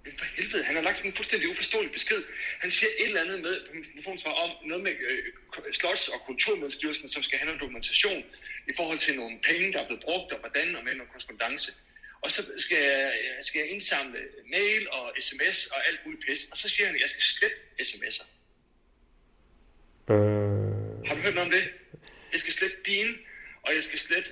Men 0.05 0.13
for 0.19 0.25
helvede, 0.37 0.63
han 0.63 0.75
har 0.75 0.81
lagt 0.87 0.97
sådan 0.97 1.11
en 1.11 1.15
fuldstændig 1.17 1.49
uforståelig 1.49 1.91
besked. 1.91 2.21
Han 2.63 2.71
siger 2.71 2.89
et 2.99 3.07
eller 3.07 3.21
andet 3.21 3.41
med 3.41 3.55
på 3.67 3.71
min 3.73 3.83
telefonsvar 3.83 4.31
om 4.31 4.49
noget 4.69 4.83
med 4.83 4.91
øh, 5.09 5.23
Slots- 5.79 6.09
og 6.13 6.19
Kulturmødestyrelsen, 6.27 7.09
som 7.09 7.23
skal 7.23 7.37
have 7.39 7.45
noget 7.45 7.61
dokumentation 7.61 8.23
i 8.71 8.73
forhold 8.79 8.99
til 8.99 9.13
nogle 9.15 9.35
penge, 9.49 9.73
der 9.73 9.79
er 9.81 9.85
blevet 9.87 10.03
brugt, 10.07 10.31
og 10.33 10.39
hvordan, 10.39 10.75
og 10.75 10.83
med 10.83 10.93
noget 10.95 11.11
korrespondence. 11.11 11.71
Og 12.23 12.31
så 12.31 12.41
skal 12.57 12.77
jeg, 12.77 13.13
skal 13.41 13.59
jeg 13.59 13.69
indsamle 13.69 14.19
mail 14.51 14.89
og 14.91 15.11
sms 15.19 15.67
og 15.67 15.87
alt 15.87 15.99
muligt 16.05 16.25
pis. 16.25 16.47
Og 16.51 16.57
så 16.57 16.69
siger 16.69 16.85
han, 16.87 16.95
at 16.95 17.01
jeg 17.01 17.09
skal 17.09 17.21
slette 17.21 17.57
sms'er. 17.87 18.27
Øh, 20.09 21.05
Har 21.07 21.15
du 21.15 21.21
hørt 21.21 21.35
noget 21.35 21.47
om 21.49 21.51
det? 21.51 21.63
Jeg 22.31 22.39
skal 22.39 22.53
slette 22.53 22.77
dine, 22.85 23.13
og 23.63 23.75
jeg 23.75 23.83
skal 23.83 23.99
slette, 23.99 24.29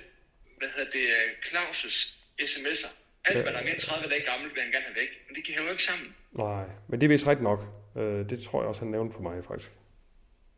hvad 0.58 0.68
hedder 0.76 0.90
det, 0.90 1.06
øh, 1.18 1.28
Claus' 1.46 2.14
sms'er. 2.40 2.88
Alt, 3.24 3.42
hvad 3.42 3.52
der 3.52 3.58
er 3.58 3.62
mere 3.62 3.72
end 3.72 3.80
30 3.80 4.10
dage 4.10 4.24
gammelt, 4.30 4.54
vil 4.54 4.62
han 4.62 4.72
gerne 4.72 4.84
have 4.84 4.96
væk. 4.96 5.10
Men 5.26 5.36
det 5.36 5.44
kan 5.44 5.54
han 5.54 5.64
jo 5.64 5.70
ikke 5.70 5.82
sammen. 5.84 6.16
nej, 6.32 6.64
men 6.88 7.00
det 7.00 7.06
er 7.06 7.08
vist 7.08 7.26
rigtigt 7.26 7.42
nok. 7.42 7.60
Øh, 7.98 8.30
det 8.30 8.42
tror 8.44 8.60
jeg 8.62 8.68
også, 8.68 8.80
han 8.80 8.90
nævnte 8.90 9.14
for 9.14 9.22
mig, 9.22 9.44
faktisk. 9.44 9.70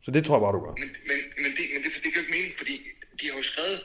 Så 0.03 0.11
det 0.11 0.25
tror 0.25 0.35
jeg 0.37 0.41
bare, 0.45 0.53
du 0.57 0.61
gør. 0.65 0.73
Men, 0.81 0.89
men, 1.09 1.17
men, 1.43 1.51
det, 1.57 1.65
men 1.73 1.83
det, 1.83 1.91
det 2.03 2.15
jo 2.15 2.19
ikke 2.19 2.31
mening, 2.31 2.53
fordi 2.57 2.75
de 3.21 3.27
har 3.29 3.35
jo 3.37 3.43
skrevet 3.43 3.79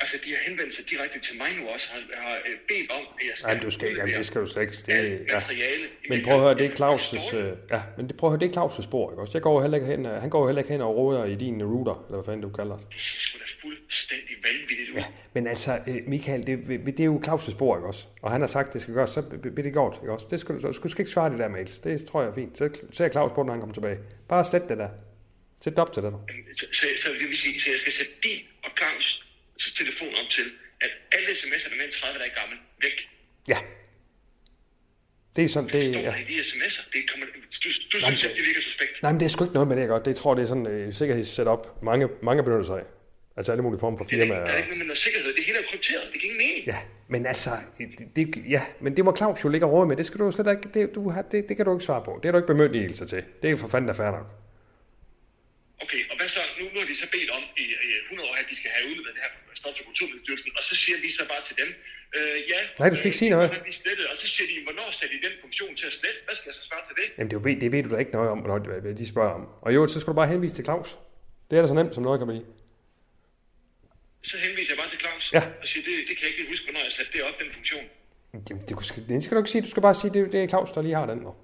Altså, 0.00 0.16
de 0.24 0.30
har 0.30 0.38
henvendt 0.46 0.74
sig 0.74 0.84
direkte 0.90 1.20
til 1.20 1.36
mig 1.38 1.48
nu 1.60 1.68
også, 1.68 1.86
har, 1.92 2.00
har 2.22 2.36
øh, 2.36 2.56
bedt 2.68 2.90
om, 2.90 3.02
at 3.20 3.26
jeg 3.28 3.36
skal 3.36 3.46
Nej, 3.48 3.62
du 3.62 3.70
skal, 3.70 3.94
jamen, 3.96 4.14
det 4.14 4.26
skal 4.26 4.40
du 4.40 4.46
slet 4.46 4.62
ikke. 4.62 4.74
Det, 4.86 5.26
ja. 5.28 5.34
materiale. 5.34 5.84
Men 6.08 6.24
prøv 6.24 6.34
at 6.34 6.40
høre, 6.40 6.54
det 6.54 6.66
er 6.66 6.74
Claus' 6.80 7.36
øh, 7.36 7.56
ja, 7.70 7.82
men 7.96 8.08
det, 8.08 8.16
prøv 8.16 8.28
at 8.28 8.32
høre, 8.32 8.40
det 8.40 8.56
er 8.56 8.60
Claus' 8.60 8.82
spor, 8.82 9.10
ikke 9.12 9.20
også? 9.22 9.32
Jeg 9.34 9.42
går 9.42 9.60
heller 9.60 9.76
ikke 9.76 9.86
hen, 9.86 10.06
øh, 10.06 10.12
han 10.12 10.30
går 10.30 10.40
jo 10.40 10.46
heller 10.46 10.62
ikke 10.62 10.72
hen 10.72 10.80
og 10.80 10.96
råder 10.96 11.24
i 11.24 11.34
din 11.34 11.64
router, 11.64 12.04
eller 12.06 12.16
hvad 12.22 12.24
fanden 12.32 12.42
du 12.42 12.50
kalder 12.50 12.76
det. 12.76 12.86
Det 12.92 13.00
ser 13.00 13.18
sgu 13.20 13.38
da 13.38 13.44
fuldstændig 13.62 14.36
vanvittigt 14.44 14.90
ud. 14.90 14.96
Ja, 14.96 15.04
men 15.32 15.46
altså, 15.46 15.72
øh, 15.88 15.96
Michael, 16.06 16.46
det, 16.46 16.58
det 16.86 17.00
er 17.00 17.04
jo 17.04 17.22
Claus' 17.26 17.50
spor, 17.50 17.76
ikke 17.76 17.86
også? 17.86 18.06
Og 18.22 18.30
han 18.32 18.40
har 18.40 18.48
sagt, 18.48 18.72
det 18.72 18.82
skal 18.82 18.94
gøres, 18.94 19.10
så 19.10 19.22
bliver 19.22 19.62
det 19.62 19.72
gjort, 19.72 19.98
ikke 20.02 20.12
også? 20.12 20.26
Det 20.30 20.40
skal 20.40 20.54
du, 20.54 20.72
du 20.82 20.88
skal 20.88 21.00
ikke 21.00 21.10
svare 21.10 21.30
det 21.30 21.38
der 21.38 21.48
mails. 21.48 21.78
Det 21.78 22.06
tror 22.06 22.22
jeg 22.22 22.30
er 22.30 22.34
fint. 22.34 22.58
Så 22.58 22.70
ser 22.92 23.08
Claus 23.08 23.32
på, 23.34 23.42
når 23.42 23.52
han 23.52 23.60
kommer 23.60 23.74
tilbage. 23.74 23.98
Bare 24.28 24.44
slet 24.44 24.68
det 24.68 24.78
der. 24.78 24.88
Sæt 25.64 25.72
det 25.72 25.78
op 25.78 25.92
til 25.92 26.02
det 26.02 26.12
der. 26.12 26.18
Så, 26.56 26.66
så, 26.72 26.86
så, 27.02 27.08
det 27.20 27.28
vil 27.28 27.36
sige, 27.36 27.60
så 27.60 27.70
jeg 27.70 27.78
skal 27.78 27.92
sætte 27.92 28.12
din 28.22 28.40
og 28.64 28.70
Claus' 28.80 29.25
telefon 29.58 30.08
op 30.08 30.30
til, 30.30 30.46
at 30.80 30.90
alle 31.12 31.28
sms'er, 31.28 31.68
der 31.74 31.80
er 31.80 31.84
end 31.84 31.92
30 31.92 32.18
dage 32.18 32.30
gammel, 32.40 32.58
væk. 32.82 33.08
Ja. 33.48 33.58
Det 35.36 35.44
er 35.44 35.48
sådan, 35.48 35.68
Det 35.68 35.82
det, 35.82 35.94
står 35.94 36.00
ja. 36.02 36.14
i 36.16 36.24
de 36.24 36.40
sms'er. 36.40 36.84
Det 36.92 37.10
kommer, 37.10 37.26
du, 37.26 37.68
du 37.92 37.98
Nej, 38.02 38.10
synes, 38.10 38.24
at 38.24 38.36
det 38.36 38.44
virker 38.46 38.60
suspekt. 38.60 39.02
Nej, 39.02 39.12
men 39.12 39.20
det 39.20 39.26
er 39.26 39.30
sgu 39.30 39.44
ikke 39.44 39.54
noget 39.54 39.68
med 39.68 39.76
det, 39.76 39.88
godt. 39.88 40.04
Det 40.04 40.16
tror 40.16 40.34
det 40.34 40.42
er 40.42 40.46
sådan 40.46 40.66
et 40.66 40.86
uh, 40.88 40.94
sikkerhedssetup, 40.94 41.82
mange, 41.82 42.08
mange 42.22 42.42
benytter 42.42 42.64
sig 42.64 42.78
af. 42.78 42.84
Altså 43.38 43.52
alle 43.52 43.62
mulige 43.62 43.80
former 43.80 43.96
for 43.98 44.04
Der 44.04 44.16
er 44.16 44.22
ikke 44.22 44.34
firmaer. 44.34 44.58
noget 44.58 44.78
med 44.78 44.86
noget 44.86 44.98
sikkerhed. 44.98 45.34
Det 45.38 45.44
hele 45.44 45.58
er 45.58 45.62
krypteret. 45.70 46.04
Det 46.12 46.20
giver 46.20 46.32
ingen 46.32 46.46
mening. 46.46 46.66
Ja, 46.66 46.78
men 47.08 47.26
altså, 47.26 47.50
det, 47.78 47.88
det, 48.16 48.44
ja, 48.56 48.62
men 48.80 48.96
det 48.96 49.04
må 49.04 49.16
Claus 49.16 49.44
jo 49.44 49.48
ligge 49.48 49.66
og 49.66 49.72
råde 49.72 49.86
med. 49.88 49.96
Det 49.96 50.06
skal 50.06 50.18
du 50.20 50.30
slet 50.32 50.48
ikke, 50.54 50.68
det, 50.74 50.94
du 50.94 51.10
har, 51.10 51.22
det, 51.22 51.48
det 51.48 51.54
kan 51.56 51.64
du 51.66 51.72
ikke 51.76 51.84
svare 51.84 52.02
på. 52.04 52.12
Det 52.22 52.28
er 52.28 52.32
du 52.32 52.38
ikke 52.38 52.52
bemyndigelse 52.54 53.06
til. 53.06 53.24
Det 53.42 53.50
er 53.50 53.56
for 53.56 53.68
fanden 53.68 53.88
der 53.88 53.94
fair 53.94 54.10
nok. 54.18 54.26
Okay, 55.84 56.00
og 56.10 56.16
hvad 56.18 56.28
så? 56.28 56.40
Nu, 56.58 56.64
nu 56.74 56.78
har 56.80 56.86
de 56.92 56.96
så 56.96 57.08
bedt 57.14 57.30
om 57.30 57.42
i, 57.62 57.64
i 57.88 57.90
100 58.04 58.28
år, 58.28 58.34
at 58.34 58.46
de 58.50 58.54
skal 58.60 58.70
have 58.76 58.84
udleveret 58.90 59.14
det 59.16 59.22
her 59.26 59.32
Slots- 59.60 59.80
og 59.80 59.84
Kulturministerielsen, 59.90 60.50
og 60.58 60.62
så 60.70 60.74
siger 60.82 60.98
vi 61.04 61.08
så 61.18 61.22
bare 61.32 61.42
til 61.48 61.56
dem, 61.62 61.68
øh, 62.16 62.36
ja, 62.52 62.58
Nej, 62.80 62.88
du 62.92 62.96
skal 62.96 63.06
ikke 63.10 63.18
sige 63.24 63.30
noget. 63.36 63.48
øh, 63.50 63.66
de 63.68 63.72
slettet, 63.82 64.06
og 64.12 64.16
så 64.22 64.26
siger 64.34 64.46
de, 64.52 64.54
hvornår 64.66 64.86
sætter 64.98 65.16
de 65.16 65.20
den 65.28 65.34
funktion 65.44 65.72
til 65.80 65.86
at 65.90 65.94
slette? 66.00 66.18
Hvad 66.26 66.34
skal 66.38 66.48
jeg 66.50 66.54
så 66.60 66.64
svare 66.70 66.84
til 66.88 66.94
det? 67.00 67.06
Jamen 67.18 67.30
det, 67.30 67.44
ved- 67.46 67.60
det 67.62 67.72
ved 67.72 67.82
du 67.82 67.90
da 67.94 67.96
ikke 68.04 68.12
noget 68.18 68.28
om, 68.34 68.38
når 68.50 68.58
de, 69.00 69.06
spørger 69.14 69.32
om. 69.38 69.44
Og 69.64 69.74
jo, 69.74 69.80
så 69.92 69.96
skal 70.00 70.10
du 70.12 70.16
bare 70.22 70.30
henvise 70.34 70.54
til 70.58 70.64
Claus. 70.68 70.88
Det 71.50 71.54
er 71.58 71.62
da 71.62 71.68
så 71.68 71.74
nemt, 71.80 71.94
som 71.94 72.02
noget 72.02 72.18
kan 72.20 72.26
blive. 72.32 72.44
Så 74.30 74.36
henviser 74.46 74.72
jeg 74.74 74.78
bare 74.82 74.90
til 74.90 75.00
Claus, 75.04 75.24
Ja. 75.32 75.42
og 75.60 75.66
siger, 75.70 75.84
det, 75.88 75.94
det 76.08 76.14
kan 76.18 76.24
jeg 76.28 76.30
ikke 76.38 76.50
huske, 76.52 76.64
hvornår 76.66 76.82
jeg 76.88 76.92
satte 76.98 77.12
det 77.12 77.22
op, 77.28 77.34
den 77.42 77.50
funktion. 77.52 77.84
Jamen, 78.50 78.62
det, 78.68 78.84
skal, 78.84 79.08
det 79.08 79.24
skal 79.24 79.34
du 79.36 79.40
ikke 79.42 79.50
sige. 79.50 79.62
Du 79.62 79.70
skal 79.74 79.82
bare 79.82 79.94
sige, 79.94 80.10
det, 80.14 80.32
det 80.32 80.42
er 80.44 80.48
Claus, 80.48 80.72
der 80.72 80.82
lige 80.82 80.94
har 80.94 81.06
den. 81.06 81.18
nu. 81.18 81.34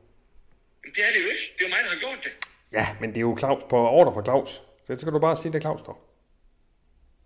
Men 0.84 0.90
det 0.94 1.02
er 1.08 1.12
det 1.14 1.20
jo 1.24 1.28
ikke. 1.34 1.44
Det 1.56 1.60
er 1.64 1.68
jo 1.68 1.72
mig, 1.74 1.78
der 1.84 1.90
har 1.94 2.00
gjort 2.04 2.18
det. 2.24 2.32
Ja, 2.72 2.86
men 3.00 3.10
det 3.10 3.16
er 3.16 3.20
jo 3.20 3.36
Claus 3.38 3.62
på 3.70 3.76
ordre 3.76 4.12
fra 4.14 4.24
Claus. 4.24 4.50
Så 4.86 4.98
skal 4.98 5.12
du 5.12 5.18
bare 5.18 5.36
sige, 5.36 5.52
det 5.52 5.56
er 5.58 5.60
Claus, 5.60 5.82
der. 5.82 5.94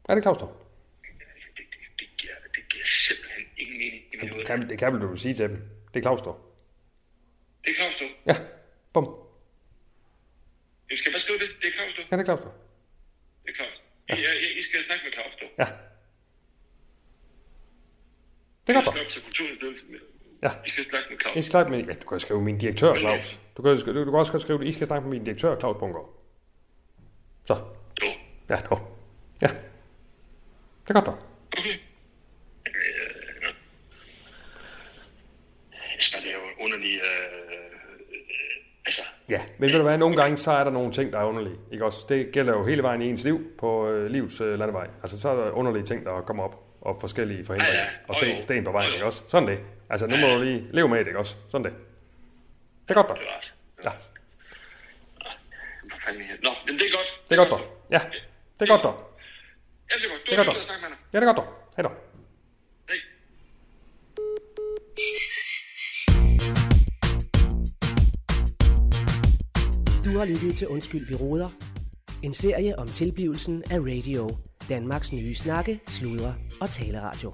Er 0.09 0.15
det 0.15 0.25
Claus, 0.25 0.39
der? 0.39 0.66
Det 4.21 4.47
kan, 4.47 4.69
det 4.71 4.79
kan 4.79 4.93
vel 4.93 5.01
du 5.03 5.17
sige 5.17 5.35
til 5.35 5.49
dem. 5.49 5.63
Det 5.95 6.01
er 6.01 6.03
Claus, 6.03 6.23
der. 6.23 6.33
Det 7.65 7.71
er 7.71 7.75
Claus, 7.75 7.95
du. 8.01 8.05
Ja, 8.27 8.37
bum. 8.93 9.05
Jeg 10.91 10.99
skal 10.99 11.13
bare 11.13 11.21
skrive 11.21 11.39
det. 11.39 11.49
Det 11.63 11.69
er 11.69 11.73
Claus, 11.73 11.93
du. 11.97 12.03
Ja, 12.11 12.17
det 12.17 12.21
er 12.21 12.25
Claus. 12.25 12.41
Det 12.41 13.51
er 13.51 13.55
Claus. 13.55 13.83
Ja. 14.09 14.15
I, 14.15 14.19
I, 14.19 14.59
I 14.59 14.63
skal 14.63 14.85
snakke 14.85 15.05
med 15.05 15.13
Claus, 15.13 15.33
du. 15.41 15.47
Ja. 15.59 15.69
Det 18.67 18.77
er 18.77 18.83
godt, 18.85 18.97
der. 18.97 19.09
skal 19.09 19.23
op 19.27 19.33
til. 19.35 20.01
Ja. 20.43 20.51
I 20.67 20.69
skal 20.69 20.85
snakke 20.85 21.07
med 21.11 21.19
Claus. 21.21 21.37
I 21.37 21.43
skal 21.43 21.51
snakke 21.51 21.71
med, 21.71 21.85
ja, 21.85 21.95
du 21.95 22.07
kan 22.09 22.21
skrive 22.21 22.43
min 22.43 22.59
direktør, 22.59 22.95
Claus. 22.95 23.41
Du 23.57 23.63
kan, 23.63 23.77
du, 23.77 24.05
du 24.05 24.11
kan 24.11 24.15
også 24.15 24.39
skrive, 24.39 24.67
I 24.67 24.73
skal 24.73 24.87
snakke 24.87 25.09
med 25.09 25.19
min 25.19 25.25
direktør, 25.25 25.59
Claus 25.61 25.77
Bunker. 25.79 26.15
Så. 27.45 27.55
Jo. 28.03 28.09
Ja, 28.49 28.59
jo. 28.71 28.79
Ja. 29.41 29.47
Det 30.89 30.91
er 30.91 30.95
godt, 30.95 31.07
der. 31.07 31.36
Jesper, 35.97 36.21
det 36.21 36.29
er 36.31 36.35
jo 36.35 36.65
underligt. 36.65 37.01
Øh, 37.03 37.27
øh, 37.51 38.87
altså, 38.87 39.03
Ja, 39.29 39.43
men 39.59 39.71
ved 39.71 39.77
du 39.79 39.83
hvad, 39.83 39.99
nogle 39.99 40.17
gange 40.17 40.37
så 40.37 40.51
er 40.51 40.65
der 40.65 40.71
nogle 40.71 40.93
ting, 40.93 41.13
der 41.13 41.19
er 41.19 41.25
underlige. 41.25 41.57
Ikke 41.73 41.85
også? 41.85 42.07
Det 42.09 42.33
gælder 42.33 42.53
jo 42.53 42.65
hele 42.65 42.83
vejen 42.83 43.03
i 43.03 43.09
ens 43.09 43.25
liv 43.25 43.57
på 43.59 43.89
øh, 43.89 44.07
livs 44.11 44.41
øh, 44.41 44.59
landevej. 44.59 44.89
Altså 45.03 45.21
så 45.21 45.29
er 45.29 45.35
der 45.45 45.51
underlige 45.51 45.87
ting, 45.87 46.05
der 46.05 46.21
kommer 46.21 46.45
op, 46.45 46.55
og 46.81 46.97
forskellige 47.01 47.45
forhindringer, 47.47 47.75
Ja, 47.79 47.83
ja. 47.85 47.89
og 48.09 48.17
sten, 48.17 48.43
sten 48.43 48.65
på 48.65 48.73
vejen, 48.73 48.93
ikke 48.93 49.05
også? 49.07 49.23
Sådan 49.29 49.49
det. 49.49 49.59
Altså 49.91 50.07
nu 50.07 50.17
må 50.17 50.27
du 50.35 50.43
lige 50.43 50.67
leve 50.73 50.89
med 50.89 50.99
det, 50.99 51.07
ikke 51.07 51.19
også? 51.19 51.37
Sådan 51.51 51.65
det. 51.65 51.73
Det 52.89 52.97
er 52.97 53.03
godt, 53.03 53.19
også. 53.39 53.53
Ja, 53.85 53.91
det? 53.91 53.97
Nå, 56.43 56.51
men 56.67 56.75
det 56.79 56.87
er 56.87 56.97
godt. 56.97 57.21
det 57.31 57.39
er 57.39 57.45
godt, 57.47 57.51
der. 57.51 57.59
Ja, 57.91 58.01
det 58.61 58.71
er 58.71 58.77
godt, 58.77 58.83
der. 58.83 59.13
Ja, 59.91 59.95
det 59.97 60.05
er 60.05 60.09
godt. 60.09 60.27
Du 60.27 60.31
Det 60.31 60.39
er 60.39 60.45
godt, 60.45 60.57
dig. 60.57 60.99
Ja, 61.13 61.21
det 61.21 61.29
er 61.29 61.33
godt, 61.33 61.37
der. 61.37 61.53
Hej 61.77 61.83
da. 61.83 61.89
Hej. 62.89 62.99
Du 70.07 70.19
har 70.19 70.25
lyttet 70.25 70.55
til 70.55 70.69
Undskyld, 70.69 71.07
vi 71.07 71.15
råder. 71.15 71.49
En 72.23 72.35
serie 72.35 72.79
om 72.79 72.89
tilblivelsen 72.89 73.63
af 73.71 73.79
radio. 73.81 74.37
Danmarks 74.69 75.13
nye 75.13 75.35
snakke, 75.35 75.81
sludre 75.87 76.35
og 76.61 76.71
taleradio. 76.71 77.33